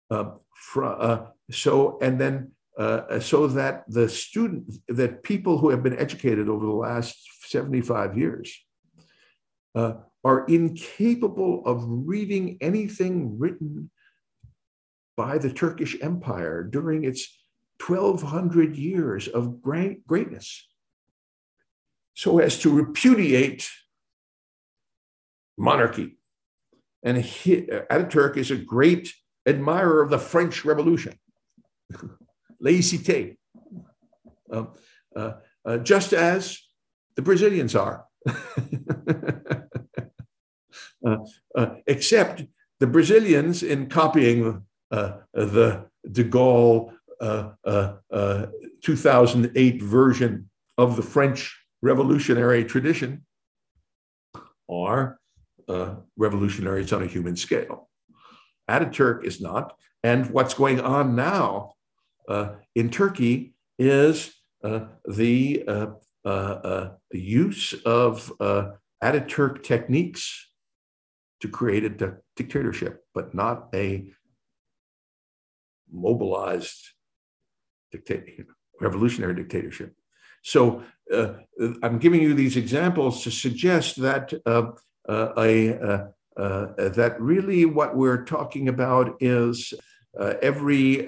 Uh, 0.09 0.31
uh, 0.81 1.25
so, 1.49 1.97
and 2.01 2.19
then 2.19 2.51
so 3.19 3.47
that 3.47 3.83
the 3.87 4.09
student, 4.09 4.73
that 4.87 5.23
people 5.23 5.57
who 5.57 5.69
have 5.69 5.83
been 5.83 5.97
educated 5.97 6.49
over 6.49 6.65
the 6.65 6.71
last 6.71 7.17
75 7.45 8.17
years 8.17 8.65
are 10.23 10.45
incapable 10.45 11.63
of 11.65 11.83
reading 11.87 12.57
anything 12.61 13.39
written 13.39 13.89
by 15.17 15.37
the 15.37 15.51
Turkish 15.51 15.95
Empire 16.01 16.63
during 16.63 17.03
its 17.03 17.43
1,200 17.85 18.75
years 18.75 19.27
of 19.27 19.61
great, 19.61 20.05
greatness 20.05 20.67
so 22.13 22.39
as 22.39 22.59
to 22.59 22.69
repudiate 22.69 23.69
monarchy. 25.57 26.17
And 27.03 27.17
he, 27.17 27.61
Ataturk 27.61 28.37
is 28.37 28.51
a 28.51 28.55
great 28.55 29.13
admirer 29.47 30.01
of 30.03 30.09
the 30.11 30.19
French 30.19 30.63
Revolution, 30.63 31.17
laïcité, 32.63 33.37
uh, 34.51 34.65
uh, 35.15 35.31
uh, 35.65 35.77
just 35.79 36.13
as 36.13 36.59
the 37.15 37.21
Brazilians 37.21 37.75
are. 37.75 38.05
Uh, 41.05 41.17
uh, 41.55 41.75
except 41.87 42.43
the 42.79 42.87
Brazilians, 42.87 43.63
in 43.63 43.87
copying 43.87 44.63
uh, 44.91 45.13
the 45.33 45.85
de 46.11 46.23
Gaulle 46.23 46.93
uh, 47.21 47.51
uh, 47.63 47.93
uh, 48.11 48.47
2008 48.83 49.81
version 49.81 50.49
of 50.77 50.95
the 50.95 51.03
French 51.03 51.57
revolutionary 51.81 52.65
tradition 52.65 53.25
are 54.69 55.19
revolutionaries 56.17 56.91
on 56.91 57.03
a 57.03 57.05
human 57.05 57.35
scale. 57.35 57.89
Ataturk 58.69 59.23
is 59.23 59.39
not. 59.39 59.73
And 60.03 60.29
what's 60.31 60.53
going 60.53 60.81
on 60.81 61.15
now 61.15 61.73
in 62.75 62.89
Turkey 62.89 63.53
is 63.79 64.33
the 64.63 65.95
use 67.11 67.73
of 67.85 68.33
Ataturk 69.01 69.63
techniques 69.63 70.50
to 71.41 71.47
create 71.47 71.83
a 71.83 72.17
dictatorship, 72.35 73.03
but 73.13 73.33
not 73.33 73.67
a 73.73 74.11
mobilized 75.91 76.89
dictator, 77.91 78.45
revolutionary 78.79 79.35
dictatorship. 79.35 79.93
So 80.43 80.83
uh, 81.13 81.33
I'm 81.83 81.99
giving 81.99 82.21
you 82.21 82.33
these 82.33 82.57
examples 82.57 83.23
to 83.23 83.31
suggest 83.31 83.97
that 84.01 84.33
uh, 84.45 84.71
uh, 85.07 85.33
a, 85.37 85.79
uh, 85.79 86.07
uh, 86.37 86.89
that 86.89 87.19
really 87.19 87.65
what 87.65 87.95
we're 87.95 88.23
talking 88.23 88.69
about 88.69 89.17
is 89.19 89.73
uh, 90.19 90.33
every 90.41 91.07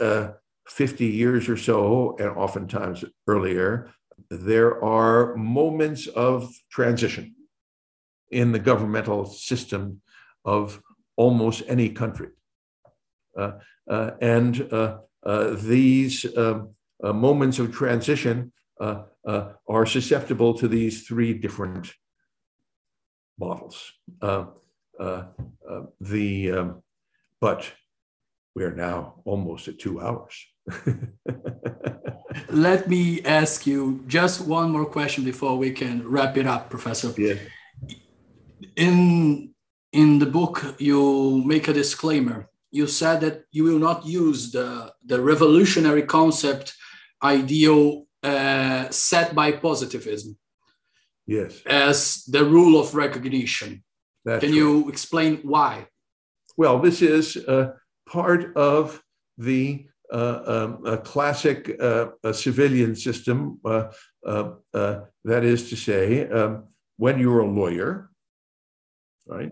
50 0.67 1.05
years 1.05 1.49
or 1.49 1.57
so, 1.57 2.15
and 2.19 2.29
oftentimes 2.29 3.03
earlier, 3.27 3.91
there 4.29 4.83
are 4.83 5.35
moments 5.35 6.07
of 6.07 6.51
transition 6.71 7.35
in 8.31 8.51
the 8.51 8.59
governmental 8.59 9.25
system 9.25 10.01
of 10.45 10.81
almost 11.15 11.63
any 11.67 11.89
country. 11.89 12.29
and 14.21 14.55
these 15.61 16.25
um, 16.37 16.75
uh, 17.03 17.11
moments 17.11 17.59
of 17.59 17.71
transition 17.73 18.53
uh, 18.79 19.03
uh, 19.27 19.49
are 19.67 19.85
susceptible 19.85 20.53
to 20.53 20.67
these 20.67 21.05
three 21.05 21.33
different 21.33 21.91
models. 23.37 23.91
the 25.99 26.51
um, 26.51 26.83
but 27.41 27.71
we're 28.55 28.73
now 28.73 29.15
almost 29.25 29.67
at 29.67 29.79
two 29.79 29.99
hours. 29.99 30.45
Let 32.49 32.87
me 32.87 33.21
ask 33.23 33.67
you 33.67 34.03
just 34.07 34.41
one 34.47 34.71
more 34.71 34.85
question 34.85 35.25
before 35.25 35.57
we 35.57 35.71
can 35.71 36.07
wrap 36.07 36.37
it 36.37 36.47
up, 36.47 36.69
Professor. 36.69 37.13
Yeah. 37.17 37.35
In 38.77 39.52
in 39.93 40.19
the 40.19 40.25
book, 40.25 40.75
you 40.79 41.43
make 41.45 41.67
a 41.67 41.73
disclaimer. 41.73 42.49
You 42.71 42.87
said 42.87 43.21
that 43.21 43.45
you 43.51 43.63
will 43.63 43.79
not 43.79 44.05
use 44.05 44.51
the, 44.51 44.91
the 45.05 45.21
revolutionary 45.21 46.01
concept 46.03 46.73
ideal 47.21 48.07
uh, 48.23 48.89
set 48.89 49.35
by 49.35 49.51
positivism. 49.51 50.37
Yes. 51.27 51.61
As 51.65 52.25
the 52.25 52.43
rule 52.43 52.79
of 52.79 52.95
recognition. 52.95 53.83
That's 54.25 54.41
Can 54.43 54.51
right. 54.51 54.57
you 54.57 54.89
explain 54.89 55.37
why? 55.43 55.87
Well, 56.57 56.79
this 56.79 57.01
is 57.01 57.37
uh, 57.37 57.73
part 58.07 58.55
of 58.55 59.01
the 59.37 59.85
uh, 60.11 60.75
um, 60.85 60.97
classic 61.03 61.75
uh, 61.79 62.07
civilian 62.31 62.95
system. 62.95 63.59
Uh, 63.63 63.89
uh, 64.25 65.01
that 65.23 65.43
is 65.43 65.69
to 65.69 65.75
say, 65.75 66.27
um, 66.29 66.65
when 66.97 67.19
you're 67.19 67.41
a 67.41 67.47
lawyer, 67.47 68.09
right, 69.27 69.51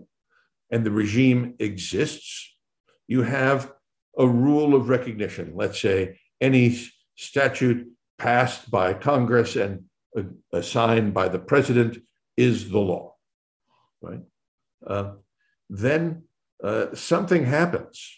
and 0.72 0.84
the 0.84 0.90
regime 0.90 1.54
exists, 1.58 2.56
you 3.06 3.22
have 3.22 3.72
a 4.18 4.26
rule 4.26 4.74
of 4.74 4.88
recognition. 4.88 5.52
Let's 5.54 5.80
say 5.80 6.18
any 6.40 6.80
statute 7.16 7.86
passed 8.18 8.70
by 8.70 8.94
Congress 8.94 9.54
and 9.54 9.84
uh, 10.16 10.62
signed 10.62 11.14
by 11.14 11.28
the 11.28 11.38
president 11.38 11.98
is 12.36 12.70
the 12.70 12.78
law, 12.78 13.14
right? 14.00 14.20
Uh, 14.86 15.12
then 15.68 16.24
uh, 16.64 16.86
something 16.94 17.44
happens. 17.44 18.10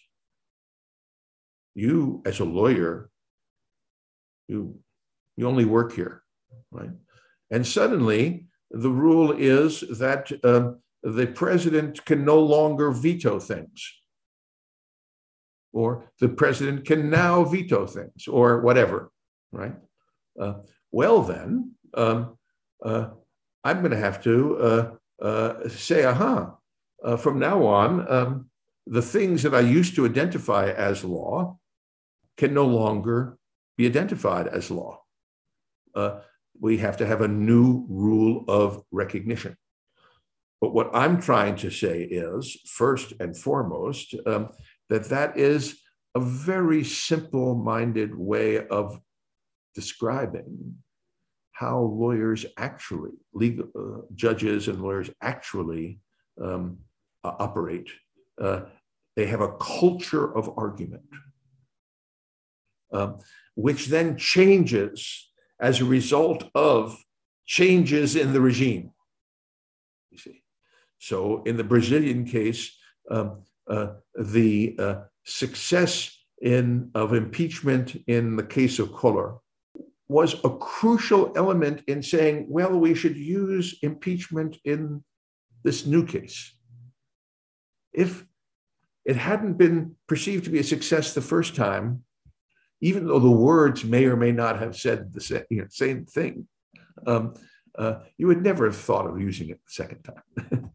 You, 1.74 2.22
as 2.24 2.38
a 2.40 2.44
lawyer, 2.44 3.10
you 4.46 4.78
you 5.36 5.48
only 5.48 5.64
work 5.64 5.92
here, 5.92 6.22
right? 6.70 6.90
And 7.50 7.66
suddenly, 7.66 8.46
the 8.70 8.90
rule 8.90 9.32
is 9.32 9.80
that 9.98 10.30
uh, 10.44 10.72
the 11.04 11.26
president 11.26 12.04
can 12.06 12.24
no 12.24 12.40
longer 12.40 12.90
veto 12.90 13.38
things 13.38 13.92
or 15.74 16.10
the 16.20 16.28
president 16.28 16.86
can 16.86 17.10
now 17.10 17.44
veto 17.44 17.84
things 17.86 18.26
or 18.28 18.60
whatever, 18.60 19.10
right? 19.52 19.74
Uh, 20.40 20.54
well, 20.92 21.20
then, 21.22 21.72
um, 21.94 22.38
uh, 22.82 23.08
I'm 23.64 23.80
going 23.80 23.90
to 23.90 23.98
have 23.98 24.22
to 24.22 24.56
uh, 24.58 24.90
uh, 25.20 25.68
say, 25.68 26.04
aha, 26.04 26.56
uh, 27.04 27.16
from 27.16 27.38
now 27.38 27.66
on, 27.66 28.10
um, 28.10 28.50
the 28.86 29.02
things 29.02 29.42
that 29.42 29.54
I 29.54 29.60
used 29.60 29.96
to 29.96 30.06
identify 30.06 30.70
as 30.70 31.04
law 31.04 31.58
can 32.36 32.54
no 32.54 32.66
longer 32.66 33.38
be 33.76 33.86
identified 33.86 34.46
as 34.46 34.70
law. 34.70 35.02
Uh, 35.94 36.20
we 36.60 36.78
have 36.78 36.96
to 36.98 37.06
have 37.06 37.20
a 37.20 37.28
new 37.28 37.84
rule 37.88 38.44
of 38.46 38.82
recognition. 38.92 39.56
But 40.64 40.72
what 40.72 40.88
I'm 40.94 41.20
trying 41.20 41.56
to 41.56 41.70
say 41.70 42.04
is, 42.04 42.56
first 42.64 43.12
and 43.20 43.36
foremost, 43.36 44.14
um, 44.24 44.48
that 44.88 45.10
that 45.10 45.36
is 45.36 45.78
a 46.14 46.20
very 46.20 46.82
simple 46.82 47.54
minded 47.54 48.14
way 48.14 48.66
of 48.68 48.98
describing 49.74 50.76
how 51.52 51.80
lawyers 51.80 52.46
actually, 52.56 53.10
legal 53.34 53.66
uh, 53.78 54.06
judges 54.14 54.68
and 54.68 54.80
lawyers 54.80 55.10
actually 55.20 56.00
um, 56.42 56.78
uh, 57.22 57.32
operate. 57.38 57.90
Uh, 58.40 58.62
they 59.16 59.26
have 59.26 59.42
a 59.42 59.58
culture 59.58 60.34
of 60.34 60.50
argument, 60.56 61.10
um, 62.90 63.18
which 63.54 63.88
then 63.88 64.16
changes 64.16 65.30
as 65.60 65.82
a 65.82 65.84
result 65.84 66.44
of 66.54 66.98
changes 67.44 68.16
in 68.16 68.32
the 68.32 68.40
regime. 68.40 68.93
So 71.04 71.42
in 71.44 71.58
the 71.58 71.64
Brazilian 71.64 72.24
case, 72.24 72.74
um, 73.10 73.42
uh, 73.68 73.88
the 74.18 74.74
uh, 74.78 74.94
success 75.26 76.16
in, 76.40 76.90
of 76.94 77.12
impeachment 77.12 77.94
in 78.06 78.36
the 78.36 78.42
case 78.42 78.78
of 78.78 78.88
Collor 78.88 79.40
was 80.08 80.32
a 80.44 80.48
crucial 80.48 81.30
element 81.36 81.82
in 81.88 82.02
saying, 82.02 82.46
well, 82.48 82.78
we 82.78 82.94
should 82.94 83.18
use 83.18 83.78
impeachment 83.82 84.56
in 84.64 85.04
this 85.62 85.84
new 85.84 86.06
case. 86.06 86.56
If 87.92 88.24
it 89.04 89.16
hadn't 89.16 89.58
been 89.58 89.96
perceived 90.06 90.44
to 90.44 90.50
be 90.50 90.60
a 90.60 90.64
success 90.64 91.12
the 91.12 91.20
first 91.20 91.54
time, 91.54 92.04
even 92.80 93.06
though 93.06 93.18
the 93.18 93.30
words 93.30 93.84
may 93.84 94.06
or 94.06 94.16
may 94.16 94.32
not 94.32 94.58
have 94.58 94.74
said 94.74 95.12
the 95.12 95.20
same, 95.20 95.44
you 95.50 95.60
know, 95.60 95.66
same 95.68 96.06
thing, 96.06 96.48
um, 97.06 97.34
uh, 97.76 97.96
you 98.16 98.26
would 98.26 98.42
never 98.42 98.64
have 98.64 98.76
thought 98.76 99.06
of 99.06 99.20
using 99.20 99.50
it 99.50 99.60
the 99.66 99.72
second 99.72 100.02
time. 100.02 100.70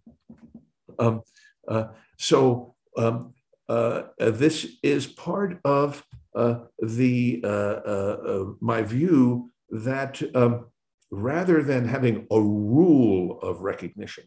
um, 0.99 1.21
uh, 1.67 1.85
so 2.17 2.75
um, 2.97 3.33
uh, 3.67 4.03
this 4.17 4.67
is 4.83 5.07
part 5.07 5.59
of 5.63 6.03
uh, 6.35 6.59
the 6.79 7.41
uh, 7.43 7.47
uh, 7.47 8.45
my 8.59 8.81
view 8.81 9.51
that 9.69 10.21
um, 10.35 10.65
rather 11.11 11.63
than 11.63 11.87
having 11.87 12.27
a 12.31 12.41
rule 12.41 13.39
of 13.41 13.61
recognition, 13.61 14.23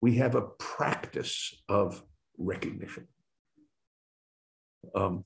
we 0.00 0.16
have 0.16 0.34
a 0.34 0.42
practice 0.58 1.62
of 1.68 2.02
recognition. 2.38 3.06
Um, 4.94 5.24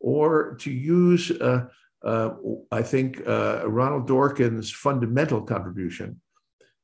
or 0.00 0.54
to 0.56 0.70
use, 0.70 1.30
I 1.40 2.82
think, 2.82 3.22
Ronald 3.26 4.08
Dworkin's 4.08 4.72
fundamental 4.72 5.42
contribution, 5.42 6.20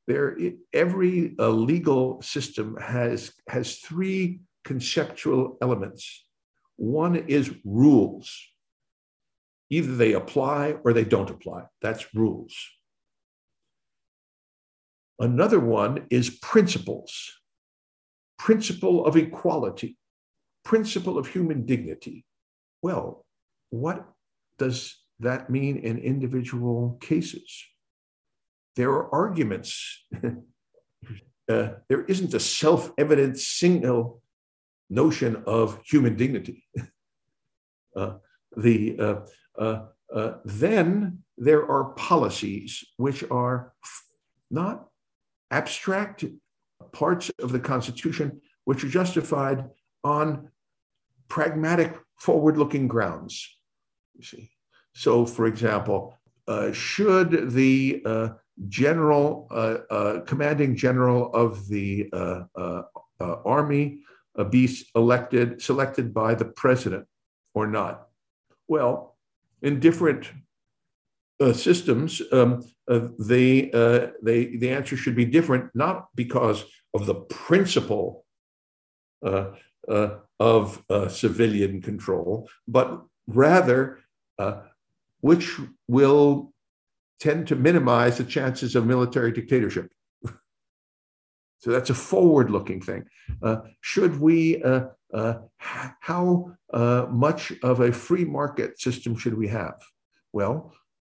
there 0.07 0.37
every 0.73 1.35
uh, 1.39 1.49
legal 1.49 2.21
system 2.21 2.77
has 2.77 3.31
has 3.47 3.77
three 3.77 4.41
conceptual 4.63 5.57
elements. 5.61 6.25
One 6.75 7.15
is 7.15 7.53
rules. 7.63 8.35
Either 9.69 9.95
they 9.95 10.13
apply 10.13 10.75
or 10.83 10.93
they 10.93 11.05
don't 11.05 11.29
apply. 11.29 11.63
That's 11.81 12.13
rules. 12.13 12.55
Another 15.19 15.59
one 15.59 16.05
is 16.09 16.29
principles 16.29 17.31
principle 18.43 19.05
of 19.05 19.15
equality, 19.15 19.97
principle 20.65 21.17
of 21.17 21.27
human 21.27 21.65
dignity. 21.65 22.25
Well, 22.81 23.25
what 23.69 24.05
does 24.57 24.97
that 25.21 25.49
mean 25.49 25.77
in 25.77 25.97
individual 25.97 26.97
cases? 26.99 27.63
There 28.75 28.91
are 28.91 29.13
arguments. 29.13 30.05
uh, 30.23 31.69
there 31.89 32.03
isn't 32.07 32.33
a 32.33 32.39
self 32.39 32.91
evident 32.97 33.39
single 33.39 34.21
notion 34.89 35.43
of 35.45 35.79
human 35.85 36.15
dignity. 36.15 36.65
uh, 37.95 38.13
the, 38.55 38.97
uh, 38.99 39.15
uh, 39.61 39.85
uh, 40.13 40.33
then 40.45 41.19
there 41.37 41.69
are 41.69 41.93
policies 41.95 42.83
which 42.97 43.23
are 43.31 43.73
not 44.51 44.87
abstract 45.51 46.25
parts 46.91 47.31
of 47.39 47.51
the 47.51 47.59
Constitution 47.59 48.41
which 48.65 48.83
are 48.83 48.89
justified 48.89 49.69
on 50.03 50.49
pragmatic, 51.27 51.97
forward 52.17 52.57
looking 52.57 52.87
grounds. 52.87 53.57
You 54.15 54.23
see. 54.23 54.51
So, 54.93 55.25
for 55.25 55.47
example, 55.47 56.17
uh, 56.47 56.71
should 56.71 57.51
the 57.51 58.01
uh, 58.05 58.29
general, 58.67 59.47
uh, 59.51 59.77
uh 59.89 60.21
commanding 60.21 60.75
general 60.75 61.33
of 61.33 61.67
the 61.67 62.09
uh, 62.13 62.43
uh, 62.55 62.81
army 63.19 63.99
be 64.49 64.69
elected, 64.95 65.61
selected 65.61 66.13
by 66.13 66.35
the 66.35 66.45
president 66.45 67.07
or 67.53 67.67
not? 67.67 68.07
Well, 68.67 69.17
in 69.61 69.79
different 69.79 70.31
systems, 71.53 72.21
um, 72.31 72.63
they, 72.87 73.69
they, 74.23 74.55
the 74.55 74.69
answer 74.69 74.95
should 74.95 75.15
be 75.15 75.25
different, 75.25 75.69
not 75.75 76.07
because 76.15 76.63
of 76.93 77.05
the 77.05 77.15
principle 77.15 78.25
of 80.39 80.83
civilian 81.09 81.81
control, 81.81 82.49
but 82.67 83.03
rather 83.27 83.99
which 85.21 85.59
will 85.87 86.52
tend 87.19 87.47
to 87.47 87.55
minimize 87.55 88.17
the 88.17 88.23
chances 88.23 88.75
of 88.75 88.85
military 88.85 89.31
dictatorship. 89.31 89.91
so 91.59 91.71
that's 91.71 91.89
a 91.89 91.95
forward 91.95 92.49
looking 92.49 92.81
thing. 92.81 93.05
Uh, 93.41 93.57
should 93.81 94.19
we, 94.19 94.61
uh, 94.63 94.85
how 95.99 96.55
much 97.09 97.53
of 97.61 97.79
a 97.79 97.91
free 97.91 98.25
market 98.25 98.79
system 98.79 99.15
should 99.15 99.37
we 99.37 99.47
have? 99.47 99.81
Well, 100.33 100.73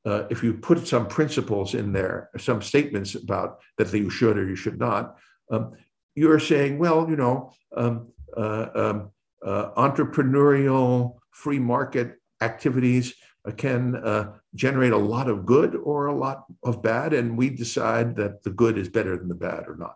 uh, 0.05 0.23
if 0.29 0.43
you 0.43 0.53
put 0.53 0.85
some 0.87 1.07
principles 1.07 1.75
in 1.75 1.93
there, 1.93 2.29
some 2.37 2.61
statements 2.61 3.15
about 3.15 3.59
that 3.77 3.93
you 3.93 4.09
should 4.09 4.37
or 4.37 4.47
you 4.47 4.55
should 4.55 4.79
not, 4.79 5.15
um, 5.49 5.73
you're 6.15 6.39
saying, 6.39 6.77
well, 6.77 7.09
you 7.09 7.15
know, 7.15 7.53
um, 7.75 8.11
uh, 8.35 8.67
um, 8.75 9.11
uh, 9.45 9.71
entrepreneurial 9.77 11.15
free 11.31 11.59
market 11.59 12.19
activities 12.41 13.13
can 13.51 13.95
uh, 13.97 14.33
generate 14.55 14.93
a 14.93 14.97
lot 14.97 15.29
of 15.29 15.45
good 15.45 15.75
or 15.75 16.05
a 16.05 16.15
lot 16.15 16.45
of 16.63 16.81
bad, 16.81 17.13
and 17.13 17.37
we 17.37 17.49
decide 17.49 18.15
that 18.15 18.43
the 18.43 18.49
good 18.49 18.77
is 18.77 18.87
better 18.87 19.17
than 19.17 19.27
the 19.27 19.35
bad 19.35 19.67
or 19.67 19.75
not. 19.75 19.95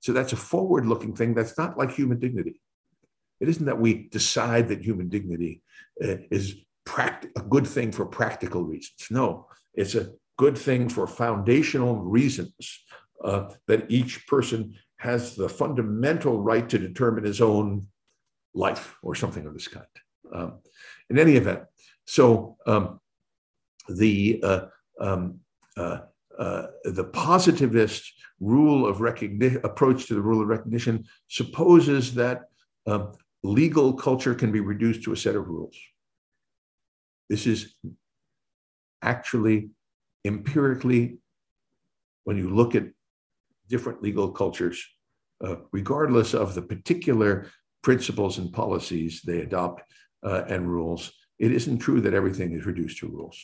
So 0.00 0.12
that's 0.12 0.32
a 0.32 0.36
forward 0.36 0.86
looking 0.86 1.16
thing. 1.16 1.34
That's 1.34 1.58
not 1.58 1.76
like 1.76 1.90
human 1.90 2.20
dignity. 2.20 2.60
It 3.40 3.48
isn't 3.48 3.66
that 3.66 3.80
we 3.80 4.08
decide 4.08 4.68
that 4.68 4.82
human 4.82 5.08
dignity 5.08 5.62
uh, 6.02 6.16
is 6.30 6.54
pract- 6.86 7.30
a 7.36 7.42
good 7.42 7.66
thing 7.66 7.90
for 7.90 8.06
practical 8.06 8.62
reasons. 8.62 9.08
No, 9.10 9.48
it's 9.74 9.94
a 9.94 10.12
good 10.36 10.56
thing 10.56 10.88
for 10.88 11.06
foundational 11.06 11.96
reasons 11.96 12.84
uh, 13.24 13.50
that 13.66 13.90
each 13.90 14.26
person 14.26 14.74
has 14.98 15.34
the 15.34 15.48
fundamental 15.48 16.40
right 16.40 16.68
to 16.68 16.78
determine 16.78 17.24
his 17.24 17.40
own 17.40 17.88
life 18.54 18.96
or 19.02 19.14
something 19.14 19.46
of 19.46 19.54
this 19.54 19.68
kind. 19.68 19.86
Um, 20.32 20.60
in 21.10 21.18
any 21.18 21.36
event, 21.36 21.64
so 22.06 22.56
um, 22.66 23.00
the 23.88 24.40
uh, 24.42 24.60
um, 25.00 25.40
uh, 25.76 25.98
uh, 26.38 26.66
the 26.84 27.04
positivist 27.04 28.12
rule 28.40 28.86
of 28.86 29.00
recognition 29.00 29.60
approach 29.64 30.06
to 30.06 30.14
the 30.14 30.20
rule 30.20 30.42
of 30.42 30.48
recognition 30.48 31.04
supposes 31.28 32.14
that 32.14 32.42
um, 32.86 33.12
legal 33.42 33.92
culture 33.92 34.34
can 34.34 34.50
be 34.50 34.60
reduced 34.60 35.02
to 35.04 35.12
a 35.12 35.16
set 35.16 35.36
of 35.36 35.48
rules. 35.48 35.76
This 37.28 37.46
is 37.46 37.74
actually 39.02 39.70
empirically, 40.24 41.18
when 42.24 42.36
you 42.36 42.50
look 42.50 42.74
at 42.74 42.84
different 43.68 44.02
legal 44.02 44.30
cultures, 44.30 44.84
uh, 45.44 45.56
regardless 45.72 46.34
of 46.34 46.54
the 46.54 46.62
particular 46.62 47.50
principles 47.82 48.38
and 48.38 48.52
policies 48.52 49.20
they 49.22 49.40
adopt 49.40 49.82
uh, 50.22 50.42
and 50.48 50.70
rules. 50.70 51.12
It 51.38 51.52
isn't 51.52 51.78
true 51.78 52.00
that 52.00 52.14
everything 52.14 52.52
is 52.52 52.66
reduced 52.66 52.98
to 52.98 53.08
rules, 53.08 53.38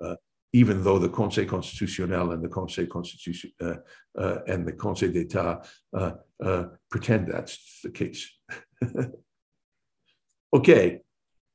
uh, 0.00 0.16
even 0.52 0.82
though 0.82 0.98
the 0.98 1.08
Conseil 1.08 1.46
constitutionnel 1.46 2.32
and 2.32 2.42
the 2.42 2.48
Conseil 2.48 2.86
constitution 2.86 3.52
uh, 3.60 3.74
uh, 4.18 4.38
and 4.46 4.66
the 4.66 4.72
Conseil 4.72 5.12
d'État 5.12 5.66
pretend 6.90 7.28
that's 7.28 7.80
the 7.82 7.90
case. 7.90 8.30
okay, 10.52 11.00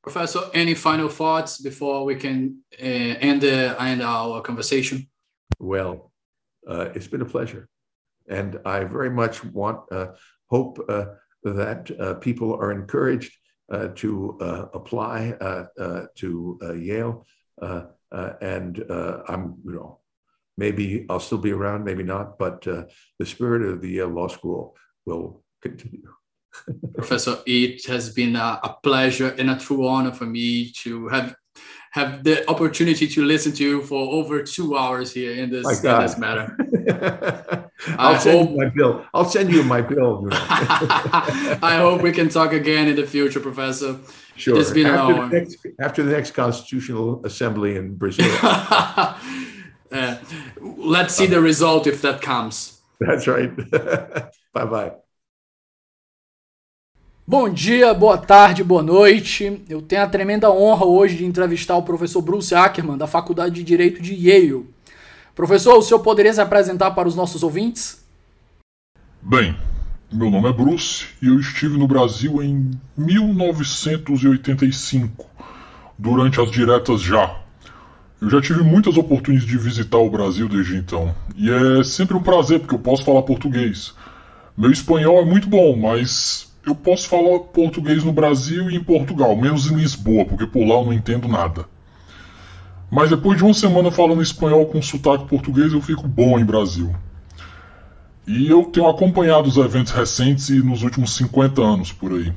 Professor, 0.03 0.41
any 0.53 0.73
final 0.73 1.07
thoughts 1.07 1.61
before 1.61 2.03
we 2.03 2.15
can 2.15 2.59
uh, 2.77 2.83
end, 2.83 3.43
end 3.45 4.01
our 4.01 4.41
conversation? 4.41 5.07
Well, 5.59 6.11
uh, 6.67 6.89
it's 6.93 7.07
been 7.07 7.21
a 7.21 7.25
pleasure. 7.25 7.69
And 8.27 8.59
I 8.65 8.83
very 8.83 9.09
much 9.09 9.43
want, 9.45 9.79
uh, 9.91 10.07
hope 10.47 10.77
uh, 10.89 11.05
that 11.43 11.91
uh, 11.99 12.15
people 12.15 12.53
are 12.53 12.71
encouraged 12.71 13.31
uh, 13.31 13.42
Uh, 13.71 13.87
to 13.95 14.37
uh, 14.41 14.65
apply 14.73 15.31
uh, 15.39 16.05
to 16.15 16.59
Yale. 16.77 17.25
and 17.61 18.85
I'm, 19.29 19.55
you 19.65 19.71
know, 19.71 19.99
maybe 20.57 21.05
I'll 21.09 21.21
still 21.21 21.37
be 21.37 21.53
around, 21.53 21.85
maybe 21.85 22.03
not, 22.03 22.37
but 22.37 22.61
the 22.63 23.25
spirit 23.25 23.61
of 23.61 23.81
the 23.81 23.89
Yale 23.89 24.09
Law 24.09 24.27
School 24.27 24.75
will 25.05 25.43
continue. 25.61 26.11
Professor, 26.93 27.37
it 27.47 27.85
has 27.87 28.13
been 28.13 28.35
a, 28.35 28.59
a, 28.63 28.77
pleasure 28.83 29.29
and 29.39 29.49
a 29.49 29.57
true 29.57 29.87
honor 29.87 30.11
for 30.11 30.25
me 30.25 30.69
to 30.83 31.07
have 31.07 31.33
have 31.91 32.23
the 32.23 32.47
opportunity 32.49 33.07
to 33.07 33.23
listen 33.23 33.53
to 33.53 33.63
you 33.63 33.81
for 33.81 34.13
over 34.13 34.43
two 34.43 34.75
hours 34.75 35.13
here 35.13 35.33
in 35.33 35.49
this, 35.49 35.83
in 35.83 36.01
this 36.01 36.17
matter. 36.17 36.57
I'll 37.97 38.19
send 38.19 38.39
hope, 38.39 38.49
you 38.51 38.57
my 38.57 38.69
bill. 38.69 39.05
I'll 39.13 39.25
send 39.25 39.51
you 39.51 39.63
my 39.63 39.81
bill. 39.81 40.27
I 40.31 41.77
hope 41.77 42.01
we 42.01 42.11
can 42.11 42.29
talk 42.29 42.53
again 42.53 42.87
in 42.87 42.95
the 42.95 43.05
future, 43.05 43.39
Professor. 43.39 43.99
Sure. 44.35 44.59
It's 44.59 44.71
been 44.71 44.87
after, 44.87 45.13
the 45.13 45.27
next, 45.27 45.57
after 45.79 46.03
the 46.03 46.11
next 46.11 46.31
Constitutional 46.31 47.25
Assembly 47.25 47.75
in 47.75 47.95
Brazil. 47.95 48.31
uh, 48.41 49.15
let's 50.61 51.15
see 51.15 51.27
the 51.27 51.41
result 51.41 51.87
if 51.87 52.01
that 52.01 52.21
comes. 52.21 52.81
That's 52.99 53.27
right. 53.27 53.51
bye 54.53 54.65
bye. 54.65 54.93
Bom 57.25 57.49
dia, 57.49 57.93
boa 57.93 58.17
tarde, 58.17 58.65
boa 58.65 58.83
noite. 58.83 59.63
Eu 59.69 59.81
tenho 59.81 60.01
a 60.01 60.07
tremenda 60.07 60.51
honra 60.51 60.85
hoje 60.85 61.15
de 61.15 61.25
entrevistar 61.25 61.77
o 61.77 61.83
professor 61.83 62.21
Bruce 62.21 62.53
Ackerman, 62.53 62.97
da 62.97 63.07
Faculdade 63.07 63.55
de 63.55 63.63
Direito 63.63 64.01
de 64.01 64.13
Yale. 64.13 64.65
Professor, 65.35 65.77
o 65.77 65.81
senhor 65.81 65.99
poderia 66.01 66.31
se 66.31 66.39
apresentar 66.39 66.91
para 66.91 67.07
os 67.07 67.15
nossos 67.15 67.41
ouvintes? 67.41 68.05
Bem, 69.19 69.57
meu 70.11 70.29
nome 70.29 70.47
é 70.47 70.53
Bruce 70.53 71.07
e 71.21 71.27
eu 71.27 71.39
estive 71.39 71.75
no 71.75 71.87
Brasil 71.87 72.43
em 72.43 72.69
1985, 72.95 75.25
durante 75.97 76.39
as 76.39 76.51
diretas 76.51 77.01
já. 77.01 77.39
Eu 78.21 78.29
já 78.29 78.39
tive 78.39 78.61
muitas 78.61 78.95
oportunidades 78.95 79.49
de 79.49 79.57
visitar 79.57 79.97
o 79.97 80.09
Brasil 80.09 80.47
desde 80.47 80.77
então, 80.77 81.15
e 81.35 81.49
é 81.49 81.83
sempre 81.83 82.15
um 82.15 82.21
prazer 82.21 82.59
porque 82.59 82.75
eu 82.75 82.79
posso 82.79 83.03
falar 83.03 83.23
português. 83.23 83.95
Meu 84.55 84.69
espanhol 84.69 85.19
é 85.19 85.25
muito 85.25 85.49
bom, 85.49 85.75
mas 85.75 86.53
eu 86.63 86.75
posso 86.75 87.09
falar 87.09 87.39
português 87.39 88.03
no 88.03 88.13
Brasil 88.13 88.69
e 88.69 88.75
em 88.75 88.83
Portugal, 88.83 89.35
menos 89.35 89.65
em 89.65 89.77
Lisboa, 89.77 90.25
porque 90.25 90.45
por 90.45 90.63
lá 90.63 90.75
eu 90.75 90.85
não 90.85 90.93
entendo 90.93 91.27
nada. 91.27 91.65
Mas 92.93 93.09
depois 93.09 93.35
de 93.35 93.43
uma 93.43 93.55
semana 93.55 93.89
falando 93.89 94.21
espanhol 94.21 94.67
com 94.67 94.79
sotaque 94.79 95.25
português, 95.25 95.73
eu 95.73 95.81
fico 95.81 96.07
bom 96.07 96.37
em 96.37 96.45
Brasil. 96.45 96.95
E 98.27 98.47
eu 98.47 98.65
tenho 98.65 98.87
acompanhado 98.87 99.49
os 99.49 99.57
eventos 99.57 99.91
recentes 99.91 100.49
e 100.49 100.61
nos 100.61 100.83
últimos 100.83 101.15
50 101.15 101.59
anos 101.59 101.91
por 101.91 102.11
aí. 102.13 102.31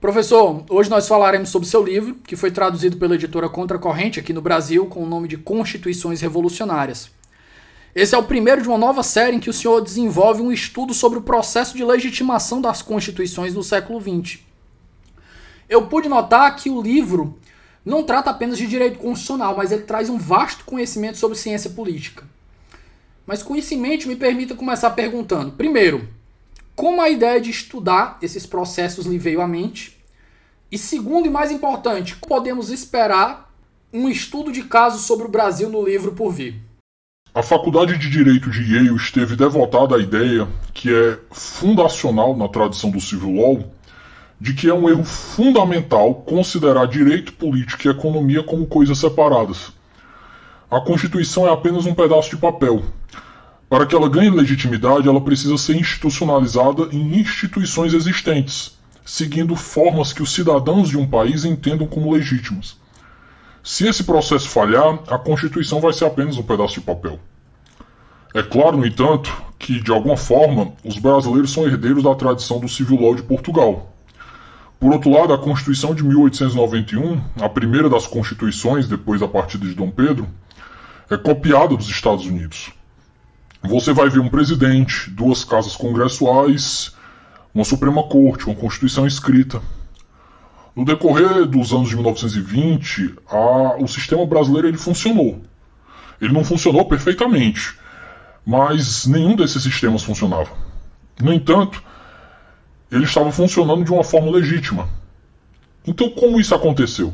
Professor, 0.00 0.64
hoje 0.68 0.90
nós 0.90 1.06
falaremos 1.06 1.50
sobre 1.50 1.68
seu 1.68 1.84
livro, 1.84 2.16
que 2.26 2.34
foi 2.34 2.50
traduzido 2.50 2.96
pela 2.96 3.14
editora 3.14 3.48
Contracorrente 3.48 4.18
aqui 4.18 4.32
no 4.32 4.42
Brasil 4.42 4.86
com 4.86 5.04
o 5.04 5.08
nome 5.08 5.28
de 5.28 5.36
Constituições 5.36 6.20
Revolucionárias. 6.20 7.12
Esse 7.94 8.16
é 8.16 8.18
o 8.18 8.24
primeiro 8.24 8.60
de 8.60 8.66
uma 8.66 8.76
nova 8.76 9.04
série 9.04 9.36
em 9.36 9.40
que 9.40 9.50
o 9.50 9.54
senhor 9.54 9.80
desenvolve 9.80 10.42
um 10.42 10.50
estudo 10.50 10.92
sobre 10.92 11.20
o 11.20 11.22
processo 11.22 11.76
de 11.76 11.84
legitimação 11.84 12.60
das 12.60 12.82
constituições 12.82 13.54
do 13.54 13.62
século 13.62 14.00
XX. 14.00 14.40
Eu 15.68 15.86
pude 15.86 16.08
notar 16.08 16.56
que 16.56 16.68
o 16.68 16.82
livro 16.82 17.38
não 17.84 18.02
trata 18.02 18.30
apenas 18.30 18.56
de 18.56 18.66
direito 18.66 18.98
constitucional, 18.98 19.56
mas 19.56 19.70
ele 19.70 19.82
traz 19.82 20.08
um 20.08 20.16
vasto 20.16 20.64
conhecimento 20.64 21.18
sobre 21.18 21.36
ciência 21.36 21.70
política. 21.70 22.24
Mas 23.26 23.42
com 23.42 23.54
isso 23.54 23.74
em 23.74 23.78
mente, 23.78 24.08
me 24.08 24.16
permita 24.16 24.54
começar 24.54 24.90
perguntando: 24.90 25.52
primeiro, 25.52 26.08
como 26.74 27.00
a 27.00 27.08
ideia 27.08 27.40
de 27.40 27.50
estudar 27.50 28.18
esses 28.22 28.46
processos 28.46 29.06
lhe 29.06 29.18
veio 29.18 29.40
à 29.40 29.46
mente? 29.46 29.96
E 30.70 30.78
segundo 30.78 31.26
e 31.26 31.30
mais 31.30 31.52
importante, 31.52 32.16
podemos 32.16 32.70
esperar 32.70 33.52
um 33.92 34.08
estudo 34.08 34.50
de 34.50 34.64
casos 34.64 35.02
sobre 35.02 35.26
o 35.26 35.30
Brasil 35.30 35.68
no 35.68 35.84
livro 35.84 36.12
por 36.12 36.32
vir? 36.32 36.60
A 37.32 37.42
Faculdade 37.42 37.98
de 37.98 38.10
Direito 38.10 38.50
de 38.50 38.62
Yale 38.62 38.94
esteve 38.94 39.36
devotada 39.36 39.96
à 39.96 39.98
ideia, 40.00 40.48
que 40.72 40.92
é 40.92 41.18
fundacional 41.30 42.36
na 42.36 42.48
tradição 42.48 42.90
do 42.90 43.00
civil 43.00 43.34
law, 43.34 43.73
de 44.44 44.52
que 44.52 44.68
é 44.68 44.74
um 44.74 44.90
erro 44.90 45.04
fundamental 45.04 46.16
considerar 46.16 46.86
direito 46.86 47.32
político 47.32 47.88
e 47.88 47.90
economia 47.90 48.42
como 48.42 48.66
coisas 48.66 48.98
separadas. 48.98 49.72
A 50.70 50.78
Constituição 50.82 51.48
é 51.48 51.50
apenas 51.50 51.86
um 51.86 51.94
pedaço 51.94 52.28
de 52.28 52.36
papel. 52.36 52.82
Para 53.70 53.86
que 53.86 53.94
ela 53.94 54.06
ganhe 54.06 54.28
legitimidade, 54.28 55.08
ela 55.08 55.22
precisa 55.22 55.56
ser 55.56 55.76
institucionalizada 55.76 56.90
em 56.92 57.18
instituições 57.18 57.94
existentes, 57.94 58.76
seguindo 59.02 59.56
formas 59.56 60.12
que 60.12 60.22
os 60.22 60.34
cidadãos 60.34 60.90
de 60.90 60.98
um 60.98 61.08
país 61.08 61.46
entendam 61.46 61.86
como 61.86 62.12
legítimas. 62.12 62.76
Se 63.62 63.88
esse 63.88 64.04
processo 64.04 64.46
falhar, 64.46 64.98
a 65.08 65.16
Constituição 65.16 65.80
vai 65.80 65.94
ser 65.94 66.04
apenas 66.04 66.36
um 66.36 66.42
pedaço 66.42 66.74
de 66.74 66.80
papel. 66.82 67.18
É 68.34 68.42
claro, 68.42 68.76
no 68.76 68.86
entanto, 68.86 69.32
que, 69.58 69.80
de 69.80 69.90
alguma 69.90 70.18
forma, 70.18 70.74
os 70.84 70.98
brasileiros 70.98 71.50
são 71.50 71.66
herdeiros 71.66 72.04
da 72.04 72.14
tradição 72.14 72.60
do 72.60 72.68
civil 72.68 73.00
law 73.00 73.14
de 73.14 73.22
Portugal. 73.22 73.93
Por 74.84 74.92
outro 74.92 75.10
lado, 75.10 75.32
a 75.32 75.38
Constituição 75.38 75.94
de 75.94 76.04
1891, 76.04 77.18
a 77.40 77.48
primeira 77.48 77.88
das 77.88 78.06
constituições 78.06 78.86
depois 78.86 79.18
da 79.18 79.26
partida 79.26 79.64
de 79.64 79.72
Dom 79.72 79.90
Pedro, 79.90 80.28
é 81.08 81.16
copiada 81.16 81.74
dos 81.74 81.88
Estados 81.88 82.26
Unidos. 82.26 82.70
Você 83.62 83.94
vai 83.94 84.10
ver 84.10 84.18
um 84.18 84.28
presidente, 84.28 85.08
duas 85.08 85.42
casas 85.42 85.74
congressuais, 85.74 86.94
uma 87.54 87.64
Suprema 87.64 88.02
Corte, 88.02 88.44
uma 88.44 88.54
Constituição 88.54 89.06
escrita, 89.06 89.62
no 90.76 90.84
decorrer 90.84 91.46
dos 91.46 91.72
anos 91.72 91.88
de 91.88 91.94
1920, 91.94 93.14
a, 93.26 93.76
o 93.82 93.88
sistema 93.88 94.26
brasileiro 94.26 94.68
ele 94.68 94.76
funcionou. 94.76 95.40
Ele 96.20 96.34
não 96.34 96.44
funcionou 96.44 96.84
perfeitamente, 96.84 97.74
mas 98.44 99.06
nenhum 99.06 99.34
desses 99.34 99.62
sistemas 99.62 100.02
funcionava. 100.02 100.50
No 101.22 101.32
entanto, 101.32 101.82
ele 102.94 103.04
estava 103.04 103.32
funcionando 103.32 103.84
de 103.84 103.92
uma 103.92 104.04
forma 104.04 104.30
legítima. 104.30 104.88
Então, 105.84 106.08
como 106.08 106.38
isso 106.38 106.54
aconteceu? 106.54 107.12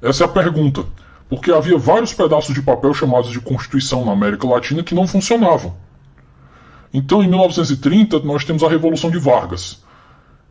Essa 0.00 0.24
é 0.24 0.26
a 0.26 0.30
pergunta, 0.30 0.84
porque 1.28 1.52
havia 1.52 1.76
vários 1.76 2.14
pedaços 2.14 2.54
de 2.54 2.62
papel 2.62 2.94
chamados 2.94 3.30
de 3.30 3.38
Constituição 3.38 4.04
na 4.04 4.12
América 4.12 4.48
Latina 4.48 4.82
que 4.82 4.94
não 4.94 5.06
funcionavam. 5.06 5.76
Então, 6.92 7.22
em 7.22 7.28
1930, 7.28 8.20
nós 8.20 8.44
temos 8.44 8.62
a 8.62 8.68
Revolução 8.68 9.10
de 9.10 9.18
Vargas. 9.18 9.82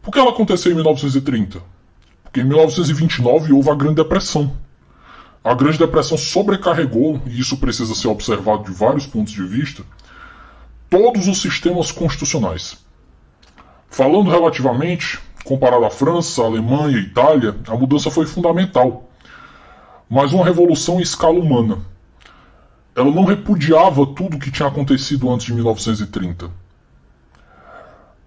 Por 0.04 0.12
que 0.12 0.20
ela 0.20 0.30
aconteceu 0.30 0.72
em 0.72 0.76
1930? 0.76 1.60
Porque 2.24 2.42
em 2.42 2.44
1929 2.44 3.54
houve 3.54 3.70
a 3.72 3.76
Grande 3.76 3.96
Depressão. 3.96 4.54
A 5.44 5.56
Grande 5.56 5.80
Depressão 5.80 6.18
sobrecarregou, 6.18 7.20
e 7.26 7.40
isso 7.40 7.58
precisa 7.58 7.96
ser 7.96 8.08
observado 8.08 8.66
de 8.66 8.72
vários 8.72 9.08
pontos 9.08 9.34
de 9.34 9.44
vista, 9.44 9.84
todos 10.90 11.28
os 11.28 11.42
sistemas 11.42 11.92
constitucionais. 11.92 12.83
Falando 13.94 14.32
relativamente, 14.32 15.20
comparado 15.46 15.86
à 15.86 15.90
França, 15.92 16.42
à 16.42 16.46
Alemanha 16.48 16.98
e 16.98 17.02
Itália, 17.02 17.56
a 17.68 17.76
mudança 17.76 18.10
foi 18.10 18.26
fundamental. 18.26 19.08
Mas 20.10 20.34
uma 20.34 20.44
revolução 20.44 20.98
em 20.98 21.04
escala 21.04 21.38
humana. 21.38 21.78
Ela 22.96 23.12
não 23.12 23.24
repudiava 23.24 24.04
tudo 24.08 24.38
o 24.38 24.40
que 24.40 24.50
tinha 24.50 24.68
acontecido 24.68 25.30
antes 25.30 25.46
de 25.46 25.54
1930 25.54 26.50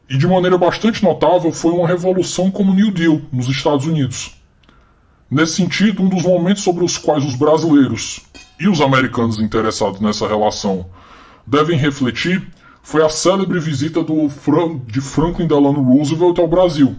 e 0.08 0.16
de 0.16 0.28
maneira 0.28 0.56
bastante 0.56 1.02
notável 1.02 1.50
foi 1.50 1.72
uma 1.72 1.88
revolução 1.88 2.48
como 2.48 2.70
o 2.70 2.74
New 2.74 2.92
Deal 2.92 3.20
nos 3.32 3.48
Estados 3.48 3.86
Unidos. 3.86 4.40
Nesse 5.28 5.54
sentido, 5.54 6.00
um 6.00 6.08
dos 6.08 6.22
momentos 6.22 6.62
sobre 6.62 6.84
os 6.84 6.96
quais 6.96 7.24
os 7.24 7.34
brasileiros 7.34 8.24
e 8.60 8.68
os 8.68 8.80
americanos 8.80 9.40
interessados 9.40 10.00
nessa 10.00 10.28
relação 10.28 10.86
devem 11.44 11.76
refletir 11.76 12.54
foi 12.86 13.04
a 13.04 13.08
célebre 13.08 13.58
visita 13.58 14.00
do 14.00 14.28
Fran 14.28 14.78
de 14.86 15.00
Franklin 15.00 15.48
Delano 15.48 15.82
Roosevelt 15.82 16.38
ao 16.38 16.46
Brasil 16.46 16.94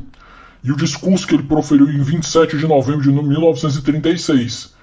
e 0.62 0.70
o 0.70 0.76
discurso 0.76 1.26
que 1.26 1.34
ele 1.34 1.44
proferiu 1.44 1.90
em 1.90 2.04
27 2.04 2.58
de 2.58 2.68
novembro 2.68 3.04
de 3.04 3.10
1936, 3.10 4.76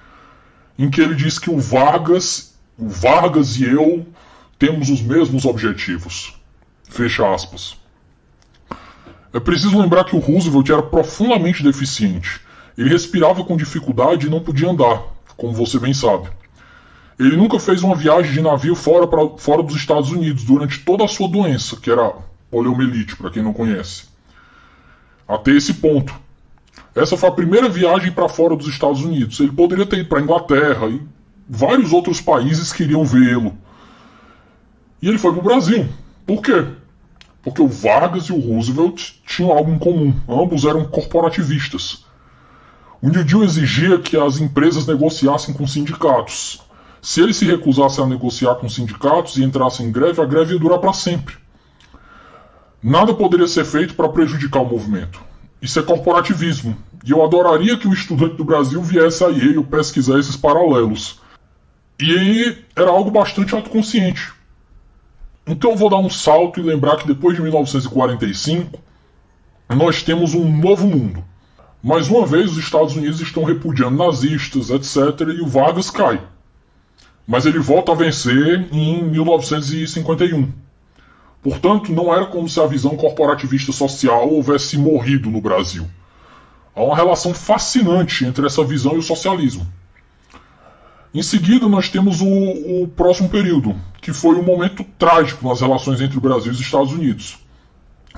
em 0.79 0.89
que 0.89 0.99
ele 0.99 1.13
diz 1.13 1.37
que 1.37 1.51
o 1.51 1.59
Vargas, 1.59 2.55
o 2.75 2.89
Vargas 2.89 3.55
e 3.57 3.65
eu 3.65 4.03
temos 4.57 4.89
os 4.89 4.99
mesmos 4.99 5.45
objetivos. 5.45 6.41
Fecha 6.89 7.31
aspas. 7.31 7.77
É 9.31 9.39
preciso 9.39 9.79
lembrar 9.79 10.05
que 10.05 10.15
o 10.15 10.19
Roosevelt 10.19 10.67
era 10.71 10.81
profundamente 10.81 11.61
deficiente. 11.61 12.41
Ele 12.75 12.89
respirava 12.89 13.43
com 13.43 13.55
dificuldade 13.55 14.25
e 14.25 14.29
não 14.29 14.39
podia 14.39 14.71
andar, 14.71 15.03
como 15.37 15.53
você 15.53 15.77
bem 15.77 15.93
sabe. 15.93 16.29
Ele 17.17 17.37
nunca 17.37 17.59
fez 17.59 17.81
uma 17.81 17.95
viagem 17.95 18.33
de 18.33 18.41
navio 18.41 18.75
fora, 18.75 19.07
pra, 19.07 19.37
fora 19.37 19.63
dos 19.63 19.75
Estados 19.75 20.11
Unidos 20.11 20.43
durante 20.43 20.79
toda 20.79 21.05
a 21.05 21.07
sua 21.07 21.27
doença, 21.27 21.77
que 21.77 21.89
era 21.89 22.13
poliomielite, 22.51 23.15
para 23.15 23.29
quem 23.29 23.41
não 23.41 23.53
conhece. 23.53 24.05
Até 25.27 25.51
esse 25.51 25.75
ponto. 25.75 26.13
Essa 26.93 27.17
foi 27.17 27.29
a 27.29 27.31
primeira 27.31 27.67
viagem 27.67 28.11
para 28.11 28.29
fora 28.29 28.55
dos 28.55 28.67
Estados 28.67 29.03
Unidos. 29.03 29.39
Ele 29.39 29.51
poderia 29.51 29.85
ter 29.85 29.99
ido 29.99 30.09
para 30.09 30.21
Inglaterra 30.21 30.87
e 30.87 31.01
vários 31.47 31.93
outros 31.93 32.21
países 32.21 32.71
queriam 32.71 33.03
vê-lo. 33.05 33.57
E 35.01 35.07
ele 35.07 35.17
foi 35.17 35.31
para 35.31 35.41
o 35.41 35.43
Brasil. 35.43 35.87
Por 36.25 36.41
quê? 36.41 36.65
Porque 37.43 37.61
o 37.61 37.67
Vargas 37.67 38.25
e 38.25 38.33
o 38.33 38.39
Roosevelt 38.39 39.13
tinham 39.25 39.51
algo 39.51 39.71
em 39.71 39.77
comum. 39.77 40.13
Ambos 40.27 40.65
eram 40.65 40.85
corporativistas. 40.85 42.05
O 43.01 43.09
New 43.09 43.23
Deal 43.23 43.43
exigia 43.43 43.99
que 43.99 44.17
as 44.17 44.39
empresas 44.39 44.87
negociassem 44.87 45.53
com 45.53 45.67
sindicatos. 45.67 46.64
Se 47.05 47.21
eles 47.21 47.37
se 47.37 47.45
recusassem 47.45 48.03
a 48.03 48.07
negociar 48.07 48.55
com 48.55 48.67
sindicatos 48.67 49.37
e 49.37 49.43
entrassem 49.43 49.85
em 49.85 49.91
greve, 49.91 50.19
a 50.19 50.25
greve 50.25 50.53
ia 50.53 50.59
durar 50.59 50.79
para 50.79 50.91
sempre. 50.91 51.35
Nada 52.81 53.13
poderia 53.13 53.47
ser 53.47 53.63
feito 53.63 53.93
para 53.93 54.09
prejudicar 54.09 54.63
o 54.63 54.65
movimento. 54.65 55.21
Isso 55.61 55.79
é 55.79 55.83
corporativismo. 55.83 56.75
E 57.05 57.11
eu 57.11 57.23
adoraria 57.23 57.77
que 57.77 57.87
o 57.87 57.93
estudante 57.93 58.37
do 58.37 58.43
Brasil 58.43 58.81
viesse 58.81 59.23
a 59.23 59.27
Yale 59.27 59.63
pesquisar 59.65 60.17
esses 60.17 60.35
paralelos. 60.35 61.21
E 62.01 62.57
era 62.75 62.89
algo 62.89 63.11
bastante 63.11 63.53
autoconsciente. 63.53 64.33
Então 65.45 65.69
eu 65.69 65.77
vou 65.77 65.91
dar 65.91 65.97
um 65.97 66.09
salto 66.09 66.59
e 66.59 66.63
lembrar 66.63 66.97
que 66.97 67.07
depois 67.07 67.35
de 67.35 67.43
1945 67.43 68.79
nós 69.69 70.01
temos 70.01 70.33
um 70.33 70.57
novo 70.57 70.87
mundo. 70.87 71.23
Mais 71.83 72.09
uma 72.09 72.25
vez, 72.25 72.53
os 72.53 72.57
Estados 72.57 72.95
Unidos 72.95 73.21
estão 73.21 73.43
repudiando 73.43 73.95
nazistas, 73.95 74.71
etc., 74.71 74.97
e 75.37 75.41
o 75.43 75.47
Vargas 75.47 75.91
cai. 75.91 76.19
Mas 77.27 77.45
ele 77.45 77.59
volta 77.59 77.91
a 77.91 77.95
vencer 77.95 78.67
em 78.71 79.03
1951. 79.03 80.51
Portanto, 81.41 81.91
não 81.91 82.13
era 82.13 82.25
como 82.25 82.49
se 82.49 82.59
a 82.59 82.65
visão 82.65 82.95
corporativista 82.95 83.71
social 83.71 84.29
houvesse 84.29 84.77
morrido 84.77 85.29
no 85.29 85.41
Brasil. 85.41 85.87
Há 86.75 86.83
uma 86.83 86.95
relação 86.95 87.33
fascinante 87.33 88.25
entre 88.25 88.45
essa 88.45 88.63
visão 88.63 88.95
e 88.95 88.97
o 88.97 89.03
socialismo. 89.03 89.65
Em 91.13 91.23
seguida, 91.23 91.69
nós 91.69 91.87
temos 91.87 92.19
o, 92.19 92.27
o 92.27 92.87
próximo 92.89 93.29
período, 93.29 93.73
que 94.01 94.11
foi 94.11 94.35
um 94.35 94.43
momento 94.43 94.83
trágico 94.99 95.47
nas 95.47 95.61
relações 95.61 96.01
entre 96.01 96.17
o 96.17 96.21
Brasil 96.21 96.51
e 96.51 96.55
os 96.55 96.59
Estados 96.59 96.91
Unidos, 96.91 97.37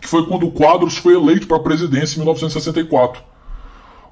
que 0.02 0.08
foi 0.08 0.26
quando 0.26 0.48
o 0.48 0.52
Quadros 0.52 0.98
foi 0.98 1.14
eleito 1.14 1.46
para 1.46 1.58
a 1.58 1.64
presidência 1.64 2.16
em 2.16 2.20
1964. 2.20 3.22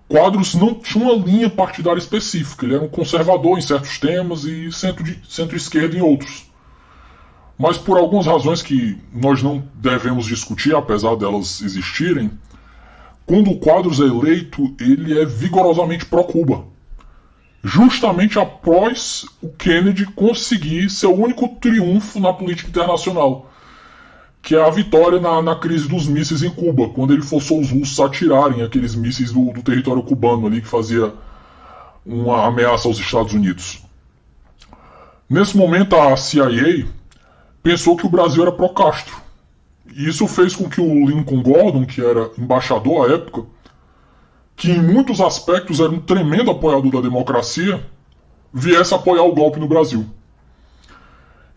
Quadros 0.07 0.53
não 0.53 0.73
tinha 0.73 1.03
uma 1.03 1.25
linha 1.25 1.49
partidária 1.49 1.99
específica, 1.99 2.65
ele 2.65 2.75
era 2.75 2.83
um 2.83 2.89
conservador 2.89 3.57
em 3.57 3.61
certos 3.61 3.97
temas 3.97 4.43
e 4.43 4.71
centro-esquerda 4.71 5.93
centro 5.93 5.97
em 5.97 6.01
outros. 6.01 6.45
Mas 7.57 7.77
por 7.77 7.97
algumas 7.97 8.27
razões 8.27 8.61
que 8.61 8.97
nós 9.11 9.41
não 9.41 9.63
devemos 9.73 10.25
discutir, 10.25 10.75
apesar 10.75 11.15
delas 11.15 11.61
existirem, 11.61 12.31
quando 13.25 13.49
o 13.49 13.57
Quadros 13.57 13.99
é 13.99 14.03
eleito, 14.03 14.75
ele 14.79 15.19
é 15.19 15.25
vigorosamente 15.25 16.05
pró-Cuba. 16.05 16.65
Justamente 17.63 18.37
após 18.37 19.25
o 19.41 19.49
Kennedy 19.49 20.05
conseguir 20.05 20.87
seu 20.91 21.15
único 21.15 21.47
triunfo 21.47 22.19
na 22.19 22.31
política 22.31 22.69
internacional, 22.69 23.49
que 24.45 24.55
é 24.55 24.61
a 24.63 24.69
vitória 24.69 25.19
na, 25.19 25.41
na 25.41 25.55
crise 25.55 25.87
dos 25.87 26.05
mísseis 26.05 26.43
em 26.43 26.51
Cuba, 26.51 26.87
quando 26.89 27.11
ele 27.11 27.23
forçou 27.23 27.59
os 27.59 27.71
russos 27.71 27.99
a 27.99 28.05
atirarem 28.05 28.61
aqueles 28.61 28.93
mísseis 28.93 29.31
do, 29.31 29.51
do 29.51 29.63
território 29.63 30.03
cubano 30.03 30.45
ali 30.45 30.61
que 30.61 30.67
fazia 30.67 31.11
uma 32.05 32.45
ameaça 32.45 32.87
aos 32.87 32.99
Estados 32.99 33.33
Unidos. 33.33 33.81
Nesse 35.27 35.57
momento, 35.57 35.95
a 35.95 36.15
CIA 36.15 36.87
pensou 37.63 37.97
que 37.97 38.05
o 38.05 38.09
Brasil 38.09 38.43
era 38.43 38.51
pró-Castro. 38.51 39.15
E 39.91 40.07
isso 40.07 40.27
fez 40.27 40.55
com 40.55 40.69
que 40.69 40.79
o 40.79 41.07
Lincoln 41.07 41.41
Gordon, 41.41 41.83
que 41.83 41.99
era 41.99 42.29
embaixador 42.37 43.09
à 43.09 43.13
época, 43.15 43.45
que 44.55 44.69
em 44.69 44.79
muitos 44.79 45.21
aspectos 45.21 45.79
era 45.79 45.89
um 45.89 45.99
tremendo 45.99 46.51
apoiador 46.51 46.91
da 46.91 47.01
democracia, 47.01 47.83
viesse 48.53 48.93
apoiar 48.93 49.23
o 49.23 49.33
golpe 49.33 49.59
no 49.59 49.67
Brasil. 49.67 50.05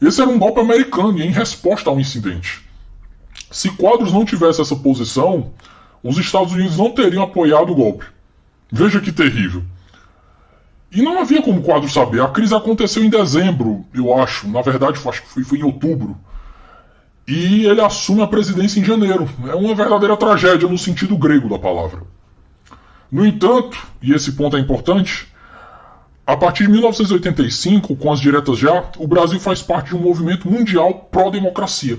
Esse 0.00 0.22
era 0.22 0.30
um 0.30 0.38
golpe 0.38 0.58
americano 0.58 1.18
e 1.18 1.22
em 1.26 1.30
resposta 1.30 1.90
ao 1.90 2.00
incidente. 2.00 2.66
Se 3.50 3.70
Quadros 3.70 4.12
não 4.12 4.24
tivesse 4.24 4.60
essa 4.60 4.76
posição, 4.76 5.52
os 6.02 6.18
Estados 6.18 6.52
Unidos 6.52 6.76
não 6.76 6.90
teriam 6.90 7.22
apoiado 7.22 7.72
o 7.72 7.74
golpe. 7.74 8.04
Veja 8.70 9.00
que 9.00 9.10
terrível. 9.10 9.62
E 10.90 11.02
não 11.02 11.20
havia 11.20 11.42
como 11.42 11.62
Quadros 11.62 11.92
saber. 11.92 12.22
A 12.22 12.28
crise 12.28 12.54
aconteceu 12.54 13.04
em 13.04 13.10
dezembro, 13.10 13.84
eu 13.94 14.14
acho. 14.16 14.48
Na 14.48 14.62
verdade, 14.62 14.98
acho 15.06 15.22
que 15.22 15.28
foi, 15.28 15.44
foi 15.44 15.58
em 15.58 15.64
outubro. 15.64 16.16
E 17.26 17.66
ele 17.66 17.80
assume 17.80 18.22
a 18.22 18.26
presidência 18.26 18.80
em 18.80 18.84
janeiro. 18.84 19.28
É 19.48 19.54
uma 19.54 19.74
verdadeira 19.74 20.16
tragédia 20.16 20.68
no 20.68 20.78
sentido 20.78 21.16
grego 21.16 21.48
da 21.48 21.58
palavra. 21.58 22.02
No 23.10 23.24
entanto, 23.24 23.78
e 24.02 24.12
esse 24.12 24.32
ponto 24.32 24.56
é 24.56 24.60
importante, 24.60 25.28
a 26.26 26.36
partir 26.36 26.64
de 26.64 26.72
1985, 26.72 27.96
com 27.96 28.12
as 28.12 28.20
diretas 28.20 28.58
já, 28.58 28.84
o 28.98 29.06
Brasil 29.06 29.40
faz 29.40 29.62
parte 29.62 29.88
de 29.88 29.96
um 29.96 30.00
movimento 30.00 30.50
mundial 30.50 31.08
pró-democracia. 31.10 31.98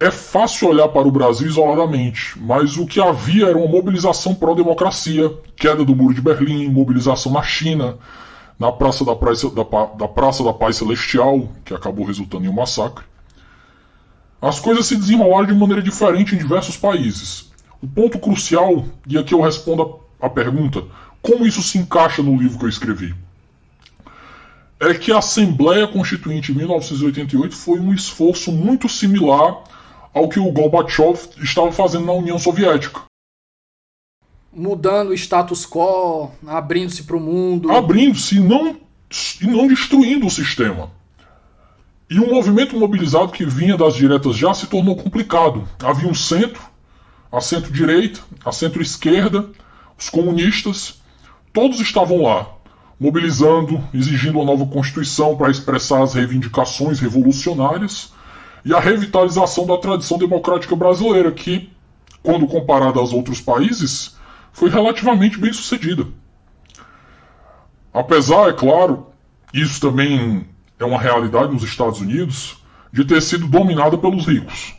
É 0.00 0.12
fácil 0.12 0.68
olhar 0.68 0.86
para 0.88 1.08
o 1.08 1.10
Brasil 1.10 1.48
isoladamente, 1.48 2.38
mas 2.38 2.76
o 2.76 2.86
que 2.86 3.00
havia 3.00 3.48
era 3.48 3.58
uma 3.58 3.66
mobilização 3.66 4.32
pró-democracia, 4.32 5.28
queda 5.56 5.84
do 5.84 5.96
Muro 5.96 6.14
de 6.14 6.20
Berlim, 6.20 6.68
mobilização 6.68 7.32
na 7.32 7.42
China, 7.42 7.98
na 8.56 8.70
Praça 8.70 9.04
da, 9.04 9.16
Praça, 9.16 9.50
da, 9.50 9.64
da 9.64 10.06
Praça 10.06 10.44
da 10.44 10.52
Paz 10.52 10.76
Celestial, 10.76 11.48
que 11.64 11.74
acabou 11.74 12.06
resultando 12.06 12.44
em 12.44 12.48
um 12.48 12.52
massacre. 12.52 13.04
As 14.40 14.60
coisas 14.60 14.86
se 14.86 14.94
desenrolaram 14.94 15.46
de 15.46 15.54
maneira 15.54 15.82
diferente 15.82 16.32
em 16.32 16.38
diversos 16.38 16.76
países. 16.76 17.50
O 17.82 17.88
ponto 17.88 18.20
crucial, 18.20 18.84
e 19.04 19.18
aqui 19.18 19.34
eu 19.34 19.40
respondo 19.40 19.98
a 20.20 20.30
pergunta, 20.30 20.84
como 21.20 21.44
isso 21.44 21.60
se 21.60 21.76
encaixa 21.76 22.22
no 22.22 22.36
livro 22.36 22.56
que 22.56 22.64
eu 22.66 22.68
escrevi? 22.68 23.16
É 24.78 24.94
que 24.94 25.10
a 25.10 25.18
Assembleia 25.18 25.88
Constituinte 25.88 26.52
de 26.52 26.58
1988 26.58 27.56
foi 27.56 27.80
um 27.80 27.92
esforço 27.92 28.52
muito 28.52 28.88
similar 28.88 29.64
ao 30.18 30.28
que 30.28 30.40
o 30.40 30.50
Gorbachev 30.50 31.16
estava 31.42 31.70
fazendo 31.70 32.06
na 32.06 32.12
União 32.12 32.38
Soviética. 32.38 33.02
Mudando 34.52 35.10
o 35.10 35.14
status 35.14 35.64
quo, 35.64 36.30
abrindo-se 36.46 37.04
para 37.04 37.16
o 37.16 37.20
mundo. 37.20 37.70
Abrindo-se 37.70 38.38
e 38.38 38.40
não, 38.40 38.76
e 39.40 39.46
não 39.46 39.68
destruindo 39.68 40.26
o 40.26 40.30
sistema. 40.30 40.90
E 42.10 42.18
o 42.18 42.28
movimento 42.28 42.76
mobilizado 42.76 43.32
que 43.32 43.44
vinha 43.44 43.76
das 43.76 43.94
diretas 43.94 44.34
já 44.34 44.52
se 44.54 44.66
tornou 44.66 44.96
complicado. 44.96 45.68
Havia 45.82 46.08
um 46.08 46.14
centro 46.14 46.60
a 47.30 47.40
centro-direita, 47.40 48.20
a 48.42 48.50
centro-esquerda, 48.50 49.50
os 49.98 50.08
comunistas, 50.08 51.02
todos 51.52 51.78
estavam 51.78 52.22
lá, 52.22 52.48
mobilizando, 52.98 53.84
exigindo 53.92 54.38
uma 54.38 54.46
nova 54.46 54.66
Constituição 54.66 55.36
para 55.36 55.50
expressar 55.50 56.02
as 56.02 56.14
reivindicações 56.14 56.98
revolucionárias 56.98 58.12
e 58.64 58.74
a 58.74 58.80
revitalização 58.80 59.66
da 59.66 59.76
tradição 59.76 60.18
democrática 60.18 60.74
brasileira, 60.74 61.32
que, 61.32 61.70
quando 62.22 62.46
comparada 62.46 62.98
aos 62.98 63.12
outros 63.12 63.40
países, 63.40 64.16
foi 64.52 64.68
relativamente 64.70 65.38
bem 65.38 65.52
sucedida. 65.52 66.06
Apesar, 67.92 68.48
é 68.48 68.52
claro, 68.52 69.06
isso 69.52 69.80
também 69.80 70.46
é 70.78 70.84
uma 70.84 70.98
realidade 70.98 71.52
nos 71.52 71.62
Estados 71.62 72.00
Unidos, 72.00 72.62
de 72.92 73.04
ter 73.04 73.20
sido 73.20 73.46
dominada 73.46 73.96
pelos 73.98 74.26
ricos. 74.26 74.74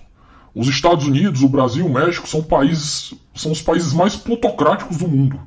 Os 0.53 0.67
Estados 0.67 1.05
Unidos, 1.05 1.41
o 1.41 1.49
Brasil 1.49 1.85
e 1.85 1.89
o 1.89 1.93
México 1.93 2.27
são 2.27 2.41
países 2.41 3.13
são 3.39 3.51
os 3.51 3.61
países 3.61 3.93
mais 3.93 4.15
plutocráticos 4.15 4.97
do 4.97 5.07
mundo, 5.07 5.39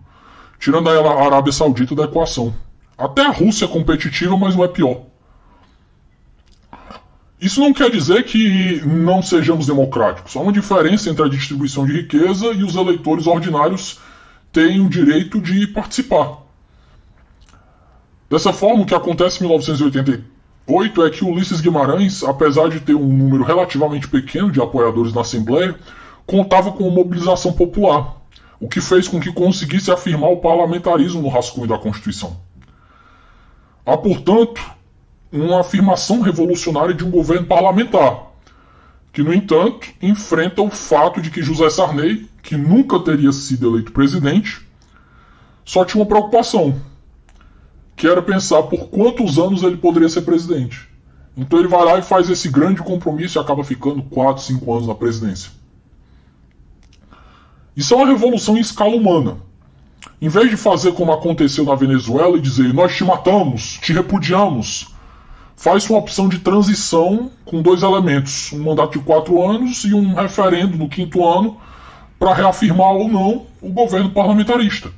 tirando 0.58 0.88
a 0.88 1.24
Arábia 1.24 1.52
Saudita 1.52 1.94
da 1.94 2.04
equação. 2.04 2.54
Até 2.96 3.22
a 3.22 3.30
Rússia 3.30 3.66
é 3.66 3.68
competitiva, 3.68 4.36
mas 4.36 4.56
não 4.56 4.64
é 4.64 4.68
pior. 4.68 5.02
Isso 7.42 7.58
não 7.58 7.72
quer 7.72 7.90
dizer 7.90 8.22
que 8.22 8.80
não 8.86 9.20
sejamos 9.20 9.66
democráticos. 9.66 10.36
Há 10.36 10.40
uma 10.40 10.52
diferença 10.52 11.10
entre 11.10 11.24
a 11.24 11.28
distribuição 11.28 11.84
de 11.84 11.92
riqueza 11.92 12.52
e 12.52 12.62
os 12.62 12.76
eleitores 12.76 13.26
ordinários 13.26 13.98
têm 14.52 14.80
o 14.80 14.88
direito 14.88 15.40
de 15.40 15.66
participar. 15.66 16.38
Dessa 18.30 18.52
forma, 18.52 18.84
o 18.84 18.86
que 18.86 18.94
acontece 18.94 19.38
em 19.38 19.48
1980, 19.48 20.24
8 20.68 21.04
é 21.04 21.10
que 21.10 21.24
Ulisses 21.24 21.60
Guimarães, 21.60 22.22
apesar 22.22 22.68
de 22.68 22.78
ter 22.78 22.94
um 22.94 23.08
número 23.08 23.42
relativamente 23.42 24.06
pequeno 24.06 24.52
de 24.52 24.60
apoiadores 24.60 25.12
na 25.12 25.22
Assembleia, 25.22 25.74
contava 26.24 26.70
com 26.70 26.84
uma 26.84 26.94
mobilização 26.94 27.52
popular, 27.52 28.22
o 28.60 28.68
que 28.68 28.80
fez 28.80 29.08
com 29.08 29.18
que 29.18 29.32
conseguisse 29.32 29.90
afirmar 29.90 30.30
o 30.30 30.36
parlamentarismo 30.36 31.20
no 31.20 31.28
rascunho 31.28 31.66
da 31.66 31.76
Constituição. 31.76 32.36
Há, 33.84 33.96
portanto, 33.96 34.62
uma 35.32 35.60
afirmação 35.60 36.20
revolucionária 36.20 36.94
de 36.94 37.04
um 37.04 37.10
governo 37.10 37.46
parlamentar, 37.46 38.26
que, 39.12 39.22
no 39.22 39.32
entanto, 39.32 39.88
enfrenta 40.00 40.60
o 40.60 40.70
fato 40.70 41.20
de 41.20 41.30
que 41.30 41.42
José 41.42 41.70
Sarney, 41.70 42.28
que 42.42 42.56
nunca 42.56 42.98
teria 43.00 43.32
sido 43.32 43.68
eleito 43.68 43.92
presidente, 43.92 44.66
só 45.64 45.84
tinha 45.84 46.02
uma 46.02 46.08
preocupação 46.08 46.80
que 47.96 48.06
era 48.06 48.22
pensar 48.22 48.62
por 48.64 48.88
quantos 48.88 49.38
anos 49.38 49.62
ele 49.62 49.76
poderia 49.76 50.08
ser 50.08 50.22
presidente. 50.22 50.88
Então 51.36 51.58
ele 51.58 51.68
vai 51.68 51.84
lá 51.84 51.98
e 51.98 52.02
faz 52.02 52.28
esse 52.28 52.48
grande 52.48 52.82
compromisso 52.82 53.38
e 53.38 53.40
acaba 53.40 53.64
ficando 53.64 54.02
4, 54.02 54.42
5 54.42 54.72
anos 54.74 54.88
na 54.88 54.94
presidência. 54.94 55.50
Isso 57.76 57.94
é 57.94 57.96
uma 57.96 58.06
revolução 58.06 58.56
em 58.56 58.60
escala 58.60 58.94
humana. 58.94 59.38
Em 60.20 60.28
vez 60.28 60.50
de 60.50 60.56
fazer 60.56 60.92
como 60.92 61.12
aconteceu 61.12 61.64
na 61.64 61.74
Venezuela 61.74 62.36
e 62.36 62.40
dizer 62.40 62.72
nós 62.74 62.94
te 62.94 63.04
matamos, 63.04 63.78
te 63.80 63.92
repudiamos, 63.92 64.91
faz 65.56 65.88
uma 65.88 65.98
opção 65.98 66.28
de 66.28 66.38
transição 66.38 67.30
com 67.44 67.62
dois 67.62 67.82
elementos: 67.82 68.52
um 68.52 68.62
mandato 68.62 68.98
de 68.98 69.04
quatro 69.04 69.42
anos 69.42 69.84
e 69.84 69.94
um 69.94 70.14
referendo 70.14 70.76
no 70.76 70.88
quinto 70.88 71.26
ano 71.26 71.58
para 72.18 72.34
reafirmar 72.34 72.92
ou 72.92 73.08
não 73.08 73.46
o 73.60 73.70
governo 73.70 74.10
parlamentarista. 74.10 74.90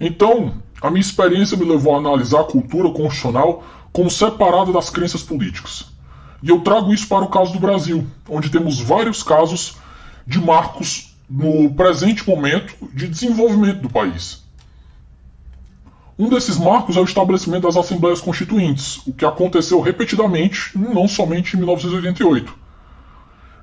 Então, 0.00 0.54
a 0.80 0.90
minha 0.90 1.00
experiência 1.00 1.56
me 1.56 1.64
levou 1.64 1.94
a 1.94 1.98
analisar 1.98 2.40
a 2.40 2.44
cultura 2.44 2.90
constitucional 2.90 3.64
como 3.92 4.10
separada 4.10 4.72
das 4.72 4.90
crenças 4.90 5.22
políticas. 5.22 5.86
E 6.42 6.50
eu 6.50 6.60
trago 6.60 6.92
isso 6.92 7.08
para 7.08 7.24
o 7.24 7.28
caso 7.28 7.52
do 7.52 7.58
Brasil, 7.58 8.06
onde 8.28 8.50
temos 8.50 8.78
vários 8.78 9.22
casos 9.22 9.78
de 10.26 10.38
marcos 10.38 11.16
no 11.28 11.72
presente 11.74 12.28
momento 12.28 12.74
de 12.92 13.08
desenvolvimento 13.08 13.80
do 13.80 13.90
país. 13.90 14.45
Um 16.18 16.30
desses 16.30 16.56
marcos 16.56 16.96
é 16.96 17.00
o 17.00 17.04
estabelecimento 17.04 17.64
das 17.64 17.76
Assembleias 17.76 18.22
Constituintes, 18.22 19.06
o 19.06 19.12
que 19.12 19.24
aconteceu 19.24 19.80
repetidamente, 19.80 20.70
não 20.74 21.06
somente 21.06 21.54
em 21.54 21.58
1988. 21.58 22.54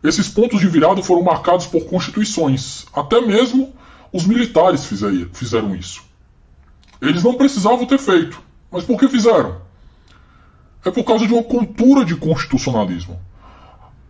Esses 0.04 0.30
pontos 0.30 0.60
de 0.60 0.68
virada 0.68 1.02
foram 1.02 1.24
marcados 1.24 1.66
por 1.66 1.86
constituições, 1.86 2.86
até 2.94 3.20
mesmo 3.22 3.74
os 4.12 4.26
militares 4.26 4.86
fizeram 4.86 5.76
isso. 5.76 6.04
Eles 7.02 7.24
não 7.24 7.34
precisavam 7.34 7.88
ter 7.88 7.98
feito, 7.98 8.40
mas 8.72 8.84
por 8.84 9.00
que 9.00 9.08
fizeram? 9.08 9.62
É 10.86 10.92
por 10.92 11.04
causa 11.04 11.26
de 11.26 11.34
uma 11.34 11.44
cultura 11.44 12.06
de 12.06 12.16
constitucionalismo. 12.16 13.20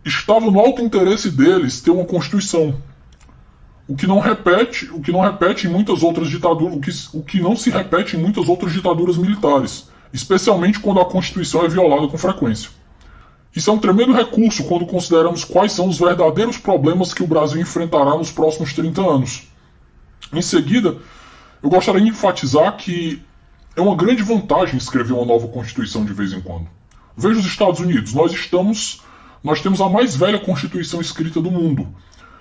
Estava 0.04 0.50
no 0.50 0.60
alto 0.60 0.82
interesse 0.82 1.30
deles 1.30 1.80
ter 1.80 1.92
uma 1.92 2.04
constituição, 2.04 2.76
o 3.86 3.94
que 3.94 4.06
não 4.06 4.18
repete, 4.18 4.90
o 4.90 5.00
que 5.00 5.12
não 5.12 5.20
repete 5.20 5.66
em 5.66 5.70
muitas 5.70 6.02
outras 6.02 6.28
ditaduras, 6.28 6.76
o 6.76 6.80
que, 6.80 7.18
o 7.18 7.22
que 7.22 7.40
não 7.40 7.56
se 7.56 7.70
repete 7.70 8.16
em 8.16 8.20
muitas 8.20 8.48
outras 8.48 8.72
ditaduras 8.72 9.16
militares, 9.16 9.88
especialmente 10.12 10.80
quando 10.80 11.00
a 11.00 11.04
Constituição 11.04 11.64
é 11.64 11.68
violada 11.68 12.08
com 12.08 12.16
frequência. 12.16 12.70
Isso 13.54 13.70
é 13.70 13.72
um 13.72 13.78
tremendo 13.78 14.12
recurso 14.12 14.64
quando 14.64 14.86
consideramos 14.86 15.44
quais 15.44 15.72
são 15.72 15.86
os 15.86 15.98
verdadeiros 15.98 16.58
problemas 16.58 17.14
que 17.14 17.22
o 17.22 17.26
Brasil 17.26 17.60
enfrentará 17.60 18.16
nos 18.16 18.32
próximos 18.32 18.72
30 18.72 19.00
anos. 19.00 19.48
Em 20.32 20.42
seguida, 20.42 20.96
eu 21.62 21.70
gostaria 21.70 22.00
de 22.00 22.08
enfatizar 22.08 22.76
que 22.76 23.22
é 23.76 23.80
uma 23.80 23.94
grande 23.94 24.22
vantagem 24.22 24.76
escrever 24.76 25.12
uma 25.12 25.24
nova 25.24 25.46
Constituição 25.48 26.04
de 26.04 26.12
vez 26.12 26.32
em 26.32 26.40
quando. 26.40 26.66
Veja 27.16 27.38
os 27.38 27.46
Estados 27.46 27.80
Unidos, 27.80 28.12
nós 28.12 28.32
estamos 28.32 29.02
nós 29.42 29.60
temos 29.60 29.82
a 29.82 29.90
mais 29.90 30.16
velha 30.16 30.38
Constituição 30.38 31.02
escrita 31.02 31.38
do 31.38 31.50
mundo, 31.50 31.86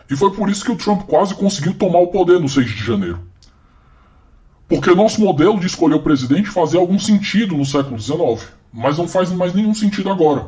e 0.09 0.15
foi 0.15 0.33
por 0.33 0.49
isso 0.49 0.63
que 0.63 0.71
o 0.71 0.75
Trump 0.75 1.03
quase 1.03 1.35
conseguiu 1.35 1.73
tomar 1.73 1.99
o 1.99 2.07
poder 2.07 2.39
no 2.39 2.49
6 2.49 2.65
de 2.67 2.83
janeiro. 2.83 3.19
Porque 4.67 4.93
nosso 4.95 5.21
modelo 5.21 5.59
de 5.59 5.67
escolher 5.67 5.95
o 5.95 6.03
presidente 6.03 6.49
fazia 6.49 6.79
algum 6.79 6.97
sentido 6.97 7.55
no 7.55 7.65
século 7.65 7.99
XIX, 7.99 8.49
mas 8.71 8.97
não 8.97 9.07
faz 9.07 9.31
mais 9.31 9.53
nenhum 9.53 9.73
sentido 9.73 10.09
agora. 10.09 10.47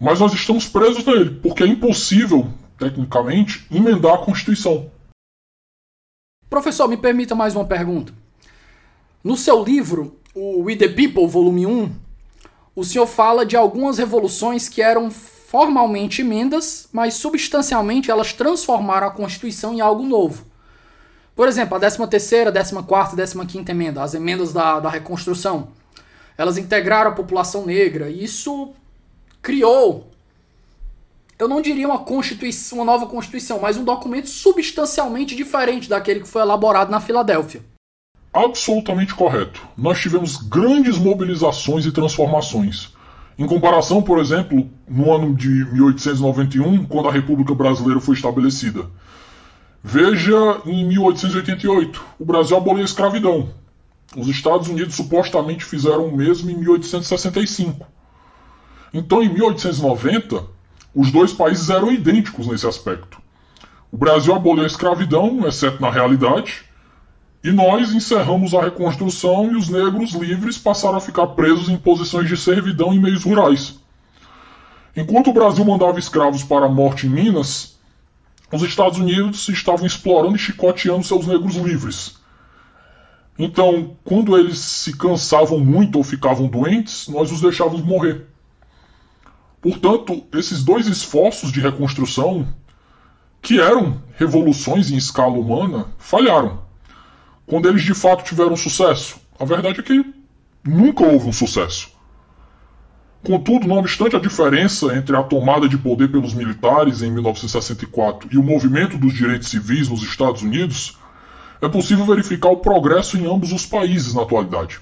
Mas 0.00 0.20
nós 0.20 0.32
estamos 0.32 0.66
presos 0.66 1.04
nele, 1.04 1.30
porque 1.42 1.62
é 1.62 1.66
impossível, 1.66 2.48
tecnicamente, 2.78 3.66
emendar 3.70 4.14
a 4.14 4.24
Constituição. 4.24 4.90
Professor, 6.48 6.88
me 6.88 6.96
permita 6.96 7.34
mais 7.34 7.54
uma 7.54 7.64
pergunta. 7.64 8.12
No 9.22 9.36
seu 9.36 9.62
livro, 9.62 10.18
o 10.34 10.62
We 10.62 10.76
the 10.76 10.88
People, 10.88 11.26
volume 11.28 11.66
1, 11.66 11.92
o 12.74 12.84
senhor 12.84 13.06
fala 13.06 13.46
de 13.46 13.56
algumas 13.56 13.98
revoluções 13.98 14.68
que 14.68 14.82
eram 14.82 15.10
formalmente 15.52 16.22
emendas, 16.22 16.88
mas 16.90 17.12
substancialmente 17.12 18.10
elas 18.10 18.32
transformaram 18.32 19.06
a 19.06 19.10
Constituição 19.10 19.74
em 19.74 19.82
algo 19.82 20.02
novo. 20.02 20.46
Por 21.36 21.46
exemplo, 21.46 21.76
a 21.76 21.80
13ª, 21.80 22.50
14ª, 22.50 23.14
15ª 23.14 23.68
emenda, 23.68 24.02
as 24.02 24.14
emendas 24.14 24.50
da, 24.50 24.80
da 24.80 24.88
reconstrução, 24.88 25.68
elas 26.38 26.56
integraram 26.56 27.10
a 27.10 27.14
população 27.14 27.66
negra 27.66 28.08
e 28.08 28.24
isso 28.24 28.70
criou, 29.42 30.10
eu 31.38 31.46
não 31.46 31.60
diria 31.60 31.86
uma 31.86 31.98
constituição, 31.98 32.78
uma 32.78 32.86
nova 32.86 33.04
constituição, 33.04 33.60
mas 33.60 33.76
um 33.76 33.84
documento 33.84 34.30
substancialmente 34.30 35.36
diferente 35.36 35.86
daquele 35.86 36.20
que 36.20 36.28
foi 36.28 36.40
elaborado 36.40 36.90
na 36.90 36.98
Filadélfia. 36.98 37.62
Absolutamente 38.32 39.14
correto. 39.14 39.60
Nós 39.76 40.00
tivemos 40.00 40.38
grandes 40.38 40.96
mobilizações 40.96 41.84
e 41.84 41.92
transformações. 41.92 42.94
Em 43.38 43.46
comparação, 43.46 44.02
por 44.02 44.18
exemplo, 44.18 44.68
no 44.88 45.12
ano 45.12 45.34
de 45.34 45.48
1891, 45.48 46.84
quando 46.84 47.08
a 47.08 47.12
República 47.12 47.54
Brasileira 47.54 48.00
foi 48.00 48.14
estabelecida. 48.14 48.86
Veja 49.82 50.60
em 50.66 50.86
1888, 50.86 52.04
o 52.18 52.24
Brasil 52.24 52.56
aboliu 52.56 52.82
a 52.82 52.84
escravidão. 52.84 53.50
Os 54.16 54.28
Estados 54.28 54.68
Unidos 54.68 54.94
supostamente 54.94 55.64
fizeram 55.64 56.06
o 56.06 56.16
mesmo 56.16 56.50
em 56.50 56.56
1865. 56.56 57.86
Então, 58.92 59.22
em 59.22 59.32
1890, 59.32 60.44
os 60.94 61.10
dois 61.10 61.32
países 61.32 61.70
eram 61.70 61.90
idênticos 61.90 62.46
nesse 62.46 62.66
aspecto. 62.66 63.20
O 63.90 63.96
Brasil 63.96 64.34
aboliu 64.34 64.64
a 64.64 64.66
escravidão, 64.66 65.46
exceto 65.48 65.80
na 65.80 65.90
realidade, 65.90 66.64
e 67.44 67.50
nós 67.50 67.92
encerramos 67.92 68.54
a 68.54 68.62
reconstrução 68.62 69.50
e 69.50 69.56
os 69.56 69.68
negros 69.68 70.12
livres 70.12 70.56
passaram 70.56 70.98
a 70.98 71.00
ficar 71.00 71.26
presos 71.28 71.68
em 71.68 71.76
posições 71.76 72.28
de 72.28 72.36
servidão 72.36 72.94
em 72.94 73.00
meios 73.00 73.24
rurais. 73.24 73.80
Enquanto 74.96 75.30
o 75.30 75.32
Brasil 75.32 75.64
mandava 75.64 75.98
escravos 75.98 76.44
para 76.44 76.66
a 76.66 76.68
morte 76.68 77.06
em 77.06 77.10
Minas, 77.10 77.78
os 78.52 78.62
Estados 78.62 78.98
Unidos 78.98 79.48
estavam 79.48 79.86
explorando 79.86 80.36
e 80.36 80.38
chicoteando 80.38 81.02
seus 81.02 81.26
negros 81.26 81.56
livres. 81.56 82.16
Então, 83.36 83.96
quando 84.04 84.36
eles 84.36 84.58
se 84.58 84.96
cansavam 84.96 85.58
muito 85.58 85.96
ou 85.96 86.04
ficavam 86.04 86.46
doentes, 86.46 87.08
nós 87.08 87.32
os 87.32 87.40
deixávamos 87.40 87.82
morrer. 87.82 88.26
Portanto, 89.60 90.24
esses 90.32 90.62
dois 90.62 90.86
esforços 90.86 91.50
de 91.50 91.60
reconstrução, 91.60 92.46
que 93.40 93.58
eram 93.58 94.00
revoluções 94.16 94.90
em 94.90 94.96
escala 94.96 95.32
humana, 95.32 95.86
falharam 95.98 96.61
quando 97.46 97.68
eles 97.68 97.82
de 97.82 97.94
fato 97.94 98.24
tiveram 98.24 98.56
sucesso? 98.56 99.20
A 99.38 99.44
verdade 99.44 99.80
é 99.80 99.82
que 99.82 100.04
nunca 100.64 101.04
houve 101.04 101.28
um 101.28 101.32
sucesso. 101.32 101.90
Contudo, 103.24 103.68
não 103.68 103.78
obstante 103.78 104.16
a 104.16 104.18
diferença 104.18 104.96
entre 104.96 105.16
a 105.16 105.22
tomada 105.22 105.68
de 105.68 105.78
poder 105.78 106.08
pelos 106.08 106.34
militares 106.34 107.02
em 107.02 107.10
1964 107.10 108.28
e 108.32 108.36
o 108.36 108.42
movimento 108.42 108.98
dos 108.98 109.14
direitos 109.14 109.48
civis 109.48 109.88
nos 109.88 110.02
Estados 110.02 110.42
Unidos, 110.42 110.98
é 111.60 111.68
possível 111.68 112.04
verificar 112.04 112.48
o 112.48 112.56
progresso 112.56 113.16
em 113.16 113.32
ambos 113.32 113.52
os 113.52 113.64
países 113.64 114.14
na 114.14 114.22
atualidade. 114.22 114.80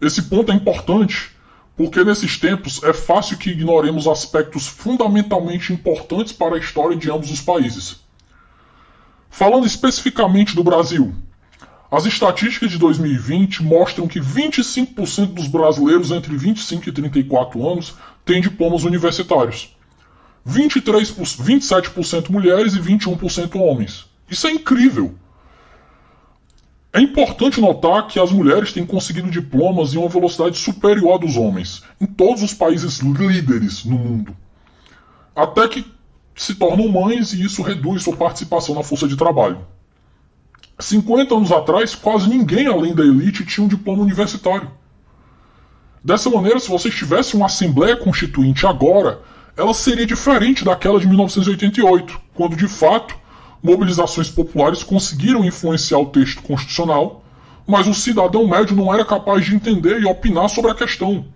Esse 0.00 0.22
ponto 0.22 0.52
é 0.52 0.54
importante 0.54 1.32
porque 1.76 2.04
nesses 2.04 2.38
tempos 2.38 2.82
é 2.84 2.92
fácil 2.92 3.38
que 3.38 3.50
ignoremos 3.50 4.06
aspectos 4.06 4.68
fundamentalmente 4.68 5.72
importantes 5.72 6.32
para 6.32 6.54
a 6.54 6.58
história 6.58 6.96
de 6.96 7.10
ambos 7.10 7.30
os 7.30 7.40
países. 7.40 8.00
Falando 9.30 9.64
especificamente 9.66 10.54
do 10.54 10.64
Brasil, 10.64 11.14
as 11.90 12.04
estatísticas 12.04 12.70
de 12.70 12.78
2020 12.78 13.62
mostram 13.62 14.06
que 14.06 14.20
25% 14.20 15.32
dos 15.32 15.46
brasileiros 15.46 16.10
entre 16.10 16.36
25 16.36 16.88
e 16.88 16.92
34 16.92 17.66
anos 17.66 17.94
têm 18.24 18.42
diplomas 18.42 18.84
universitários. 18.84 19.74
23, 20.44 21.12
27% 21.12 22.30
mulheres 22.30 22.74
e 22.74 22.80
21% 22.80 23.60
homens. 23.60 24.06
Isso 24.28 24.46
é 24.46 24.52
incrível. 24.52 25.14
É 26.92 27.00
importante 27.00 27.60
notar 27.60 28.08
que 28.08 28.18
as 28.18 28.32
mulheres 28.32 28.72
têm 28.72 28.84
conseguido 28.84 29.30
diplomas 29.30 29.94
em 29.94 29.98
uma 29.98 30.08
velocidade 30.08 30.58
superior 30.58 31.14
à 31.14 31.18
dos 31.18 31.36
homens, 31.36 31.82
em 32.00 32.06
todos 32.06 32.42
os 32.42 32.52
países 32.52 32.98
líderes 32.98 33.84
no 33.84 33.96
mundo. 33.96 34.36
Até 35.34 35.68
que 35.68 35.86
se 36.40 36.54
tornam 36.54 36.88
mães 36.88 37.34
e 37.34 37.44
isso 37.44 37.60
reduz 37.60 38.02
sua 38.02 38.16
participação 38.16 38.74
na 38.74 38.82
força 38.82 39.06
de 39.06 39.14
trabalho. 39.14 39.58
50 40.78 41.34
anos 41.34 41.52
atrás, 41.52 41.94
quase 41.94 42.30
ninguém 42.30 42.66
além 42.66 42.94
da 42.94 43.02
elite 43.02 43.44
tinha 43.44 43.62
um 43.62 43.68
diploma 43.68 44.00
universitário. 44.00 44.70
Dessa 46.02 46.30
maneira, 46.30 46.58
se 46.58 46.70
você 46.70 46.88
tivesse 46.88 47.36
uma 47.36 47.44
Assembleia 47.44 47.94
Constituinte 47.94 48.66
agora, 48.66 49.20
ela 49.54 49.74
seria 49.74 50.06
diferente 50.06 50.64
daquela 50.64 50.98
de 50.98 51.06
1988, 51.06 52.18
quando 52.32 52.56
de 52.56 52.66
fato 52.66 53.14
mobilizações 53.62 54.30
populares 54.30 54.82
conseguiram 54.82 55.44
influenciar 55.44 55.98
o 55.98 56.06
texto 56.06 56.40
constitucional, 56.40 57.22
mas 57.66 57.86
o 57.86 57.92
cidadão 57.92 58.48
médio 58.48 58.74
não 58.74 58.92
era 58.94 59.04
capaz 59.04 59.44
de 59.44 59.54
entender 59.54 60.00
e 60.00 60.06
opinar 60.06 60.48
sobre 60.48 60.70
a 60.70 60.74
questão. 60.74 61.26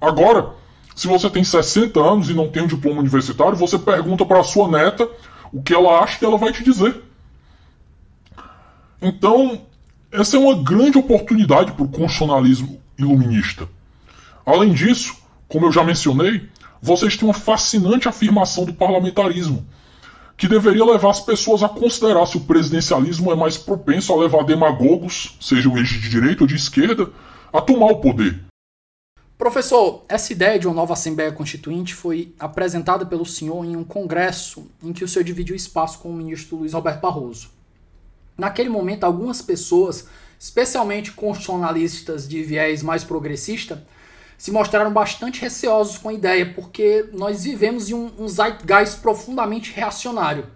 Agora, 0.00 0.56
se 0.96 1.06
você 1.06 1.28
tem 1.28 1.44
60 1.44 2.00
anos 2.00 2.30
e 2.30 2.34
não 2.34 2.48
tem 2.48 2.62
um 2.62 2.66
diploma 2.66 3.00
universitário, 3.00 3.54
você 3.54 3.78
pergunta 3.78 4.24
para 4.24 4.42
sua 4.42 4.66
neta 4.66 5.06
o 5.52 5.62
que 5.62 5.74
ela 5.74 6.00
acha 6.00 6.18
que 6.18 6.24
ela 6.24 6.38
vai 6.38 6.50
te 6.50 6.64
dizer. 6.64 7.02
Então, 9.02 9.60
essa 10.10 10.38
é 10.38 10.40
uma 10.40 10.54
grande 10.54 10.96
oportunidade 10.96 11.72
para 11.72 11.84
o 11.84 11.88
constitucionalismo 11.88 12.80
iluminista. 12.98 13.68
Além 14.46 14.72
disso, 14.72 15.14
como 15.46 15.66
eu 15.66 15.72
já 15.72 15.84
mencionei, 15.84 16.48
vocês 16.80 17.14
têm 17.14 17.28
uma 17.28 17.34
fascinante 17.34 18.08
afirmação 18.08 18.64
do 18.64 18.72
parlamentarismo, 18.72 19.66
que 20.34 20.48
deveria 20.48 20.84
levar 20.84 21.10
as 21.10 21.20
pessoas 21.20 21.62
a 21.62 21.68
considerar 21.68 22.24
se 22.24 22.38
o 22.38 22.40
presidencialismo 22.40 23.30
é 23.30 23.34
mais 23.34 23.58
propenso 23.58 24.14
a 24.14 24.16
levar 24.16 24.44
demagogos, 24.44 25.36
sejam 25.42 25.76
eles 25.76 25.90
de 25.90 26.08
direita 26.08 26.44
ou 26.44 26.46
de 26.46 26.54
esquerda, 26.56 27.10
a 27.52 27.60
tomar 27.60 27.86
o 27.86 27.96
poder. 27.96 28.45
Professor, 29.38 30.02
essa 30.08 30.32
ideia 30.32 30.58
de 30.58 30.66
uma 30.66 30.74
nova 30.74 30.94
Assembleia 30.94 31.30
Constituinte 31.30 31.94
foi 31.94 32.34
apresentada 32.38 33.04
pelo 33.04 33.26
senhor 33.26 33.66
em 33.66 33.76
um 33.76 33.84
congresso 33.84 34.66
em 34.82 34.94
que 34.94 35.04
o 35.04 35.08
senhor 35.08 35.24
dividiu 35.24 35.54
espaço 35.54 35.98
com 35.98 36.08
o 36.08 36.14
ministro 36.14 36.56
Luiz 36.56 36.72
Roberto 36.72 37.02
Barroso. 37.02 37.50
Naquele 38.36 38.70
momento, 38.70 39.04
algumas 39.04 39.42
pessoas, 39.42 40.06
especialmente 40.40 41.12
constitucionalistas 41.12 42.26
de 42.26 42.42
viés 42.42 42.82
mais 42.82 43.04
progressista, 43.04 43.86
se 44.38 44.50
mostraram 44.50 44.90
bastante 44.90 45.42
receosos 45.42 45.98
com 45.98 46.08
a 46.08 46.14
ideia, 46.14 46.54
porque 46.54 47.08
nós 47.12 47.44
vivemos 47.44 47.90
em 47.90 47.94
um, 47.94 48.10
um 48.18 48.28
zeitgeist 48.28 49.00
profundamente 49.00 49.70
reacionário. 49.70 50.46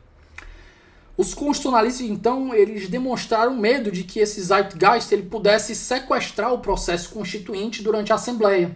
Os 1.21 1.35
constitucionalistas, 1.35 2.07
então, 2.07 2.55
eles 2.55 2.89
demonstraram 2.89 3.55
medo 3.55 3.93
de 3.93 4.05
que 4.05 4.21
esse 4.21 4.41
zeitgeist 4.41 5.13
ele 5.13 5.25
pudesse 5.25 5.75
sequestrar 5.75 6.51
o 6.51 6.61
processo 6.61 7.11
constituinte 7.11 7.83
durante 7.83 8.11
a 8.11 8.15
Assembleia. 8.15 8.75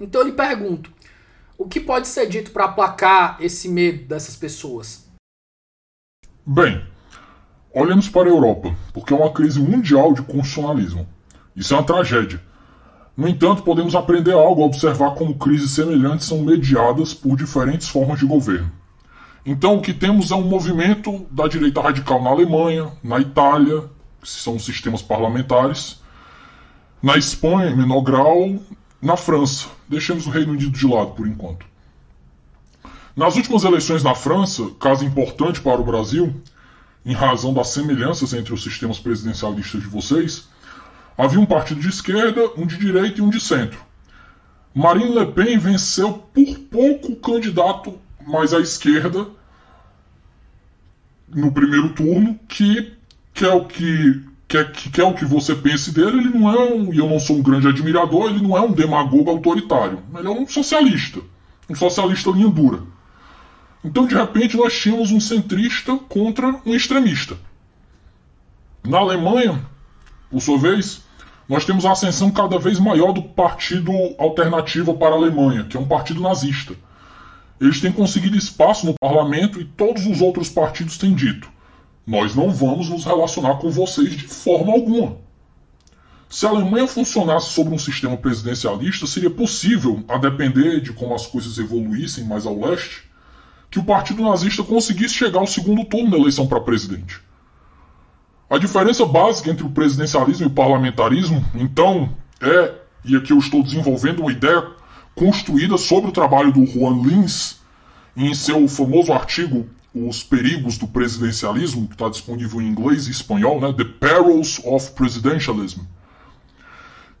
Então 0.00 0.22
eu 0.22 0.26
lhe 0.26 0.32
pergunto, 0.32 0.90
o 1.56 1.68
que 1.68 1.78
pode 1.78 2.08
ser 2.08 2.26
dito 2.26 2.50
para 2.50 2.64
aplacar 2.64 3.36
esse 3.40 3.68
medo 3.68 4.04
dessas 4.08 4.34
pessoas? 4.34 5.08
Bem, 6.44 6.84
olhemos 7.72 8.08
para 8.08 8.28
a 8.28 8.32
Europa, 8.32 8.74
porque 8.92 9.14
é 9.14 9.16
uma 9.16 9.32
crise 9.32 9.60
mundial 9.60 10.12
de 10.12 10.22
constitucionalismo. 10.22 11.06
Isso 11.54 11.72
é 11.72 11.76
uma 11.76 11.86
tragédia. 11.86 12.42
No 13.16 13.28
entanto, 13.28 13.62
podemos 13.62 13.94
aprender 13.94 14.32
algo 14.32 14.60
ao 14.60 14.66
observar 14.66 15.14
como 15.14 15.38
crises 15.38 15.70
semelhantes 15.70 16.26
são 16.26 16.42
mediadas 16.42 17.14
por 17.14 17.36
diferentes 17.36 17.86
formas 17.86 18.18
de 18.18 18.26
governo. 18.26 18.72
Então, 19.46 19.76
o 19.76 19.82
que 19.82 19.92
temos 19.92 20.30
é 20.30 20.34
um 20.34 20.48
movimento 20.48 21.26
da 21.30 21.46
direita 21.46 21.82
radical 21.82 22.22
na 22.22 22.30
Alemanha, 22.30 22.90
na 23.02 23.18
Itália, 23.18 23.84
que 24.22 24.28
são 24.28 24.58
sistemas 24.58 25.02
parlamentares, 25.02 26.00
na 27.02 27.18
Espanha, 27.18 27.70
em 27.70 27.76
menor 27.76 28.00
grau, 28.00 28.58
na 29.02 29.16
França. 29.18 29.68
Deixemos 29.86 30.26
o 30.26 30.30
Reino 30.30 30.52
Unido 30.52 30.70
de 30.70 30.86
lado 30.86 31.10
por 31.10 31.26
enquanto. 31.26 31.66
Nas 33.14 33.36
últimas 33.36 33.64
eleições 33.64 34.02
na 34.02 34.14
França, 34.14 34.70
caso 34.80 35.04
importante 35.04 35.60
para 35.60 35.80
o 35.80 35.84
Brasil, 35.84 36.34
em 37.04 37.12
razão 37.12 37.52
das 37.52 37.68
semelhanças 37.68 38.32
entre 38.32 38.54
os 38.54 38.62
sistemas 38.62 38.98
presidencialistas 38.98 39.82
de 39.82 39.88
vocês, 39.88 40.48
havia 41.18 41.38
um 41.38 41.44
partido 41.44 41.80
de 41.80 41.90
esquerda, 41.90 42.50
um 42.56 42.66
de 42.66 42.78
direita 42.78 43.20
e 43.20 43.22
um 43.22 43.28
de 43.28 43.38
centro. 43.38 43.78
Marine 44.74 45.16
Le 45.16 45.26
Pen 45.26 45.58
venceu 45.58 46.14
por 46.14 46.58
pouco 46.70 47.12
o 47.12 47.16
candidato 47.16 48.00
mais 48.26 48.52
à 48.52 48.60
esquerda 48.60 49.26
no 51.28 51.52
primeiro 51.52 51.90
turno, 51.94 52.38
que, 52.48 52.92
que 53.32 53.44
é 53.44 53.52
o 53.52 53.64
que 53.64 54.22
quer 54.46 54.70
que, 54.70 55.02
o 55.02 55.14
que 55.14 55.24
você 55.24 55.54
pense 55.54 55.92
dele, 55.92 56.18
ele 56.18 56.38
não 56.38 56.48
é 56.48 56.72
um, 56.72 56.92
e 56.92 56.98
eu 56.98 57.08
não 57.08 57.18
sou 57.18 57.36
um 57.36 57.42
grande 57.42 57.66
admirador, 57.66 58.30
ele 58.30 58.42
não 58.42 58.56
é 58.56 58.60
um 58.60 58.72
demagogo 58.72 59.30
autoritário. 59.30 60.00
Ele 60.16 60.28
é 60.28 60.30
um 60.30 60.46
socialista. 60.46 61.20
Um 61.68 61.74
socialista 61.74 62.30
linha 62.30 62.48
dura. 62.48 62.82
Então, 63.82 64.06
de 64.06 64.14
repente, 64.14 64.56
nós 64.56 64.78
tínhamos 64.78 65.10
um 65.10 65.20
centrista 65.20 65.96
contra 66.08 66.60
um 66.64 66.74
extremista. 66.74 67.36
Na 68.86 68.98
Alemanha, 68.98 69.60
por 70.30 70.40
sua 70.40 70.58
vez, 70.58 71.02
nós 71.48 71.64
temos 71.64 71.84
a 71.84 71.92
ascensão 71.92 72.30
cada 72.30 72.58
vez 72.58 72.78
maior 72.78 73.12
do 73.12 73.22
Partido 73.22 73.92
Alternativo 74.18 74.94
para 74.94 75.14
a 75.14 75.18
Alemanha, 75.18 75.64
que 75.64 75.76
é 75.76 75.80
um 75.80 75.88
partido 75.88 76.20
nazista. 76.20 76.74
Eles 77.60 77.80
têm 77.80 77.92
conseguido 77.92 78.36
espaço 78.36 78.86
no 78.86 78.94
parlamento 78.94 79.60
e 79.60 79.64
todos 79.64 80.06
os 80.06 80.20
outros 80.20 80.48
partidos 80.48 80.98
têm 80.98 81.14
dito: 81.14 81.48
nós 82.06 82.34
não 82.34 82.50
vamos 82.50 82.88
nos 82.88 83.04
relacionar 83.04 83.56
com 83.56 83.70
vocês 83.70 84.12
de 84.12 84.26
forma 84.26 84.72
alguma. 84.72 85.16
Se 86.28 86.46
a 86.46 86.48
Alemanha 86.48 86.88
funcionasse 86.88 87.52
sobre 87.52 87.72
um 87.74 87.78
sistema 87.78 88.16
presidencialista, 88.16 89.06
seria 89.06 89.30
possível, 89.30 90.02
a 90.08 90.18
depender 90.18 90.80
de 90.80 90.92
como 90.92 91.14
as 91.14 91.26
coisas 91.26 91.58
evoluíssem 91.58 92.24
mais 92.24 92.44
ao 92.44 92.58
leste, 92.58 93.04
que 93.70 93.78
o 93.78 93.84
partido 93.84 94.22
nazista 94.22 94.62
conseguisse 94.62 95.14
chegar 95.14 95.38
ao 95.38 95.46
segundo 95.46 95.84
turno 95.84 96.10
da 96.10 96.18
eleição 96.18 96.46
para 96.46 96.60
presidente. 96.60 97.20
A 98.50 98.58
diferença 98.58 99.06
básica 99.06 99.50
entre 99.50 99.64
o 99.64 99.70
presidencialismo 99.70 100.46
e 100.46 100.48
o 100.48 100.54
parlamentarismo, 100.54 101.44
então, 101.54 102.12
é, 102.40 102.74
e 103.04 103.16
aqui 103.16 103.32
eu 103.32 103.38
estou 103.38 103.62
desenvolvendo 103.62 104.20
uma 104.20 104.32
ideia 104.32 104.64
construída 105.14 105.78
sobre 105.78 106.10
o 106.10 106.12
trabalho 106.12 106.52
do 106.52 106.66
Juan 106.66 107.02
Lins 107.02 107.60
em 108.16 108.34
seu 108.34 108.66
famoso 108.68 109.12
artigo 109.12 109.68
Os 109.94 110.22
Perigos 110.22 110.76
do 110.76 110.86
Presidencialismo, 110.86 111.86
que 111.86 111.94
está 111.94 112.08
disponível 112.08 112.60
em 112.60 112.68
inglês 112.68 113.06
e 113.06 113.10
espanhol, 113.10 113.60
né? 113.60 113.72
The 113.72 113.84
Perils 113.84 114.60
of 114.64 114.92
Presidentialism. 114.92 115.80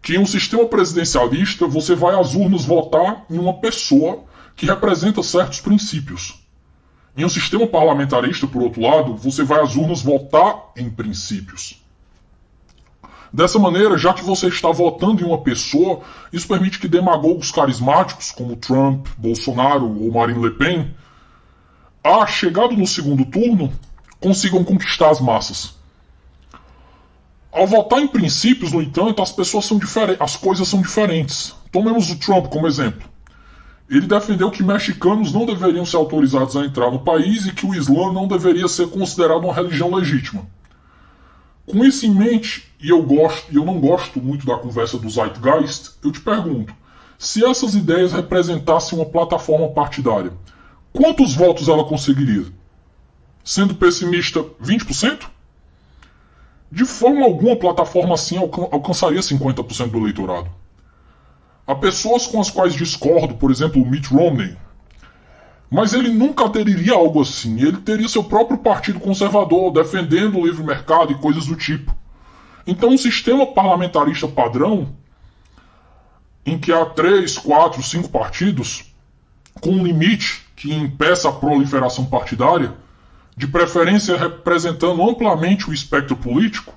Que 0.02 0.16
em 0.16 0.18
um 0.18 0.26
sistema 0.26 0.66
presidencialista 0.66 1.66
você 1.66 1.94
vai 1.94 2.18
às 2.18 2.34
urnas 2.34 2.64
votar 2.64 3.24
em 3.30 3.38
uma 3.38 3.54
pessoa 3.54 4.24
que 4.54 4.66
representa 4.66 5.22
certos 5.22 5.60
princípios. 5.60 6.44
Em 7.16 7.24
um 7.24 7.28
sistema 7.28 7.66
parlamentarista, 7.66 8.46
por 8.46 8.60
outro 8.62 8.82
lado, 8.82 9.16
você 9.16 9.44
vai 9.44 9.60
às 9.60 9.76
urnas 9.76 10.02
votar 10.02 10.72
em 10.76 10.90
princípios. 10.90 11.83
Dessa 13.34 13.58
maneira, 13.58 13.98
já 13.98 14.14
que 14.14 14.22
você 14.22 14.46
está 14.46 14.70
votando 14.70 15.20
em 15.20 15.26
uma 15.26 15.38
pessoa, 15.38 16.02
isso 16.32 16.46
permite 16.46 16.78
que 16.78 16.86
demagogos 16.86 17.50
carismáticos 17.50 18.30
como 18.30 18.54
Trump, 18.54 19.08
Bolsonaro 19.18 19.86
ou 19.86 20.12
Marine 20.12 20.40
Le 20.40 20.52
Pen, 20.52 20.94
a 22.04 22.24
chegado 22.28 22.76
no 22.76 22.86
segundo 22.86 23.24
turno, 23.24 23.72
consigam 24.20 24.62
conquistar 24.62 25.10
as 25.10 25.20
massas. 25.20 25.74
Ao 27.50 27.66
votar 27.66 27.98
em 27.98 28.06
princípios, 28.06 28.70
no 28.70 28.80
entanto, 28.80 29.20
as 29.20 29.32
pessoas 29.32 29.64
são 29.64 29.78
diferentes, 29.78 30.22
as 30.22 30.36
coisas 30.36 30.68
são 30.68 30.80
diferentes. 30.80 31.56
Tomemos 31.72 32.08
o 32.12 32.16
Trump 32.20 32.46
como 32.46 32.68
exemplo. 32.68 33.08
Ele 33.90 34.06
defendeu 34.06 34.48
que 34.48 34.62
mexicanos 34.62 35.32
não 35.32 35.44
deveriam 35.44 35.84
ser 35.84 35.96
autorizados 35.96 36.56
a 36.56 36.64
entrar 36.64 36.88
no 36.88 37.00
país 37.00 37.46
e 37.46 37.52
que 37.52 37.66
o 37.66 37.74
Islã 37.74 38.12
não 38.12 38.28
deveria 38.28 38.68
ser 38.68 38.88
considerado 38.90 39.42
uma 39.42 39.52
religião 39.52 39.92
legítima. 39.92 40.46
Com 41.66 41.84
isso 41.84 42.04
em 42.04 42.14
mente, 42.14 42.68
e 42.80 42.90
eu 42.90 43.02
gosto, 43.02 43.50
e 43.50 43.56
eu 43.56 43.64
não 43.64 43.80
gosto 43.80 44.20
muito 44.20 44.44
da 44.44 44.56
conversa 44.56 44.98
do 44.98 45.08
Zeitgeist, 45.08 45.92
eu 46.02 46.12
te 46.12 46.20
pergunto: 46.20 46.74
se 47.18 47.44
essas 47.44 47.74
ideias 47.74 48.12
representassem 48.12 48.98
uma 48.98 49.06
plataforma 49.06 49.68
partidária, 49.68 50.32
quantos 50.92 51.34
votos 51.34 51.68
ela 51.68 51.84
conseguiria? 51.84 52.46
Sendo 53.42 53.74
pessimista, 53.74 54.44
20%? 54.62 55.26
De 56.70 56.84
forma 56.84 57.24
alguma, 57.24 57.56
plataforma 57.56 58.14
assim 58.14 58.36
alcan 58.36 58.68
alcançaria 58.70 59.20
50% 59.20 59.90
do 59.90 59.98
eleitorado. 59.98 60.50
Há 61.66 61.74
pessoas 61.74 62.26
com 62.26 62.40
as 62.40 62.50
quais 62.50 62.74
discordo, 62.74 63.36
por 63.36 63.50
exemplo, 63.50 63.80
o 63.80 63.88
Mitt 63.88 64.08
Romney, 64.08 64.56
mas 65.74 65.92
ele 65.92 66.08
nunca 66.08 66.44
aderiria 66.44 66.92
a 66.92 66.96
algo 66.96 67.20
assim. 67.20 67.60
Ele 67.60 67.78
teria 67.78 68.08
seu 68.08 68.22
próprio 68.22 68.58
partido 68.58 69.00
conservador, 69.00 69.72
defendendo 69.72 70.38
o 70.38 70.46
livre 70.46 70.62
mercado 70.62 71.10
e 71.10 71.16
coisas 71.16 71.46
do 71.46 71.56
tipo. 71.56 71.92
Então, 72.64 72.90
um 72.90 72.96
sistema 72.96 73.44
parlamentarista 73.44 74.28
padrão, 74.28 74.94
em 76.46 76.56
que 76.56 76.72
há 76.72 76.86
três, 76.86 77.36
quatro, 77.36 77.82
cinco 77.82 78.08
partidos, 78.08 78.94
com 79.60 79.70
um 79.70 79.84
limite 79.84 80.46
que 80.54 80.72
impeça 80.72 81.28
a 81.28 81.32
proliferação 81.32 82.04
partidária, 82.04 82.72
de 83.36 83.48
preferência 83.48 84.16
representando 84.16 85.02
amplamente 85.02 85.68
o 85.68 85.74
espectro 85.74 86.14
político, 86.14 86.72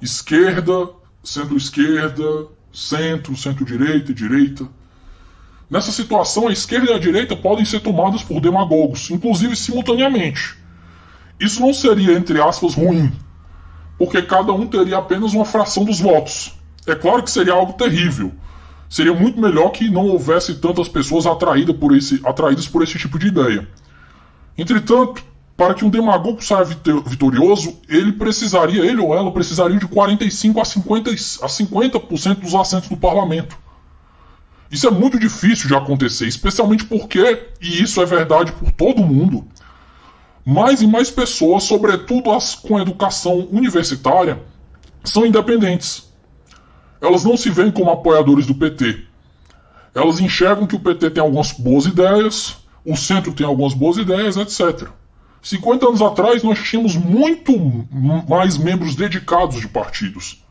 esquerda, 0.00 0.88
centro-esquerda, 1.22 2.46
centro, 2.72 3.36
centro-direita 3.36 4.10
e 4.10 4.14
direita 4.14 4.66
Nessa 5.72 5.90
situação, 5.90 6.48
a 6.48 6.52
esquerda 6.52 6.92
e 6.92 6.94
a 6.94 6.98
direita 6.98 7.34
podem 7.34 7.64
ser 7.64 7.80
tomadas 7.80 8.22
por 8.22 8.42
demagogos, 8.42 9.10
inclusive 9.10 9.56
simultaneamente. 9.56 10.54
Isso 11.40 11.62
não 11.62 11.72
seria, 11.72 12.12
entre 12.12 12.42
aspas, 12.42 12.74
ruim, 12.74 13.10
porque 13.96 14.20
cada 14.20 14.52
um 14.52 14.66
teria 14.66 14.98
apenas 14.98 15.32
uma 15.32 15.46
fração 15.46 15.82
dos 15.82 15.98
votos. 15.98 16.52
É 16.86 16.94
claro 16.94 17.22
que 17.22 17.30
seria 17.30 17.54
algo 17.54 17.72
terrível. 17.72 18.30
Seria 18.86 19.14
muito 19.14 19.40
melhor 19.40 19.70
que 19.70 19.88
não 19.88 20.08
houvesse 20.08 20.56
tantas 20.56 20.90
pessoas 20.90 21.24
atraídas 21.24 21.74
por 21.74 21.96
esse, 21.96 22.20
atraídas 22.22 22.68
por 22.68 22.82
esse 22.82 22.98
tipo 22.98 23.18
de 23.18 23.28
ideia. 23.28 23.66
Entretanto, 24.58 25.24
para 25.56 25.72
que 25.72 25.86
um 25.86 25.88
demagogo 25.88 26.44
saia 26.44 26.66
vitorioso, 26.66 27.80
ele 27.88 28.12
precisaria, 28.12 28.84
ele 28.84 29.00
ou 29.00 29.14
ela 29.14 29.32
precisaria 29.32 29.78
de 29.78 29.86
45 29.86 30.60
a 30.60 30.64
50%, 30.64 31.42
a 31.42 31.48
50 31.48 31.98
dos 32.34 32.54
assentos 32.54 32.90
do 32.90 32.96
parlamento. 32.98 33.56
Isso 34.72 34.88
é 34.88 34.90
muito 34.90 35.18
difícil 35.18 35.68
de 35.68 35.74
acontecer, 35.74 36.26
especialmente 36.26 36.86
porque, 36.86 37.48
e 37.60 37.82
isso 37.82 38.00
é 38.00 38.06
verdade 38.06 38.52
por 38.52 38.72
todo 38.72 39.04
mundo, 39.04 39.46
mais 40.46 40.80
e 40.80 40.86
mais 40.86 41.10
pessoas, 41.10 41.64
sobretudo 41.64 42.30
as 42.30 42.54
com 42.54 42.80
educação 42.80 43.46
universitária, 43.52 44.42
são 45.04 45.26
independentes. 45.26 46.10
Elas 47.02 47.22
não 47.22 47.36
se 47.36 47.50
veem 47.50 47.70
como 47.70 47.90
apoiadores 47.90 48.46
do 48.46 48.54
PT. 48.54 49.04
Elas 49.94 50.20
enxergam 50.20 50.66
que 50.66 50.74
o 50.76 50.80
PT 50.80 51.10
tem 51.10 51.22
algumas 51.22 51.52
boas 51.52 51.84
ideias, 51.84 52.56
o 52.82 52.96
centro 52.96 53.34
tem 53.34 53.46
algumas 53.46 53.74
boas 53.74 53.98
ideias, 53.98 54.38
etc. 54.38 54.88
50 55.42 55.86
anos 55.86 56.00
atrás 56.00 56.42
nós 56.42 56.58
tínhamos 56.58 56.96
muito 56.96 57.52
mais 58.26 58.56
membros 58.56 58.94
dedicados 58.94 59.60
de 59.60 59.68
partidos. 59.68 60.41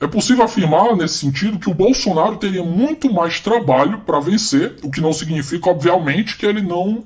É 0.00 0.06
possível 0.06 0.44
afirmar, 0.44 0.94
nesse 0.96 1.18
sentido, 1.18 1.58
que 1.58 1.68
o 1.68 1.74
Bolsonaro 1.74 2.36
teria 2.36 2.62
muito 2.62 3.12
mais 3.12 3.40
trabalho 3.40 4.00
para 4.00 4.20
vencer, 4.20 4.76
o 4.82 4.90
que 4.90 5.00
não 5.00 5.12
significa, 5.12 5.70
obviamente, 5.70 6.36
que 6.36 6.46
ele 6.46 6.62
não, 6.62 7.04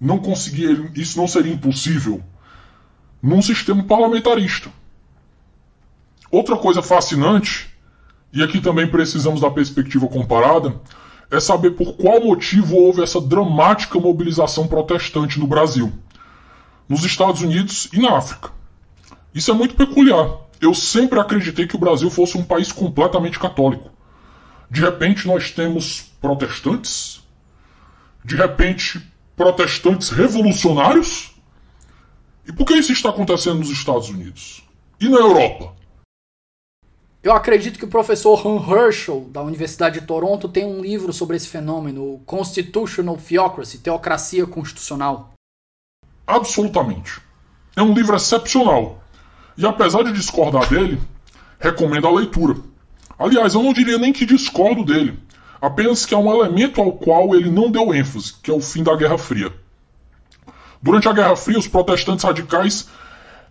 não 0.00 0.18
conseguiria, 0.18 0.88
isso 0.94 1.18
não 1.18 1.26
seria 1.26 1.52
impossível 1.52 2.22
num 3.20 3.42
sistema 3.42 3.82
parlamentarista. 3.82 4.70
Outra 6.30 6.56
coisa 6.56 6.80
fascinante, 6.80 7.68
e 8.32 8.42
aqui 8.42 8.60
também 8.60 8.86
precisamos 8.86 9.40
da 9.40 9.50
perspectiva 9.50 10.06
comparada, 10.06 10.80
é 11.28 11.40
saber 11.40 11.72
por 11.72 11.94
qual 11.94 12.22
motivo 12.22 12.76
houve 12.76 13.02
essa 13.02 13.20
dramática 13.20 13.98
mobilização 13.98 14.68
protestante 14.68 15.40
no 15.40 15.46
Brasil, 15.46 15.92
nos 16.88 17.04
Estados 17.04 17.42
Unidos 17.42 17.88
e 17.92 18.00
na 18.00 18.16
África. 18.16 18.50
Isso 19.34 19.50
é 19.50 19.54
muito 19.54 19.74
peculiar 19.74 20.41
eu 20.62 20.72
sempre 20.72 21.18
acreditei 21.18 21.66
que 21.66 21.74
o 21.74 21.78
Brasil 21.78 22.08
fosse 22.08 22.38
um 22.38 22.44
país 22.44 22.70
completamente 22.70 23.36
católico. 23.36 23.90
De 24.70 24.80
repente 24.80 25.26
nós 25.26 25.50
temos 25.50 26.12
protestantes, 26.20 27.20
de 28.24 28.36
repente 28.36 29.02
protestantes 29.36 30.10
revolucionários. 30.10 31.34
E 32.46 32.52
por 32.52 32.64
que 32.64 32.74
isso 32.74 32.92
está 32.92 33.10
acontecendo 33.10 33.58
nos 33.58 33.70
Estados 33.70 34.08
Unidos? 34.08 34.62
E 35.00 35.08
na 35.08 35.18
Europa? 35.18 35.74
Eu 37.24 37.32
acredito 37.32 37.78
que 37.78 37.84
o 37.84 37.88
professor 37.88 38.46
Han 38.46 38.58
Herschel, 38.58 39.28
da 39.30 39.42
Universidade 39.42 40.00
de 40.00 40.06
Toronto, 40.06 40.48
tem 40.48 40.64
um 40.64 40.80
livro 40.80 41.12
sobre 41.12 41.36
esse 41.36 41.48
fenômeno, 41.48 42.20
Constitutional 42.24 43.16
Theocracy, 43.16 43.78
Teocracia 43.78 44.46
Constitucional. 44.46 45.32
Absolutamente. 46.26 47.20
É 47.76 47.82
um 47.82 47.94
livro 47.94 48.14
excepcional. 48.14 49.01
E 49.56 49.66
apesar 49.66 50.02
de 50.04 50.12
discordar 50.12 50.68
dele, 50.68 51.00
recomendo 51.58 52.06
a 52.06 52.12
leitura. 52.12 52.56
Aliás, 53.18 53.54
eu 53.54 53.62
não 53.62 53.72
diria 53.72 53.98
nem 53.98 54.12
que 54.12 54.26
discordo 54.26 54.84
dele, 54.84 55.18
apenas 55.60 56.04
que 56.04 56.14
há 56.14 56.18
um 56.18 56.32
elemento 56.32 56.80
ao 56.80 56.92
qual 56.92 57.34
ele 57.34 57.50
não 57.50 57.70
deu 57.70 57.94
ênfase, 57.94 58.34
que 58.42 58.50
é 58.50 58.54
o 58.54 58.60
fim 58.60 58.82
da 58.82 58.96
Guerra 58.96 59.18
Fria. 59.18 59.52
Durante 60.82 61.08
a 61.08 61.12
Guerra 61.12 61.36
Fria, 61.36 61.58
os 61.58 61.68
protestantes 61.68 62.24
radicais 62.24 62.88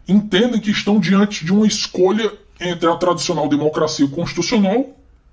entendem 0.08 0.60
que 0.60 0.72
estão 0.72 1.00
diante 1.00 1.46
de 1.46 1.54
uma 1.54 1.66
escolha 1.66 2.32
entre 2.60 2.90
a 2.90 2.96
tradicional 2.96 3.48
democracia 3.48 4.08
constitucional 4.08 4.90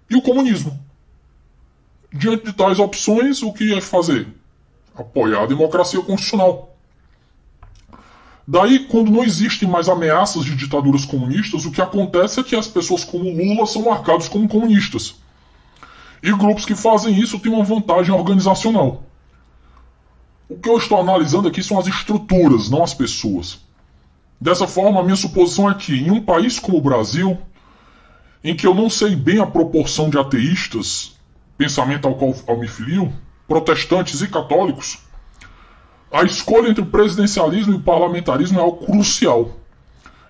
e 0.08 0.16
o 0.16 0.22
comunismo. 0.22 0.78
Diante 2.12 2.46
de 2.46 2.52
tais 2.52 2.78
opções, 2.78 3.42
o 3.42 3.52
que 3.52 3.74
é 3.74 3.80
fazer? 3.80 4.28
Apoiar 4.96 5.42
a 5.42 5.46
democracia 5.46 6.00
constitucional. 6.00 6.77
Daí, 8.50 8.86
quando 8.86 9.10
não 9.10 9.22
existem 9.22 9.68
mais 9.68 9.90
ameaças 9.90 10.42
de 10.42 10.56
ditaduras 10.56 11.04
comunistas, 11.04 11.66
o 11.66 11.70
que 11.70 11.82
acontece 11.82 12.40
é 12.40 12.42
que 12.42 12.56
as 12.56 12.66
pessoas 12.66 13.04
como 13.04 13.30
Lula 13.30 13.66
são 13.66 13.82
marcados 13.82 14.26
como 14.26 14.48
comunistas. 14.48 15.16
E 16.22 16.32
grupos 16.32 16.64
que 16.64 16.74
fazem 16.74 17.14
isso 17.20 17.38
têm 17.38 17.52
uma 17.52 17.62
vantagem 17.62 18.10
organizacional. 18.10 19.02
O 20.48 20.56
que 20.56 20.66
eu 20.66 20.78
estou 20.78 20.98
analisando 20.98 21.46
aqui 21.46 21.62
são 21.62 21.78
as 21.78 21.86
estruturas, 21.88 22.70
não 22.70 22.82
as 22.82 22.94
pessoas. 22.94 23.60
Dessa 24.40 24.66
forma, 24.66 25.00
a 25.00 25.02
minha 25.02 25.14
suposição 25.14 25.70
é 25.70 25.74
que, 25.74 25.92
em 25.96 26.10
um 26.10 26.22
país 26.22 26.58
como 26.58 26.78
o 26.78 26.82
Brasil, 26.82 27.36
em 28.42 28.56
que 28.56 28.66
eu 28.66 28.74
não 28.74 28.88
sei 28.88 29.14
bem 29.14 29.40
a 29.40 29.46
proporção 29.46 30.08
de 30.08 30.16
ateístas, 30.16 31.12
pensamento 31.58 32.08
ao 32.08 32.14
qual 32.14 32.34
eu 32.48 32.58
me 32.58 32.66
filio, 32.66 33.12
protestantes 33.46 34.22
e 34.22 34.26
católicos, 34.26 35.06
a 36.10 36.22
escolha 36.22 36.68
entre 36.68 36.82
o 36.82 36.86
presidencialismo 36.86 37.74
e 37.74 37.76
o 37.76 37.82
parlamentarismo 37.82 38.58
é 38.58 38.62
algo 38.62 38.84
crucial. 38.84 39.58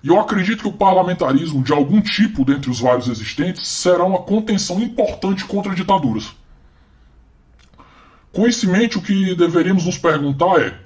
E 0.03 0.09
eu 0.09 0.21
acredito 0.21 0.63
que 0.63 0.69
o 0.69 0.73
parlamentarismo, 0.73 1.63
de 1.63 1.73
algum 1.73 2.01
tipo 2.01 2.45
dentre 2.45 2.71
os 2.71 2.81
vários 2.81 3.09
existentes, 3.09 3.67
será 3.67 4.05
uma 4.05 4.23
contenção 4.23 4.81
importante 4.81 5.45
contra 5.45 5.75
ditaduras. 5.75 6.33
Com 8.33 8.47
isso 8.47 8.67
em 8.67 8.71
mente, 8.71 8.99
o 8.99 9.03
que 9.03 9.35
deveríamos 9.35 9.85
nos 9.85 9.99
perguntar 9.99 10.61
é: 10.61 10.79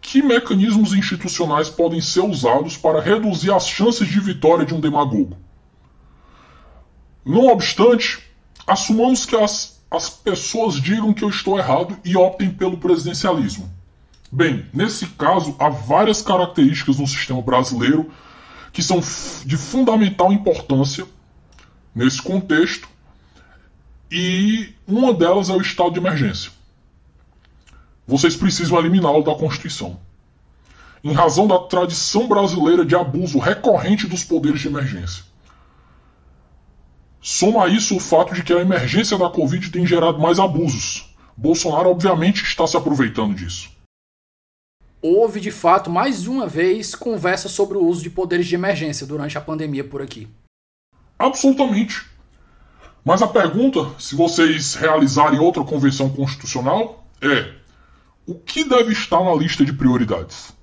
que 0.00 0.22
mecanismos 0.22 0.92
institucionais 0.92 1.68
podem 1.70 2.00
ser 2.00 2.20
usados 2.20 2.76
para 2.76 3.00
reduzir 3.00 3.52
as 3.52 3.66
chances 3.66 4.06
de 4.06 4.20
vitória 4.20 4.64
de 4.64 4.74
um 4.74 4.80
demagogo? 4.80 5.36
Não 7.24 7.46
obstante, 7.46 8.22
assumamos 8.66 9.24
que 9.24 9.34
as, 9.34 9.82
as 9.90 10.10
pessoas 10.10 10.74
digam 10.74 11.14
que 11.14 11.24
eu 11.24 11.30
estou 11.30 11.58
errado 11.58 11.96
e 12.04 12.16
optem 12.16 12.50
pelo 12.50 12.76
presidencialismo. 12.76 13.68
Bem, 14.34 14.66
nesse 14.74 15.06
caso, 15.10 15.54
há 15.60 15.68
várias 15.68 16.20
características 16.20 16.98
no 16.98 17.06
sistema 17.06 17.40
brasileiro 17.40 18.10
que 18.72 18.82
são 18.82 18.98
de 18.98 19.56
fundamental 19.56 20.32
importância 20.32 21.06
nesse 21.94 22.20
contexto, 22.20 22.88
e 24.10 24.74
uma 24.88 25.14
delas 25.14 25.50
é 25.50 25.52
o 25.52 25.60
estado 25.60 25.92
de 25.92 26.00
emergência. 26.00 26.50
Vocês 28.08 28.34
precisam 28.34 28.76
eliminá-lo 28.76 29.22
da 29.22 29.36
Constituição. 29.36 30.00
Em 31.04 31.12
razão 31.12 31.46
da 31.46 31.60
tradição 31.60 32.26
brasileira 32.26 32.84
de 32.84 32.96
abuso 32.96 33.38
recorrente 33.38 34.08
dos 34.08 34.24
poderes 34.24 34.60
de 34.60 34.66
emergência. 34.66 35.22
Soma 37.20 37.66
a 37.66 37.68
isso 37.68 37.96
o 37.96 38.00
fato 38.00 38.34
de 38.34 38.42
que 38.42 38.52
a 38.52 38.60
emergência 38.60 39.16
da 39.16 39.30
Covid 39.30 39.70
tem 39.70 39.86
gerado 39.86 40.18
mais 40.18 40.40
abusos. 40.40 41.14
Bolsonaro, 41.36 41.88
obviamente, 41.88 42.42
está 42.42 42.66
se 42.66 42.76
aproveitando 42.76 43.32
disso 43.32 43.73
houve 45.04 45.38
de 45.38 45.50
fato 45.50 45.90
mais 45.90 46.26
uma 46.26 46.46
vez 46.46 46.94
conversa 46.94 47.46
sobre 47.46 47.76
o 47.76 47.84
uso 47.84 48.02
de 48.02 48.08
poderes 48.08 48.46
de 48.46 48.54
emergência 48.54 49.06
durante 49.06 49.36
a 49.36 49.40
pandemia 49.40 49.84
por 49.84 50.00
aqui. 50.00 50.26
Absolutamente. 51.18 52.06
Mas 53.04 53.20
a 53.20 53.26
pergunta, 53.26 53.90
se 53.98 54.16
vocês 54.16 54.74
realizarem 54.74 55.38
outra 55.38 55.62
convenção 55.62 56.08
constitucional, 56.08 57.06
é: 57.20 57.52
o 58.26 58.34
que 58.34 58.64
deve 58.64 58.94
estar 58.94 59.22
na 59.22 59.34
lista 59.34 59.62
de 59.62 59.74
prioridades? 59.74 60.54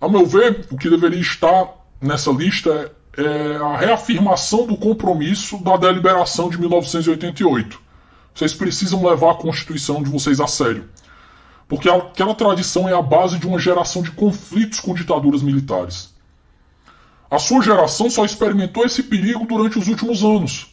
A 0.00 0.08
meu 0.08 0.26
ver, 0.26 0.66
o 0.72 0.76
que 0.76 0.90
deveria 0.90 1.20
estar 1.20 1.74
nessa 2.00 2.32
lista 2.32 2.92
é 3.16 3.56
a 3.56 3.76
reafirmação 3.76 4.66
do 4.66 4.76
compromisso 4.76 5.62
da 5.62 5.76
deliberação 5.76 6.48
de 6.48 6.58
1988. 6.58 7.80
Vocês 8.34 8.52
precisam 8.52 9.06
levar 9.06 9.30
a 9.30 9.36
Constituição 9.36 10.02
de 10.02 10.10
vocês 10.10 10.40
a 10.40 10.48
sério 10.48 10.88
porque 11.74 11.90
aquela 11.90 12.36
tradição 12.36 12.88
é 12.88 12.94
a 12.94 13.02
base 13.02 13.36
de 13.36 13.48
uma 13.48 13.58
geração 13.58 14.00
de 14.00 14.12
conflitos 14.12 14.78
com 14.78 14.94
ditaduras 14.94 15.42
militares. 15.42 16.14
A 17.28 17.36
sua 17.36 17.60
geração 17.62 18.08
só 18.08 18.24
experimentou 18.24 18.84
esse 18.84 19.02
perigo 19.02 19.44
durante 19.44 19.76
os 19.76 19.88
últimos 19.88 20.22
anos, 20.22 20.68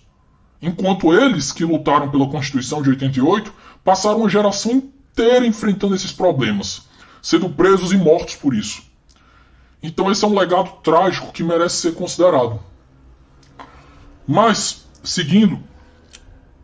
enquanto 0.62 1.12
eles, 1.12 1.52
que 1.52 1.66
lutaram 1.66 2.12
pela 2.12 2.30
Constituição 2.30 2.84
de 2.84 2.90
88, 2.92 3.52
passaram 3.84 4.20
uma 4.20 4.30
geração 4.30 4.74
inteira 4.74 5.44
enfrentando 5.44 5.96
esses 5.96 6.12
problemas, 6.12 6.84
sendo 7.20 7.50
presos 7.50 7.92
e 7.92 7.98
mortos 7.98 8.36
por 8.36 8.54
isso. 8.54 8.84
Então 9.82 10.12
esse 10.12 10.24
é 10.24 10.28
um 10.28 10.38
legado 10.38 10.70
trágico 10.84 11.32
que 11.32 11.44
merece 11.44 11.78
ser 11.78 11.96
considerado. 11.96 12.60
Mas, 14.28 14.86
seguindo, 15.04 15.60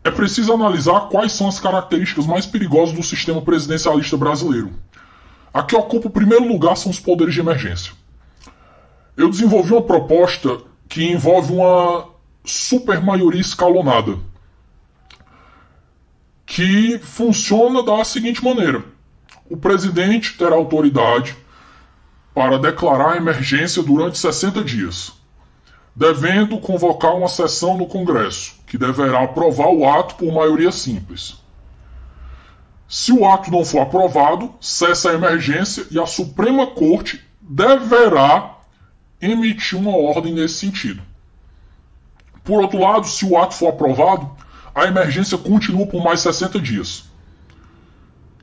é 0.04 0.10
preciso 0.10 0.52
analisar 0.52 1.08
quais 1.08 1.32
são 1.32 1.48
as 1.48 1.58
características 1.58 2.26
mais 2.26 2.46
perigosas 2.46 2.94
do 2.94 3.02
sistema 3.02 3.42
presidencialista 3.42 4.16
brasileiro. 4.16 4.72
A 5.52 5.62
que 5.62 5.74
ocupa 5.74 6.08
o 6.08 6.12
primeiro 6.12 6.46
lugar 6.46 6.76
são 6.76 6.90
os 6.90 7.00
poderes 7.00 7.34
de 7.34 7.40
emergência. 7.40 7.92
Eu 9.16 9.28
desenvolvi 9.28 9.72
uma 9.72 9.82
proposta 9.82 10.60
que 10.88 11.10
envolve 11.10 11.52
uma 11.52 12.08
supermaioria 12.44 13.40
escalonada, 13.40 14.18
que 16.46 16.98
funciona 17.00 17.82
da 17.82 18.04
seguinte 18.04 18.42
maneira: 18.44 18.84
o 19.50 19.56
presidente 19.56 20.38
terá 20.38 20.54
autoridade 20.54 21.36
para 22.32 22.58
declarar 22.58 23.14
a 23.14 23.16
emergência 23.16 23.82
durante 23.82 24.16
60 24.16 24.62
dias 24.62 25.17
devendo 25.98 26.60
convocar 26.60 27.16
uma 27.16 27.26
sessão 27.26 27.76
no 27.76 27.84
Congresso, 27.84 28.54
que 28.68 28.78
deverá 28.78 29.24
aprovar 29.24 29.66
o 29.66 29.84
ato 29.84 30.14
por 30.14 30.32
maioria 30.32 30.70
simples. 30.70 31.38
Se 32.88 33.10
o 33.10 33.28
ato 33.28 33.50
não 33.50 33.64
for 33.64 33.80
aprovado, 33.80 34.54
cessa 34.60 35.10
a 35.10 35.14
emergência 35.14 35.88
e 35.90 35.98
a 35.98 36.06
Suprema 36.06 36.68
Corte 36.68 37.20
deverá 37.40 38.58
emitir 39.20 39.76
uma 39.76 39.96
ordem 39.96 40.32
nesse 40.32 40.54
sentido. 40.54 41.02
Por 42.44 42.62
outro 42.62 42.78
lado, 42.78 43.04
se 43.08 43.26
o 43.26 43.36
ato 43.36 43.54
for 43.54 43.70
aprovado, 43.70 44.30
a 44.72 44.84
emergência 44.84 45.36
continua 45.36 45.84
por 45.84 46.00
mais 46.00 46.20
60 46.20 46.60
dias, 46.60 47.06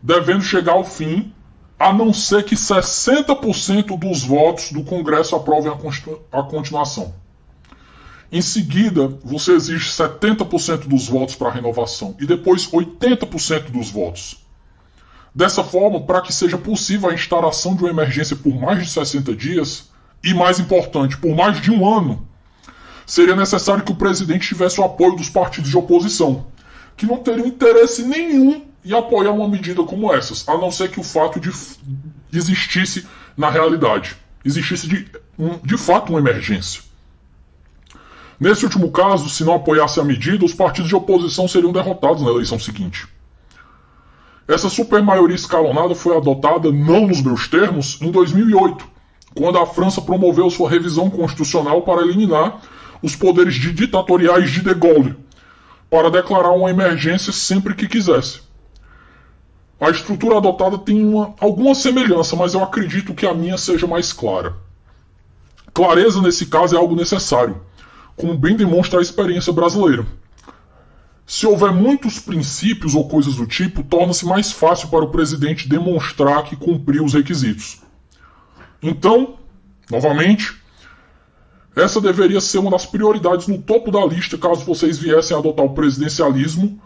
devendo 0.03 0.41
chegar 0.41 0.73
ao 0.73 0.83
fim, 0.83 1.33
a 1.79 1.93
não 1.93 2.11
ser 2.11 2.43
que 2.43 2.55
60% 2.55 3.97
dos 3.97 4.23
votos 4.25 4.73
do 4.73 4.83
Congresso 4.83 5.37
aprovem 5.37 5.71
a, 5.71 6.37
a 6.37 6.43
continuação. 6.43 7.23
Em 8.35 8.41
seguida, 8.41 9.07
você 9.23 9.53
exige 9.53 9.89
70% 9.89 10.89
dos 10.89 11.07
votos 11.07 11.35
para 11.35 11.47
a 11.47 11.53
renovação 11.53 12.17
e 12.19 12.25
depois 12.25 12.67
80% 12.69 13.71
dos 13.71 13.89
votos. 13.89 14.45
Dessa 15.33 15.63
forma, 15.63 16.01
para 16.01 16.19
que 16.19 16.33
seja 16.33 16.57
possível 16.57 17.09
a 17.09 17.13
instalação 17.13 17.77
de 17.77 17.83
uma 17.83 17.91
emergência 17.91 18.35
por 18.35 18.53
mais 18.53 18.83
de 18.83 18.89
60 18.89 19.33
dias, 19.33 19.89
e 20.21 20.33
mais 20.33 20.59
importante, 20.59 21.17
por 21.17 21.33
mais 21.33 21.61
de 21.61 21.71
um 21.71 21.87
ano, 21.87 22.27
seria 23.05 23.37
necessário 23.37 23.85
que 23.85 23.93
o 23.93 23.95
presidente 23.95 24.49
tivesse 24.49 24.81
o 24.81 24.83
apoio 24.83 25.15
dos 25.15 25.29
partidos 25.29 25.69
de 25.69 25.77
oposição, 25.77 26.47
que 26.97 27.05
não 27.05 27.19
teriam 27.19 27.47
interesse 27.47 28.03
nenhum 28.03 28.65
em 28.83 28.91
apoiar 28.91 29.31
uma 29.31 29.47
medida 29.47 29.81
como 29.83 30.13
essas, 30.13 30.45
a 30.49 30.57
não 30.57 30.71
ser 30.71 30.91
que 30.91 30.99
o 30.99 31.03
fato 31.03 31.39
de 31.39 31.53
existisse 32.33 33.07
na 33.37 33.49
realidade, 33.49 34.17
existisse 34.43 34.89
de, 34.89 35.09
um, 35.39 35.57
de 35.59 35.77
fato 35.77 36.09
uma 36.09 36.19
emergência. 36.19 36.83
Nesse 38.39 38.65
último 38.65 38.91
caso, 38.91 39.29
se 39.29 39.43
não 39.43 39.55
apoiasse 39.55 39.99
a 39.99 40.03
medida, 40.03 40.43
os 40.43 40.53
partidos 40.53 40.89
de 40.89 40.95
oposição 40.95 41.47
seriam 41.47 41.71
derrotados 41.71 42.21
na 42.21 42.29
eleição 42.29 42.59
seguinte. 42.59 43.07
Essa 44.47 44.69
supermaioria 44.69 45.35
escalonada 45.35 45.95
foi 45.95 46.15
adotada, 46.15 46.71
não 46.71 47.07
nos 47.07 47.21
meus 47.21 47.47
termos, 47.47 47.99
em 48.01 48.11
2008, 48.11 48.85
quando 49.33 49.57
a 49.57 49.65
França 49.65 50.01
promoveu 50.01 50.49
sua 50.49 50.69
revisão 50.69 51.09
constitucional 51.09 51.81
para 51.81 52.01
eliminar 52.01 52.61
os 53.01 53.15
poderes 53.15 53.55
ditatoriais 53.55 54.51
de 54.51 54.61
De 54.61 54.73
Gaulle, 54.73 55.15
para 55.89 56.11
declarar 56.11 56.51
uma 56.51 56.69
emergência 56.69 57.31
sempre 57.31 57.73
que 57.73 57.87
quisesse. 57.87 58.41
A 59.79 59.89
estrutura 59.89 60.37
adotada 60.37 60.77
tem 60.77 61.05
uma, 61.05 61.33
alguma 61.39 61.73
semelhança, 61.73 62.35
mas 62.35 62.53
eu 62.53 62.63
acredito 62.63 63.13
que 63.13 63.25
a 63.25 63.33
minha 63.33 63.57
seja 63.57 63.87
mais 63.87 64.13
clara. 64.13 64.55
Clareza 65.73 66.21
nesse 66.21 66.45
caso 66.45 66.75
é 66.75 66.77
algo 66.77 66.95
necessário 66.95 67.61
como 68.15 68.37
bem 68.37 68.55
demonstra 68.55 68.99
a 68.99 69.01
experiência 69.01 69.51
brasileira. 69.51 70.05
Se 71.25 71.47
houver 71.47 71.71
muitos 71.71 72.19
princípios 72.19 72.93
ou 72.93 73.07
coisas 73.07 73.35
do 73.35 73.47
tipo, 73.47 73.83
torna-se 73.83 74.25
mais 74.25 74.51
fácil 74.51 74.89
para 74.89 75.03
o 75.03 75.09
presidente 75.09 75.67
demonstrar 75.67 76.43
que 76.43 76.55
cumpriu 76.55 77.03
os 77.03 77.13
requisitos. 77.13 77.81
Então, 78.81 79.35
novamente, 79.89 80.55
essa 81.75 81.99
deveria 81.99 82.39
ser 82.39 82.59
uma 82.59 82.71
das 82.71 82.85
prioridades 82.85 83.47
no 83.47 83.57
topo 83.57 83.91
da 83.91 84.05
lista 84.05 84.37
caso 84.37 84.63
vocês 84.63 84.97
viessem 84.97 85.35
a 85.35 85.39
adotar 85.39 85.65
o 85.65 85.73
presidencialismo 85.73 86.79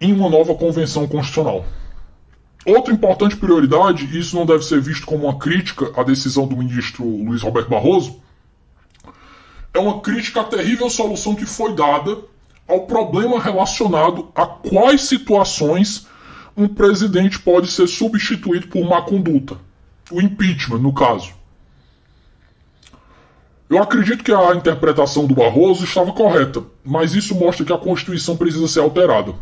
em 0.00 0.12
uma 0.12 0.28
nova 0.28 0.54
convenção 0.54 1.06
constitucional. 1.06 1.64
Outra 2.66 2.92
importante 2.92 3.36
prioridade, 3.36 4.04
e 4.04 4.18
isso 4.18 4.36
não 4.36 4.44
deve 4.44 4.64
ser 4.64 4.80
visto 4.80 5.06
como 5.06 5.24
uma 5.24 5.38
crítica 5.38 5.92
à 5.98 6.02
decisão 6.02 6.46
do 6.46 6.56
ministro 6.56 7.04
Luiz 7.04 7.40
Roberto 7.40 7.70
Barroso, 7.70 8.20
é 9.78 9.80
uma 9.80 10.00
crítica 10.00 10.40
à 10.40 10.44
terrível 10.44 10.90
solução 10.90 11.36
que 11.36 11.46
foi 11.46 11.72
dada 11.72 12.18
ao 12.66 12.80
problema 12.86 13.40
relacionado 13.40 14.28
a 14.34 14.44
quais 14.44 15.02
situações 15.02 16.06
um 16.56 16.66
presidente 16.66 17.38
pode 17.38 17.70
ser 17.70 17.86
substituído 17.86 18.66
por 18.66 18.84
má 18.84 19.00
conduta. 19.00 19.56
O 20.10 20.20
impeachment, 20.20 20.80
no 20.80 20.92
caso. 20.92 21.32
Eu 23.70 23.80
acredito 23.80 24.24
que 24.24 24.32
a 24.32 24.54
interpretação 24.54 25.26
do 25.26 25.34
Barroso 25.34 25.84
estava 25.84 26.12
correta, 26.12 26.64
mas 26.84 27.14
isso 27.14 27.34
mostra 27.34 27.64
que 27.64 27.72
a 27.72 27.78
Constituição 27.78 28.36
precisa 28.36 28.66
ser 28.66 28.80
alterada. 28.80 29.34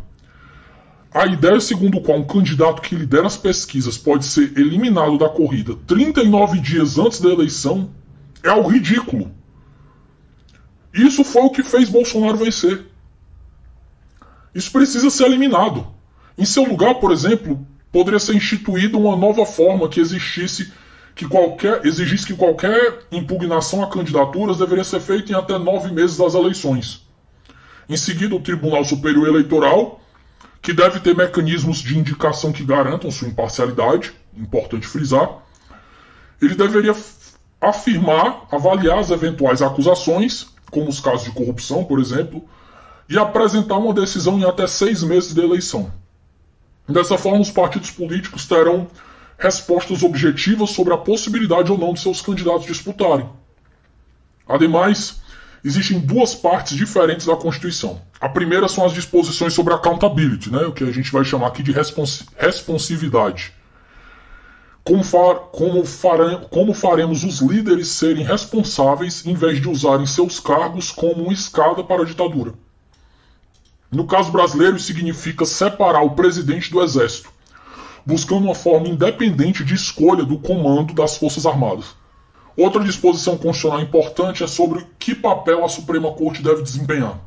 A 1.15 1.25
ideia 1.25 1.59
segundo 1.61 2.01
qual 2.01 2.19
um 2.19 2.27
candidato 2.27 2.83
que 2.83 2.95
lidera 2.95 3.27
as 3.27 3.39
pesquisas 3.39 3.97
pode 3.97 4.27
ser 4.27 4.53
eliminado 4.59 5.17
da 5.17 5.31
corrida 5.31 5.77
39 5.87 6.61
dias 6.61 6.99
antes 6.99 7.21
da 7.21 7.31
eleição 7.31 7.89
é 8.43 8.51
algo 8.51 8.69
ridículo. 8.69 9.31
Isso 10.97 11.23
foi 11.23 11.43
o 11.43 11.51
que 11.51 11.63
fez 11.63 11.91
Bolsonaro 11.91 12.39
vencer. 12.39 12.87
Isso 14.55 14.73
precisa 14.73 15.11
ser 15.11 15.27
eliminado. 15.27 15.87
Em 16.39 16.47
seu 16.47 16.65
lugar, 16.65 16.95
por 16.95 17.13
exemplo, 17.13 17.67
poderia 17.93 18.19
ser 18.19 18.35
instituída 18.35 18.97
uma 18.97 19.15
nova 19.15 19.45
forma 19.45 19.91
que 19.91 20.01
existisse 20.01 20.73
que 21.15 21.29
qualquer 21.29 21.85
exigisse 21.85 22.27
que 22.27 22.35
qualquer 22.35 23.01
impugnação 23.13 23.83
a 23.83 23.91
candidaturas 23.91 24.57
deveria 24.57 24.85
ser 24.85 25.01
feita 25.01 25.33
em 25.33 25.35
até 25.35 25.59
nove 25.59 25.93
meses 25.93 26.17
das 26.17 26.35
eleições. 26.35 27.07
Em 27.89 27.97
seguida, 27.97 28.35
o 28.35 28.41
Tribunal 28.41 28.85
Superior 28.85 29.29
Eleitoral, 29.29 30.01
que 30.63 30.73
deve 30.73 31.01
ter 31.01 31.15
mecanismos 31.15 31.79
de 31.79 31.99
indicação 31.99 32.53
que 32.53 32.65
garantam 32.65 33.11
sua 33.11 33.29
imparcialidade, 33.29 34.15
importante 34.35 34.87
frisar, 34.87 35.43
ele 36.41 36.55
deveria 36.55 36.95
afirmar, 37.61 38.47
avaliar 38.51 38.99
as 38.99 39.11
eventuais 39.11 39.61
acusações 39.61 40.56
como 40.71 40.89
os 40.89 41.01
casos 41.01 41.25
de 41.25 41.31
corrupção, 41.33 41.85
por 41.85 41.99
exemplo, 41.99 42.45
e 43.09 43.19
apresentar 43.19 43.77
uma 43.77 43.95
decisão 43.95 44.39
em 44.39 44.45
até 44.45 44.67
seis 44.67 45.03
meses 45.03 45.33
de 45.33 45.41
eleição. 45.41 45.91
Dessa 46.89 47.19
forma, 47.19 47.41
os 47.41 47.51
partidos 47.51 47.91
políticos 47.91 48.47
terão 48.47 48.89
respostas 49.39 50.03
objetivas 50.03 50.71
sobre 50.71 50.95
a 50.95 50.99
possibilidade 50.99 51.71
ou 51.71 51.79
não 51.79 51.93
de 51.93 52.01
seus 52.01 52.21
candidatos 52.21 52.67
disputarem. 52.67 53.29
Ademais, 54.49 55.21
existem 55.65 55.99
duas 55.99 56.35
partes 56.35 56.77
diferentes 56.77 57.27
da 57.27 57.37
Constituição. 57.37 58.01
A 58.21 58.29
primeira 58.29 58.69
são 58.69 58.85
as 58.85 58.93
disposições 58.93 59.53
sobre 59.53 59.75
accountability, 59.75 60.51
né, 60.51 60.63
o 60.63 60.73
que 60.73 60.85
a 60.85 60.93
gente 60.93 61.13
vai 61.13 61.25
chamar 61.25 61.49
aqui 61.49 61.63
de 61.63 61.73
respons 61.73 62.25
responsividade 62.39 63.56
como, 64.87 65.03
far, 65.03 65.35
como, 65.51 65.85
fare, 65.85 66.47
como 66.49 66.73
faremos 66.73 67.25
os 67.25 67.41
líderes 67.41 67.89
serem 67.89 68.25
responsáveis 68.25 69.27
em 69.27 69.35
vez 69.35 69.61
de 69.61 69.69
usarem 69.69 70.07
seus 70.07 70.39
cargos 70.39 70.93
como 70.93 71.25
uma 71.25 71.33
escada 71.33 71.83
para 71.83 72.03
a 72.03 72.05
ditadura? 72.05 72.55
No 73.91 74.07
caso 74.07 74.31
brasileiro, 74.31 74.77
isso 74.77 74.87
significa 74.87 75.45
separar 75.45 76.03
o 76.03 76.11
presidente 76.11 76.71
do 76.71 76.81
exército, 76.81 77.31
buscando 78.07 78.45
uma 78.45 78.55
forma 78.55 78.87
independente 78.87 79.65
de 79.65 79.75
escolha 79.75 80.25
do 80.25 80.39
comando 80.39 80.95
das 80.95 81.17
Forças 81.17 81.47
Armadas. 81.47 81.87
Outra 82.57 82.85
disposição 82.85 83.37
constitucional 83.37 83.81
importante 83.81 84.45
é 84.45 84.47
sobre 84.47 84.87
que 85.01 85.17
papel 85.17 85.65
a 85.65 85.69
Suprema 85.69 86.13
Corte 86.13 86.45
deve 86.45 86.63
desempenhar. 86.63 87.19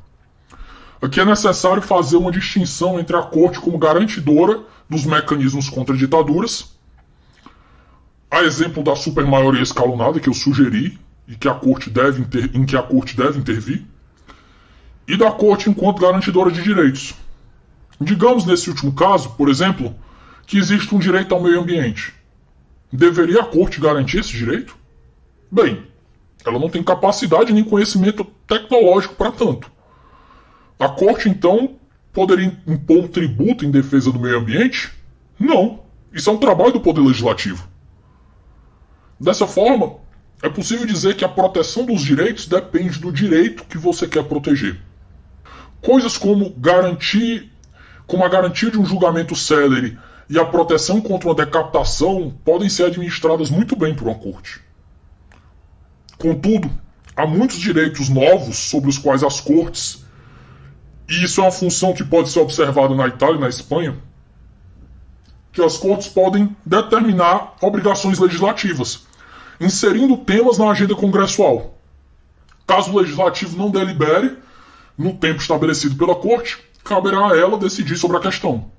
Aqui 1.01 1.19
é 1.19 1.25
necessário 1.25 1.81
fazer 1.81 2.15
uma 2.15 2.31
distinção 2.31 2.97
entre 2.97 3.17
a 3.17 3.21
Corte 3.21 3.59
como 3.59 3.77
garantidora 3.77 4.61
dos 4.89 5.05
mecanismos 5.05 5.69
contra 5.69 5.95
ditaduras 5.95 6.78
a 8.29 8.43
exemplo 8.43 8.83
da 8.83 8.95
supermaioria 8.95 9.63
escalonada 9.63 10.19
que 10.19 10.29
eu 10.29 10.33
sugeri 10.33 10.99
e 11.27 11.35
que 11.35 11.47
a 11.47 11.53
corte 11.53 11.89
deve 11.89 12.21
inter... 12.21 12.49
em 12.53 12.65
que 12.65 12.75
a 12.75 12.81
corte 12.81 13.15
deve 13.15 13.39
intervir, 13.39 13.83
e 15.07 15.17
da 15.17 15.31
corte 15.31 15.69
enquanto 15.69 16.01
garantidora 16.01 16.51
de 16.51 16.61
direitos. 16.61 17.15
Digamos 17.99 18.45
nesse 18.45 18.69
último 18.69 18.93
caso, 18.93 19.31
por 19.31 19.49
exemplo, 19.49 19.95
que 20.45 20.57
existe 20.57 20.93
um 20.93 20.99
direito 20.99 21.33
ao 21.33 21.41
meio 21.41 21.59
ambiente. 21.59 22.13
Deveria 22.91 23.41
a 23.41 23.45
corte 23.45 23.79
garantir 23.79 24.19
esse 24.19 24.31
direito? 24.31 24.75
Bem, 25.51 25.83
ela 26.45 26.59
não 26.59 26.69
tem 26.69 26.81
capacidade 26.81 27.53
nem 27.53 27.63
conhecimento 27.63 28.23
tecnológico 28.47 29.15
para 29.15 29.31
tanto. 29.31 29.71
A 30.79 30.87
corte, 30.87 31.27
então, 31.27 31.75
poderia 32.13 32.57
impor 32.65 32.99
um 32.99 33.07
tributo 33.07 33.65
em 33.65 33.71
defesa 33.71 34.11
do 34.11 34.19
meio 34.19 34.37
ambiente? 34.37 34.91
Não. 35.39 35.81
Isso 36.13 36.29
é 36.29 36.33
um 36.33 36.37
trabalho 36.37 36.73
do 36.73 36.79
Poder 36.79 37.01
Legislativo. 37.01 37.67
Dessa 39.19 39.45
forma, 39.45 39.97
é 40.41 40.47
possível 40.47 40.85
dizer 40.85 41.15
que 41.15 41.25
a 41.25 41.29
proteção 41.29 41.85
dos 41.85 42.01
direitos 42.01 42.47
depende 42.47 42.99
do 42.99 43.11
direito 43.11 43.65
que 43.65 43.77
você 43.77 44.07
quer 44.07 44.23
proteger. 44.23 44.79
Coisas 45.81 46.17
como 46.17 46.49
garantir, 46.51 47.51
como 48.07 48.23
a 48.23 48.29
garantia 48.29 48.71
de 48.71 48.79
um 48.79 48.85
julgamento 48.85 49.35
célere 49.35 49.97
e 50.29 50.39
a 50.39 50.45
proteção 50.45 51.01
contra 51.01 51.27
uma 51.27 51.35
decapitação 51.35 52.33
podem 52.45 52.69
ser 52.69 52.85
administradas 52.85 53.49
muito 53.49 53.75
bem 53.75 53.93
por 53.93 54.07
uma 54.07 54.15
corte. 54.15 54.61
Contudo, 56.17 56.71
há 57.15 57.25
muitos 57.25 57.57
direitos 57.57 58.07
novos 58.07 58.57
sobre 58.57 58.89
os 58.89 58.97
quais 58.97 59.23
as 59.23 59.41
cortes, 59.41 60.05
e 61.09 61.23
isso 61.23 61.41
é 61.41 61.43
uma 61.43 61.51
função 61.51 61.93
que 61.93 62.03
pode 62.03 62.29
ser 62.29 62.39
observada 62.39 62.95
na 62.95 63.07
Itália 63.07 63.37
e 63.37 63.41
na 63.41 63.49
Espanha, 63.49 63.97
que 65.51 65.61
as 65.61 65.77
cortes 65.77 66.07
podem 66.07 66.55
determinar 66.65 67.55
obrigações 67.61 68.19
legislativas, 68.19 69.08
inserindo 69.59 70.17
temas 70.17 70.57
na 70.57 70.69
agenda 70.69 70.95
congressual. 70.95 71.77
Caso 72.65 72.91
o 72.91 72.99
legislativo 72.99 73.57
não 73.57 73.69
delibere 73.69 74.37
no 74.97 75.13
tempo 75.13 75.41
estabelecido 75.41 75.95
pela 75.95 76.15
Corte, 76.15 76.57
caberá 76.83 77.31
a 77.31 77.37
ela 77.37 77.57
decidir 77.57 77.97
sobre 77.97 78.17
a 78.17 78.19
questão. 78.19 78.69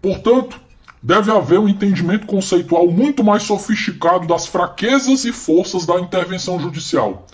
Portanto, 0.00 0.60
deve 1.02 1.30
haver 1.30 1.58
um 1.58 1.68
entendimento 1.68 2.26
conceitual 2.26 2.90
muito 2.90 3.24
mais 3.24 3.42
sofisticado 3.42 4.26
das 4.26 4.46
fraquezas 4.46 5.24
e 5.24 5.32
forças 5.32 5.84
da 5.84 6.00
intervenção 6.00 6.60
judicial, 6.60 7.26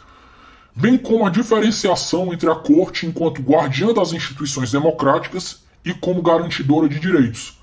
bem 0.74 0.96
como 0.96 1.26
a 1.26 1.30
diferenciação 1.30 2.32
entre 2.32 2.50
a 2.50 2.54
Corte 2.54 3.06
enquanto 3.06 3.42
guardiã 3.42 3.92
das 3.92 4.12
instituições 4.12 4.72
democráticas 4.72 5.62
e 5.84 5.92
como 5.92 6.22
garantidora 6.22 6.88
de 6.88 6.98
direitos, 6.98 7.60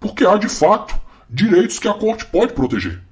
porque 0.00 0.24
há 0.24 0.36
de 0.36 0.48
fato 0.48 0.94
direitos 1.28 1.78
que 1.78 1.88
a 1.88 1.94
Corte 1.94 2.24
pode 2.26 2.52
proteger. 2.52 3.02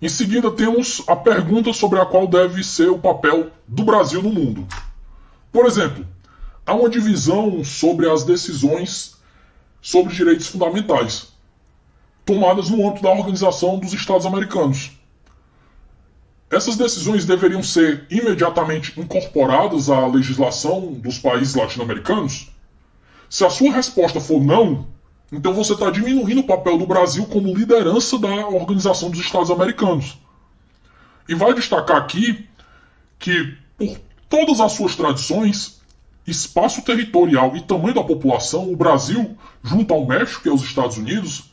Em 0.00 0.08
seguida, 0.08 0.50
temos 0.50 1.02
a 1.08 1.16
pergunta 1.16 1.72
sobre 1.72 2.00
a 2.00 2.06
qual 2.06 2.26
deve 2.26 2.62
ser 2.62 2.88
o 2.88 2.98
papel 2.98 3.50
do 3.66 3.84
Brasil 3.84 4.22
no 4.22 4.30
mundo. 4.30 4.66
Por 5.50 5.66
exemplo, 5.66 6.06
há 6.64 6.72
uma 6.72 6.88
divisão 6.88 7.64
sobre 7.64 8.08
as 8.08 8.22
decisões 8.24 9.16
sobre 9.80 10.14
direitos 10.14 10.48
fundamentais, 10.48 11.32
tomadas 12.24 12.68
no 12.68 12.86
âmbito 12.86 13.02
da 13.02 13.10
Organização 13.10 13.78
dos 13.78 13.92
Estados 13.92 14.26
Americanos. 14.26 14.92
Essas 16.50 16.76
decisões 16.76 17.24
deveriam 17.24 17.62
ser 17.62 18.06
imediatamente 18.10 18.98
incorporadas 18.98 19.90
à 19.90 20.06
legislação 20.06 20.92
dos 20.92 21.18
países 21.18 21.54
latino-americanos? 21.54 22.50
Se 23.28 23.44
a 23.44 23.50
sua 23.50 23.72
resposta 23.72 24.20
for 24.20 24.40
não, 24.40 24.86
então 25.30 25.52
você 25.52 25.74
está 25.74 25.90
diminuindo 25.90 26.40
o 26.40 26.46
papel 26.46 26.78
do 26.78 26.86
Brasil 26.86 27.26
como 27.26 27.54
liderança 27.54 28.18
da 28.18 28.48
Organização 28.48 29.10
dos 29.10 29.20
Estados 29.20 29.50
Americanos. 29.50 30.18
E 31.28 31.34
vai 31.34 31.52
destacar 31.52 31.98
aqui 31.98 32.48
que, 33.18 33.54
por 33.76 33.98
todas 34.28 34.60
as 34.60 34.72
suas 34.72 34.96
tradições, 34.96 35.82
espaço 36.26 36.82
territorial 36.82 37.54
e 37.56 37.60
tamanho 37.60 37.94
da 37.94 38.02
população, 38.02 38.72
o 38.72 38.76
Brasil, 38.76 39.36
junto 39.62 39.92
ao 39.92 40.06
México 40.06 40.48
e 40.48 40.50
aos 40.50 40.62
Estados 40.62 40.96
Unidos, 40.96 41.52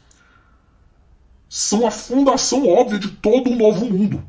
são 1.49 1.85
a 1.85 1.91
fundação 1.91 2.67
óbvia 2.67 2.99
de 2.99 3.09
todo 3.09 3.49
o 3.49 3.55
novo 3.55 3.85
mundo. 3.85 4.23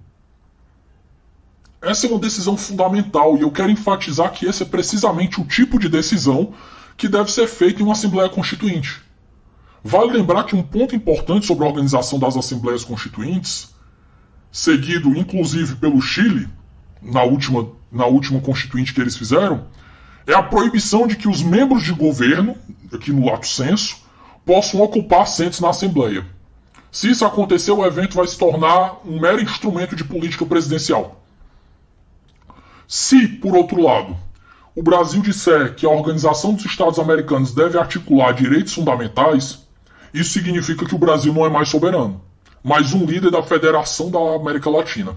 Essa 1.81 2.07
é 2.07 2.11
uma 2.11 2.19
decisão 2.19 2.57
fundamental 2.57 3.37
e 3.37 3.43
eu 3.43 3.51
quero 3.51 3.71
enfatizar 3.71 4.33
que 4.33 4.47
esse 4.47 4.65
é 4.65 4.67
precisamente 4.67 5.41
o 5.41 5.45
tipo 5.45 5.79
de 5.79 5.89
decisão 5.89 6.53
que 6.97 7.09
deve 7.09 7.31
ser 7.31 7.47
feita 7.47 7.81
em 7.81 7.85
uma 7.85 7.93
Assembleia 7.93 8.29
Constituinte. 8.29 9.06
Vale 9.87 10.15
lembrar 10.15 10.43
que 10.43 10.57
um 10.57 10.65
ponto 10.65 10.97
importante 10.97 11.47
sobre 11.47 11.65
a 11.65 11.69
organização 11.69 12.19
das 12.19 12.37
Assembleias 12.37 12.83
Constituintes, 12.83 13.73
seguido 14.51 15.17
inclusive 15.17 15.77
pelo 15.77 16.03
Chile, 16.03 16.49
na 17.01 17.23
última, 17.23 17.69
na 17.93 18.05
última 18.05 18.41
Constituinte 18.41 18.93
que 18.93 19.01
eles 19.01 19.17
fizeram, 19.17 19.69
é 20.27 20.35
a 20.35 20.43
proibição 20.43 21.07
de 21.07 21.15
que 21.15 21.29
os 21.29 21.41
membros 21.41 21.85
de 21.85 21.93
governo, 21.93 22.57
aqui 22.93 23.13
no 23.13 23.27
lato 23.27 23.47
senso, 23.47 23.99
possam 24.45 24.81
ocupar 24.81 25.21
assentos 25.21 25.61
na 25.61 25.71
Assembleia. 25.71 26.27
Se 26.91 27.09
isso 27.09 27.25
acontecer, 27.25 27.71
o 27.71 27.87
evento 27.87 28.17
vai 28.17 28.27
se 28.27 28.37
tornar 28.37 28.97
um 29.05 29.21
mero 29.21 29.41
instrumento 29.41 29.95
de 29.95 30.03
política 30.03 30.45
presidencial. 30.45 31.25
Se, 32.89 33.29
por 33.29 33.55
outro 33.55 33.81
lado, 33.81 34.17
o 34.75 34.83
Brasil 34.83 35.23
disser 35.23 35.77
que 35.77 35.87
a 35.87 35.91
Organização 35.91 36.55
dos 36.55 36.65
Estados 36.65 36.99
Americanos 36.99 37.55
deve 37.55 37.79
articular 37.79 38.33
direitos 38.35 38.75
fundamentais, 38.75 39.65
isso 40.13 40.33
significa 40.33 40.87
que 40.87 40.95
o 40.95 40.99
Brasil 40.99 41.33
não 41.33 41.45
é 41.45 41.49
mais 41.49 41.69
soberano, 41.69 42.21
mas 42.63 42.93
um 42.93 43.05
líder 43.05 43.31
da 43.31 43.43
Federação 43.43 44.11
da 44.11 44.19
América 44.19 44.71
Latina. 44.71 45.17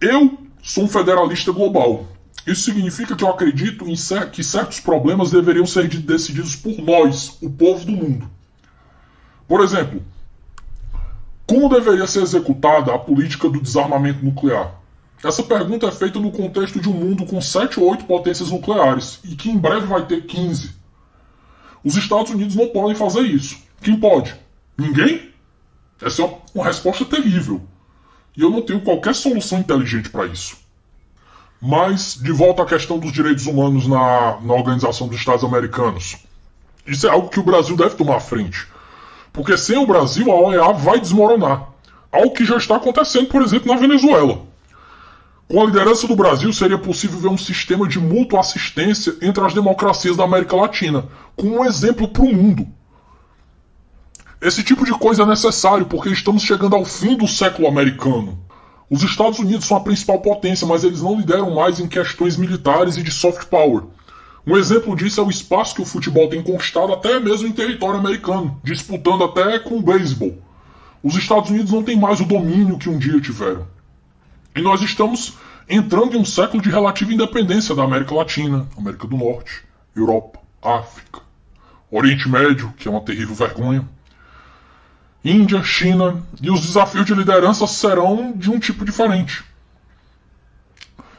Eu 0.00 0.38
sou 0.62 0.84
um 0.84 0.88
federalista 0.88 1.52
global. 1.52 2.06
Isso 2.46 2.62
significa 2.62 3.14
que 3.14 3.24
eu 3.24 3.28
acredito 3.28 3.86
em 3.86 3.96
cer 3.96 4.30
que 4.30 4.42
certos 4.42 4.80
problemas 4.80 5.30
deveriam 5.30 5.66
ser 5.66 5.88
decididos 5.88 6.56
por 6.56 6.78
nós, 6.80 7.36
o 7.42 7.50
povo 7.50 7.84
do 7.84 7.92
mundo. 7.92 8.30
Por 9.46 9.60
exemplo, 9.60 10.02
como 11.46 11.68
deveria 11.68 12.06
ser 12.06 12.22
executada 12.22 12.94
a 12.94 12.98
política 12.98 13.48
do 13.48 13.60
desarmamento 13.60 14.24
nuclear? 14.24 14.74
Essa 15.24 15.42
pergunta 15.42 15.86
é 15.86 15.90
feita 15.90 16.20
no 16.20 16.30
contexto 16.30 16.78
de 16.78 16.88
um 16.88 16.92
mundo 16.92 17.26
com 17.26 17.40
7 17.40 17.80
ou 17.80 17.90
8 17.90 18.04
potências 18.04 18.50
nucleares 18.50 19.18
e 19.24 19.34
que 19.34 19.50
em 19.50 19.56
breve 19.56 19.86
vai 19.86 20.06
ter 20.06 20.26
15. 20.26 20.77
Os 21.84 21.96
Estados 21.96 22.32
Unidos 22.32 22.54
não 22.54 22.68
podem 22.68 22.94
fazer 22.94 23.20
isso. 23.20 23.58
Quem 23.80 23.98
pode? 23.98 24.34
Ninguém? 24.76 25.30
Essa 26.00 26.22
é 26.22 26.38
uma 26.54 26.64
resposta 26.64 27.04
terrível. 27.04 27.62
E 28.36 28.42
eu 28.42 28.50
não 28.50 28.62
tenho 28.62 28.80
qualquer 28.80 29.14
solução 29.14 29.58
inteligente 29.58 30.10
para 30.10 30.26
isso. 30.26 30.56
Mas, 31.60 32.14
de 32.14 32.30
volta 32.30 32.62
à 32.62 32.66
questão 32.66 32.98
dos 32.98 33.12
direitos 33.12 33.46
humanos 33.46 33.86
na, 33.86 34.40
na 34.40 34.54
Organização 34.54 35.08
dos 35.08 35.18
Estados 35.18 35.42
Americanos. 35.44 36.16
Isso 36.86 37.06
é 37.06 37.10
algo 37.10 37.28
que 37.28 37.40
o 37.40 37.42
Brasil 37.42 37.76
deve 37.76 37.96
tomar 37.96 38.20
frente. 38.20 38.66
Porque 39.32 39.56
sem 39.56 39.76
o 39.76 39.86
Brasil, 39.86 40.30
a 40.30 40.40
OEA 40.40 40.72
vai 40.72 41.00
desmoronar. 41.00 41.68
Algo 42.10 42.32
que 42.32 42.44
já 42.44 42.56
está 42.56 42.76
acontecendo, 42.76 43.26
por 43.26 43.42
exemplo, 43.42 43.72
na 43.72 43.78
Venezuela. 43.78 44.47
Com 45.50 45.62
a 45.62 45.64
liderança 45.64 46.06
do 46.06 46.14
Brasil, 46.14 46.52
seria 46.52 46.76
possível 46.76 47.18
ver 47.18 47.28
um 47.28 47.38
sistema 47.38 47.88
de 47.88 47.98
mútua 47.98 48.40
assistência 48.40 49.16
entre 49.22 49.42
as 49.42 49.54
democracias 49.54 50.14
da 50.14 50.24
América 50.24 50.54
Latina, 50.54 51.06
com 51.34 51.46
um 51.46 51.64
exemplo 51.64 52.06
para 52.06 52.22
o 52.22 52.34
mundo. 52.34 52.68
Esse 54.42 54.62
tipo 54.62 54.84
de 54.84 54.92
coisa 54.92 55.22
é 55.22 55.26
necessário 55.26 55.86
porque 55.86 56.10
estamos 56.10 56.42
chegando 56.42 56.76
ao 56.76 56.84
fim 56.84 57.16
do 57.16 57.26
século 57.26 57.66
americano. 57.66 58.38
Os 58.90 59.02
Estados 59.02 59.38
Unidos 59.38 59.64
são 59.64 59.78
a 59.78 59.80
principal 59.80 60.20
potência, 60.20 60.66
mas 60.66 60.84
eles 60.84 61.00
não 61.00 61.16
lideram 61.16 61.54
mais 61.54 61.80
em 61.80 61.88
questões 61.88 62.36
militares 62.36 62.98
e 62.98 63.02
de 63.02 63.10
soft 63.10 63.46
power. 63.46 63.84
Um 64.46 64.54
exemplo 64.54 64.94
disso 64.94 65.18
é 65.18 65.24
o 65.24 65.30
espaço 65.30 65.74
que 65.74 65.82
o 65.82 65.86
futebol 65.86 66.28
tem 66.28 66.42
conquistado 66.42 66.92
até 66.92 67.18
mesmo 67.18 67.48
em 67.48 67.52
território 67.52 67.98
americano, 67.98 68.60
disputando 68.62 69.24
até 69.24 69.58
com 69.58 69.78
o 69.78 69.82
beisebol. 69.82 70.36
Os 71.02 71.16
Estados 71.16 71.48
Unidos 71.48 71.72
não 71.72 71.82
têm 71.82 71.96
mais 71.96 72.20
o 72.20 72.26
domínio 72.26 72.76
que 72.76 72.90
um 72.90 72.98
dia 72.98 73.18
tiveram. 73.18 73.77
E 74.54 74.60
nós 74.60 74.82
estamos 74.82 75.34
entrando 75.68 76.16
em 76.16 76.20
um 76.20 76.24
século 76.24 76.62
de 76.62 76.70
relativa 76.70 77.12
independência 77.12 77.74
da 77.74 77.84
América 77.84 78.14
Latina, 78.14 78.66
América 78.76 79.06
do 79.06 79.16
Norte, 79.16 79.62
Europa, 79.94 80.40
África, 80.62 81.20
Oriente 81.90 82.28
Médio, 82.28 82.72
que 82.76 82.88
é 82.88 82.90
uma 82.90 83.00
terrível 83.00 83.34
vergonha, 83.34 83.86
Índia, 85.24 85.62
China, 85.62 86.22
e 86.40 86.50
os 86.50 86.60
desafios 86.60 87.04
de 87.04 87.14
liderança 87.14 87.66
serão 87.66 88.32
de 88.32 88.50
um 88.50 88.58
tipo 88.58 88.84
diferente. 88.84 89.44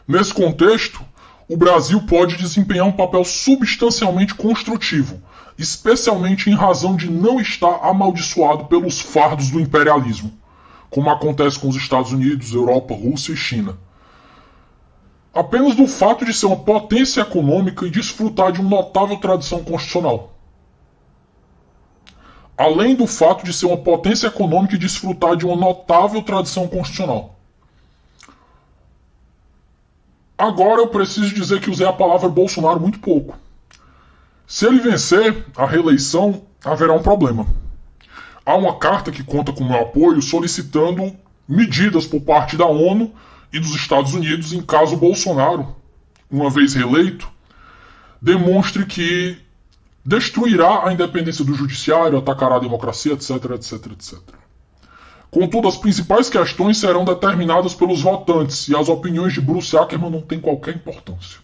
Nesse 0.07 0.33
contexto, 0.33 1.05
o 1.47 1.57
Brasil 1.57 2.01
pode 2.01 2.37
desempenhar 2.37 2.87
um 2.87 2.91
papel 2.91 3.23
substancialmente 3.23 4.33
construtivo, 4.33 5.21
especialmente 5.57 6.49
em 6.49 6.55
razão 6.55 6.95
de 6.95 7.09
não 7.09 7.39
estar 7.39 7.79
amaldiçoado 7.83 8.65
pelos 8.65 8.99
fardos 8.99 9.51
do 9.51 9.59
imperialismo 9.59 10.38
como 10.89 11.09
acontece 11.09 11.59
com 11.59 11.69
os 11.69 11.75
Estados 11.75 12.11
Unidos, 12.11 12.53
Europa, 12.53 12.93
Rússia 12.93 13.33
e 13.33 13.37
China. 13.37 13.77
Apenas 15.33 15.75
do 15.75 15.87
fato 15.87 16.25
de 16.25 16.33
ser 16.33 16.47
uma 16.47 16.57
potência 16.57 17.21
econômica 17.21 17.85
e 17.85 17.91
desfrutar 17.91 18.51
de 18.51 18.59
uma 18.59 18.69
notável 18.77 19.17
tradição 19.17 19.63
constitucional. 19.63 20.33
Além 22.57 22.95
do 22.95 23.07
fato 23.07 23.45
de 23.45 23.53
ser 23.53 23.67
uma 23.67 23.77
potência 23.77 24.27
econômica 24.27 24.75
e 24.75 24.79
desfrutar 24.79 25.37
de 25.37 25.45
uma 25.45 25.55
notável 25.55 26.21
tradição 26.21 26.67
constitucional. 26.67 27.35
Agora 30.37 30.81
eu 30.81 30.87
preciso 30.87 31.33
dizer 31.33 31.61
que 31.61 31.69
usei 31.69 31.85
a 31.85 31.93
palavra 31.93 32.27
Bolsonaro 32.27 32.79
muito 32.79 32.99
pouco. 32.99 33.37
Se 34.47 34.65
ele 34.65 34.79
vencer 34.79 35.45
a 35.55 35.65
reeleição, 35.65 36.41
haverá 36.65 36.93
um 36.93 37.03
problema 37.03 37.45
há 38.49 38.55
uma 38.55 38.79
carta 38.79 39.11
que 39.11 39.23
conta 39.23 39.53
com 39.53 39.63
meu 39.63 39.79
apoio 39.79 40.19
solicitando 40.23 41.15
medidas 41.47 42.07
por 42.07 42.19
parte 42.21 42.57
da 42.57 42.65
ONU 42.65 43.13
e 43.53 43.59
dos 43.59 43.75
Estados 43.75 44.15
Unidos 44.15 44.53
em 44.53 44.61
caso 44.61 44.97
Bolsonaro, 44.97 45.75
uma 46.31 46.49
vez 46.49 46.73
reeleito, 46.73 47.29
demonstre 48.19 48.87
que 48.87 49.37
destruirá 50.03 50.87
a 50.87 50.91
independência 50.91 51.45
do 51.45 51.53
judiciário, 51.53 52.17
atacará 52.17 52.55
a 52.55 52.59
democracia, 52.59 53.13
etc, 53.13 53.29
etc, 53.51 53.73
etc. 53.91 54.19
Contudo, 55.29 55.67
as 55.67 55.77
principais 55.77 56.27
questões 56.27 56.79
serão 56.79 57.05
determinadas 57.05 57.75
pelos 57.75 58.01
votantes 58.01 58.67
e 58.67 58.75
as 58.75 58.89
opiniões 58.89 59.33
de 59.33 59.41
Bruce 59.41 59.77
Ackerman 59.77 60.09
não 60.09 60.21
têm 60.21 60.41
qualquer 60.41 60.75
importância. 60.75 61.39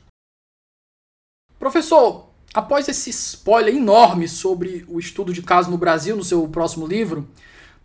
Professor, 1.60 2.25
Após 2.56 2.88
esse 2.88 3.10
spoiler 3.10 3.76
enorme 3.76 4.30
sobre 4.30 4.86
o 4.88 4.98
estudo 4.98 5.34
de 5.34 5.42
caso 5.42 5.70
no 5.70 5.78
Brasil 5.78 6.16
no 6.16 6.24
seu 6.24 6.48
próximo 6.48 6.88
livro, 6.88 7.28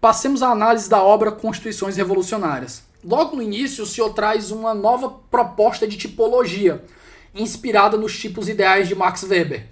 passemos 0.00 0.44
à 0.44 0.50
análise 0.50 0.89
da 0.89 1.02
obra 1.02 1.32
Constituições 1.32 1.97
Revolucionárias. 1.97 2.84
Logo 3.02 3.34
no 3.34 3.42
início, 3.42 3.82
o 3.82 3.86
senhor 3.86 4.10
traz 4.10 4.52
uma 4.52 4.73
nova 4.73 5.10
proposta 5.28 5.89
de 5.89 5.97
tipologia, 5.97 6.84
inspirada 7.34 7.97
nos 7.97 8.16
tipos 8.16 8.49
ideais 8.49 8.86
de 8.86 8.94
Max 8.94 9.24
Weber. 9.24 9.66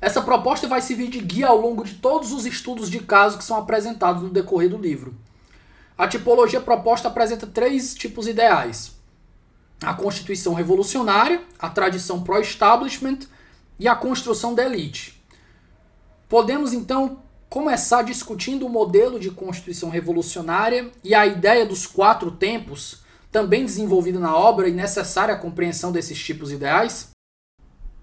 Essa 0.00 0.22
proposta 0.22 0.68
vai 0.68 0.80
servir 0.80 1.08
de 1.08 1.18
guia 1.18 1.48
ao 1.48 1.60
longo 1.60 1.82
de 1.82 1.94
todos 1.94 2.32
os 2.32 2.46
estudos 2.46 2.88
de 2.88 3.00
caso 3.00 3.38
que 3.38 3.44
são 3.44 3.56
apresentados 3.56 4.22
no 4.22 4.30
decorrer 4.30 4.70
do 4.70 4.78
livro. 4.78 5.16
A 5.98 6.06
tipologia 6.06 6.60
proposta 6.60 7.08
apresenta 7.08 7.44
três 7.44 7.92
tipos 7.92 8.28
ideais: 8.28 8.92
a 9.82 9.94
Constituição 9.94 10.54
Revolucionária, 10.54 11.42
a 11.58 11.68
tradição 11.68 12.22
pró-establishment 12.22 13.26
e 13.78 13.86
a 13.86 13.94
construção 13.94 14.54
da 14.54 14.64
elite. 14.64 15.22
Podemos 16.28 16.72
então 16.72 17.22
começar 17.48 18.02
discutindo 18.02 18.66
o 18.66 18.68
modelo 18.68 19.18
de 19.18 19.30
constituição 19.30 19.88
revolucionária 19.88 20.90
e 21.02 21.14
a 21.14 21.26
ideia 21.26 21.64
dos 21.64 21.86
quatro 21.86 22.30
tempos, 22.30 23.02
também 23.30 23.64
desenvolvida 23.64 24.18
na 24.18 24.36
obra 24.36 24.68
e 24.68 24.72
necessária 24.72 25.34
à 25.34 25.38
compreensão 25.38 25.92
desses 25.92 26.22
tipos 26.22 26.50
ideais? 26.50 27.10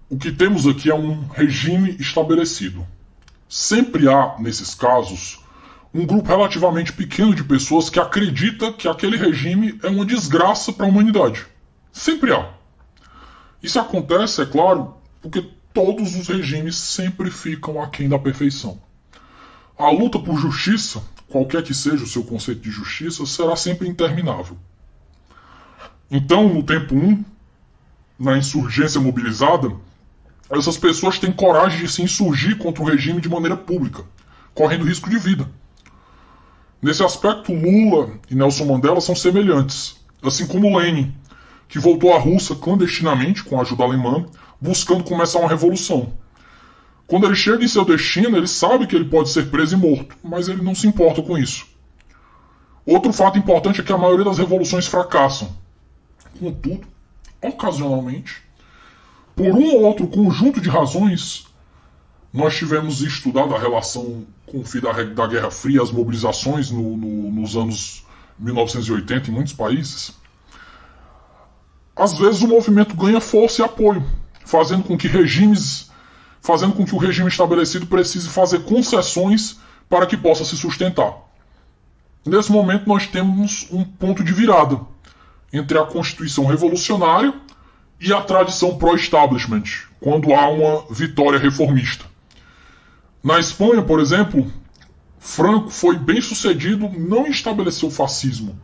O 0.08 0.16
que 0.16 0.32
temos 0.32 0.66
aqui 0.66 0.90
é 0.90 0.94
um 0.94 1.26
regime 1.28 1.96
estabelecido. 1.98 2.86
Sempre 3.48 4.08
há, 4.08 4.36
nesses 4.38 4.74
casos, 4.74 5.40
um 5.92 6.04
grupo 6.04 6.28
relativamente 6.28 6.92
pequeno 6.92 7.34
de 7.34 7.42
pessoas 7.42 7.88
que 7.88 7.98
acredita 7.98 8.72
que 8.72 8.88
aquele 8.88 9.16
regime 9.16 9.78
é 9.82 9.88
uma 9.88 10.04
desgraça 10.04 10.72
para 10.72 10.86
a 10.86 10.88
humanidade. 10.88 11.46
Sempre 11.92 12.32
há. 12.32 12.52
Isso 13.62 13.80
acontece, 13.80 14.42
é 14.42 14.46
claro, 14.46 14.94
porque 15.20 15.48
todos 15.76 16.16
os 16.16 16.26
regimes 16.26 16.74
sempre 16.74 17.30
ficam 17.30 17.82
aquém 17.82 18.08
da 18.08 18.18
perfeição. 18.18 18.80
A 19.76 19.90
luta 19.90 20.18
por 20.18 20.38
justiça, 20.38 21.02
qualquer 21.28 21.62
que 21.62 21.74
seja 21.74 22.02
o 22.02 22.06
seu 22.06 22.24
conceito 22.24 22.62
de 22.62 22.70
justiça, 22.70 23.26
será 23.26 23.54
sempre 23.56 23.86
interminável. 23.86 24.56
Então, 26.10 26.48
no 26.48 26.62
tempo 26.62 26.94
1, 26.94 27.22
na 28.18 28.38
insurgência 28.38 28.98
mobilizada, 28.98 29.70
essas 30.48 30.78
pessoas 30.78 31.18
têm 31.18 31.30
coragem 31.30 31.80
de 31.80 31.92
se 31.92 32.00
insurgir 32.00 32.56
contra 32.56 32.82
o 32.82 32.86
regime 32.86 33.20
de 33.20 33.28
maneira 33.28 33.54
pública, 33.54 34.02
correndo 34.54 34.86
risco 34.86 35.10
de 35.10 35.18
vida. 35.18 35.46
Nesse 36.80 37.04
aspecto, 37.04 37.52
Lula 37.52 38.14
e 38.30 38.34
Nelson 38.34 38.64
Mandela 38.64 39.02
são 39.02 39.14
semelhantes, 39.14 40.00
assim 40.22 40.46
como 40.46 40.78
Lenin, 40.78 41.14
que 41.68 41.78
voltou 41.78 42.14
à 42.14 42.18
Rússia 42.18 42.56
clandestinamente 42.56 43.44
com 43.44 43.58
a 43.58 43.60
ajuda 43.60 43.84
alemã, 43.84 44.24
buscando 44.60 45.04
começar 45.04 45.38
uma 45.38 45.48
revolução. 45.48 46.12
Quando 47.06 47.26
ele 47.26 47.36
chega 47.36 47.64
em 47.64 47.68
seu 47.68 47.84
destino, 47.84 48.36
ele 48.36 48.48
sabe 48.48 48.86
que 48.86 48.96
ele 48.96 49.04
pode 49.04 49.28
ser 49.28 49.50
preso 49.50 49.76
e 49.76 49.78
morto, 49.78 50.16
mas 50.22 50.48
ele 50.48 50.62
não 50.62 50.74
se 50.74 50.86
importa 50.86 51.22
com 51.22 51.38
isso. 51.38 51.66
Outro 52.84 53.12
fato 53.12 53.38
importante 53.38 53.80
é 53.80 53.84
que 53.84 53.92
a 53.92 53.98
maioria 53.98 54.24
das 54.24 54.38
revoluções 54.38 54.86
fracassam. 54.86 55.56
Contudo, 56.38 56.86
ocasionalmente, 57.40 58.42
por 59.34 59.54
um 59.54 59.74
ou 59.74 59.82
outro 59.82 60.06
conjunto 60.06 60.60
de 60.60 60.68
razões, 60.68 61.46
nós 62.32 62.56
tivemos 62.56 63.00
estudado 63.02 63.54
a 63.54 63.58
relação 63.58 64.26
com 64.46 64.60
o 64.60 64.64
fim 64.64 64.80
da, 64.80 64.92
da 64.92 65.26
Guerra 65.26 65.50
Fria, 65.50 65.82
as 65.82 65.90
mobilizações 65.90 66.70
no, 66.70 66.96
no, 66.96 67.30
nos 67.30 67.56
anos 67.56 68.04
1980 68.38 69.30
em 69.30 69.34
muitos 69.34 69.52
países. 69.52 70.12
Às 71.94 72.18
vezes 72.18 72.42
o 72.42 72.48
movimento 72.48 72.94
ganha 72.94 73.20
força 73.20 73.62
e 73.62 73.64
apoio, 73.64 74.04
fazendo 74.46 74.84
com 74.84 74.96
que 74.96 75.08
regimes, 75.08 75.90
fazendo 76.40 76.72
com 76.72 76.84
que 76.84 76.94
o 76.94 76.98
regime 76.98 77.28
estabelecido 77.28 77.84
precise 77.86 78.28
fazer 78.28 78.60
concessões 78.60 79.58
para 79.88 80.06
que 80.06 80.16
possa 80.16 80.44
se 80.44 80.56
sustentar. 80.56 81.14
Nesse 82.24 82.50
momento 82.50 82.88
nós 82.88 83.08
temos 83.08 83.66
um 83.72 83.84
ponto 83.84 84.22
de 84.22 84.32
virada 84.32 84.80
entre 85.52 85.76
a 85.78 85.84
Constituição 85.84 86.46
revolucionária 86.46 87.34
e 88.00 88.12
a 88.12 88.20
tradição 88.20 88.78
pró-establishment, 88.78 89.64
quando 90.00 90.32
há 90.32 90.48
uma 90.48 90.86
vitória 90.90 91.38
reformista. 91.38 92.04
Na 93.22 93.40
Espanha, 93.40 93.82
por 93.82 93.98
exemplo, 93.98 94.50
Franco 95.18 95.70
foi 95.70 95.98
bem 95.98 96.20
sucedido 96.20 96.88
não 96.96 97.26
em 97.26 97.30
estabelecer 97.30 97.88
o 97.88 97.92
fascismo, 97.92 98.56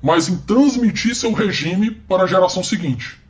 mas 0.00 0.28
em 0.28 0.36
transmitir 0.36 1.16
seu 1.16 1.32
regime 1.32 1.90
para 1.90 2.22
a 2.22 2.26
geração 2.28 2.62
seguinte. 2.62 3.20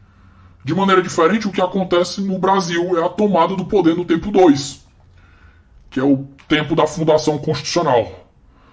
De 0.63 0.75
maneira 0.75 1.03
diferente, 1.03 1.49
o 1.49 1.53
que 1.53 1.61
acontece 1.61 2.21
no 2.21 2.39
Brasil 2.39 2.99
é 2.99 3.05
a 3.05 3.09
tomada 3.09 3.57
do 3.57 3.65
poder 3.65 3.97
no 3.97 4.05
tempo 4.05 4.31
2, 4.31 4.85
que 5.89 5.99
é 5.99 6.05
o 6.05 6.27
tempo 6.47 6.75
da 6.75 6.87
fundação 6.87 7.39
constitucional. 7.39 8.27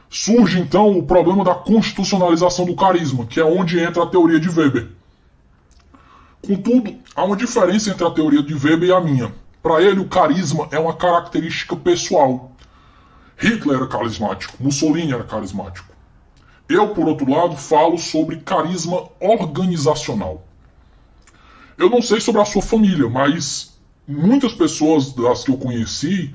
Surge 0.10 0.60
então 0.60 0.98
o 0.98 1.04
problema 1.04 1.44
da 1.44 1.56
constitucionalização 1.56 2.66
do 2.66 2.76
carisma, 2.76 3.26
que 3.26 3.40
é 3.40 3.46
onde 3.46 3.80
entra 3.80 4.04
a 4.04 4.08
teoria 4.08 4.40
de 4.40 4.50
Weber. 4.50 4.90
Contudo, 6.46 6.96
há 7.16 7.24
uma 7.24 7.36
diferença 7.36 7.90
entre 7.90 8.06
a 8.06 8.12
teoria 8.12 8.42
de 8.42 8.54
Weber 8.54 8.90
e 8.90 8.94
a 8.94 9.02
minha. 9.02 9.34
Para 9.62 9.82
ele, 9.82 10.00
o 10.00 10.08
carisma 10.08 10.68
é 10.72 10.80
uma 10.80 10.94
característica 10.94 11.76
pessoal. 11.76 12.52
Hitler 13.38 13.78
era 13.78 13.88
carismático, 13.88 14.56
Mussolini 14.60 15.14
era 15.14 15.24
carismático. 15.24 15.94
Eu, 16.70 16.90
por 16.90 17.08
outro 17.08 17.30
lado, 17.30 17.56
falo 17.56 17.98
sobre 17.98 18.38
carisma 18.38 19.10
organizacional. 19.20 20.47
Eu 21.78 21.90
não 21.90 22.02
sei 22.02 22.20
sobre 22.20 22.42
a 22.42 22.46
sua 22.46 22.62
família, 22.62 23.08
mas 23.08 23.78
muitas 24.08 24.54
pessoas 24.54 25.14
das 25.14 25.44
que 25.44 25.52
eu 25.52 25.58
conheci, 25.58 26.34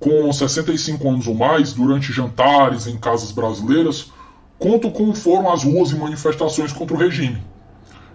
com 0.00 0.32
65 0.32 1.08
anos 1.08 1.28
ou 1.28 1.34
mais, 1.34 1.72
durante 1.72 2.12
jantares 2.12 2.88
em 2.88 2.98
casas 2.98 3.30
brasileiras, 3.30 4.10
contam 4.58 4.90
como 4.90 5.14
foram 5.14 5.52
as 5.52 5.62
ruas 5.62 5.90
e 5.90 5.94
manifestações 5.94 6.72
contra 6.72 6.96
o 6.96 6.98
regime. 6.98 7.40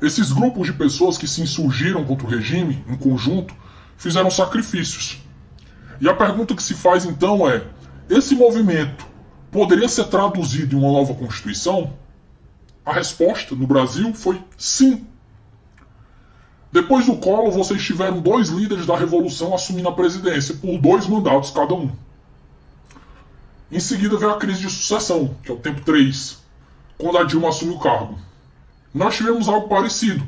Esses 0.02 0.32
grupos 0.32 0.68
de 0.68 0.74
pessoas 0.74 1.18
que 1.18 1.28
se 1.28 1.42
insurgiram 1.42 2.04
contra 2.04 2.28
o 2.28 2.30
regime, 2.30 2.84
em 2.88 2.98
conjunto, 2.98 3.56
fizeram 3.98 4.30
sacrifícios. 4.30 5.22
E 6.02 6.08
a 6.08 6.14
pergunta 6.14 6.54
que 6.54 6.62
se 6.62 6.74
faz 6.74 7.06
então 7.06 7.50
é: 7.50 7.64
esse 8.10 8.36
movimento 8.36 9.06
poderia 9.52 9.88
ser 9.88 10.06
traduzido 10.06 10.76
em 10.76 10.80
uma 10.80 10.92
nova 10.92 11.14
Constituição? 11.14 11.94
A 12.86 12.94
resposta 12.94 13.56
no 13.56 13.66
Brasil 13.66 14.14
foi 14.14 14.42
sim. 14.58 15.06
Depois 16.72 17.06
do 17.06 17.16
colo, 17.16 17.52
vocês 17.52 17.82
tiveram 17.82 18.20
dois 18.20 18.50
líderes 18.50 18.86
da 18.86 18.98
Revolução 18.98 19.54
assumindo 19.56 19.88
a 19.88 19.94
presidência 19.94 20.56
por 20.56 20.78
dois 20.78 21.08
mandatos 21.08 21.52
cada 21.52 21.74
um. 21.74 21.90
Em 23.72 23.80
seguida 23.80 24.18
veio 24.18 24.32
a 24.32 24.38
crise 24.38 24.62
de 24.62 24.70
sucessão, 24.70 25.36
que 25.44 25.52
é 25.52 25.54
o 25.54 25.58
tempo 25.58 25.82
3, 25.82 26.38
quando 26.98 27.18
a 27.18 27.24
Dilma 27.24 27.50
assume 27.50 27.74
o 27.74 27.80
cargo. 27.80 28.18
Nós 28.94 29.16
tivemos 29.16 29.48
algo 29.48 29.68
parecido 29.68 30.28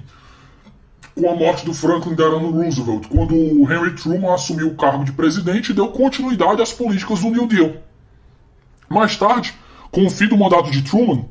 com 1.16 1.30
a 1.30 1.36
morte 1.36 1.66
do 1.66 1.74
Franklin 1.74 2.16
Delano 2.16 2.52
Roosevelt, 2.52 3.08
quando 3.08 3.36
o 3.36 3.72
Henry 3.72 3.96
Truman 3.96 4.34
assumiu 4.34 4.68
o 4.68 4.76
cargo 4.76 5.04
de 5.04 5.12
presidente 5.12 5.72
e 5.72 5.76
deu 5.76 5.90
continuidade 5.90 6.62
às 6.62 6.72
políticas 6.72 7.20
do 7.22 7.30
New 7.30 7.48
Deal. 7.48 7.74
Mais 8.88 9.18
tarde, 9.18 9.54
com 9.92 10.06
o 10.06 10.10
fim 10.10 10.28
do 10.28 10.38
mandato 10.38 10.72
de 10.72 10.82
Truman, 10.82 11.26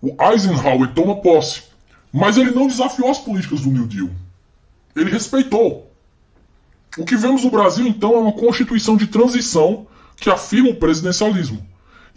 o 0.00 0.16
Eisenhower 0.22 0.92
toma 0.94 1.16
posse, 1.16 1.64
mas 2.12 2.38
ele 2.38 2.50
não 2.50 2.66
desafiou 2.66 3.10
as 3.10 3.18
políticas 3.18 3.60
do 3.60 3.70
New 3.70 3.86
Deal. 3.86 4.08
Ele 5.00 5.10
respeitou. 5.10 5.90
O 6.96 7.04
que 7.04 7.16
vemos 7.16 7.44
no 7.44 7.50
Brasil, 7.50 7.86
então, 7.86 8.14
é 8.14 8.18
uma 8.18 8.32
constituição 8.32 8.96
de 8.96 9.06
transição 9.06 9.86
que 10.16 10.30
afirma 10.30 10.70
o 10.70 10.76
presidencialismo. 10.76 11.64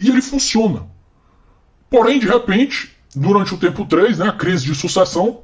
E 0.00 0.08
ele 0.08 0.20
funciona. 0.20 0.86
Porém, 1.88 2.18
de 2.18 2.26
repente, 2.26 2.90
durante 3.14 3.54
o 3.54 3.58
tempo 3.58 3.84
3, 3.84 4.18
né, 4.18 4.28
a 4.28 4.32
crise 4.32 4.64
de 4.64 4.74
sucessão, 4.74 5.42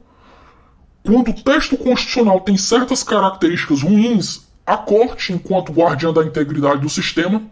quando 1.05 1.31
o 1.31 1.43
texto 1.43 1.77
constitucional 1.77 2.41
tem 2.41 2.57
certas 2.57 3.03
características 3.03 3.83
ruins, 3.83 4.49
a 4.67 4.77
Corte, 4.77 5.33
enquanto 5.33 5.73
guardiã 5.73 6.13
da 6.13 6.25
integridade 6.25 6.81
do 6.81 6.89
sistema, 6.89 7.43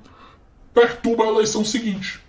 perturba 0.74 1.24
a 1.24 1.28
eleição 1.28 1.64
seguinte. 1.64 2.20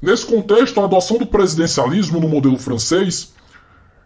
Nesse 0.00 0.26
contexto, 0.26 0.80
a 0.80 0.84
adoção 0.84 1.18
do 1.18 1.26
presidencialismo 1.26 2.18
no 2.18 2.28
modelo 2.28 2.58
francês 2.58 3.34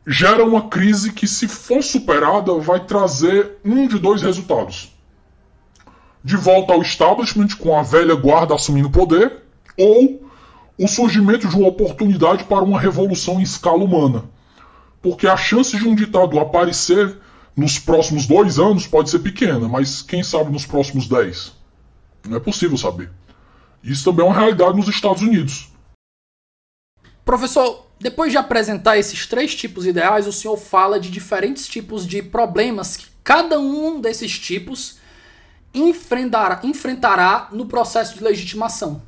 gera 0.07 0.45
uma 0.45 0.69
crise 0.69 1.13
que, 1.13 1.27
se 1.27 1.47
for 1.47 1.83
superada, 1.83 2.55
vai 2.55 2.81
trazer 2.81 3.59
um 3.65 3.87
de 3.87 3.99
dois 3.99 4.23
resultados: 4.23 4.95
de 6.23 6.37
volta 6.37 6.73
ao 6.73 6.83
establishment 6.83 7.57
com 7.59 7.79
a 7.79 7.83
velha 7.83 8.15
guarda 8.15 8.55
assumindo 8.55 8.89
o 8.89 8.93
poder, 8.93 9.43
ou 9.77 10.29
o 10.79 10.89
surgimento 10.89 11.49
de 11.49 11.57
uma 11.57 11.69
oportunidade 11.69 12.45
para 12.45 12.65
uma 12.65 12.81
revolução 12.81 13.41
em 13.41 13.43
escala 13.43 13.85
humana 13.85 14.25
porque 15.03 15.27
a 15.27 15.37
chance 15.37 15.77
de 15.77 15.87
um 15.87 15.95
ditado 15.95 16.39
aparecer 16.39 17.19
nos 17.57 17.79
próximos 17.79 18.27
dois 18.27 18.59
anos 18.59 18.87
pode 18.87 19.11
ser 19.11 19.21
pequena, 19.21 19.69
mas 19.69 20.03
quem 20.03 20.23
sabe 20.23 20.51
nos 20.51 20.67
próximos 20.67 21.09
dez? 21.09 21.53
Não 22.27 22.37
é 22.37 22.41
possível 22.41 22.77
saber. 22.77 23.11
Isso 23.83 24.05
também 24.05 24.25
é 24.25 24.29
uma 24.29 24.39
realidade 24.39 24.77
nos 24.77 24.89
Estados 24.89 25.23
Unidos. 25.23 25.73
Professor, 27.25 27.87
depois 28.01 28.33
de 28.33 28.39
apresentar 28.39 28.97
esses 28.97 29.27
três 29.27 29.55
tipos 29.55 29.87
ideais, 29.87 30.27
o 30.27 30.33
senhor 30.33 30.57
fala 30.57 30.99
de 30.99 31.11
diferentes 31.11 31.69
tipos 31.69 32.07
de 32.07 32.23
problemas 32.23 32.97
que 32.97 33.07
cada 33.23 33.61
um 33.61 34.01
desses 34.01 34.39
tipos 34.39 34.97
enfrentará, 35.75 36.61
enfrentará 36.65 37.49
no 37.53 37.67
processo 37.67 38.17
de 38.17 38.25
legitimação. 38.25 39.03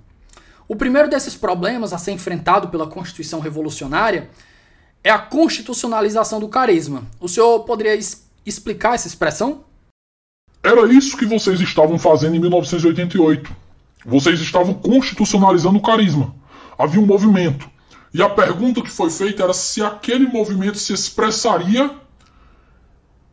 O 0.69 0.77
primeiro 0.77 1.09
desses 1.09 1.35
problemas 1.35 1.95
a 1.95 1.99
ser 1.99 2.13
enfrentado 2.13 2.69
pela 2.69 2.87
Constituição 2.87 3.41
Revolucionária 3.41 4.29
é 5.03 5.11
a 5.11 5.19
constitucionalização 5.19 6.39
do 6.39 6.49
carisma. 6.49 7.05
O 7.19 7.29
senhor 7.29 7.61
poderia 7.61 7.97
es 7.97 8.27
explicar 8.45 8.95
essa 8.95 9.09
expressão? 9.09 9.65
Era 10.63 10.87
isso 10.93 11.17
que 11.17 11.25
vocês 11.25 11.61
estavam 11.61 11.99
fazendo 11.99 12.37
em 12.37 12.41
1988. 12.41 13.51
Vocês 14.05 14.39
estavam 14.41 14.75
constitucionalizando 14.75 15.79
o 15.79 15.83
carisma. 15.83 16.35
Havia 16.79 17.01
um 17.01 17.07
movimento. 17.07 17.69
E 18.15 18.23
a 18.23 18.29
pergunta 18.29 18.83
que 18.83 18.91
foi 18.91 19.11
feita 19.11 19.43
era 19.43 19.55
se 19.55 19.83
aquele 19.83 20.27
movimento 20.27 20.79
se 20.79 20.93
expressaria 20.93 21.91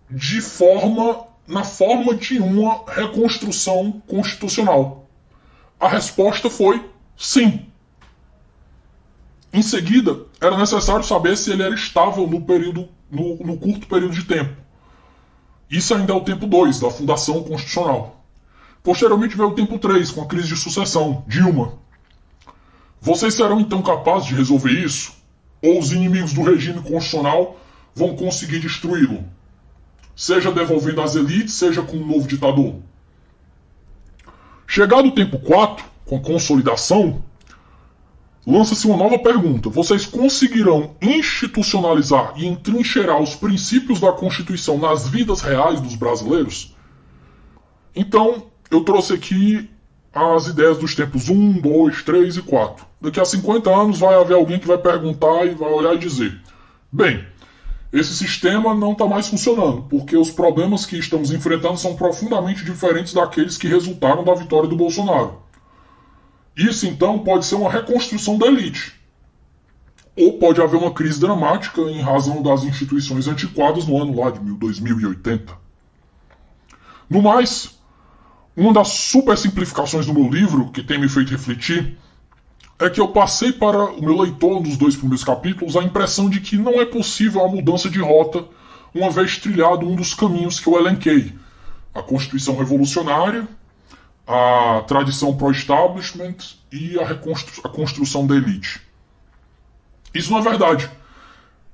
de 0.10 0.42
forma 0.42 1.28
na 1.46 1.64
forma 1.64 2.16
de 2.16 2.40
uma 2.40 2.84
reconstrução 2.88 4.02
constitucional. 4.08 5.08
A 5.80 5.88
resposta 5.88 6.50
foi 6.50 6.90
sim. 7.18 7.66
Em 9.52 9.64
seguida, 9.64 10.26
era 10.40 10.56
necessário 10.58 11.04
saber 11.04 11.36
se 11.36 11.52
ele 11.52 11.64
era 11.64 11.74
estável 11.74 12.28
no, 12.28 12.42
período, 12.42 12.88
no, 13.10 13.36
no 13.38 13.58
curto 13.58 13.88
período 13.88 14.14
de 14.14 14.24
tempo. 14.26 14.56
Isso 15.70 15.94
ainda 15.94 16.14
é 16.14 16.16
o 16.16 16.22
tempo 16.22 16.46
2 16.46 16.80
da 16.80 16.92
Fundação 16.92 17.44
Constitucional. 17.44 18.24
Posteriormente 18.84 19.36
veio 19.36 19.50
o 19.50 19.56
tempo 19.56 19.78
3, 19.80 20.12
com 20.12 20.22
a 20.22 20.28
crise 20.28 20.50
de 20.50 20.56
sucessão, 20.56 21.24
Dilma. 21.28 21.74
Vocês 23.02 23.34
serão 23.34 23.60
então 23.60 23.82
capazes 23.82 24.28
de 24.28 24.36
resolver 24.36 24.72
isso? 24.72 25.14
Ou 25.62 25.80
os 25.80 25.92
inimigos 25.92 26.34
do 26.34 26.44
regime 26.44 26.82
constitucional 26.82 27.60
vão 27.96 28.16
conseguir 28.16 28.60
destruí-lo? 28.60 29.24
seja 30.20 30.52
devolvendo 30.52 31.00
às 31.00 31.16
elites, 31.16 31.54
seja 31.54 31.82
com 31.82 31.96
um 31.96 32.06
novo 32.06 32.28
ditador. 32.28 32.76
Chegado 34.68 35.08
o 35.08 35.14
tempo 35.14 35.40
4, 35.40 35.86
com 36.06 36.18
a 36.18 36.20
consolidação, 36.20 37.24
lança-se 38.46 38.86
uma 38.86 38.98
nova 38.98 39.18
pergunta: 39.18 39.70
vocês 39.70 40.06
conseguirão 40.06 40.94
institucionalizar 41.02 42.34
e 42.36 42.46
entrincheirar 42.46 43.22
os 43.22 43.34
princípios 43.34 44.02
da 44.02 44.12
Constituição 44.12 44.78
nas 44.78 45.08
vidas 45.08 45.40
reais 45.40 45.80
dos 45.80 45.96
brasileiros? 45.96 46.76
Então, 47.96 48.48
eu 48.70 48.84
trouxe 48.84 49.14
aqui 49.14 49.70
as 50.14 50.48
ideias 50.48 50.78
dos 50.78 50.96
tempos 50.96 51.30
1, 51.30 51.62
2, 51.62 52.04
3 52.04 52.36
e 52.36 52.42
4. 52.42 52.86
Daqui 53.02 53.20
a 53.20 53.26
50 53.26 53.70
anos 53.70 54.00
vai 54.00 54.20
haver 54.20 54.36
alguém 54.36 54.60
que 54.60 54.68
vai 54.68 54.78
perguntar 54.78 55.46
e 55.46 55.56
vai 55.56 55.72
olhar 55.72 55.96
e 55.96 56.00
dizer: 56.00 56.40
bem, 56.92 57.26
esse 57.92 58.14
sistema 58.14 58.76
não 58.76 58.92
está 58.92 59.06
mais 59.08 59.28
funcionando, 59.28 59.84
porque 59.84 60.16
os 60.16 60.30
problemas 60.30 60.86
que 60.86 60.98
estamos 60.98 61.32
enfrentando 61.32 61.78
são 61.78 61.96
profundamente 61.96 62.64
diferentes 62.64 63.14
daqueles 63.14 63.58
que 63.58 63.68
resultaram 63.68 64.24
da 64.24 64.36
vitória 64.36 64.70
do 64.70 64.76
Bolsonaro. 64.76 65.42
Isso 66.56 66.86
então 66.86 67.20
pode 67.20 67.46
ser 67.46 67.56
uma 67.56 67.72
reconstrução 67.72 68.38
da 68.38 68.48
elite. 68.48 68.94
Ou 70.16 70.34
pode 70.38 70.62
haver 70.62 70.76
uma 70.76 70.92
crise 70.92 71.20
dramática 71.20 71.82
em 71.82 72.02
razão 72.02 72.44
das 72.44 72.64
instituições 72.64 73.28
antiquadas 73.28 73.88
no 73.88 74.02
ano 74.02 74.20
lá 74.20 74.30
de 74.30 74.40
2080. 74.40 75.58
No 77.10 77.22
mais, 77.22 77.80
uma 78.56 78.74
das 78.74 78.90
super 78.90 79.38
simplificações 79.38 80.06
do 80.06 80.14
meu 80.14 80.30
livro, 80.30 80.70
que 80.70 80.84
tem 80.84 81.00
me 81.00 81.08
feito 81.08 81.32
refletir, 81.32 81.98
é 82.80 82.90
que 82.90 83.02
eu 83.02 83.10
passei 83.10 83.52
para 83.52 83.92
o 83.92 84.02
meu 84.02 84.22
leitor 84.22 84.62
nos 84.62 84.78
dois 84.78 84.96
primeiros 84.96 85.24
capítulos 85.24 85.76
a 85.76 85.84
impressão 85.84 86.30
de 86.30 86.40
que 86.40 86.58
não 86.58 86.80
é 86.80 86.86
possível 86.86 87.44
a 87.44 87.48
mudança 87.50 87.90
de 87.90 88.00
rota 88.00 88.46
uma 88.96 89.12
vez 89.12 89.38
trilhado 89.38 89.88
um 89.88 89.96
dos 89.96 90.14
caminhos 90.14 90.60
que 90.60 90.68
eu 90.68 90.80
elenquei: 90.80 91.34
a 91.94 92.02
Constituição 92.02 92.56
Revolucionária, 92.56 93.48
a 94.26 94.82
tradição 94.88 95.36
pro-establishment 95.36 96.38
e 96.72 96.98
a, 96.98 97.06
reconstru 97.06 97.62
a 97.66 97.70
construção 97.70 98.26
da 98.26 98.36
elite. 98.36 98.82
Isso 100.14 100.32
não 100.32 100.40
é 100.40 100.42
verdade. 100.42 100.90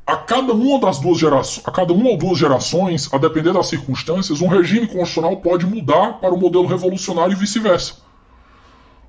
A 0.08 0.18
cada 0.18 0.54
uma 0.54 0.80
das 0.80 1.00
duas 1.00 1.18
gerações, 1.18 1.68
a 1.68 1.72
cada 1.72 1.92
uma 1.94 2.10
ou 2.10 2.18
duas 2.18 2.38
gerações, 2.38 3.12
a 3.12 3.18
depender 3.18 3.54
das 3.54 3.68
circunstâncias, 3.68 4.42
um 4.42 4.48
regime 4.48 4.88
constitucional 4.88 5.38
pode 5.38 5.66
mudar 5.66 6.14
para 6.20 6.34
o 6.34 6.40
modelo 6.40 6.68
revolucionário 6.68 7.34
e 7.34 7.36
vice-versa. 7.36 8.05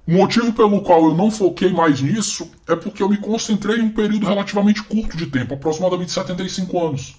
O 0.06 0.12
motivo 0.12 0.52
pelo 0.52 0.82
qual 0.82 1.04
eu 1.04 1.14
não 1.14 1.32
foquei 1.32 1.72
mais 1.72 2.00
nisso 2.00 2.48
é 2.68 2.76
porque 2.76 3.02
eu 3.02 3.08
me 3.08 3.16
concentrei 3.16 3.78
em 3.78 3.82
um 3.82 3.92
período 3.92 4.26
relativamente 4.26 4.82
curto 4.84 5.16
de 5.16 5.26
tempo, 5.26 5.54
aproximadamente 5.54 6.12
75 6.12 6.86
anos. 6.86 7.16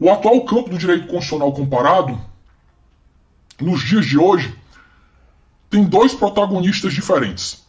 O 0.00 0.10
atual 0.10 0.42
campo 0.46 0.70
do 0.70 0.78
direito 0.78 1.06
constitucional 1.06 1.52
comparado, 1.52 2.18
nos 3.60 3.82
dias 3.82 4.06
de 4.06 4.18
hoje, 4.18 4.56
tem 5.68 5.84
dois 5.84 6.14
protagonistas 6.14 6.94
diferentes. 6.94 7.62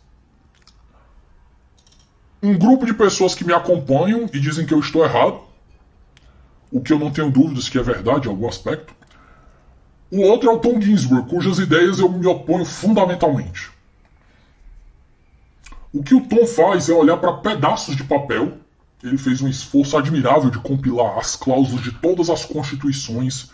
Um 2.42 2.58
grupo 2.58 2.86
de 2.86 2.94
pessoas 2.94 3.36
que 3.36 3.44
me 3.44 3.54
acompanham 3.54 4.30
e 4.32 4.40
dizem 4.40 4.66
que 4.66 4.74
eu 4.74 4.80
estou 4.80 5.04
errado, 5.04 5.42
o 6.72 6.80
que 6.80 6.94
eu 6.94 7.00
não 7.00 7.12
tenho 7.12 7.30
dúvidas 7.30 7.68
que 7.68 7.78
é 7.78 7.84
verdade 7.84 8.28
em 8.28 8.32
algum 8.32 8.48
aspecto, 8.48 8.94
o 10.12 10.22
outro 10.22 10.50
é 10.50 10.54
o 10.54 10.60
Tom 10.60 10.80
Ginsburg, 10.80 11.30
cujas 11.30 11.60
ideias 11.60 12.00
eu 12.00 12.10
me 12.10 12.28
oponho 12.28 12.66
fundamentalmente. 12.66 13.72
O 15.92 16.04
que 16.04 16.14
o 16.14 16.22
Tom 16.22 16.46
faz 16.46 16.90
é 16.90 16.94
olhar 16.94 17.18
para 17.18 17.34
pedaços 17.34 17.96
de 17.96 18.04
papel. 18.04 18.58
Ele 19.02 19.18
fez 19.18 19.42
um 19.42 19.48
esforço 19.48 19.98
admirável 19.98 20.50
de 20.50 20.60
compilar 20.60 21.18
as 21.18 21.36
cláusulas 21.36 21.84
de 21.84 21.92
todas 21.92 22.30
as 22.30 22.44
constituições 22.44 23.50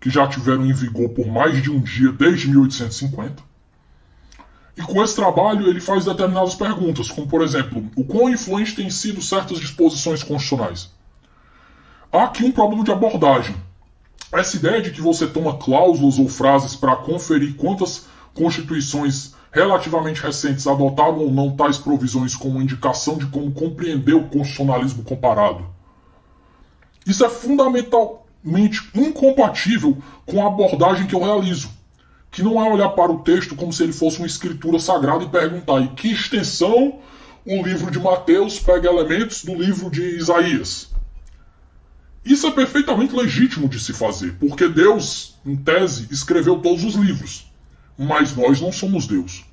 que 0.00 0.10
já 0.10 0.26
tiveram 0.26 0.66
em 0.66 0.72
vigor 0.72 1.10
por 1.10 1.26
mais 1.26 1.62
de 1.62 1.70
um 1.70 1.80
dia 1.80 2.12
desde 2.12 2.48
1850. 2.48 3.42
E 4.76 4.82
com 4.82 5.02
esse 5.02 5.16
trabalho 5.16 5.68
ele 5.68 5.80
faz 5.80 6.04
determinadas 6.04 6.54
perguntas, 6.54 7.10
como 7.10 7.26
por 7.26 7.42
exemplo, 7.42 7.90
o 7.96 8.04
quão 8.04 8.30
influente 8.30 8.74
têm 8.74 8.90
sido 8.90 9.22
certas 9.22 9.58
disposições 9.58 10.22
constitucionais? 10.22 10.90
Há 12.12 12.24
aqui 12.24 12.44
um 12.44 12.52
problema 12.52 12.84
de 12.84 12.90
abordagem. 12.90 13.54
Essa 14.32 14.56
ideia 14.56 14.80
de 14.80 14.90
que 14.90 15.00
você 15.00 15.26
toma 15.26 15.56
cláusulas 15.56 16.18
ou 16.18 16.28
frases 16.28 16.76
para 16.76 16.96
conferir 16.96 17.56
quantas 17.56 18.06
constituições 18.32 19.34
relativamente 19.50 20.22
recentes 20.22 20.66
adotaram 20.68 21.18
ou 21.18 21.32
não 21.32 21.56
tais 21.56 21.78
provisões 21.78 22.36
como 22.36 22.62
indicação 22.62 23.18
de 23.18 23.26
como 23.26 23.50
compreender 23.50 24.14
o 24.14 24.28
constitucionalismo 24.28 25.02
comparado. 25.02 25.66
Isso 27.04 27.24
é 27.24 27.28
fundamentalmente 27.28 28.88
incompatível 28.94 29.98
com 30.24 30.44
a 30.44 30.46
abordagem 30.46 31.08
que 31.08 31.14
eu 31.14 31.24
realizo, 31.24 31.68
que 32.30 32.42
não 32.42 32.64
é 32.64 32.72
olhar 32.72 32.90
para 32.90 33.10
o 33.10 33.24
texto 33.24 33.56
como 33.56 33.72
se 33.72 33.82
ele 33.82 33.92
fosse 33.92 34.18
uma 34.18 34.26
escritura 34.26 34.78
sagrada 34.78 35.24
e 35.24 35.28
perguntar 35.28 35.80
em 35.80 35.88
que 35.88 36.12
extensão 36.12 37.00
o 37.44 37.62
livro 37.62 37.90
de 37.90 37.98
Mateus 37.98 38.60
pega 38.60 38.88
elementos 38.88 39.44
do 39.44 39.54
livro 39.54 39.90
de 39.90 40.02
Isaías. 40.16 40.89
Isso 42.24 42.46
é 42.46 42.50
perfeitamente 42.50 43.14
legítimo 43.14 43.68
de 43.68 43.80
se 43.80 43.92
fazer, 43.92 44.34
porque 44.38 44.68
Deus, 44.68 45.38
em 45.44 45.56
tese, 45.56 46.06
escreveu 46.10 46.58
todos 46.58 46.84
os 46.84 46.94
livros. 46.94 47.50
Mas 47.98 48.36
nós 48.36 48.60
não 48.60 48.70
somos 48.70 49.06
Deus. 49.06 49.44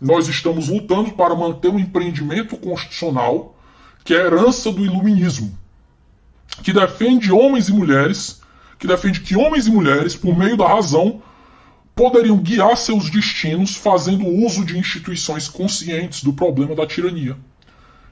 Nós 0.00 0.28
estamos 0.28 0.68
lutando 0.68 1.12
para 1.12 1.34
manter 1.34 1.68
um 1.68 1.78
empreendimento 1.78 2.56
constitucional 2.56 3.56
que 4.04 4.14
é 4.14 4.18
herança 4.18 4.70
do 4.70 4.84
iluminismo, 4.84 5.56
que 6.62 6.72
defende 6.72 7.32
homens 7.32 7.68
e 7.68 7.72
mulheres, 7.72 8.40
que 8.78 8.86
defende 8.86 9.20
que 9.20 9.36
homens 9.36 9.66
e 9.66 9.70
mulheres, 9.70 10.14
por 10.14 10.36
meio 10.36 10.56
da 10.56 10.68
razão, 10.68 11.22
poderiam 11.94 12.36
guiar 12.36 12.76
seus 12.76 13.10
destinos 13.10 13.74
fazendo 13.74 14.26
uso 14.26 14.64
de 14.64 14.78
instituições 14.78 15.48
conscientes 15.48 16.22
do 16.22 16.32
problema 16.32 16.74
da 16.74 16.86
tirania. 16.86 17.36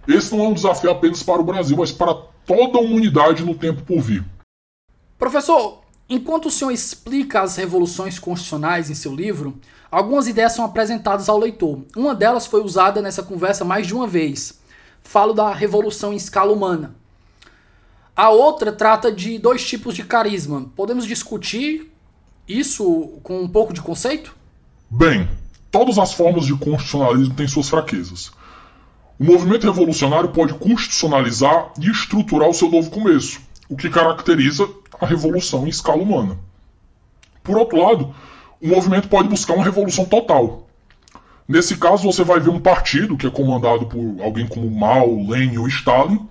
Esse 0.09 0.35
não 0.35 0.47
é 0.47 0.49
um 0.49 0.55
desafio 0.55 0.91
apenas 0.91 1.23
para 1.23 1.41
o 1.41 1.45
Brasil, 1.45 1.77
mas 1.77 1.93
para 1.93 2.17
toda 2.47 2.79
a 2.79 2.81
humanidade 2.81 3.45
no 3.45 3.55
tempo 3.55 3.83
por 3.83 4.01
vir. 4.01 4.25
Professor, 5.19 5.83
enquanto 6.09 6.47
o 6.47 6.51
senhor 6.51 6.71
explica 6.71 7.43
as 7.43 7.57
revoluções 7.57 8.19
constitucionais 8.19 8.91
em 8.91 8.95
seu 8.95 9.15
livro, 9.15 9.59
algumas 9.91 10.27
ideias 10.27 10.53
são 10.53 10.65
apresentadas 10.65 11.29
ao 11.29 11.39
leitor. 11.39 11.81
Uma 11.97 12.15
delas 12.15 12.47
foi 12.47 12.63
usada 12.63 13.01
nessa 13.01 13.23
conversa 13.23 13.65
mais 13.65 13.87
de 13.87 13.95
uma 13.95 14.07
vez. 14.07 14.61
Falo 15.03 15.33
da 15.33 15.53
revolução 15.53 16.13
em 16.13 16.17
escala 16.17 16.53
humana. 16.53 16.95
A 18.17 18.31
outra 18.31 18.73
trata 18.73 19.11
de 19.11 19.39
dois 19.39 19.67
tipos 19.67 19.95
de 19.95 20.05
carisma. 20.05 20.71
Podemos 20.77 21.05
discutir 21.07 21.91
isso 22.47 23.19
com 23.23 23.41
um 23.41 23.49
pouco 23.49 23.73
de 23.73 23.83
conceito? 23.83 24.35
Bem, 24.89 25.29
todas 25.71 25.99
as 25.99 26.13
formas 26.13 26.47
de 26.47 26.55
constitucionalismo 26.55 27.35
têm 27.35 27.49
suas 27.49 27.69
fraquezas. 27.69 28.31
O 29.19 29.25
movimento 29.25 29.65
revolucionário 29.65 30.31
pode 30.31 30.55
constitucionalizar 30.55 31.73
e 31.81 31.89
estruturar 31.89 32.49
o 32.49 32.55
seu 32.55 32.69
novo 32.69 32.91
começo, 32.91 33.41
o 33.69 33.77
que 33.77 33.89
caracteriza 33.89 34.69
a 35.01 35.07
revolução 35.07 35.65
em 35.67 35.71
escala 35.71 36.03
humana. 36.03 36.37
Por 37.43 37.57
outro 37.57 37.81
lado, 37.81 38.13
o 38.61 38.67
movimento 38.67 39.09
pode 39.09 39.29
buscar 39.29 39.55
uma 39.55 39.63
revolução 39.63 40.05
total. 40.05 40.67
Nesse 41.47 41.77
caso, 41.77 42.03
você 42.03 42.25
vai 42.25 42.41
ver 42.41 42.51
um 42.51 42.59
partido 42.59 43.17
que 43.17 43.27
é 43.27 43.31
comandado 43.31 43.87
por 43.87 44.21
alguém 44.21 44.49
como 44.49 44.69
Mao, 44.69 45.29
Lenin 45.29 45.59
ou 45.59 45.69
Stalin, 45.69 46.27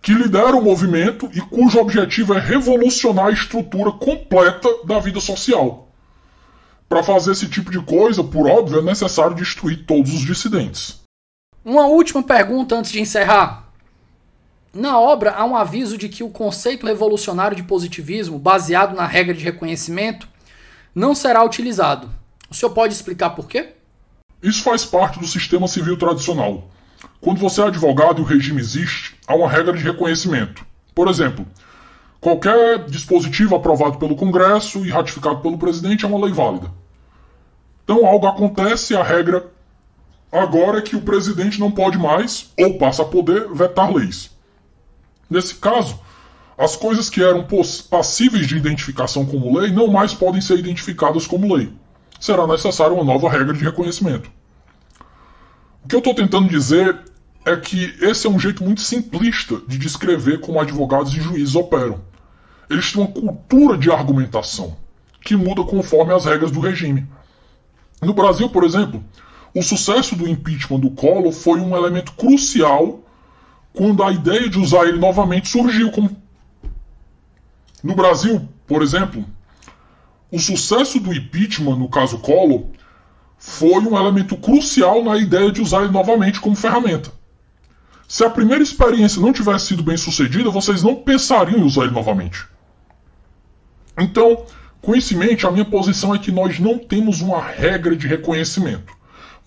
que 0.00 0.14
lidera 0.14 0.56
o 0.56 0.62
movimento 0.62 1.28
e 1.34 1.40
cujo 1.42 1.78
objetivo 1.78 2.32
é 2.32 2.40
revolucionar 2.40 3.26
a 3.26 3.32
estrutura 3.32 3.92
completa 3.92 4.68
da 4.86 4.98
vida 4.98 5.20
social. 5.20 5.88
Para 6.88 7.02
fazer 7.02 7.32
esse 7.32 7.48
tipo 7.48 7.70
de 7.70 7.80
coisa, 7.80 8.24
por 8.24 8.48
óbvio, 8.48 8.78
é 8.78 8.82
necessário 8.82 9.36
destruir 9.36 9.84
todos 9.84 10.14
os 10.14 10.20
dissidentes. 10.20 10.97
Uma 11.68 11.84
última 11.84 12.22
pergunta 12.22 12.74
antes 12.74 12.90
de 12.90 12.98
encerrar. 12.98 13.68
Na 14.72 14.98
obra 14.98 15.32
há 15.32 15.44
um 15.44 15.54
aviso 15.54 15.98
de 15.98 16.08
que 16.08 16.24
o 16.24 16.30
conceito 16.30 16.86
revolucionário 16.86 17.54
de 17.54 17.62
positivismo, 17.62 18.38
baseado 18.38 18.96
na 18.96 19.04
regra 19.04 19.34
de 19.34 19.44
reconhecimento, 19.44 20.26
não 20.94 21.14
será 21.14 21.44
utilizado. 21.44 22.08
O 22.48 22.54
senhor 22.54 22.72
pode 22.72 22.94
explicar 22.94 23.30
por 23.30 23.46
quê? 23.46 23.74
Isso 24.42 24.62
faz 24.62 24.86
parte 24.86 25.18
do 25.18 25.26
sistema 25.26 25.68
civil 25.68 25.98
tradicional. 25.98 26.70
Quando 27.20 27.38
você 27.38 27.60
é 27.60 27.64
advogado 27.64 28.20
e 28.20 28.22
o 28.22 28.26
regime 28.26 28.62
existe, 28.62 29.18
há 29.26 29.34
uma 29.34 29.50
regra 29.50 29.76
de 29.76 29.84
reconhecimento. 29.84 30.64
Por 30.94 31.06
exemplo, 31.06 31.46
qualquer 32.18 32.86
dispositivo 32.86 33.54
aprovado 33.54 33.98
pelo 33.98 34.16
Congresso 34.16 34.86
e 34.86 34.88
ratificado 34.88 35.42
pelo 35.42 35.58
presidente 35.58 36.06
é 36.06 36.08
uma 36.08 36.24
lei 36.24 36.32
válida. 36.32 36.72
Então 37.84 38.06
algo 38.06 38.26
acontece 38.26 38.94
e 38.94 38.96
a 38.96 39.02
regra 39.02 39.52
Agora 40.30 40.78
é 40.78 40.82
que 40.82 40.94
o 40.94 41.00
presidente 41.00 41.58
não 41.58 41.70
pode 41.70 41.96
mais, 41.96 42.50
ou 42.58 42.78
passa 42.78 43.02
a 43.02 43.06
poder, 43.06 43.48
vetar 43.52 43.92
leis. 43.92 44.30
Nesse 45.28 45.54
caso, 45.54 45.98
as 46.56 46.76
coisas 46.76 47.08
que 47.08 47.22
eram 47.22 47.46
passíveis 47.90 48.46
de 48.46 48.56
identificação 48.56 49.24
como 49.24 49.58
lei 49.58 49.70
não 49.70 49.88
mais 49.88 50.12
podem 50.12 50.40
ser 50.40 50.58
identificadas 50.58 51.26
como 51.26 51.54
lei. 51.54 51.72
Será 52.20 52.46
necessária 52.46 52.94
uma 52.94 53.04
nova 53.04 53.30
regra 53.30 53.54
de 53.54 53.64
reconhecimento. 53.64 54.30
O 55.84 55.88
que 55.88 55.94
eu 55.94 56.00
estou 56.00 56.14
tentando 56.14 56.48
dizer 56.48 56.98
é 57.44 57.56
que 57.56 57.96
esse 58.00 58.26
é 58.26 58.30
um 58.30 58.38
jeito 58.38 58.62
muito 58.62 58.80
simplista 58.80 59.62
de 59.66 59.78
descrever 59.78 60.40
como 60.40 60.60
advogados 60.60 61.14
e 61.14 61.20
juízes 61.20 61.54
operam. 61.54 62.00
eles 62.68 62.92
têm 62.92 63.02
uma 63.02 63.10
cultura 63.10 63.78
de 63.78 63.90
argumentação 63.90 64.76
que 65.22 65.34
muda 65.34 65.62
conforme 65.64 66.12
as 66.12 66.26
regras 66.26 66.50
do 66.50 66.60
regime. 66.60 67.06
No 68.02 68.12
Brasil, 68.12 68.50
por 68.50 68.64
exemplo, 68.64 69.02
o 69.54 69.62
sucesso 69.62 70.14
do 70.14 70.28
impeachment 70.28 70.80
do 70.80 70.90
Collor 70.90 71.32
foi 71.32 71.60
um 71.60 71.76
elemento 71.76 72.12
crucial 72.12 73.00
quando 73.72 74.02
a 74.02 74.12
ideia 74.12 74.48
de 74.48 74.58
usar 74.58 74.86
ele 74.86 74.98
novamente 74.98 75.48
surgiu. 75.48 75.90
Como... 75.90 76.16
No 77.82 77.94
Brasil, 77.94 78.48
por 78.66 78.82
exemplo, 78.82 79.24
o 80.30 80.38
sucesso 80.38 81.00
do 81.00 81.12
impeachment, 81.12 81.76
no 81.76 81.88
caso 81.88 82.18
Collor, 82.18 82.66
foi 83.38 83.78
um 83.80 83.96
elemento 83.96 84.36
crucial 84.36 85.02
na 85.02 85.16
ideia 85.16 85.50
de 85.50 85.62
usar 85.62 85.82
ele 85.82 85.92
novamente 85.92 86.40
como 86.40 86.56
ferramenta. 86.56 87.12
Se 88.08 88.24
a 88.24 88.30
primeira 88.30 88.62
experiência 88.62 89.20
não 89.20 89.32
tivesse 89.32 89.66
sido 89.66 89.82
bem 89.82 89.96
sucedida, 89.96 90.50
vocês 90.50 90.82
não 90.82 90.96
pensariam 90.96 91.60
em 91.60 91.64
usar 91.64 91.82
ele 91.82 91.92
novamente. 91.92 92.46
Então, 93.98 94.44
com 94.80 94.94
isso 94.94 95.14
em 95.14 95.18
mente, 95.18 95.46
a 95.46 95.50
minha 95.50 95.64
posição 95.64 96.14
é 96.14 96.18
que 96.18 96.32
nós 96.32 96.58
não 96.58 96.78
temos 96.78 97.20
uma 97.20 97.40
regra 97.40 97.94
de 97.94 98.06
reconhecimento, 98.06 98.96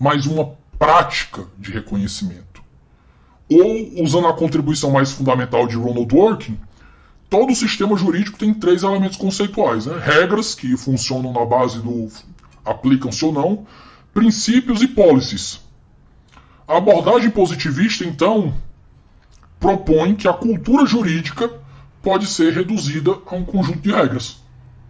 mas 0.02 0.26
uma 0.26 0.56
prática 0.76 1.46
de 1.56 1.70
reconhecimento. 1.70 2.60
Ou, 3.48 4.02
usando 4.02 4.26
a 4.26 4.32
contribuição 4.32 4.90
mais 4.90 5.12
fundamental 5.12 5.68
de 5.68 5.76
Ronald 5.76 6.06
Dworkin, 6.06 6.58
todo 7.30 7.54
sistema 7.54 7.96
jurídico 7.96 8.36
tem 8.36 8.52
três 8.52 8.82
elementos 8.82 9.16
conceituais: 9.16 9.86
né? 9.86 9.96
regras, 10.02 10.56
que 10.56 10.76
funcionam 10.76 11.32
na 11.32 11.46
base 11.46 11.78
do 11.78 12.08
aplicam-se 12.64 13.24
ou 13.24 13.32
não, 13.32 13.64
princípios 14.12 14.82
e 14.82 14.88
policies. 14.88 15.60
A 16.66 16.78
abordagem 16.78 17.30
positivista, 17.30 18.04
então, 18.04 18.52
propõe 19.60 20.16
que 20.16 20.26
a 20.26 20.32
cultura 20.32 20.84
jurídica 20.84 21.48
pode 22.02 22.26
ser 22.26 22.52
reduzida 22.52 23.16
a 23.24 23.36
um 23.36 23.44
conjunto 23.44 23.78
de 23.78 23.92
regras. 23.92 24.41